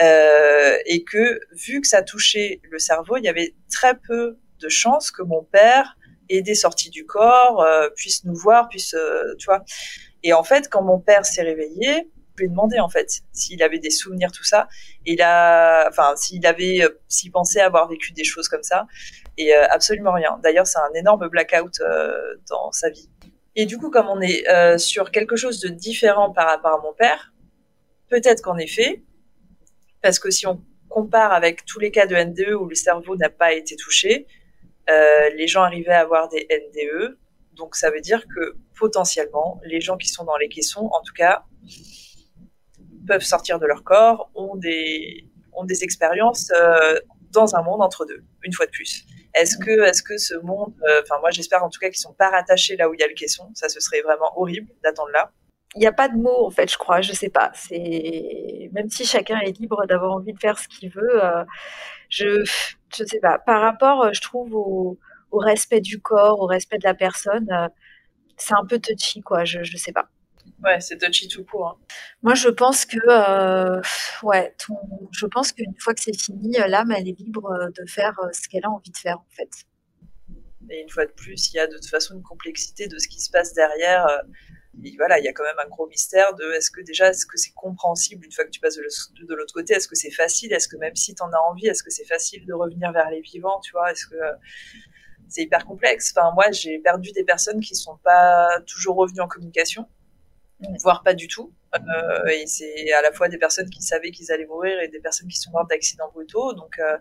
Euh, 0.00 0.78
et 0.86 1.04
que 1.04 1.40
vu 1.52 1.80
que 1.80 1.86
ça 1.86 2.02
touchait 2.02 2.60
le 2.70 2.78
cerveau, 2.78 3.16
il 3.16 3.24
y 3.24 3.28
avait 3.28 3.54
très 3.70 3.94
peu 3.96 4.38
de 4.60 4.68
chances 4.68 5.10
que 5.10 5.22
mon 5.22 5.42
père 5.42 5.96
ait 6.28 6.42
des 6.42 6.54
sorties 6.54 6.90
du 6.90 7.04
corps, 7.04 7.62
euh, 7.62 7.88
puisse 7.96 8.24
nous 8.24 8.34
voir, 8.34 8.68
puisse, 8.68 8.96
tu 9.38 9.44
vois. 9.46 9.64
Et 10.22 10.32
en 10.32 10.44
fait, 10.44 10.68
quand 10.68 10.82
mon 10.82 11.00
père 11.00 11.26
s'est 11.26 11.42
réveillé, 11.42 12.08
je 12.34 12.44
lui 12.44 12.46
ai 12.46 12.48
demandé 12.48 12.78
en 12.80 12.88
fait 12.88 13.20
s'il 13.32 13.62
avait 13.62 13.78
des 13.78 13.90
souvenirs 13.90 14.32
tout 14.32 14.44
ça. 14.44 14.68
Et 15.04 15.14
il 15.14 15.22
enfin, 15.22 16.14
s'il 16.16 16.46
avait, 16.46 16.82
s'il 17.08 17.30
pensait 17.30 17.60
avoir 17.60 17.88
vécu 17.88 18.12
des 18.12 18.24
choses 18.24 18.48
comme 18.48 18.62
ça 18.62 18.86
et 19.38 19.54
euh, 19.54 19.66
absolument 19.70 20.12
rien. 20.12 20.38
D'ailleurs, 20.42 20.66
c'est 20.66 20.78
un 20.78 20.92
énorme 20.94 21.28
blackout 21.28 21.80
euh, 21.80 22.36
dans 22.48 22.70
sa 22.72 22.90
vie. 22.90 23.08
Et 23.54 23.66
du 23.66 23.78
coup, 23.78 23.90
comme 23.90 24.08
on 24.08 24.20
est 24.20 24.48
euh, 24.48 24.78
sur 24.78 25.10
quelque 25.10 25.36
chose 25.36 25.60
de 25.60 25.68
différent 25.68 26.32
par 26.32 26.48
rapport 26.48 26.78
à 26.78 26.82
mon 26.82 26.92
père, 26.94 27.32
peut-être 28.08 28.42
qu'en 28.42 28.58
effet, 28.58 29.02
parce 30.02 30.18
que 30.18 30.30
si 30.30 30.46
on 30.46 30.62
compare 30.88 31.32
avec 31.32 31.64
tous 31.64 31.78
les 31.78 31.90
cas 31.90 32.06
de 32.06 32.16
NDE 32.16 32.54
où 32.54 32.66
le 32.66 32.74
cerveau 32.74 33.16
n'a 33.16 33.30
pas 33.30 33.52
été 33.52 33.76
touché, 33.76 34.26
les 35.34 35.46
gens 35.46 35.62
arrivaient 35.62 35.92
à 35.92 36.00
avoir 36.00 36.28
des 36.28 36.46
NDE. 36.50 37.16
Donc 37.54 37.76
ça 37.76 37.90
veut 37.90 38.02
dire 38.02 38.26
que 38.26 38.56
potentiellement, 38.78 39.58
les 39.64 39.80
gens 39.80 39.96
qui 39.96 40.08
sont 40.08 40.24
dans 40.24 40.36
les 40.36 40.50
caissons, 40.50 40.90
en 40.92 41.00
tout 41.00 41.14
cas, 41.14 41.44
peuvent 43.06 43.22
sortir 43.22 43.58
de 43.58 43.64
leur 43.64 43.84
corps, 43.84 44.30
ont 44.34 44.56
des, 44.56 45.30
ont 45.54 45.64
des 45.64 45.82
expériences 45.82 46.52
dans 47.30 47.56
un 47.56 47.62
monde 47.62 47.80
entre 47.80 48.04
deux, 48.04 48.22
une 48.42 48.52
fois 48.52 48.66
de 48.66 48.70
plus. 48.70 49.06
Est-ce 49.34 49.56
que, 49.56 49.82
est-ce 49.82 50.02
que 50.02 50.18
ce 50.18 50.34
monde, 50.42 50.74
euh, 50.88 51.02
enfin 51.02 51.18
moi 51.20 51.30
j'espère 51.30 51.64
en 51.64 51.70
tout 51.70 51.80
cas 51.80 51.88
qu'ils 51.88 52.00
sont 52.00 52.12
pas 52.12 52.30
rattachés 52.30 52.76
là 52.76 52.88
où 52.88 52.94
il 52.94 53.00
y 53.00 53.02
a 53.02 53.08
le 53.08 53.14
caisson. 53.14 53.48
Ça, 53.54 53.68
ce 53.68 53.80
serait 53.80 54.02
vraiment 54.02 54.30
horrible 54.36 54.70
d'attendre 54.82 55.10
là. 55.12 55.30
Il 55.74 55.80
n'y 55.80 55.86
a 55.86 55.92
pas 55.92 56.08
de 56.08 56.16
mots 56.16 56.46
en 56.46 56.50
fait, 56.50 56.70
je 56.70 56.76
crois. 56.76 57.00
Je 57.00 57.12
sais 57.12 57.30
pas. 57.30 57.50
C'est 57.54 58.70
même 58.72 58.90
si 58.90 59.06
chacun 59.06 59.38
est 59.40 59.58
libre 59.58 59.86
d'avoir 59.86 60.12
envie 60.12 60.34
de 60.34 60.38
faire 60.38 60.58
ce 60.58 60.68
qu'il 60.68 60.90
veut. 60.90 61.24
Euh, 61.24 61.44
je, 62.10 62.44
je 62.94 63.04
sais 63.04 63.20
pas. 63.20 63.38
Par 63.38 63.62
rapport, 63.62 64.04
euh, 64.04 64.10
je 64.12 64.20
trouve 64.20 64.54
au, 64.54 64.98
au, 65.30 65.38
respect 65.38 65.80
du 65.80 66.00
corps, 66.00 66.40
au 66.40 66.46
respect 66.46 66.78
de 66.78 66.84
la 66.84 66.94
personne, 66.94 67.48
c'est 68.36 68.54
un 68.54 68.66
peu 68.66 68.78
touchy 68.78 69.22
quoi. 69.22 69.44
Je, 69.44 69.62
je 69.62 69.76
sais 69.78 69.92
pas. 69.92 70.08
Ouais, 70.64 70.80
c'est 70.80 70.98
touchy 70.98 71.28
tout 71.28 71.44
court. 71.44 71.68
Hein. 71.68 71.94
Moi, 72.22 72.34
je 72.34 72.48
pense 72.48 72.84
que, 72.84 72.98
euh, 73.08 73.80
ouais, 74.22 74.54
je 75.10 75.26
pense 75.26 75.52
qu'une 75.52 75.74
fois 75.78 75.92
que 75.94 76.00
c'est 76.00 76.16
fini, 76.16 76.56
l'âme, 76.68 76.92
elle 76.92 77.08
est 77.08 77.18
libre 77.18 77.70
de 77.74 77.88
faire 77.88 78.14
ce 78.32 78.48
qu'elle 78.48 78.64
a 78.64 78.70
envie 78.70 78.90
de 78.90 78.96
faire, 78.96 79.18
en 79.18 79.26
fait. 79.30 79.50
Et 80.70 80.80
une 80.80 80.88
fois 80.88 81.04
de 81.04 81.10
plus, 81.10 81.52
il 81.52 81.56
y 81.56 81.58
a 81.58 81.66
de 81.66 81.74
toute 81.74 81.88
façon 81.88 82.14
une 82.14 82.22
complexité 82.22 82.86
de 82.86 82.98
ce 82.98 83.08
qui 83.08 83.20
se 83.20 83.30
passe 83.30 83.52
derrière. 83.54 84.06
voilà, 84.96 85.18
il 85.18 85.24
y 85.24 85.28
a 85.28 85.32
quand 85.32 85.42
même 85.42 85.58
un 85.58 85.68
gros 85.68 85.88
mystère 85.88 86.32
de 86.34 86.52
est-ce 86.52 86.70
que 86.70 86.80
déjà, 86.80 87.08
est-ce 87.10 87.26
que 87.26 87.36
c'est 87.36 87.52
compréhensible 87.52 88.24
une 88.24 88.32
fois 88.32 88.44
que 88.44 88.50
tu 88.50 88.60
passes 88.60 88.76
de 88.76 89.34
l'autre 89.34 89.52
côté? 89.52 89.74
Est-ce 89.74 89.88
que 89.88 89.96
c'est 89.96 90.12
facile? 90.12 90.52
Est-ce 90.52 90.68
que 90.68 90.76
même 90.76 90.94
si 90.94 91.14
tu 91.14 91.22
en 91.22 91.32
as 91.32 91.50
envie, 91.50 91.66
est-ce 91.66 91.82
que 91.82 91.90
c'est 91.90 92.06
facile 92.06 92.46
de 92.46 92.54
revenir 92.54 92.92
vers 92.92 93.10
les 93.10 93.20
vivants 93.20 93.60
Tu 93.60 93.72
vois, 93.72 93.90
est-ce 93.90 94.06
que 94.06 94.16
c'est 95.28 95.42
hyper 95.42 95.66
complexe 95.66 96.14
Enfin, 96.16 96.30
moi, 96.34 96.52
j'ai 96.52 96.78
perdu 96.78 97.10
des 97.10 97.24
personnes 97.24 97.60
qui 97.60 97.74
sont 97.74 97.98
pas 98.04 98.60
toujours 98.66 98.96
revenues 98.96 99.20
en 99.20 99.28
communication 99.28 99.88
voire 100.82 101.02
pas 101.02 101.14
du 101.14 101.28
tout. 101.28 101.52
Euh, 101.74 102.26
et 102.26 102.46
c'est 102.46 102.92
à 102.92 103.02
la 103.02 103.12
fois 103.12 103.28
des 103.28 103.38
personnes 103.38 103.70
qui 103.70 103.82
savaient 103.82 104.10
qu'ils 104.10 104.30
allaient 104.30 104.46
mourir 104.46 104.80
et 104.80 104.88
des 104.88 105.00
personnes 105.00 105.28
qui 105.28 105.38
sont 105.38 105.50
mortes 105.50 105.70
d'accidents 105.70 106.10
brutaux. 106.12 106.52
Donc, 106.54 106.78
euh, 106.78 106.98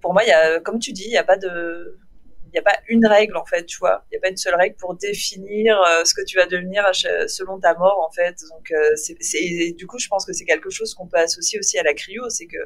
pour 0.00 0.12
moi, 0.12 0.24
y 0.24 0.30
a, 0.30 0.60
comme 0.60 0.78
tu 0.78 0.92
dis, 0.92 1.04
il 1.04 1.10
n'y 1.10 1.16
a 1.16 1.24
pas 1.24 1.36
de, 1.36 1.98
il 2.46 2.52
n'y 2.52 2.58
a 2.58 2.62
pas 2.62 2.78
une 2.88 3.06
règle 3.06 3.36
en 3.36 3.44
fait, 3.44 3.64
tu 3.64 3.78
vois. 3.78 4.04
Il 4.06 4.14
n'y 4.14 4.18
a 4.18 4.20
pas 4.20 4.28
une 4.28 4.36
seule 4.36 4.54
règle 4.54 4.76
pour 4.76 4.94
définir 4.94 5.80
euh, 5.80 6.04
ce 6.04 6.14
que 6.14 6.24
tu 6.24 6.36
vas 6.36 6.46
devenir 6.46 6.84
selon 7.26 7.58
ta 7.58 7.74
mort 7.74 8.06
en 8.06 8.12
fait. 8.12 8.36
Donc, 8.50 8.72
c'est, 8.94 9.72
du 9.72 9.86
coup, 9.86 9.98
je 9.98 10.08
pense 10.08 10.24
que 10.24 10.32
c'est 10.32 10.44
quelque 10.44 10.70
chose 10.70 10.94
qu'on 10.94 11.08
peut 11.08 11.18
associer 11.18 11.58
aussi 11.58 11.78
à 11.78 11.82
la 11.82 11.94
cryo, 11.94 12.28
c'est 12.28 12.46
que, 12.46 12.58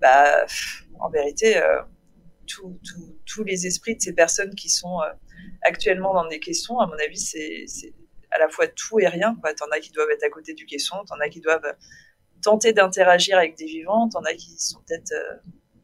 bah, 0.00 0.46
en 0.98 1.08
vérité, 1.10 1.60
tous 2.46 3.44
les 3.44 3.66
esprits 3.66 3.96
de 3.96 4.02
ces 4.02 4.12
personnes 4.12 4.54
qui 4.54 4.68
sont 4.68 4.98
actuellement 5.62 6.12
dans 6.12 6.26
des 6.26 6.40
questions, 6.40 6.78
à 6.80 6.86
mon 6.86 6.96
avis, 7.04 7.18
c'est 7.18 7.94
à 8.30 8.38
la 8.38 8.48
fois 8.48 8.66
tout 8.66 9.00
et 9.00 9.08
rien. 9.08 9.36
T'en 9.56 9.66
as 9.72 9.80
qui 9.80 9.90
doivent 9.92 10.10
être 10.10 10.24
à 10.24 10.30
côté 10.30 10.54
du 10.54 10.66
caisson, 10.66 10.96
t'en 11.06 11.18
as 11.20 11.28
qui 11.28 11.40
doivent 11.40 11.74
tenter 12.40 12.72
d'interagir 12.72 13.38
avec 13.38 13.56
des 13.56 13.66
vivants, 13.66 14.08
t'en 14.08 14.22
as 14.22 14.34
qui 14.34 14.58
sont 14.58 14.80
peut-être 14.86 15.12
euh, 15.12 15.36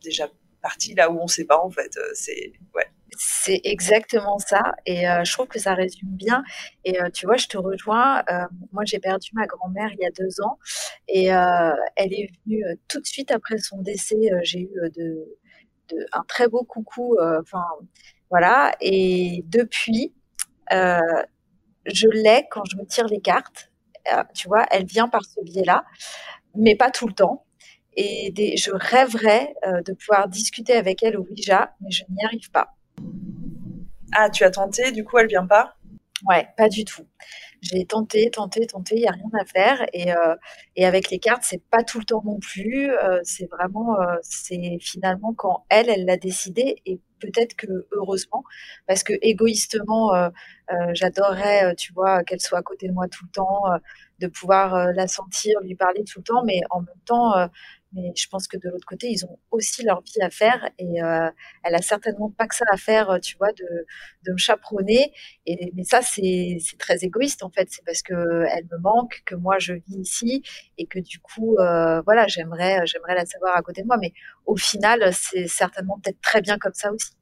déjà 0.03 0.29
partis 0.63 0.95
là 0.95 1.11
où 1.11 1.19
on 1.21 1.27
sait 1.27 1.45
pas 1.45 1.59
en 1.59 1.71
fait. 1.71 1.97
Euh, 1.97 2.11
c'est 2.15 2.53
ouais. 2.75 2.87
C'est 3.19 3.61
exactement 3.65 4.39
ça, 4.39 4.75
et 4.85 5.09
euh, 5.09 5.25
je 5.25 5.33
trouve 5.33 5.47
que 5.47 5.59
ça 5.59 5.73
résume 5.75 6.11
bien. 6.11 6.43
Et 6.85 6.99
tu 7.15 7.25
vois, 7.25 7.37
je 7.37 7.47
te 7.47 7.57
rejoins. 7.57 8.23
moi, 8.73 8.83
j'ai 8.85 8.99
perdu 8.99 9.31
ma 9.33 9.47
grand-mère 9.47 9.91
il 9.93 10.01
y 10.01 10.05
a 10.05 10.11
deux 10.11 10.43
ans, 10.43 10.59
et 11.09 11.27
elle 11.27 12.13
est 12.13 12.29
venue 12.45 12.63
tout 12.89 13.01
de 13.01 13.07
suite 13.07 13.31
après 13.31 13.57
son 13.57 13.81
décès. 13.81 14.17
j'ai 14.43 14.61
eu 14.61 14.91
de, 14.95 15.39
un 16.13 16.25
très 16.29 16.49
beau 16.49 16.65
coucou. 16.65 17.17
Enfin, 17.41 17.65
voilà. 18.29 18.75
Et 18.83 19.45
depuis, 19.47 20.13
je 21.87 22.09
l'ai 22.09 22.47
quand 22.51 22.65
je 22.71 22.77
me 22.77 22.85
tire 22.85 23.07
les 23.07 23.21
cartes. 23.21 23.71
Euh, 24.13 24.23
tu 24.35 24.49
vois, 24.49 24.67
elle 24.71 24.87
vient 24.87 25.09
par 25.09 25.23
ce 25.25 25.43
biais-là, 25.43 25.85
mais 26.55 26.77
pas 26.77 26.91
tout 26.91 27.07
le 27.07 27.15
temps. 27.15 27.45
Et 27.99 28.55
je 28.59 28.71
rêverais 28.75 29.55
euh, 29.67 29.81
de 29.83 29.95
pouvoir 29.95 30.29
discuter 30.29 30.75
avec 30.75 31.03
elle 31.03 31.17
au 31.17 31.27
Ouija, 31.31 31.75
mais 31.81 31.91
je 31.91 32.05
n'y 32.11 32.25
arrive 32.25 32.51
pas. 32.51 32.75
Ah, 34.15 34.29
tu 34.29 34.45
as 34.45 34.51
tenté, 34.51 34.93
du 34.93 35.03
coup, 35.03 35.17
elle 35.19 35.29
vient 35.29 35.47
pas? 35.47 35.77
Ouais, 36.29 36.47
pas 36.57 36.69
du 36.69 36.85
tout. 36.85 37.07
J'ai 37.63 37.87
tenté, 37.87 38.31
tenté, 38.31 38.67
tenté, 38.67 38.97
il 38.97 39.01
n'y 39.01 39.09
a 39.09 39.13
rien 39.13 39.31
à 39.41 39.45
faire. 39.47 39.87
Et, 39.95 40.13
euh, 40.13 40.35
et 40.77 40.85
avec 40.85 41.11
les 41.11 41.19
cartes, 41.19 41.43
c'est 41.45 41.63
pas 41.71 41.83
tout 41.83 41.99
le 41.99 42.05
temps 42.05 42.23
non 42.25 42.39
plus. 42.39 42.91
c'est 43.23 43.49
vraiment, 43.51 43.97
c'est 44.23 44.79
finalement 44.81 45.33
quand 45.35 45.65
elle, 45.71 45.89
elle 45.89 46.05
l'a 46.05 46.19
décidé. 46.19 46.77
Et 46.85 47.01
peut-être 47.21 47.55
que 47.57 47.67
heureusement, 47.93 48.45
parce 48.87 49.03
que 49.03 49.13
égoïstement, 49.23 50.15
euh, 50.15 50.29
euh, 50.73 50.91
j'adorerais, 50.95 51.65
euh, 51.73 51.75
tu 51.75 51.93
vois, 51.93 52.25
qu'elle 52.25 52.41
soit 52.41 52.59
à 52.59 52.63
côté 52.63 52.89
de 52.89 52.93
moi 52.93 53.09
tout 53.09 53.25
le 53.25 53.31
temps, 53.31 53.63
de 54.21 54.27
pouvoir 54.29 54.93
la 54.93 55.07
sentir, 55.09 55.61
lui 55.61 55.75
parler 55.75 56.05
tout 56.05 56.21
le 56.21 56.25
temps, 56.25 56.45
mais 56.45 56.61
en 56.71 56.81
même 56.81 57.01
temps, 57.05 57.49
mais 57.97 58.13
je 58.15 58.29
pense 58.29 58.47
que 58.47 58.57
de 58.57 58.69
l'autre 58.69 58.87
côté, 58.87 59.09
ils 59.09 59.25
ont 59.25 59.39
aussi 59.51 59.83
leur 59.83 60.03
vie 60.03 60.21
à 60.23 60.31
faire 60.31 60.69
et 60.79 60.99
elle 61.65 61.75
a 61.75 61.83
certainement 61.83 62.31
pas 62.31 62.47
que 62.47 62.55
ça 62.55 62.65
à 62.71 62.77
faire, 62.77 63.19
tu 63.23 63.37
vois, 63.39 63.53
de, 63.53 64.33
me 64.33 64.37
chaperonner. 64.37 65.13
Et 65.47 65.73
mais 65.75 65.85
ça, 65.85 66.03
c'est 66.03 66.59
très 66.79 67.05
égoïste 67.05 67.43
en 67.43 67.51
fait. 67.51 67.69
C'est 67.71 67.85
parce 67.85 68.03
que 68.03 68.45
elle 68.53 68.67
me 68.71 68.79
manque, 68.79 69.23
que 69.25 69.35
moi 69.35 69.59
je 69.59 69.75
vis 69.75 69.99
ici 69.99 70.43
et 70.79 70.87
que 70.87 70.99
du 70.99 71.19
coup, 71.21 71.57
voilà, 71.57 72.27
j'aimerais 72.29 72.87
j'aimerais 72.87 73.15
la 73.15 73.27
savoir 73.27 73.57
à 73.57 73.63
côté 73.63 73.83
de 73.83 73.87
moi. 73.87 73.97
Mais 74.01 74.13
au 74.47 74.57
final, 74.57 75.13
c'est 75.13 75.49
certainement 75.49 75.99
peut-être 76.03 76.21
très 76.21 76.43
bien 76.43 76.59
comme 76.59 76.75
ça 76.75 76.93
aussi 76.93 77.17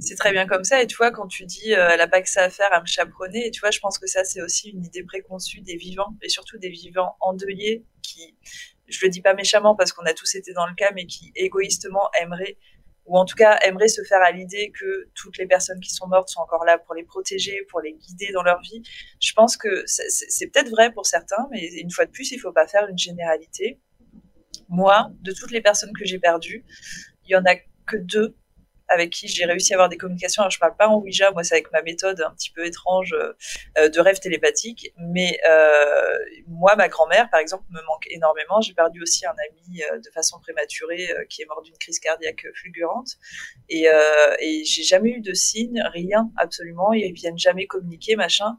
c'est 0.00 0.16
très 0.16 0.32
bien 0.32 0.46
comme 0.46 0.64
ça. 0.64 0.82
Et 0.82 0.86
tu 0.86 0.96
vois, 0.96 1.10
quand 1.10 1.26
tu 1.26 1.44
dis 1.46 1.74
euh, 1.74 1.88
elle 1.90 2.00
a 2.00 2.08
pas 2.08 2.22
que 2.22 2.28
ça 2.28 2.44
à 2.44 2.50
faire 2.50 2.72
à 2.72 2.80
me 2.80 2.86
chaperonner, 2.86 3.46
et 3.46 3.50
tu 3.50 3.60
vois, 3.60 3.70
je 3.70 3.80
pense 3.80 3.98
que 3.98 4.06
ça, 4.06 4.24
c'est 4.24 4.42
aussi 4.42 4.70
une 4.70 4.84
idée 4.84 5.04
préconçue 5.04 5.60
des 5.60 5.76
vivants, 5.76 6.16
et 6.22 6.28
surtout 6.28 6.58
des 6.58 6.70
vivants 6.70 7.16
endeuillés 7.20 7.84
qui, 8.02 8.34
je 8.90 9.04
le 9.04 9.10
dis 9.10 9.22
pas 9.22 9.34
méchamment 9.34 9.74
parce 9.74 9.92
qu'on 9.92 10.04
a 10.04 10.14
tous 10.14 10.34
été 10.34 10.52
dans 10.52 10.66
le 10.66 10.74
cas, 10.74 10.90
mais 10.94 11.06
qui 11.06 11.32
égoïstement 11.34 12.10
aimeraient, 12.20 12.58
ou 13.06 13.18
en 13.18 13.24
tout 13.24 13.36
cas 13.36 13.58
aimeraient 13.62 13.88
se 13.88 14.02
faire 14.04 14.22
à 14.22 14.30
l'idée 14.30 14.70
que 14.70 15.08
toutes 15.14 15.36
les 15.38 15.46
personnes 15.46 15.80
qui 15.80 15.90
sont 15.90 16.06
mortes 16.06 16.28
sont 16.28 16.40
encore 16.40 16.64
là 16.64 16.78
pour 16.78 16.94
les 16.94 17.04
protéger, 17.04 17.60
pour 17.68 17.80
les 17.80 17.94
guider 17.94 18.30
dans 18.32 18.42
leur 18.42 18.60
vie. 18.60 18.82
Je 19.20 19.32
pense 19.32 19.56
que 19.56 19.84
c'est 19.86 20.46
peut-être 20.48 20.70
vrai 20.70 20.92
pour 20.92 21.06
certains, 21.06 21.48
mais 21.50 21.64
une 21.80 21.90
fois 21.90 22.06
de 22.06 22.10
plus, 22.10 22.30
il 22.32 22.38
faut 22.38 22.52
pas 22.52 22.66
faire 22.66 22.86
une 22.88 22.98
généralité. 22.98 23.80
Moi, 24.68 25.10
de 25.22 25.32
toutes 25.32 25.50
les 25.50 25.60
personnes 25.60 25.92
que 25.98 26.04
j'ai 26.04 26.18
perdues, 26.18 26.64
il 27.24 27.32
y 27.32 27.36
en 27.36 27.44
a 27.44 27.56
que 27.86 27.96
deux 27.96 28.36
avec 28.90 29.10
qui 29.10 29.28
j'ai 29.28 29.44
réussi 29.44 29.72
à 29.72 29.76
avoir 29.76 29.88
des 29.88 29.96
communications. 29.96 30.42
Alors, 30.42 30.50
je 30.50 30.58
parle 30.58 30.76
pas 30.76 30.88
en 30.88 30.98
Ouija, 30.98 31.30
moi, 31.30 31.44
c'est 31.44 31.54
avec 31.54 31.72
ma 31.72 31.80
méthode 31.80 32.20
un 32.20 32.30
petit 32.32 32.50
peu 32.50 32.66
étrange 32.66 33.14
euh, 33.14 33.88
de 33.88 34.00
rêve 34.00 34.18
télépathique. 34.18 34.92
Mais 34.98 35.38
euh, 35.48 36.18
moi, 36.48 36.74
ma 36.76 36.88
grand-mère, 36.88 37.30
par 37.30 37.40
exemple, 37.40 37.64
me 37.70 37.80
manque 37.86 38.06
énormément. 38.10 38.60
J'ai 38.60 38.74
perdu 38.74 39.00
aussi 39.00 39.24
un 39.24 39.30
ami 39.48 39.82
euh, 39.82 39.98
de 39.98 40.10
façon 40.10 40.40
prématurée 40.40 41.08
qui 41.28 41.42
est 41.42 41.46
mort 41.46 41.62
d'une 41.62 41.76
crise 41.78 42.00
cardiaque 42.00 42.44
fulgurante. 42.54 43.16
Et, 43.68 43.86
et 44.40 44.64
j'ai 44.64 44.82
jamais 44.82 45.10
eu 45.10 45.20
de 45.20 45.32
signe, 45.32 45.80
rien, 45.92 46.30
absolument. 46.36 46.92
Ils 46.92 47.12
viennent 47.12 47.38
jamais 47.38 47.66
communiquer, 47.66 48.16
machin. 48.16 48.56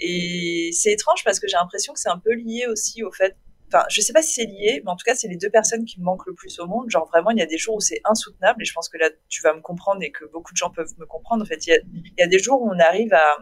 Et 0.00 0.70
c'est 0.72 0.92
étrange 0.92 1.22
parce 1.24 1.38
que 1.38 1.46
j'ai 1.46 1.56
l'impression 1.56 1.92
que 1.92 2.00
c'est 2.00 2.08
un 2.08 2.18
peu 2.18 2.32
lié 2.32 2.66
aussi 2.66 3.02
au 3.02 3.12
fait 3.12 3.36
enfin, 3.72 3.84
je 3.88 4.00
sais 4.00 4.12
pas 4.12 4.22
si 4.22 4.34
c'est 4.34 4.46
lié, 4.46 4.82
mais 4.84 4.90
en 4.90 4.96
tout 4.96 5.04
cas, 5.04 5.14
c'est 5.14 5.28
les 5.28 5.36
deux 5.36 5.50
personnes 5.50 5.84
qui 5.84 6.00
me 6.00 6.04
manquent 6.04 6.26
le 6.26 6.34
plus 6.34 6.58
au 6.58 6.66
monde. 6.66 6.90
Genre, 6.90 7.06
vraiment, 7.08 7.30
il 7.30 7.38
y 7.38 7.42
a 7.42 7.46
des 7.46 7.58
jours 7.58 7.76
où 7.76 7.80
c'est 7.80 8.00
insoutenable, 8.04 8.62
et 8.62 8.64
je 8.64 8.72
pense 8.72 8.88
que 8.88 8.98
là, 8.98 9.08
tu 9.28 9.42
vas 9.42 9.54
me 9.54 9.60
comprendre 9.60 10.02
et 10.02 10.10
que 10.10 10.24
beaucoup 10.26 10.52
de 10.52 10.56
gens 10.56 10.70
peuvent 10.70 10.92
me 10.98 11.06
comprendre. 11.06 11.42
En 11.42 11.46
fait, 11.46 11.66
il 11.66 11.82
y 12.18 12.22
a, 12.22 12.26
des 12.26 12.38
jours 12.38 12.62
où 12.62 12.70
on 12.70 12.78
arrive 12.78 13.12
à, 13.12 13.38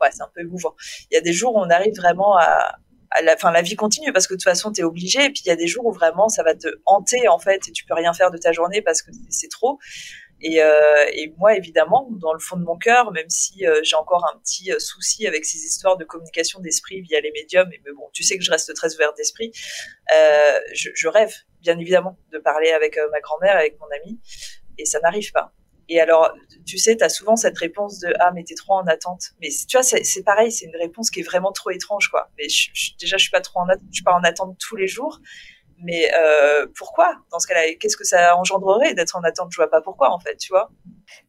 ouais, 0.00 0.08
c'est 0.12 0.22
un 0.22 0.30
peu 0.34 0.40
émouvant. 0.40 0.74
Il 1.10 1.14
y 1.14 1.16
a 1.16 1.20
des 1.20 1.32
jours 1.32 1.54
où 1.54 1.58
on 1.58 1.70
arrive 1.70 1.94
vraiment 1.96 2.36
à, 2.36 2.78
la, 3.22 3.36
la 3.50 3.62
vie 3.62 3.76
continue 3.76 4.12
parce 4.12 4.26
que 4.26 4.34
de 4.34 4.38
toute 4.38 4.44
façon, 4.44 4.72
tu 4.72 4.80
es 4.80 4.84
obligé. 4.84 5.24
Et 5.24 5.30
puis, 5.30 5.42
il 5.44 5.48
y 5.48 5.52
a 5.52 5.56
des 5.56 5.66
jours 5.66 5.86
où 5.86 5.92
vraiment, 5.92 6.28
ça 6.28 6.42
va 6.42 6.54
te 6.54 6.68
hanter, 6.86 7.28
en 7.28 7.38
fait, 7.38 7.68
et 7.68 7.72
tu 7.72 7.84
peux 7.84 7.94
rien 7.94 8.12
faire 8.12 8.30
de 8.30 8.38
ta 8.38 8.52
journée 8.52 8.82
parce 8.82 9.02
que 9.02 9.10
c'est 9.30 9.50
trop. 9.50 9.78
Euh, 10.44 11.04
et, 11.12 11.32
moi, 11.38 11.56
évidemment, 11.56 12.08
dans 12.12 12.32
le 12.32 12.38
fond 12.38 12.56
de 12.56 12.64
mon 12.64 12.76
cœur, 12.76 13.12
même 13.12 13.28
si 13.28 13.66
euh, 13.66 13.80
j'ai 13.82 13.96
encore 13.96 14.24
un 14.32 14.38
petit 14.38 14.72
euh, 14.72 14.78
souci 14.78 15.26
avec 15.26 15.44
ces 15.44 15.58
histoires 15.58 15.96
de 15.96 16.04
communication 16.04 16.60
d'esprit 16.60 17.00
via 17.00 17.20
les 17.20 17.30
médiums, 17.32 17.68
mais 17.70 17.92
bon, 17.92 18.08
tu 18.12 18.22
sais 18.22 18.36
que 18.38 18.44
je 18.44 18.50
reste 18.50 18.74
très 18.74 18.94
ouverte 18.94 19.16
d'esprit, 19.16 19.52
je, 20.72 21.08
rêve, 21.08 21.32
bien 21.60 21.78
évidemment, 21.78 22.18
de 22.32 22.38
parler 22.38 22.70
avec 22.70 22.98
ma 23.10 23.20
grand-mère, 23.20 23.56
avec 23.56 23.78
mon 23.78 23.86
ami, 24.02 24.20
et 24.78 24.84
ça 24.84 25.00
n'arrive 25.00 25.30
pas. 25.32 25.52
Et 25.88 26.00
alors, 26.00 26.32
tu 26.64 26.78
sais, 26.78 26.96
tu 26.96 27.04
as 27.04 27.08
souvent 27.08 27.36
cette 27.36 27.58
réponse 27.58 27.98
de 27.98 28.12
Ah, 28.18 28.30
mais 28.32 28.44
t'es 28.44 28.54
trop 28.54 28.74
en 28.74 28.86
attente. 28.86 29.32
Mais 29.40 29.48
tu 29.50 29.76
vois, 29.76 29.82
c'est 29.82 30.24
pareil, 30.24 30.50
c'est 30.50 30.66
une 30.66 30.76
réponse 30.76 31.10
qui 31.10 31.20
est 31.20 31.24
vraiment 31.24 31.52
trop 31.52 31.70
étrange, 31.70 32.08
quoi. 32.08 32.30
Mais 32.38 32.46
déjà, 32.98 33.16
je 33.16 33.22
suis 33.22 33.30
pas 33.30 33.40
trop 33.40 33.60
en 33.60 33.66
je 33.66 33.94
suis 33.94 34.04
pas 34.04 34.14
en 34.14 34.22
attente 34.22 34.56
tous 34.58 34.76
les 34.76 34.86
jours. 34.86 35.20
Mais 35.78 36.10
euh, 36.14 36.66
pourquoi? 36.76 37.16
Dans 37.30 37.38
ce 37.38 37.46
cas-là, 37.46 37.74
qu'est-ce 37.78 37.96
que 37.96 38.04
ça 38.04 38.36
engendrerait 38.36 38.94
d'être 38.94 39.16
en 39.16 39.22
attente? 39.22 39.48
Je 39.50 39.56
vois 39.56 39.70
pas 39.70 39.80
pourquoi, 39.80 40.12
en 40.12 40.18
fait, 40.18 40.36
tu 40.36 40.52
vois? 40.52 40.70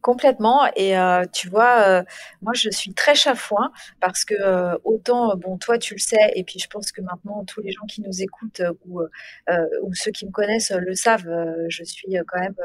Complètement. 0.00 0.70
Et 0.76 0.96
euh, 0.96 1.24
tu 1.32 1.48
vois, 1.48 1.80
euh, 1.88 2.02
moi, 2.40 2.52
je 2.54 2.70
suis 2.70 2.94
très 2.94 3.14
chafouin 3.14 3.72
parce 4.00 4.24
que 4.24 4.78
autant, 4.84 5.36
bon, 5.36 5.58
toi, 5.58 5.78
tu 5.78 5.94
le 5.94 5.98
sais, 5.98 6.32
et 6.34 6.44
puis 6.44 6.58
je 6.58 6.68
pense 6.68 6.92
que 6.92 7.00
maintenant, 7.00 7.44
tous 7.44 7.60
les 7.60 7.72
gens 7.72 7.84
qui 7.88 8.00
nous 8.00 8.22
écoutent 8.22 8.62
ou, 8.86 9.02
ou 9.82 9.94
ceux 9.94 10.10
qui 10.10 10.26
me 10.26 10.30
connaissent 10.30 10.70
le 10.70 10.94
savent, 10.94 11.28
je 11.68 11.84
suis 11.84 12.16
quand 12.26 12.40
même 12.40 12.56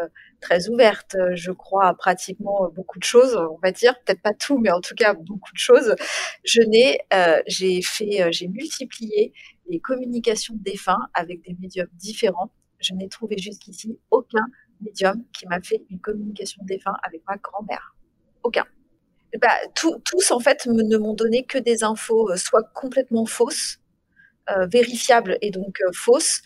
très 0.41 0.69
ouverte. 0.69 1.17
Je 1.33 1.51
crois 1.51 1.87
à 1.87 1.93
pratiquement 1.93 2.69
beaucoup 2.73 2.99
de 2.99 3.03
choses, 3.03 3.35
on 3.35 3.59
va 3.61 3.71
dire, 3.71 3.95
peut-être 4.05 4.21
pas 4.21 4.33
tout, 4.33 4.57
mais 4.59 4.71
en 4.71 4.81
tout 4.81 4.95
cas 4.95 5.13
beaucoup 5.13 5.51
de 5.53 5.59
choses. 5.59 5.95
Je 6.43 6.61
n'ai, 6.61 6.99
j'ai 7.47 7.81
fait, 7.81 8.31
j'ai 8.31 8.47
multiplié 8.47 9.33
les 9.69 9.79
communications 9.79 10.55
défunts 10.57 11.07
avec 11.13 11.41
des 11.43 11.55
médiums 11.59 11.89
différents. 11.93 12.51
Je 12.79 12.93
n'ai 12.93 13.07
trouvé 13.07 13.37
jusqu'ici 13.37 13.99
aucun 14.11 14.45
médium 14.81 15.23
qui 15.33 15.47
m'a 15.47 15.61
fait 15.61 15.83
une 15.89 15.99
communication 15.99 16.63
défunt 16.65 16.95
avec 17.03 17.21
ma 17.27 17.37
grand-mère. 17.37 17.95
Aucun. 18.43 18.65
Bah, 19.39 19.49
tous, 19.75 20.31
en 20.31 20.39
fait, 20.39 20.65
ne 20.65 20.97
m'ont 20.97 21.13
donné 21.13 21.45
que 21.45 21.57
des 21.57 21.83
infos 21.83 22.31
euh, 22.31 22.37
soit 22.37 22.63
complètement 22.73 23.25
fausses, 23.25 23.79
euh, 24.49 24.65
vérifiables 24.65 25.37
et 25.41 25.51
donc 25.51 25.79
euh, 25.81 25.91
fausses, 25.93 26.41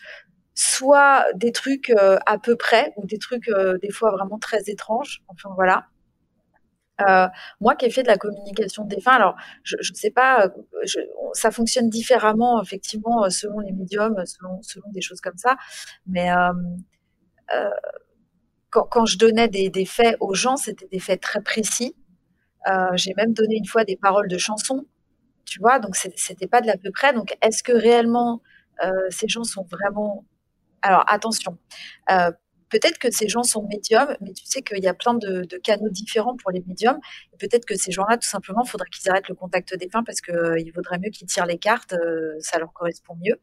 soit 0.53 1.25
des 1.35 1.51
trucs 1.51 1.91
à 1.97 2.37
peu 2.37 2.55
près, 2.55 2.93
ou 2.97 3.07
des 3.07 3.17
trucs 3.17 3.49
des 3.81 3.89
fois 3.89 4.11
vraiment 4.11 4.37
très 4.37 4.61
étranges. 4.67 5.23
Enfin 5.27 5.49
voilà. 5.55 5.87
Euh, 7.01 7.27
moi 7.59 7.75
qui 7.75 7.85
ai 7.85 7.89
fait 7.89 8.03
de 8.03 8.07
la 8.07 8.17
communication 8.17 8.85
des 8.85 9.01
fins, 9.01 9.13
alors 9.13 9.35
je 9.63 9.75
ne 9.77 9.95
sais 9.95 10.11
pas, 10.11 10.47
je, 10.85 10.99
ça 11.33 11.49
fonctionne 11.49 11.89
différemment 11.89 12.61
effectivement 12.61 13.27
selon 13.31 13.59
les 13.59 13.71
médiums, 13.71 14.15
selon, 14.25 14.59
des 14.91 15.01
choses 15.01 15.19
comme 15.19 15.37
ça, 15.37 15.55
mais 16.05 16.31
euh, 16.31 16.53
euh, 17.55 17.69
quand, 18.69 19.05
je 19.05 19.17
donnais 19.17 19.47
des, 19.47 19.69
des 19.69 19.85
faits 19.85 20.17
aux 20.19 20.33
gens, 20.33 20.55
c'était 20.55 20.87
des 20.87 20.99
faits 20.99 21.21
très 21.21 21.41
précis. 21.41 21.95
J'ai 22.93 23.13
même 23.15 23.33
donné 23.33 23.57
une 23.57 23.67
fois 23.67 23.83
des 23.83 23.97
paroles 23.97 24.27
de 24.27 24.37
chansons, 24.37 24.85
tu 25.45 25.59
vois, 25.59 25.79
donc 25.79 25.95
c'était 25.95 26.47
pas 26.47 26.61
de 26.61 26.67
l'à 26.67 26.77
peu 26.77 26.91
près. 26.91 27.13
Donc 27.13 27.37
est-ce 27.41 27.61
que 27.63 27.73
réellement 27.73 28.41
ces 29.09 29.27
gens 29.27 29.43
sont 29.43 29.65
vraiment 29.69 30.25
alors 30.81 31.03
attention, 31.07 31.57
Peut-être 32.73 32.97
que 32.97 33.11
ces 33.11 33.27
gens 33.27 33.43
sont 33.43 33.67
médiums, 33.67 34.17
mais 34.19 34.33
tu 34.33 34.45
sais 34.45 34.63
qu'il 34.63 34.83
y 34.83 34.87
a 34.87 34.95
plein 34.95 35.13
de, 35.13 35.45
canaux 35.63 35.89
différents 35.89 36.35
pour 36.35 36.49
les 36.49 36.63
médiums. 36.65 36.99
peut-être 37.37 37.65
que 37.65 37.75
ces 37.75 37.91
gens-là, 37.91 38.17
tout 38.17 38.27
simplement, 38.27 38.63
il 38.65 38.67
faudrait 38.67 38.89
qu'ils 38.89 39.11
arrêtent 39.11 39.29
le 39.29 39.35
contact 39.35 39.77
des 39.77 39.89
fins 39.89 40.03
parce 40.03 40.21
qu'il 40.21 40.33
euh, 40.33 40.71
vaudrait 40.73 40.97
mieux 40.97 41.11
qu'ils 41.11 41.27
tirent 41.27 41.45
les 41.45 41.59
cartes, 41.59 41.93
euh, 41.93 42.33
ça 42.39 42.57
leur 42.57 42.73
correspond 42.73 43.15
mieux. 43.23 43.39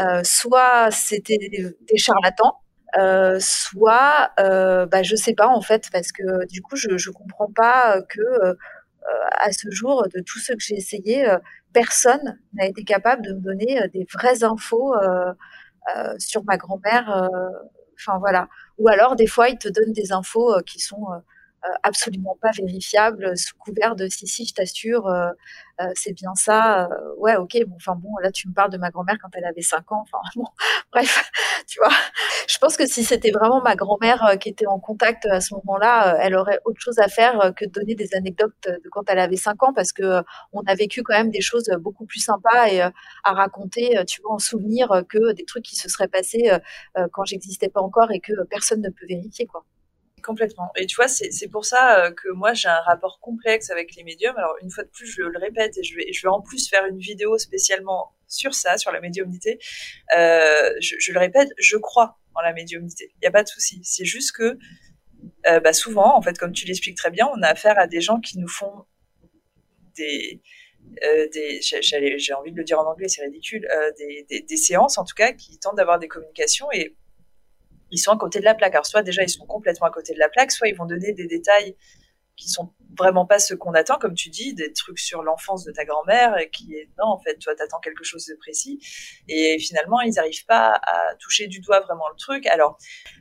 Euh, 0.00 0.22
soit 0.22 0.92
c'était 0.92 1.38
des, 1.38 1.96
charlatans, 1.96 2.60
soit, 3.40 4.30
bah, 4.38 5.02
je 5.02 5.16
sais 5.16 5.34
pas 5.34 5.48
en 5.48 5.60
fait, 5.60 5.88
parce 5.90 6.12
que 6.12 6.46
du 6.46 6.62
coup, 6.62 6.76
je, 6.76 6.88
ne 6.90 7.12
comprends 7.12 7.50
pas 7.52 8.00
que 8.02 8.56
à 9.40 9.50
ce 9.50 9.68
jour, 9.72 10.06
de 10.14 10.20
tous 10.20 10.38
ceux 10.38 10.54
que 10.54 10.62
j'ai 10.62 10.76
essayé, 10.76 11.26
personne 11.72 12.38
n'a 12.54 12.66
été 12.66 12.84
capable 12.84 13.22
de 13.22 13.32
me 13.32 13.40
donner 13.40 13.80
des 13.92 14.06
vraies 14.12 14.44
infos 14.44 14.94
sur 16.18 16.44
ma 16.44 16.56
grand-mère 16.56 17.28
Enfin 18.04 18.18
voilà. 18.18 18.48
Ou 18.78 18.88
alors 18.88 19.16
des 19.16 19.26
fois 19.26 19.48
ils 19.48 19.58
te 19.58 19.68
donnent 19.68 19.92
des 19.92 20.12
infos 20.12 20.54
euh, 20.56 20.62
qui 20.62 20.80
sont 20.80 21.06
euh, 21.12 21.18
absolument 21.82 22.36
pas 22.40 22.50
vérifiables 22.56 23.36
sous 23.36 23.56
couvert 23.56 23.96
de 23.96 24.08
si 24.08 24.26
si 24.26 24.46
je 24.46 24.54
t'assure 24.54 25.08
c'est 25.94 26.12
bien 26.12 26.34
ça 26.34 26.88
ouais 27.18 27.36
ok 27.36 27.56
bon 27.66 27.76
enfin 27.76 27.94
bon 27.96 28.16
là 28.22 28.30
tu 28.30 28.48
me 28.48 28.54
parles 28.54 28.70
de 28.70 28.78
ma 28.78 28.90
grand-mère 28.90 29.16
quand 29.20 29.30
elle 29.34 29.44
avait 29.44 29.62
5 29.62 29.90
ans 29.92 30.02
enfin 30.02 30.18
bon 30.36 30.44
bref 30.92 31.30
tu 31.66 31.78
vois. 31.80 31.92
Je 32.48 32.58
pense 32.58 32.76
que 32.76 32.86
si 32.86 33.04
c'était 33.04 33.30
vraiment 33.30 33.60
ma 33.62 33.76
grand-mère 33.76 34.36
qui 34.40 34.48
était 34.48 34.66
en 34.66 34.78
contact 34.78 35.26
à 35.26 35.40
ce 35.40 35.54
moment-là 35.54 36.16
elle 36.20 36.34
aurait 36.34 36.60
autre 36.64 36.80
chose 36.80 36.98
à 36.98 37.08
faire 37.08 37.52
que 37.56 37.64
de 37.64 37.70
donner 37.70 37.94
des 37.94 38.14
anecdotes 38.14 38.52
de 38.64 38.88
quand 38.90 39.04
elle 39.08 39.18
avait 39.18 39.36
5 39.36 39.62
ans 39.62 39.72
parce 39.72 39.92
que 39.92 40.22
on 40.52 40.62
a 40.66 40.74
vécu 40.74 41.02
quand 41.02 41.14
même 41.14 41.30
des 41.30 41.40
choses 41.40 41.70
beaucoup 41.80 42.06
plus 42.06 42.20
sympas 42.20 42.68
et 42.68 42.80
à 42.80 42.92
raconter 43.24 44.04
tu 44.06 44.20
vois 44.22 44.34
en 44.34 44.38
souvenir 44.38 45.02
que 45.08 45.32
des 45.32 45.44
trucs 45.44 45.64
qui 45.64 45.76
se 45.76 45.88
seraient 45.88 46.08
passés 46.08 46.50
quand 47.12 47.24
j'existais 47.24 47.68
pas 47.68 47.80
encore 47.80 48.10
et 48.12 48.20
que 48.20 48.32
personne 48.50 48.80
ne 48.80 48.90
peut 48.90 49.06
vérifier 49.08 49.46
quoi 49.46 49.64
Complètement. 50.22 50.70
Et 50.76 50.86
tu 50.86 50.96
vois, 50.96 51.08
c'est 51.08 51.48
pour 51.48 51.64
ça 51.64 52.04
euh, 52.04 52.12
que 52.12 52.28
moi 52.28 52.54
j'ai 52.54 52.68
un 52.68 52.80
rapport 52.80 53.18
complexe 53.20 53.70
avec 53.70 53.96
les 53.96 54.04
médiums. 54.04 54.36
Alors 54.36 54.54
une 54.62 54.70
fois 54.70 54.84
de 54.84 54.88
plus, 54.88 55.06
je 55.06 55.22
le 55.22 55.38
répète 55.38 55.76
et 55.78 55.82
je 55.82 55.96
vais, 55.96 56.12
je 56.12 56.22
vais 56.22 56.28
en 56.28 56.40
plus 56.40 56.68
faire 56.68 56.86
une 56.86 56.98
vidéo 56.98 57.38
spécialement 57.38 58.12
sur 58.28 58.54
ça, 58.54 58.78
sur 58.78 58.92
la 58.92 59.00
médiumnité. 59.00 59.58
Euh, 60.16 60.70
je, 60.80 61.12
le 61.12 61.18
répète, 61.18 61.48
je 61.58 61.76
crois 61.76 62.18
en 62.34 62.40
la 62.40 62.52
médiumnité. 62.52 63.10
Il 63.16 63.18
n'y 63.22 63.28
a 63.28 63.32
pas 63.32 63.42
de 63.42 63.48
souci. 63.48 63.80
C'est 63.82 64.04
juste 64.04 64.32
que 64.32 64.58
euh, 65.48 65.60
bah 65.60 65.72
souvent, 65.72 66.16
en 66.16 66.22
fait, 66.22 66.38
comme 66.38 66.52
tu 66.52 66.66
l'expliques 66.66 66.96
très 66.96 67.10
bien, 67.10 67.28
on 67.34 67.42
a 67.42 67.48
affaire 67.48 67.78
à 67.78 67.88
des 67.88 68.00
gens 68.00 68.20
qui 68.20 68.38
nous 68.38 68.48
font 68.48 68.84
des, 69.96 70.40
euh, 71.04 71.28
des 71.32 71.60
j'ai 71.62 72.32
envie 72.34 72.52
de 72.52 72.56
le 72.56 72.64
dire 72.64 72.78
en 72.78 72.86
anglais, 72.86 73.08
c'est 73.08 73.22
ridicule, 73.22 73.68
des, 73.98 74.24
des, 74.30 74.42
des, 74.42 74.56
séances 74.56 74.98
en 74.98 75.04
tout 75.04 75.14
cas 75.14 75.32
qui 75.32 75.58
tentent 75.58 75.76
d'avoir 75.76 75.98
des 75.98 76.08
communications 76.08 76.66
et 76.72 76.96
ils 77.92 77.98
sont 77.98 78.10
à 78.10 78.18
côté 78.18 78.40
de 78.40 78.44
la 78.44 78.54
plaque. 78.54 78.74
Alors 78.74 78.86
soit 78.86 79.02
déjà 79.02 79.22
ils 79.22 79.28
sont 79.30 79.46
complètement 79.46 79.86
à 79.86 79.90
côté 79.90 80.12
de 80.14 80.18
la 80.18 80.28
plaque, 80.28 80.50
soit 80.50 80.68
ils 80.68 80.76
vont 80.76 80.86
donner 80.86 81.12
des 81.12 81.26
détails 81.26 81.76
qui 82.36 82.48
sont 82.48 82.72
vraiment 82.98 83.26
pas 83.26 83.38
ce 83.38 83.54
qu'on 83.54 83.72
attend, 83.72 83.98
comme 83.98 84.14
tu 84.14 84.28
dis, 84.28 84.54
des 84.54 84.72
trucs 84.72 84.98
sur 84.98 85.22
l'enfance 85.22 85.64
de 85.64 85.72
ta 85.72 85.84
grand-mère, 85.84 86.38
et 86.38 86.50
qui 86.50 86.74
est 86.74 86.88
non, 86.98 87.06
en 87.06 87.18
fait, 87.18 87.36
toi, 87.36 87.54
t'attends 87.54 87.80
quelque 87.80 88.04
chose 88.04 88.26
de 88.26 88.34
précis, 88.34 88.78
et 89.28 89.58
finalement, 89.58 90.00
ils 90.00 90.14
n'arrivent 90.14 90.44
pas 90.46 90.80
à 90.82 91.14
toucher 91.18 91.46
du 91.46 91.60
doigt 91.60 91.80
vraiment 91.80 92.08
le 92.10 92.16
truc. 92.16 92.46
Alors, 92.46 92.78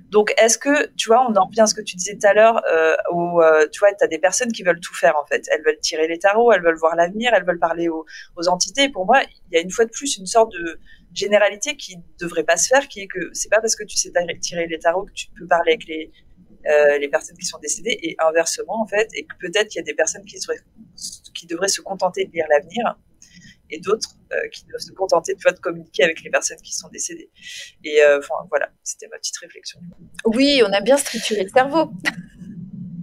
donc, 0.09 0.34
est-ce 0.38 0.57
que, 0.57 0.88
tu 0.95 1.07
vois, 1.07 1.26
on 1.30 1.36
en 1.36 1.45
revient 1.45 1.61
à 1.61 1.67
ce 1.67 1.76
que 1.76 1.82
tu 1.82 1.95
disais 1.95 2.17
tout 2.17 2.28
à 2.28 2.34
l'heure, 2.34 2.61
euh, 2.72 2.95
où, 3.13 3.41
euh, 3.41 3.67
tu 3.72 3.80
vois, 3.80 3.93
t'as 3.93 4.07
des 4.07 4.19
personnes 4.19 4.51
qui 4.51 4.63
veulent 4.63 4.82
tout 4.82 4.95
faire, 4.95 5.15
en 5.17 5.26
fait. 5.26 5.45
Elles 5.51 5.63
veulent 5.63 5.80
tirer 5.80 6.07
les 6.07 6.19
tarots, 6.19 6.51
elles 6.51 6.63
veulent 6.63 6.80
voir 6.80 6.95
l'avenir, 6.95 7.34
elles 7.34 7.45
veulent 7.45 7.59
parler 7.59 7.89
aux 7.89 8.47
entités. 8.47 8.89
Pour 8.89 9.05
moi, 9.05 9.22
il 9.24 9.55
y 9.55 9.57
a 9.57 9.61
une 9.61 9.72
fois 9.72 9.86
de 9.86 9.91
plus 9.91 10.17
une 10.17 10.26
sorte 10.26 10.51
de 10.53 10.80
généralité 11.14 11.76
qui 11.76 11.97
devrait 12.20 12.43
pas 12.43 12.57
se 12.57 12.68
faire, 12.68 12.88
qui 12.88 13.01
est 13.01 13.07
que 13.07 13.30
c'est 13.34 13.49
pas 13.49 13.59
parce 13.59 13.76
que 13.76 13.84
tu 13.84 13.97
sais 13.97 14.12
tirer 14.39 14.68
les 14.68 14.80
tarots 14.80 15.05
que 15.05 15.14
tu 15.14 15.28
peux 15.38 15.47
parler 15.47 15.74
avec 15.74 15.86
les, 15.86 16.12
euh, 16.68 16.97
les 16.97 17.09
personnes 17.09 17.38
qui 17.38 17.45
sont 17.45 17.59
décédées 17.59 17.97
et 18.01 18.16
inversement 18.20 18.82
en 18.82 18.88
fait, 18.88 19.09
et 19.14 19.26
que 19.26 19.36
peut-être 19.39 19.68
qu'il 19.70 19.80
y 19.80 19.84
a 19.84 19.86
des 19.86 19.93
personnes 19.93 20.24
qui 20.26 21.47
devraient 21.47 21.68
se 21.68 21.82
contenter 21.82 22.26
de 22.26 22.32
lire 22.32 22.45
l'avenir 22.49 22.97
et 23.72 23.80
d'autres 23.80 24.16
euh, 24.34 24.47
qui 24.49 24.66
doivent 24.66 24.82
se 24.82 24.91
contenter 24.91 25.34
de, 25.34 25.51
de 25.51 25.59
communiquer 25.59 26.03
avec 26.03 26.22
les 26.24 26.30
personnes 26.30 26.62
qui 26.62 26.74
sont 26.74 26.89
décédées. 26.89 27.32
Et 27.84 28.03
euh, 28.03 28.20
enfin 28.20 28.45
voilà, 28.49 28.70
c'était 28.84 29.07
ma 29.07 29.18
petite 29.18 29.38
réflexion. 29.38 29.80
Oui, 30.26 30.62
on 30.66 30.72
a 30.72 30.82
bien 30.82 30.97
structuré 30.97 31.43
le 31.43 31.49
cerveau. 31.49 31.91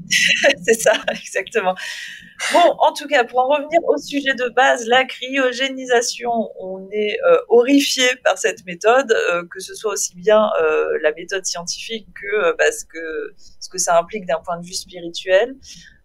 c'est 0.64 0.80
ça, 0.80 0.92
exactement. 1.10 1.74
Bon, 2.52 2.76
en 2.78 2.92
tout 2.92 3.06
cas, 3.08 3.24
pour 3.24 3.40
en 3.40 3.48
revenir 3.48 3.80
au 3.84 3.96
sujet 3.98 4.34
de 4.34 4.48
base, 4.50 4.86
la 4.86 5.04
cryogénisation, 5.04 6.30
on 6.58 6.88
est 6.92 7.18
euh, 7.26 7.38
horrifié 7.48 8.04
par 8.24 8.38
cette 8.38 8.64
méthode, 8.64 9.12
euh, 9.12 9.42
que 9.50 9.60
ce 9.60 9.74
soit 9.74 9.92
aussi 9.92 10.14
bien 10.16 10.48
euh, 10.62 10.98
la 11.02 11.12
méthode 11.12 11.44
scientifique 11.44 12.06
que 12.14 12.52
parce 12.56 12.84
que 12.84 13.34
ce 13.60 13.68
que 13.68 13.78
ça 13.78 13.98
implique 13.98 14.24
d'un 14.26 14.40
point 14.44 14.58
de 14.58 14.64
vue 14.64 14.74
spirituel. 14.74 15.56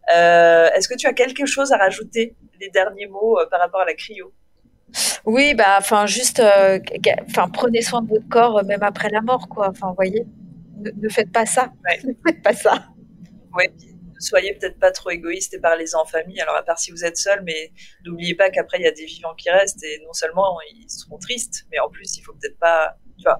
Est-ce 0.09 0.89
que 0.89 0.95
tu 0.95 1.07
as 1.07 1.13
quelque 1.13 1.45
chose 1.45 1.71
à 1.71 1.77
rajouter, 1.77 2.35
les 2.59 2.69
derniers 2.69 3.07
mots 3.07 3.39
par 3.49 3.59
rapport 3.59 3.81
à 3.81 3.85
la 3.85 3.93
cryo? 3.93 4.33
Oui, 5.25 5.53
bah, 5.53 5.77
enfin, 5.79 6.05
juste, 6.05 6.41
enfin, 6.41 7.47
prenez 7.49 7.81
soin 7.81 8.01
de 8.01 8.09
votre 8.09 8.27
corps 8.27 8.63
même 8.65 8.83
après 8.83 9.09
la 9.09 9.21
mort, 9.21 9.47
quoi. 9.47 9.69
Enfin, 9.69 9.93
voyez, 9.95 10.25
ne, 10.77 11.09
faites 11.09 11.31
pas 11.31 11.45
ça. 11.45 11.71
Ne 12.03 12.13
faites 12.25 12.41
pas 12.43 12.53
ça. 12.53 12.85
Ouais 13.55 13.71
soyez 14.23 14.53
peut-être 14.55 14.79
pas 14.79 14.91
trop 14.91 15.09
égoïste 15.09 15.53
et 15.53 15.59
parlez-en 15.59 16.01
en 16.01 16.05
famille. 16.05 16.39
Alors 16.41 16.55
à 16.55 16.63
part 16.63 16.79
si 16.79 16.91
vous 16.91 17.03
êtes 17.05 17.17
seul, 17.17 17.41
mais 17.43 17.71
n'oubliez 18.05 18.35
pas 18.35 18.49
qu'après 18.49 18.79
il 18.79 18.83
y 18.83 18.87
a 18.87 18.91
des 18.91 19.05
vivants 19.05 19.35
qui 19.35 19.49
restent 19.49 19.83
et 19.83 20.01
non 20.05 20.13
seulement 20.13 20.57
ils 20.71 20.89
seront 20.89 21.17
tristes, 21.17 21.65
mais 21.71 21.79
en 21.79 21.89
plus 21.89 22.17
il 22.17 22.21
faut 22.21 22.33
peut-être 22.33 22.57
pas, 22.57 22.95
tu 23.17 23.23
vois, 23.23 23.39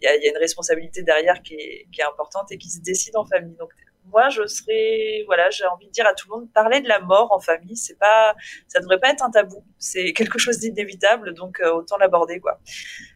il 0.00 0.04
y 0.04 0.06
a, 0.06 0.30
une 0.30 0.38
responsabilité 0.38 1.02
derrière 1.02 1.42
qui 1.42 1.54
est, 1.54 1.86
importante 2.06 2.52
et 2.52 2.58
qui 2.58 2.68
se 2.68 2.80
décide 2.80 3.16
en 3.16 3.24
famille. 3.24 3.56
Donc 3.56 3.70
moi 4.04 4.28
je 4.28 4.46
serais, 4.46 5.24
voilà, 5.26 5.50
j'ai 5.50 5.66
envie 5.66 5.86
de 5.86 5.92
dire 5.92 6.06
à 6.06 6.14
tout 6.14 6.28
le 6.30 6.36
monde, 6.36 6.52
parler 6.52 6.80
de 6.80 6.88
la 6.88 7.00
mort 7.00 7.32
en 7.32 7.40
famille, 7.40 7.76
c'est 7.76 7.98
pas, 7.98 8.34
ça 8.68 8.80
devrait 8.80 9.00
pas 9.00 9.10
être 9.10 9.24
un 9.24 9.30
tabou, 9.30 9.64
c'est 9.78 10.12
quelque 10.12 10.38
chose 10.38 10.58
d'inévitable, 10.58 11.34
donc 11.34 11.60
euh, 11.60 11.72
autant 11.72 11.96
l'aborder 11.96 12.40
quoi. 12.40 12.60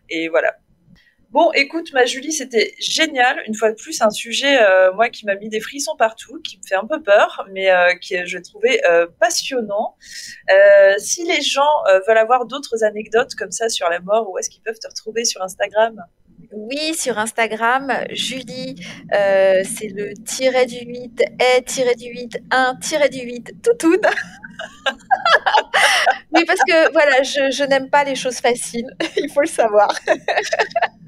Et 0.08 0.28
voilà. 0.28 0.56
Bon, 1.32 1.52
écoute, 1.52 1.92
ma 1.92 2.06
Julie, 2.06 2.32
c'était 2.32 2.74
génial. 2.80 3.40
Une 3.46 3.54
fois 3.54 3.70
de 3.70 3.76
plus, 3.76 4.02
un 4.02 4.10
sujet, 4.10 4.60
euh, 4.60 4.92
moi, 4.94 5.10
qui 5.10 5.24
m'a 5.26 5.36
mis 5.36 5.48
des 5.48 5.60
frissons 5.60 5.94
partout, 5.96 6.40
qui 6.42 6.58
me 6.58 6.62
fait 6.66 6.74
un 6.74 6.86
peu 6.86 7.00
peur, 7.00 7.46
mais 7.52 7.70
euh, 7.70 7.94
qui, 7.94 8.16
je 8.26 8.38
trouvais 8.38 8.80
euh, 8.90 9.06
passionnant. 9.20 9.94
si 10.98 11.24
les 11.24 11.40
gens 11.40 11.70
veulent 12.08 12.18
avoir 12.18 12.46
d'autres 12.46 12.82
anecdotes 12.82 13.36
comme 13.36 13.52
ça 13.52 13.68
sur 13.68 13.88
la 13.88 14.00
mort, 14.00 14.28
où 14.28 14.38
est-ce 14.38 14.50
qu'ils 14.50 14.62
peuvent 14.62 14.80
te 14.80 14.88
retrouver 14.88 15.24
sur 15.24 15.40
Instagram? 15.40 16.04
Oui, 16.50 16.94
sur 16.94 17.16
Instagram, 17.16 17.92
Julie, 18.10 18.74
c'est 19.12 19.88
le 19.88 20.14
tiret 20.24 20.66
du 20.66 20.80
8, 20.84 21.22
est 21.38 21.62
tiret 21.62 21.94
du 21.94 22.06
8, 22.06 22.38
1 22.50 22.74
tiret 22.80 23.08
du 23.08 23.20
8, 23.20 23.54
tout 23.62 23.74
tout. 23.78 24.00
oui, 26.32 26.44
parce 26.46 26.60
que 26.66 26.90
voilà, 26.92 27.22
je 27.22 27.64
n'aime 27.68 27.88
pas 27.88 28.02
les 28.02 28.16
choses 28.16 28.38
faciles, 28.38 28.90
il 29.16 29.30
faut 29.30 29.42
le 29.42 29.46
savoir. 29.46 29.94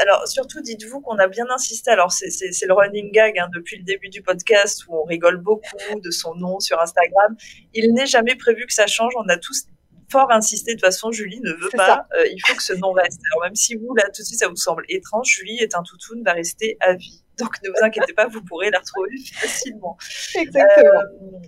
Alors, 0.00 0.26
surtout, 0.26 0.60
dites-vous 0.60 1.00
qu'on 1.00 1.18
a 1.18 1.28
bien 1.28 1.46
insisté. 1.50 1.90
Alors, 1.90 2.12
c'est 2.12 2.66
le 2.66 2.72
running 2.72 3.10
gag 3.12 3.38
hein, 3.38 3.48
depuis 3.54 3.78
le 3.78 3.84
début 3.84 4.08
du 4.08 4.22
podcast 4.22 4.86
où 4.86 4.96
on 4.96 5.04
rigole 5.04 5.38
beaucoup 5.38 6.00
de 6.02 6.10
son 6.10 6.34
nom 6.34 6.60
sur 6.60 6.80
Instagram. 6.80 7.36
Il 7.74 7.92
n'est 7.94 8.06
jamais 8.06 8.36
prévu 8.36 8.66
que 8.66 8.72
ça 8.72 8.86
change. 8.86 9.12
On 9.16 9.28
a 9.28 9.36
tous 9.36 9.66
fort 10.10 10.30
insisté. 10.30 10.72
De 10.72 10.76
toute 10.76 10.86
façon, 10.86 11.10
Julie 11.10 11.40
ne 11.40 11.52
veut 11.52 11.70
pas. 11.74 12.06
Euh, 12.16 12.26
il 12.26 12.40
faut 12.46 12.54
que 12.54 12.62
ce 12.62 12.72
nom 12.74 12.92
reste. 12.92 13.20
Alors, 13.32 13.44
même 13.44 13.54
si 13.54 13.74
vous, 13.74 13.94
là, 13.94 14.04
tout 14.04 14.22
de 14.22 14.26
suite, 14.26 14.38
ça 14.38 14.48
vous 14.48 14.56
semble 14.56 14.84
étrange, 14.88 15.28
Julie 15.28 15.58
est 15.58 15.74
un 15.74 15.82
toutoun, 15.82 16.22
va 16.22 16.32
rester 16.32 16.76
à 16.80 16.94
vie. 16.94 17.24
Donc, 17.38 17.50
ne 17.62 17.70
vous 17.70 17.84
inquiétez 17.84 18.12
pas, 18.14 18.26
vous 18.26 18.42
pourrez 18.42 18.70
la 18.70 18.78
retrouver 18.78 19.10
facilement. 19.34 19.96
Exactement. 20.34 21.00
Euh, 21.00 21.38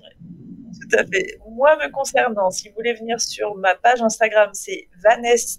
tout 0.81 0.97
à 0.99 1.05
fait. 1.05 1.39
Moi, 1.51 1.77
me 1.77 1.91
concernant, 1.91 2.51
si 2.51 2.69
vous 2.69 2.75
voulez 2.77 2.95
venir 2.95 3.21
sur 3.21 3.55
ma 3.57 3.75
page 3.75 4.01
Instagram, 4.03 4.51
c'est 4.53 4.89
vanessa 5.03 5.59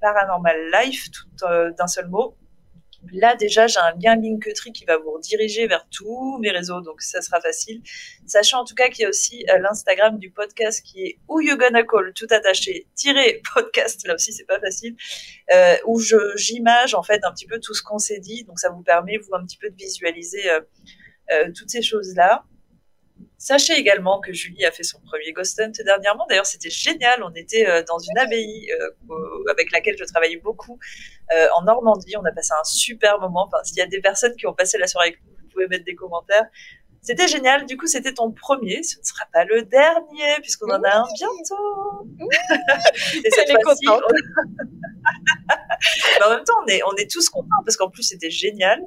Paranormal 0.00 0.70
Life, 0.72 1.10
tout 1.10 1.46
euh, 1.46 1.70
d'un 1.72 1.86
seul 1.86 2.08
mot. 2.08 2.36
Là, 3.12 3.34
déjà, 3.34 3.66
j'ai 3.66 3.78
un 3.78 3.92
lien 3.92 4.14
Linktree 4.14 4.72
qui 4.72 4.84
va 4.84 4.98
vous 4.98 5.12
rediriger 5.12 5.66
vers 5.66 5.88
tous 5.88 6.36
mes 6.38 6.50
réseaux, 6.50 6.82
donc 6.82 7.00
ça 7.00 7.22
sera 7.22 7.40
facile. 7.40 7.80
Sachant 8.26 8.60
en 8.60 8.64
tout 8.64 8.74
cas 8.74 8.90
qu'il 8.90 9.04
y 9.04 9.06
a 9.06 9.08
aussi 9.08 9.46
euh, 9.48 9.58
l'Instagram 9.58 10.18
du 10.18 10.30
podcast 10.30 10.84
qui 10.84 11.02
est 11.04 11.18
Who 11.26 11.40
You 11.40 11.56
Gonna 11.56 11.82
Call, 11.82 12.12
tout 12.14 12.26
attaché, 12.28 12.88
tiré 12.94 13.40
podcast, 13.54 14.06
là 14.06 14.14
aussi 14.14 14.34
c'est 14.34 14.44
pas 14.44 14.60
facile, 14.60 14.96
euh, 15.50 15.76
où 15.86 15.98
je, 15.98 16.16
j'image 16.36 16.94
en 16.94 17.02
fait 17.02 17.24
un 17.24 17.32
petit 17.32 17.46
peu 17.46 17.58
tout 17.58 17.72
ce 17.72 17.82
qu'on 17.82 17.98
s'est 17.98 18.20
dit, 18.20 18.44
donc 18.44 18.58
ça 18.58 18.68
vous 18.68 18.82
permet, 18.82 19.16
vous, 19.16 19.34
un 19.34 19.46
petit 19.46 19.56
peu 19.56 19.70
de 19.70 19.76
visualiser 19.76 20.42
toutes 21.54 21.70
ces 21.70 21.80
choses-là. 21.80 22.44
Sachez 23.38 23.72
également 23.72 24.20
que 24.20 24.32
Julie 24.32 24.64
a 24.66 24.70
fait 24.70 24.82
son 24.82 25.00
premier 25.00 25.32
Ghost 25.32 25.58
Hunt 25.60 25.72
dernièrement. 25.84 26.26
D'ailleurs, 26.28 26.46
c'était 26.46 26.70
génial. 26.70 27.22
On 27.22 27.32
était 27.34 27.66
euh, 27.66 27.82
dans 27.88 27.98
une 27.98 28.18
abbaye 28.18 28.70
euh, 28.72 29.50
avec 29.50 29.72
laquelle 29.72 29.96
je 29.98 30.04
travaillais 30.04 30.36
beaucoup 30.36 30.78
euh, 31.32 31.46
en 31.56 31.62
Normandie. 31.62 32.16
On 32.18 32.24
a 32.24 32.32
passé 32.32 32.52
un 32.52 32.64
super 32.64 33.18
moment. 33.18 33.46
Enfin, 33.46 33.64
s'il 33.64 33.78
y 33.78 33.82
a 33.82 33.86
des 33.86 34.00
personnes 34.00 34.36
qui 34.36 34.46
ont 34.46 34.52
passé 34.52 34.76
la 34.78 34.86
soirée 34.86 35.08
avec 35.08 35.20
nous, 35.24 35.32
vous 35.40 35.48
pouvez 35.48 35.68
mettre 35.68 35.84
des 35.84 35.94
commentaires. 35.94 36.46
C'était 37.02 37.28
génial. 37.28 37.64
Du 37.64 37.78
coup, 37.78 37.86
c'était 37.86 38.12
ton 38.12 38.30
premier. 38.30 38.82
Ce 38.82 38.98
ne 38.98 39.04
sera 39.04 39.24
pas 39.32 39.44
le 39.44 39.62
dernier, 39.62 40.40
puisqu'on 40.42 40.70
en 40.70 40.82
a 40.82 40.96
un 40.98 41.06
bientôt. 41.14 42.06
Et 43.24 43.30
cette 43.30 43.62
fois-ci, 43.62 43.86
Mais 46.18 46.26
en 46.26 46.30
même 46.30 46.44
temps, 46.44 46.54
on 46.62 46.96
est, 46.96 47.10
tous 47.10 47.28
contents 47.28 47.48
parce 47.64 47.76
qu'en 47.76 47.90
plus, 47.90 48.02
c'était 48.02 48.30
génial. 48.30 48.80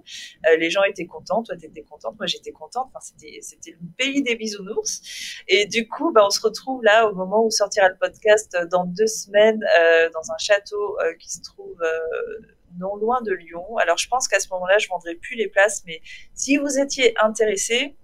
Euh, 0.47 0.57
les 0.57 0.69
gens 0.69 0.83
étaient 0.83 1.05
contents. 1.05 1.43
Toi, 1.43 1.55
tu 1.57 1.65
étais 1.65 1.81
contente. 1.81 2.15
Moi, 2.17 2.27
j'étais 2.27 2.51
contente. 2.51 2.87
Enfin, 2.93 2.99
c'était, 2.99 3.39
c'était 3.41 3.71
le 3.71 3.87
pays 3.97 4.21
des 4.23 4.35
bisounours. 4.35 5.01
Et 5.47 5.65
du 5.65 5.87
coup, 5.87 6.11
bah, 6.11 6.21
on 6.25 6.29
se 6.29 6.41
retrouve 6.41 6.83
là 6.83 7.07
au 7.07 7.15
moment 7.15 7.43
où 7.45 7.51
sortira 7.51 7.89
le 7.89 7.97
podcast 7.97 8.55
euh, 8.55 8.65
dans 8.67 8.85
deux 8.85 9.07
semaines 9.07 9.63
euh, 9.79 10.09
dans 10.11 10.31
un 10.31 10.37
château 10.37 10.97
qui 11.19 11.31
se 11.31 11.41
trouve 11.41 11.77
non 12.79 12.95
loin 12.95 13.21
de 13.21 13.33
Lyon. 13.33 13.77
Alors, 13.77 13.97
je 13.97 14.07
pense 14.07 14.27
qu'à 14.27 14.39
ce 14.39 14.47
moment-là, 14.49 14.77
je 14.77 14.87
vendrai 14.87 15.15
plus 15.15 15.35
les 15.35 15.47
places. 15.47 15.83
Mais 15.85 16.01
si 16.33 16.57
vous 16.57 16.79
étiez 16.79 17.13
intéressé, 17.21 17.95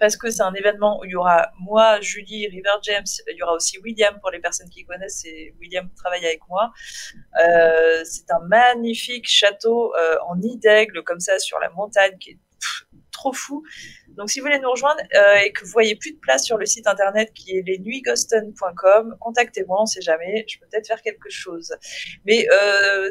parce 0.00 0.16
que 0.16 0.30
c'est 0.30 0.42
un 0.42 0.54
événement 0.54 0.98
où 0.98 1.04
il 1.04 1.10
y 1.10 1.14
aura 1.14 1.52
moi, 1.60 2.00
Julie, 2.00 2.48
River 2.48 2.78
James, 2.82 3.04
il 3.28 3.36
y 3.36 3.42
aura 3.42 3.52
aussi 3.52 3.78
William 3.80 4.18
pour 4.18 4.30
les 4.30 4.40
personnes 4.40 4.70
qui 4.70 4.84
connaissent, 4.84 5.20
c'est 5.22 5.54
William 5.60 5.88
travaille 5.94 6.24
avec 6.24 6.40
moi. 6.48 6.72
Euh, 7.44 8.02
c'est 8.04 8.30
un 8.30 8.40
magnifique 8.40 9.28
château 9.28 9.94
euh, 9.94 10.16
en 10.26 10.36
nid 10.36 10.56
d'aigle 10.56 11.04
comme 11.04 11.20
ça 11.20 11.38
sur 11.38 11.58
la 11.58 11.68
montagne 11.68 12.16
qui 12.18 12.30
est 12.30 12.38
trop 13.12 13.34
fou. 13.34 13.62
Donc 14.16 14.30
si 14.30 14.40
vous 14.40 14.46
voulez 14.46 14.58
nous 14.58 14.70
rejoindre 14.70 15.02
euh, 15.14 15.34
et 15.44 15.52
que 15.52 15.66
vous 15.66 15.70
voyez 15.70 15.94
plus 15.96 16.12
de 16.12 16.18
place 16.18 16.44
sur 16.46 16.56
le 16.56 16.64
site 16.64 16.86
internet 16.86 17.34
qui 17.34 17.58
est 17.58 17.62
lesnuitsghosten.com, 17.62 19.16
contactez-moi, 19.20 19.82
on 19.82 19.86
sait 19.86 20.00
jamais, 20.00 20.46
je 20.48 20.58
peux 20.58 20.66
peut-être 20.66 20.86
faire 20.86 21.02
quelque 21.02 21.28
chose. 21.28 21.74
Mais 22.24 22.46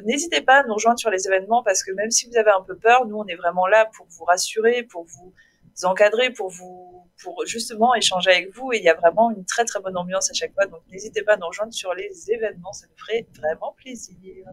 n'hésitez 0.05 0.41
pas 0.41 0.61
à 0.61 0.63
nous 0.63 0.73
rejoindre 0.73 0.97
sur 0.97 1.11
les 1.11 1.27
événements 1.27 1.61
parce 1.61 1.83
que 1.83 1.91
même 1.91 2.09
si 2.09 2.27
vous 2.27 2.35
avez 2.35 2.51
un 2.51 2.63
peu 2.63 2.75
peur, 2.75 3.05
nous 3.05 3.17
on 3.17 3.27
est 3.27 3.35
vraiment 3.35 3.67
là 3.67 3.85
pour 3.95 4.07
vous 4.09 4.25
rassurer, 4.25 4.81
pour 4.81 5.03
vous 5.03 5.35
encadrer 5.85 6.31
pour 6.31 6.49
vous, 6.49 7.07
pour 7.21 7.45
justement 7.45 7.95
échanger 7.95 8.31
avec 8.31 8.55
vous. 8.55 8.71
Et 8.73 8.77
il 8.77 8.83
y 8.83 8.89
a 8.89 8.95
vraiment 8.95 9.31
une 9.31 9.45
très 9.45 9.65
très 9.65 9.79
bonne 9.79 9.97
ambiance 9.97 10.29
à 10.29 10.33
chaque 10.33 10.53
fois. 10.53 10.65
Donc 10.65 10.81
n'hésitez 10.91 11.21
pas 11.21 11.33
à 11.33 11.37
nous 11.37 11.47
rejoindre 11.47 11.73
sur 11.73 11.93
les 11.93 12.31
événements, 12.31 12.73
ça 12.73 12.87
nous 12.87 12.97
ferait 12.97 13.25
vraiment 13.37 13.75
plaisir. 13.77 14.45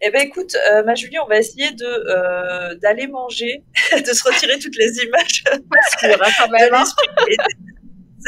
Eh 0.00 0.10
ben 0.10 0.22
écoute, 0.22 0.56
euh, 0.72 0.82
ma 0.82 0.94
Julie, 0.94 1.18
on 1.20 1.26
va 1.26 1.38
essayer 1.38 1.70
de 1.70 1.84
euh, 1.84 2.74
d'aller 2.76 3.06
manger, 3.06 3.62
de 3.92 4.12
se 4.12 4.28
retirer 4.28 4.58
toutes 4.58 4.76
les 4.76 4.98
images 5.04 5.44
de 5.44 6.08
l'esprit. 6.08 7.38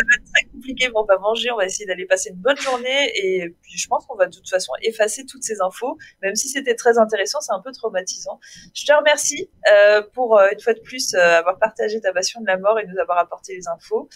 Ça 0.01 0.05
va 0.09 0.23
être 0.23 0.33
très 0.33 0.45
compliqué, 0.51 0.89
mais 0.89 0.97
on 0.97 1.05
va 1.05 1.19
manger, 1.19 1.51
on 1.51 1.57
va 1.57 1.67
essayer 1.67 1.87
d'aller 1.87 2.07
passer 2.07 2.31
une 2.31 2.37
bonne 2.37 2.57
journée 2.57 3.11
et 3.15 3.55
puis 3.63 3.77
je 3.77 3.87
pense 3.87 4.07
qu'on 4.07 4.17
va 4.17 4.27
de 4.27 4.35
toute 4.35 4.49
façon 4.49 4.73
effacer 4.83 5.25
toutes 5.27 5.43
ces 5.43 5.61
infos, 5.61 5.97
même 6.23 6.35
si 6.35 6.49
c'était 6.49 6.75
très 6.75 6.99
intéressant, 6.99 7.41
c'est 7.41 7.53
un 7.53 7.61
peu 7.61 7.73
traumatisant. 7.73 8.41
Je 8.75 8.87
te 8.87 8.93
remercie 8.93 9.51
euh, 9.73 10.03
pour 10.15 10.39
euh, 10.39 10.49
une 10.53 10.61
fois 10.61 10.75
de 10.75 10.81
plus 10.81 11.15
euh, 11.15 11.39
avoir 11.39 11.59
partagé 11.59 12.01
ta 12.01 12.13
passion 12.13 12.41
de 12.41 12.47
la 12.47 12.59
mort 12.59 12.79
et 12.79 12.87
nous 12.87 12.99
avoir 12.99 13.19
apporté 13.19 13.55
les 13.55 13.69
infos. 13.69 14.09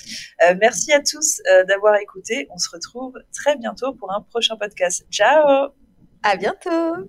Euh, 0.43 0.55
merci 0.61 0.93
à 0.93 1.01
tous 1.01 1.41
euh, 1.51 1.65
d'avoir 1.65 1.97
écouté. 1.97 2.47
On 2.51 2.59
se 2.59 2.71
retrouve 2.71 3.15
très 3.33 3.57
bientôt 3.57 3.93
pour 3.93 4.13
un 4.13 4.21
prochain 4.21 4.57
podcast. 4.57 5.05
Ciao 5.11 5.69
À 6.23 6.37
bientôt 6.37 7.09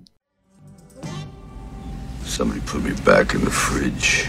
Somebody 2.25 2.59
put 2.61 2.79
me 2.79 2.93
back 3.05 3.35
in 3.35 3.39
the 3.39 3.51
fridge. 3.51 4.27